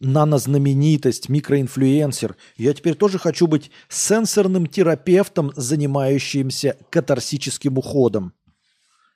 нанознаменитость, 0.00 1.28
микроинфлюенсер. 1.28 2.36
Я 2.56 2.72
теперь 2.72 2.94
тоже 2.94 3.18
хочу 3.18 3.46
быть 3.46 3.70
сенсорным 3.90 4.66
терапевтом, 4.66 5.52
занимающимся 5.54 6.78
катарсическим 6.88 7.76
уходом. 7.76 8.32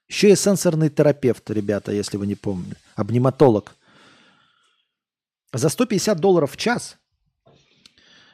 Еще 0.06 0.32
и 0.32 0.36
сенсорный 0.36 0.90
терапевт, 0.90 1.48
ребята, 1.50 1.92
если 1.92 2.18
вы 2.18 2.26
не 2.26 2.34
помните. 2.34 2.76
Обниматолог. 2.94 3.74
За 5.54 5.70
150 5.70 6.20
долларов 6.20 6.52
в 6.52 6.56
час 6.58 6.98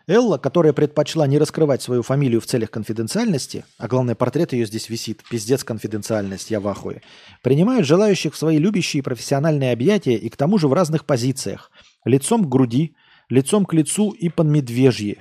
Элла, 0.08 0.38
которая 0.38 0.72
предпочла 0.72 1.26
не 1.26 1.38
раскрывать 1.38 1.82
свою 1.82 2.02
фамилию 2.02 2.40
в 2.40 2.46
целях 2.46 2.70
конфиденциальности, 2.70 3.66
а 3.76 3.88
главное, 3.88 4.14
портрет 4.14 4.54
ее 4.54 4.64
здесь 4.64 4.88
висит, 4.88 5.22
пиздец 5.30 5.64
конфиденциальность, 5.64 6.50
я 6.50 6.60
в 6.60 6.66
ахуе, 6.66 7.02
принимают 7.42 7.86
желающих 7.86 8.32
в 8.32 8.38
свои 8.38 8.56
любящие 8.56 9.02
профессиональные 9.02 9.70
объятия 9.70 10.16
и 10.16 10.30
к 10.30 10.36
тому 10.36 10.56
же 10.56 10.66
в 10.66 10.72
разных 10.72 11.04
позициях. 11.04 11.70
Лицом 12.06 12.46
к 12.46 12.48
груди, 12.48 12.96
лицом 13.28 13.66
к 13.66 13.74
лицу 13.74 14.10
и 14.12 14.30
под 14.30 14.46
медвежье. 14.46 15.18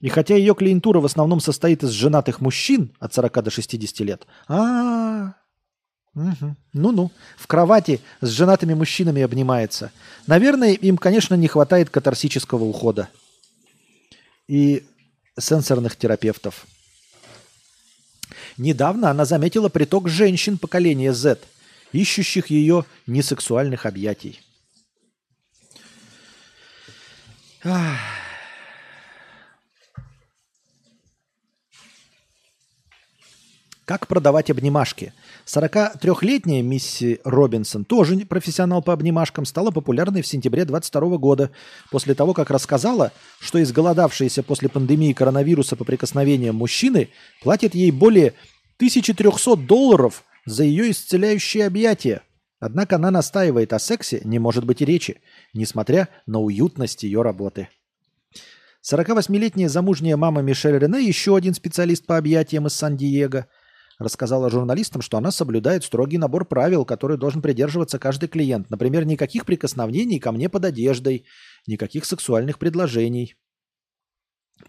И 0.00 0.08
хотя 0.08 0.36
ее 0.36 0.54
клиентура 0.54 1.00
в 1.00 1.06
основном 1.06 1.40
состоит 1.40 1.82
из 1.82 1.90
женатых 1.90 2.40
мужчин 2.40 2.94
от 3.00 3.12
40 3.12 3.42
до 3.42 3.50
60 3.50 3.98
лет, 4.06 4.28
а 4.46 5.34
Мгм. 6.18 6.56
Ну-ну, 6.72 7.12
в 7.36 7.46
кровати 7.46 8.00
с 8.20 8.28
женатыми 8.28 8.74
мужчинами 8.74 9.22
обнимается. 9.22 9.92
Наверное, 10.26 10.72
им, 10.72 10.98
конечно, 10.98 11.36
не 11.36 11.46
хватает 11.46 11.90
катарсического 11.90 12.64
ухода 12.64 13.08
и 14.48 14.84
сенсорных 15.38 15.94
терапевтов. 15.94 16.66
Недавно 18.56 19.10
она 19.10 19.24
заметила 19.24 19.68
приток 19.68 20.08
женщин 20.08 20.58
поколения 20.58 21.12
Z, 21.12 21.38
ищущих 21.92 22.48
ее 22.48 22.84
несексуальных 23.06 23.86
объятий. 23.86 24.40
Как 33.84 34.08
продавать 34.08 34.50
обнимашки? 34.50 35.14
43-летняя 35.48 36.62
мисси 36.62 37.20
Робинсон, 37.24 37.86
тоже 37.86 38.18
профессионал 38.26 38.82
по 38.82 38.92
обнимашкам, 38.92 39.46
стала 39.46 39.70
популярной 39.70 40.20
в 40.20 40.26
сентябре 40.26 40.64
2022 40.66 41.16
года 41.16 41.50
после 41.90 42.14
того, 42.14 42.34
как 42.34 42.50
рассказала, 42.50 43.12
что 43.40 43.62
изголодавшиеся 43.62 44.42
после 44.42 44.68
пандемии 44.68 45.14
коронавируса 45.14 45.74
по 45.74 45.84
прикосновениям 45.84 46.56
мужчины 46.56 47.08
платят 47.42 47.74
ей 47.74 47.90
более 47.90 48.34
1300 48.76 49.56
долларов 49.56 50.24
за 50.44 50.64
ее 50.64 50.90
исцеляющие 50.90 51.66
объятия. 51.66 52.22
Однако 52.60 52.96
она 52.96 53.10
настаивает 53.10 53.72
о 53.72 53.78
сексе, 53.78 54.20
не 54.24 54.38
может 54.38 54.66
быть 54.66 54.82
и 54.82 54.84
речи, 54.84 55.22
несмотря 55.54 56.08
на 56.26 56.40
уютность 56.40 57.04
ее 57.04 57.22
работы. 57.22 57.68
48-летняя 58.82 59.68
замужняя 59.68 60.16
мама 60.16 60.42
Мишель 60.42 60.78
Рене, 60.78 61.00
еще 61.00 61.36
один 61.36 61.54
специалист 61.54 62.04
по 62.04 62.16
объятиям 62.16 62.66
из 62.66 62.74
Сан-Диего, 62.74 63.46
рассказала 63.98 64.50
журналистам, 64.50 65.02
что 65.02 65.16
она 65.18 65.30
соблюдает 65.30 65.84
строгий 65.84 66.18
набор 66.18 66.44
правил, 66.44 66.84
который 66.84 67.18
должен 67.18 67.42
придерживаться 67.42 67.98
каждый 67.98 68.28
клиент. 68.28 68.70
Например, 68.70 69.04
никаких 69.04 69.44
прикосновений 69.44 70.20
ко 70.20 70.32
мне 70.32 70.48
под 70.48 70.64
одеждой, 70.64 71.26
никаких 71.66 72.04
сексуальных 72.04 72.58
предложений. 72.58 73.34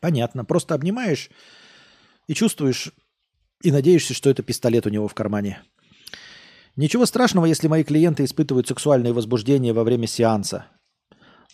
Понятно. 0.02 0.46
Просто 0.46 0.76
обнимаешь 0.76 1.30
и 2.28 2.34
чувствуешь, 2.34 2.92
и 3.64 3.72
надеешься, 3.72 4.14
что 4.14 4.30
это 4.30 4.44
пистолет 4.44 4.86
у 4.86 4.90
него 4.90 5.08
в 5.08 5.14
кармане. 5.14 5.62
Ничего 6.76 7.06
страшного, 7.06 7.46
если 7.46 7.68
мои 7.68 7.84
клиенты 7.84 8.24
испытывают 8.24 8.68
сексуальное 8.68 9.14
возбуждение 9.14 9.74
во 9.74 9.84
время 9.84 10.08
сеанса. 10.08 10.66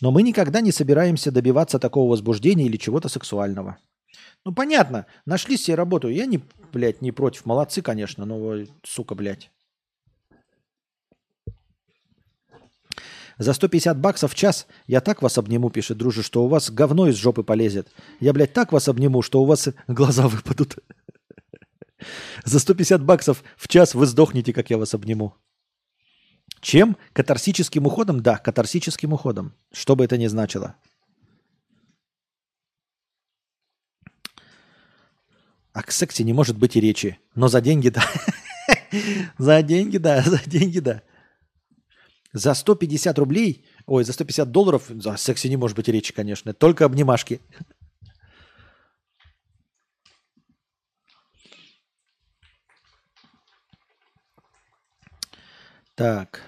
но 0.00 0.10
мы 0.10 0.22
никогда 0.22 0.60
не 0.60 0.72
собираемся 0.72 1.32
добиваться 1.32 1.78
такого 1.78 2.10
возбуждения 2.10 2.66
или 2.66 2.76
чего-то 2.76 3.08
сексуального. 3.08 3.78
Ну, 4.44 4.52
понятно, 4.52 5.06
нашли 5.24 5.56
себе 5.56 5.74
работу. 5.74 6.08
Я 6.08 6.26
не, 6.26 6.40
блядь, 6.72 7.02
не 7.02 7.12
против. 7.12 7.46
Молодцы, 7.46 7.82
конечно, 7.82 8.24
но, 8.24 8.64
сука, 8.84 9.14
блядь. 9.14 9.50
За 13.38 13.52
150 13.52 13.98
баксов 13.98 14.32
в 14.32 14.34
час 14.34 14.66
я 14.86 15.00
так 15.00 15.20
вас 15.20 15.36
обниму, 15.36 15.68
пишет 15.68 15.98
дружи, 15.98 16.22
что 16.22 16.44
у 16.44 16.48
вас 16.48 16.70
говно 16.70 17.08
из 17.08 17.16
жопы 17.16 17.42
полезет. 17.42 17.88
Я, 18.18 18.32
блядь, 18.32 18.54
так 18.54 18.72
вас 18.72 18.88
обниму, 18.88 19.20
что 19.22 19.42
у 19.42 19.44
вас 19.44 19.68
глаза 19.86 20.26
выпадут. 20.28 20.76
За 22.44 22.58
150 22.58 23.02
баксов 23.02 23.42
в 23.56 23.68
час 23.68 23.94
вы 23.94 24.06
сдохнете, 24.06 24.52
как 24.52 24.70
я 24.70 24.78
вас 24.78 24.94
обниму. 24.94 25.34
Чем? 26.60 26.96
Катарсическим 27.12 27.86
уходом? 27.86 28.22
Да, 28.22 28.38
катарсическим 28.38 29.12
уходом. 29.12 29.54
Что 29.72 29.96
бы 29.96 30.04
это 30.04 30.16
ни 30.16 30.26
значило. 30.26 30.76
О 35.76 35.82
сексе 35.92 36.24
не 36.24 36.32
может 36.32 36.56
быть 36.56 36.74
и 36.74 36.80
речи. 36.80 37.18
Но 37.34 37.48
за 37.48 37.60
деньги, 37.60 37.90
да. 37.90 38.02
За 39.38 39.62
деньги, 39.62 39.98
да, 39.98 40.22
за 40.22 40.40
деньги, 40.46 40.78
да. 40.78 41.02
За 42.32 42.54
150 42.54 43.18
рублей, 43.18 43.66
ой, 43.84 44.02
за 44.04 44.12
150 44.12 44.50
долларов, 44.50 44.84
за 44.88 45.16
сексе 45.16 45.50
не 45.50 45.56
может 45.56 45.76
быть 45.76 45.88
речи, 45.88 46.14
конечно, 46.14 46.54
только 46.54 46.86
обнимашки. 46.86 47.40
Так. 55.94 56.40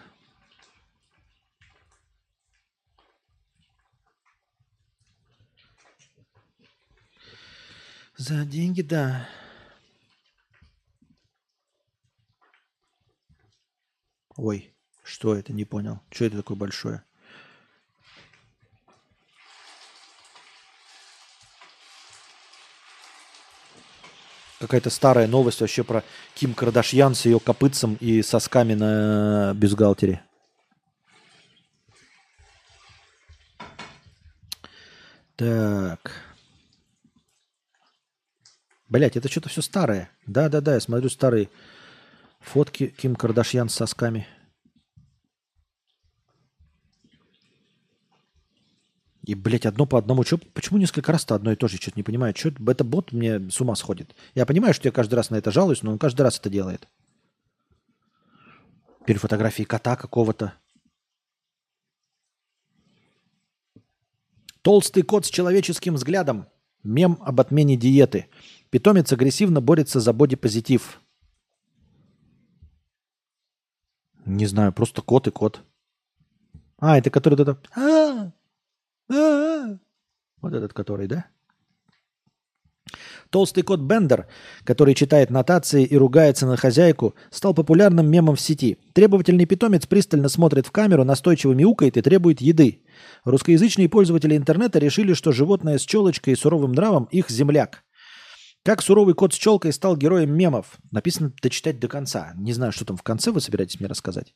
За 8.19 8.45
деньги, 8.45 8.83
да. 8.83 9.29
Ой. 14.37 14.75
Что 15.05 15.37
это? 15.37 15.53
Не 15.53 15.65
понял. 15.65 16.01
Что 16.11 16.25
это 16.25 16.39
такое 16.39 16.57
большое? 16.57 17.05
Какая-то 24.59 24.91
старая 24.91 25.29
новость 25.29 25.61
вообще 25.61 25.85
про 25.85 26.03
Ким 26.35 26.55
Кардашьян 26.55 27.15
с 27.15 27.25
ее 27.25 27.39
копытцем 27.39 27.95
и 28.01 28.23
сосками 28.23 28.75
на 28.75 29.55
бюстгальтере. 29.55 30.25
Так. 35.37 36.28
Блять, 38.89 39.17
это 39.17 39.29
что-то 39.29 39.49
все 39.49 39.61
старое. 39.61 40.11
Да-да-да, 40.27 40.75
я 40.75 40.81
смотрю 40.81 41.11
старые 41.11 41.51
фотки 42.41 42.87
Ким 42.87 43.17
Кардашьян 43.17 43.69
с 43.69 43.75
сосками. 43.75 44.27
И, 49.25 49.35
блядь, 49.35 49.67
одно 49.67 49.85
по 49.85 49.99
одному. 49.99 50.25
Чё, 50.25 50.39
почему 50.55 50.79
несколько 50.79 51.13
раз-то 51.13 51.35
одно 51.35 51.53
и 51.53 51.57
то 51.57 51.69
же? 51.69 51.77
Что-то 51.77 51.99
не 51.99 52.03
понимаю. 52.03 52.33
Чё, 52.33 52.51
это 52.67 52.83
бот 52.83 53.13
мне 53.13 53.51
с 53.51 53.61
ума 53.61 53.75
сходит. 53.75 54.15
Я 54.35 54.47
понимаю, 54.47 54.73
что 54.73 54.89
я 54.89 54.93
каждый 54.93 55.17
раз 55.17 55.29
на 55.29 55.37
это 55.37 55.51
жалуюсь, 55.51 55.83
но 55.83 55.93
он 55.93 55.99
каждый 55.99 56.23
раз 56.23 56.39
это 56.39 56.49
делает. 56.49 56.89
Теперь 59.01 59.19
фотографии 59.19 59.65
кота 59.65 59.97
какого-то. 59.97 60.55
Толстый 64.63 65.03
кот 65.03 65.27
с 65.27 65.31
человеческим 65.31 65.97
взглядом. 65.97 66.47
Мем 66.83 67.19
об 67.21 67.39
отмене 67.39 67.77
диеты. 67.77 68.29
Питомец 68.71 69.13
агрессивно 69.13 69.61
борется 69.61 70.01
за 70.01 70.13
бодипозитив. 70.13 71.01
Не 74.27 74.47
знаю, 74.47 74.73
просто 74.73 75.01
кот 75.01 75.27
и 75.27 75.31
кот. 75.31 75.63
А, 76.79 76.99
это 76.99 77.11
который 77.11 77.41
это... 77.41 77.59
А, 77.75 78.33
а-а-а. 79.09 79.79
Вот 80.43 80.53
этот 80.53 80.75
который, 80.75 81.07
да? 81.07 81.27
Толстый 83.31 83.63
кот 83.63 83.81
Бендер, 83.81 84.27
который 84.65 84.95
читает 84.95 85.31
нотации 85.31 85.85
и 85.85 85.97
ругается 85.97 86.47
на 86.47 86.57
хозяйку, 86.57 87.15
стал 87.31 87.53
популярным 87.53 88.11
мемом 88.11 88.37
в 88.37 88.41
сети. 88.41 88.79
Требовательный 88.95 89.45
питомец 89.45 89.87
пристально 89.87 90.29
смотрит 90.29 90.67
в 90.67 90.71
камеру, 90.71 91.05
настойчиво 91.05 91.53
мяукает 91.53 91.97
и 91.97 92.03
требует 92.03 92.41
еды. 92.41 92.83
Русскоязычные 93.25 93.89
пользователи 93.89 94.37
интернета 94.37 94.79
решили, 94.79 95.13
что 95.13 95.33
животное 95.33 95.79
с 95.79 95.83
челочкой 95.83 96.35
и 96.35 96.37
суровым 96.37 96.73
нравом– 96.73 97.09
их 97.11 97.29
земляк. 97.29 97.85
Как 98.69 98.83
суровый 98.83 99.15
кот 99.15 99.33
с 99.33 99.39
челкой 99.39 99.73
стал 99.73 99.97
героем 99.97 100.37
мемов? 100.37 100.77
Написано 100.91 101.33
дочитать 101.41 101.81
до 101.81 101.89
конца. 101.89 102.35
Не 102.37 102.53
знаю, 102.53 102.71
что 102.71 102.85
там 102.85 102.99
в 102.99 103.03
конце 103.03 103.31
вы 103.31 103.41
собираетесь 103.41 103.81
мне 103.81 103.89
рассказать. 103.89 104.35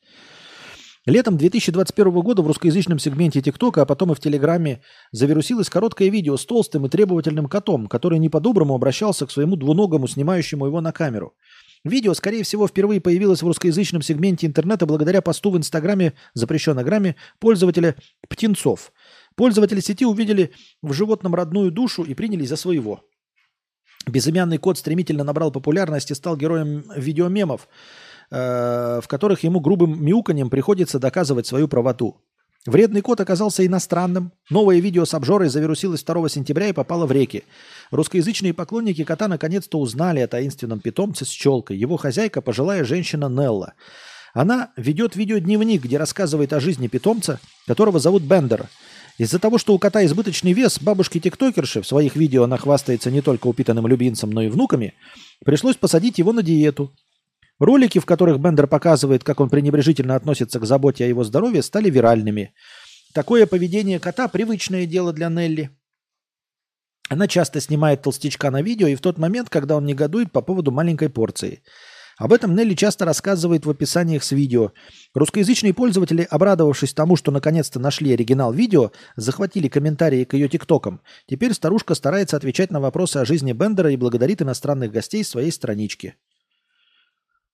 Летом 1.04 1.36
2021 1.36 2.10
года 2.22 2.40
в 2.40 2.46
русскоязычном 2.46 2.98
сегменте 2.98 3.42
ТикТока, 3.42 3.82
а 3.82 3.84
потом 3.84 4.12
и 4.12 4.14
в 4.14 4.20
Телеграме 4.20 4.80
завирусилось 5.10 5.68
короткое 5.68 6.08
видео 6.08 6.38
с 6.38 6.46
толстым 6.46 6.86
и 6.86 6.88
требовательным 6.88 7.46
котом, 7.46 7.88
который 7.88 8.18
не 8.18 8.30
по-доброму 8.30 8.74
обращался 8.74 9.26
к 9.26 9.30
своему 9.30 9.56
двуногому, 9.56 10.08
снимающему 10.08 10.64
его 10.64 10.80
на 10.80 10.92
камеру. 10.92 11.34
Видео, 11.84 12.14
скорее 12.14 12.42
всего, 12.42 12.66
впервые 12.66 13.02
появилось 13.02 13.42
в 13.42 13.46
русскоязычном 13.46 14.00
сегменте 14.00 14.46
интернета 14.46 14.86
благодаря 14.86 15.20
посту 15.20 15.50
в 15.50 15.58
Инстаграме, 15.58 16.14
запрещенной 16.32 16.84
грамме, 16.84 17.16
пользователя 17.38 17.96
Птенцов. 18.30 18.94
Пользователи 19.36 19.80
сети 19.80 20.06
увидели 20.06 20.52
в 20.80 20.94
животном 20.94 21.34
родную 21.34 21.70
душу 21.70 22.02
и 22.02 22.14
принялись 22.14 22.48
за 22.48 22.56
своего. 22.56 23.02
Безымянный 24.06 24.58
кот 24.58 24.78
стремительно 24.78 25.24
набрал 25.24 25.52
популярность 25.52 26.10
и 26.10 26.14
стал 26.14 26.36
героем 26.36 26.84
видеомемов, 26.96 27.68
Э, 28.34 29.00
в 29.02 29.08
которых 29.08 29.44
ему 29.44 29.60
грубым 29.60 30.02
мяуканьем 30.02 30.48
приходится 30.48 30.98
доказывать 30.98 31.46
свою 31.46 31.68
правоту. 31.68 32.16
Вредный 32.64 33.02
кот 33.02 33.20
оказался 33.20 33.66
иностранным. 33.66 34.32
Новое 34.48 34.78
видео 34.78 35.04
с 35.04 35.12
обжорой 35.12 35.50
завирусилось 35.50 36.02
2 36.02 36.30
сентября 36.30 36.68
и 36.68 36.72
попало 36.72 37.04
в 37.04 37.12
реки. 37.12 37.44
Русскоязычные 37.90 38.54
поклонники 38.54 39.04
кота 39.04 39.28
наконец-то 39.28 39.78
узнали 39.78 40.20
о 40.20 40.28
таинственном 40.28 40.80
питомце 40.80 41.26
с 41.26 41.28
челкой. 41.28 41.76
Его 41.76 41.98
хозяйка– 41.98 42.40
пожилая 42.42 42.84
женщина 42.84 43.28
Нелла. 43.28 43.74
Она 44.32 44.70
ведет 44.78 45.14
видеодневник, 45.14 45.82
где 45.82 45.98
рассказывает 45.98 46.54
о 46.54 46.60
жизни 46.60 46.86
питомца, 46.86 47.38
которого 47.66 47.98
зовут 47.98 48.22
Бендер. 48.22 48.66
Из-за 49.18 49.38
того, 49.38 49.58
что 49.58 49.74
у 49.74 49.78
кота 49.78 50.04
избыточный 50.04 50.52
вес, 50.52 50.80
бабушки-тиктокерши, 50.80 51.82
в 51.82 51.86
своих 51.86 52.16
видео 52.16 52.44
она 52.44 52.56
хвастается 52.56 53.10
не 53.10 53.20
только 53.20 53.46
упитанным 53.46 53.86
любимцем, 53.86 54.30
но 54.30 54.42
и 54.42 54.48
внуками, 54.48 54.94
пришлось 55.44 55.76
посадить 55.76 56.18
его 56.18 56.32
на 56.32 56.42
диету. 56.42 56.92
Ролики, 57.58 57.98
в 57.98 58.06
которых 58.06 58.40
Бендер 58.40 58.66
показывает, 58.66 59.22
как 59.22 59.40
он 59.40 59.50
пренебрежительно 59.50 60.16
относится 60.16 60.58
к 60.58 60.66
заботе 60.66 61.04
о 61.04 61.08
его 61.08 61.24
здоровье, 61.24 61.62
стали 61.62 61.90
виральными. 61.90 62.54
Такое 63.14 63.46
поведение 63.46 64.00
кота– 64.00 64.26
привычное 64.28 64.86
дело 64.86 65.12
для 65.12 65.28
Нелли. 65.28 65.70
Она 67.10 67.28
часто 67.28 67.60
снимает 67.60 68.02
толстячка 68.02 68.50
на 68.50 68.62
видео 68.62 68.86
и 68.86 68.94
в 68.94 69.02
тот 69.02 69.18
момент, 69.18 69.50
когда 69.50 69.76
он 69.76 69.84
негодует 69.84 70.32
по 70.32 70.40
поводу 70.40 70.70
маленькой 70.70 71.10
порции. 71.10 71.62
Об 72.18 72.32
этом 72.32 72.54
Нелли 72.54 72.74
часто 72.74 73.04
рассказывает 73.04 73.64
в 73.64 73.70
описаниях 73.70 74.22
с 74.22 74.32
видео. 74.32 74.72
Русскоязычные 75.14 75.74
пользователи, 75.74 76.26
обрадовавшись 76.28 76.92
тому, 76.92 77.16
что 77.16 77.30
наконец-то 77.30 77.80
нашли 77.80 78.12
оригинал 78.12 78.52
видео, 78.52 78.92
захватили 79.16 79.68
комментарии 79.68 80.24
к 80.24 80.34
ее 80.34 80.48
тиктокам. 80.48 81.00
Теперь 81.26 81.54
старушка 81.54 81.94
старается 81.94 82.36
отвечать 82.36 82.70
на 82.70 82.80
вопросы 82.80 83.18
о 83.18 83.24
жизни 83.24 83.52
Бендера 83.52 83.90
и 83.90 83.96
благодарит 83.96 84.42
иностранных 84.42 84.92
гостей 84.92 85.24
своей 85.24 85.50
странички. 85.50 86.16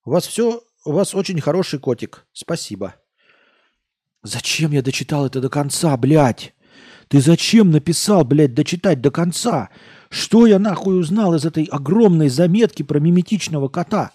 У 0.04 0.10
вас 0.10 0.26
все, 0.26 0.62
у 0.84 0.92
вас 0.92 1.14
очень 1.14 1.40
хороший 1.40 1.78
котик. 1.78 2.26
Спасибо. 2.32 2.94
Зачем 4.22 4.72
я 4.72 4.82
дочитал 4.82 5.26
это 5.26 5.40
до 5.40 5.48
конца, 5.48 5.96
блядь? 5.96 6.54
Ты 7.08 7.20
зачем 7.20 7.70
написал, 7.70 8.24
блядь, 8.24 8.54
дочитать 8.54 9.00
до 9.00 9.10
конца? 9.10 9.70
Что 10.10 10.46
я 10.46 10.58
нахуй 10.58 10.98
узнал 10.98 11.34
из 11.34 11.44
этой 11.44 11.64
огромной 11.64 12.28
заметки 12.28 12.82
про 12.82 12.98
миметичного 12.98 13.68
кота? 13.68 14.12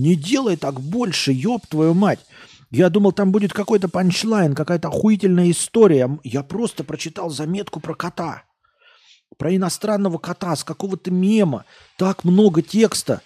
Не 0.00 0.16
делай 0.16 0.56
так 0.56 0.80
больше, 0.80 1.30
ёб 1.30 1.66
твою 1.66 1.92
мать. 1.92 2.20
Я 2.70 2.88
думал, 2.88 3.12
там 3.12 3.32
будет 3.32 3.52
какой-то 3.52 3.86
панчлайн, 3.86 4.54
какая-то 4.54 4.88
охуительная 4.88 5.50
история. 5.50 6.18
Я 6.24 6.42
просто 6.42 6.84
прочитал 6.84 7.28
заметку 7.28 7.80
про 7.80 7.94
кота. 7.94 8.44
Про 9.36 9.54
иностранного 9.54 10.16
кота 10.16 10.56
с 10.56 10.64
какого-то 10.64 11.10
мема. 11.10 11.66
Так 11.98 12.24
много 12.24 12.62
текста 12.62 13.20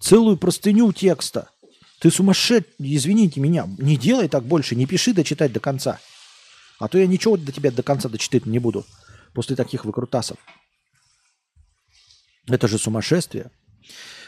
целую 0.00 0.38
простыню 0.38 0.94
текста. 0.94 1.50
Ты 1.98 2.10
сумасшедший, 2.10 2.72
извините 2.78 3.40
меня, 3.40 3.68
не 3.76 3.98
делай 3.98 4.28
так 4.28 4.44
больше, 4.44 4.76
не 4.76 4.86
пиши 4.86 5.12
дочитать 5.12 5.52
до 5.52 5.60
конца. 5.60 6.00
А 6.78 6.88
то 6.88 6.96
я 6.96 7.06
ничего 7.06 7.36
до 7.36 7.52
тебя 7.52 7.70
до 7.70 7.82
конца 7.82 8.08
дочитать 8.08 8.46
не 8.46 8.58
буду 8.58 8.86
после 9.34 9.56
таких 9.56 9.84
выкрутасов. 9.84 10.38
Это 12.46 12.66
же 12.66 12.78
сумасшествие. 12.78 13.50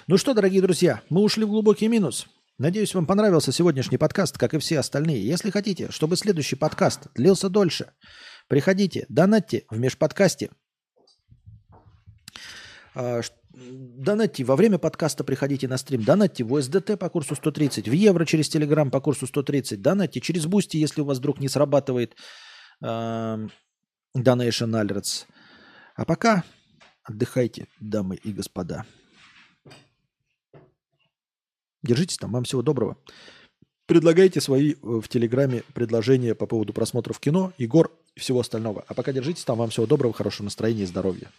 Ну 0.06 0.16
что, 0.16 0.34
дорогие 0.34 0.62
друзья, 0.62 1.02
мы 1.08 1.22
ушли 1.22 1.44
в 1.44 1.48
глубокий 1.48 1.88
минус. 1.88 2.26
Надеюсь, 2.58 2.94
вам 2.94 3.06
понравился 3.06 3.52
сегодняшний 3.52 3.98
подкаст, 3.98 4.36
как 4.36 4.54
и 4.54 4.58
все 4.58 4.78
остальные. 4.78 5.24
Если 5.24 5.50
хотите, 5.50 5.90
чтобы 5.90 6.16
следующий 6.16 6.56
подкаст 6.56 7.08
длился 7.14 7.48
дольше, 7.48 7.92
Приходите, 8.50 9.06
донатьте 9.08 9.64
в 9.70 9.78
межподкасте. 9.78 10.50
А, 12.96 13.20
Донатьте 13.52 14.42
во 14.42 14.56
время 14.56 14.78
подкаста, 14.78 15.22
приходите 15.22 15.68
на 15.68 15.76
стрим. 15.76 16.02
Донатьте 16.02 16.42
в 16.42 16.52
USDT 16.52 16.98
по 16.98 17.08
курсу 17.08 17.36
130, 17.36 17.88
в 17.88 17.92
евро 17.92 18.24
через 18.24 18.48
Телеграм 18.48 18.90
по 18.90 19.00
курсу 19.00 19.28
130. 19.28 19.80
Донатьте 19.80 20.20
через 20.20 20.46
Boosty, 20.46 20.78
если 20.78 21.00
у 21.00 21.04
вас 21.04 21.18
вдруг 21.18 21.38
не 21.38 21.48
срабатывает 21.48 22.16
Donation 22.82 23.28
Alerts. 24.16 25.26
А 25.94 26.04
пока 26.04 26.42
отдыхайте, 27.04 27.68
дамы 27.78 28.16
и 28.16 28.32
господа. 28.32 28.84
Держитесь 31.82 32.18
там. 32.18 32.32
Вам 32.32 32.44
всего 32.44 32.62
доброго. 32.62 32.96
Предлагайте 33.86 34.40
свои 34.40 34.74
э, 34.74 34.76
в 34.82 35.08
Телеграме 35.08 35.64
предложения 35.74 36.34
по 36.34 36.46
поводу 36.46 36.72
просмотров 36.72 37.18
кино, 37.18 37.52
игр 37.58 37.90
и 38.14 38.20
всего 38.20 38.40
остального. 38.40 38.84
А 38.86 38.94
пока 38.94 39.12
держитесь 39.12 39.44
там. 39.44 39.58
Вам 39.58 39.70
всего 39.70 39.86
доброго, 39.86 40.12
хорошего 40.14 40.44
настроения 40.44 40.84
и 40.84 40.86
здоровья. 40.86 41.30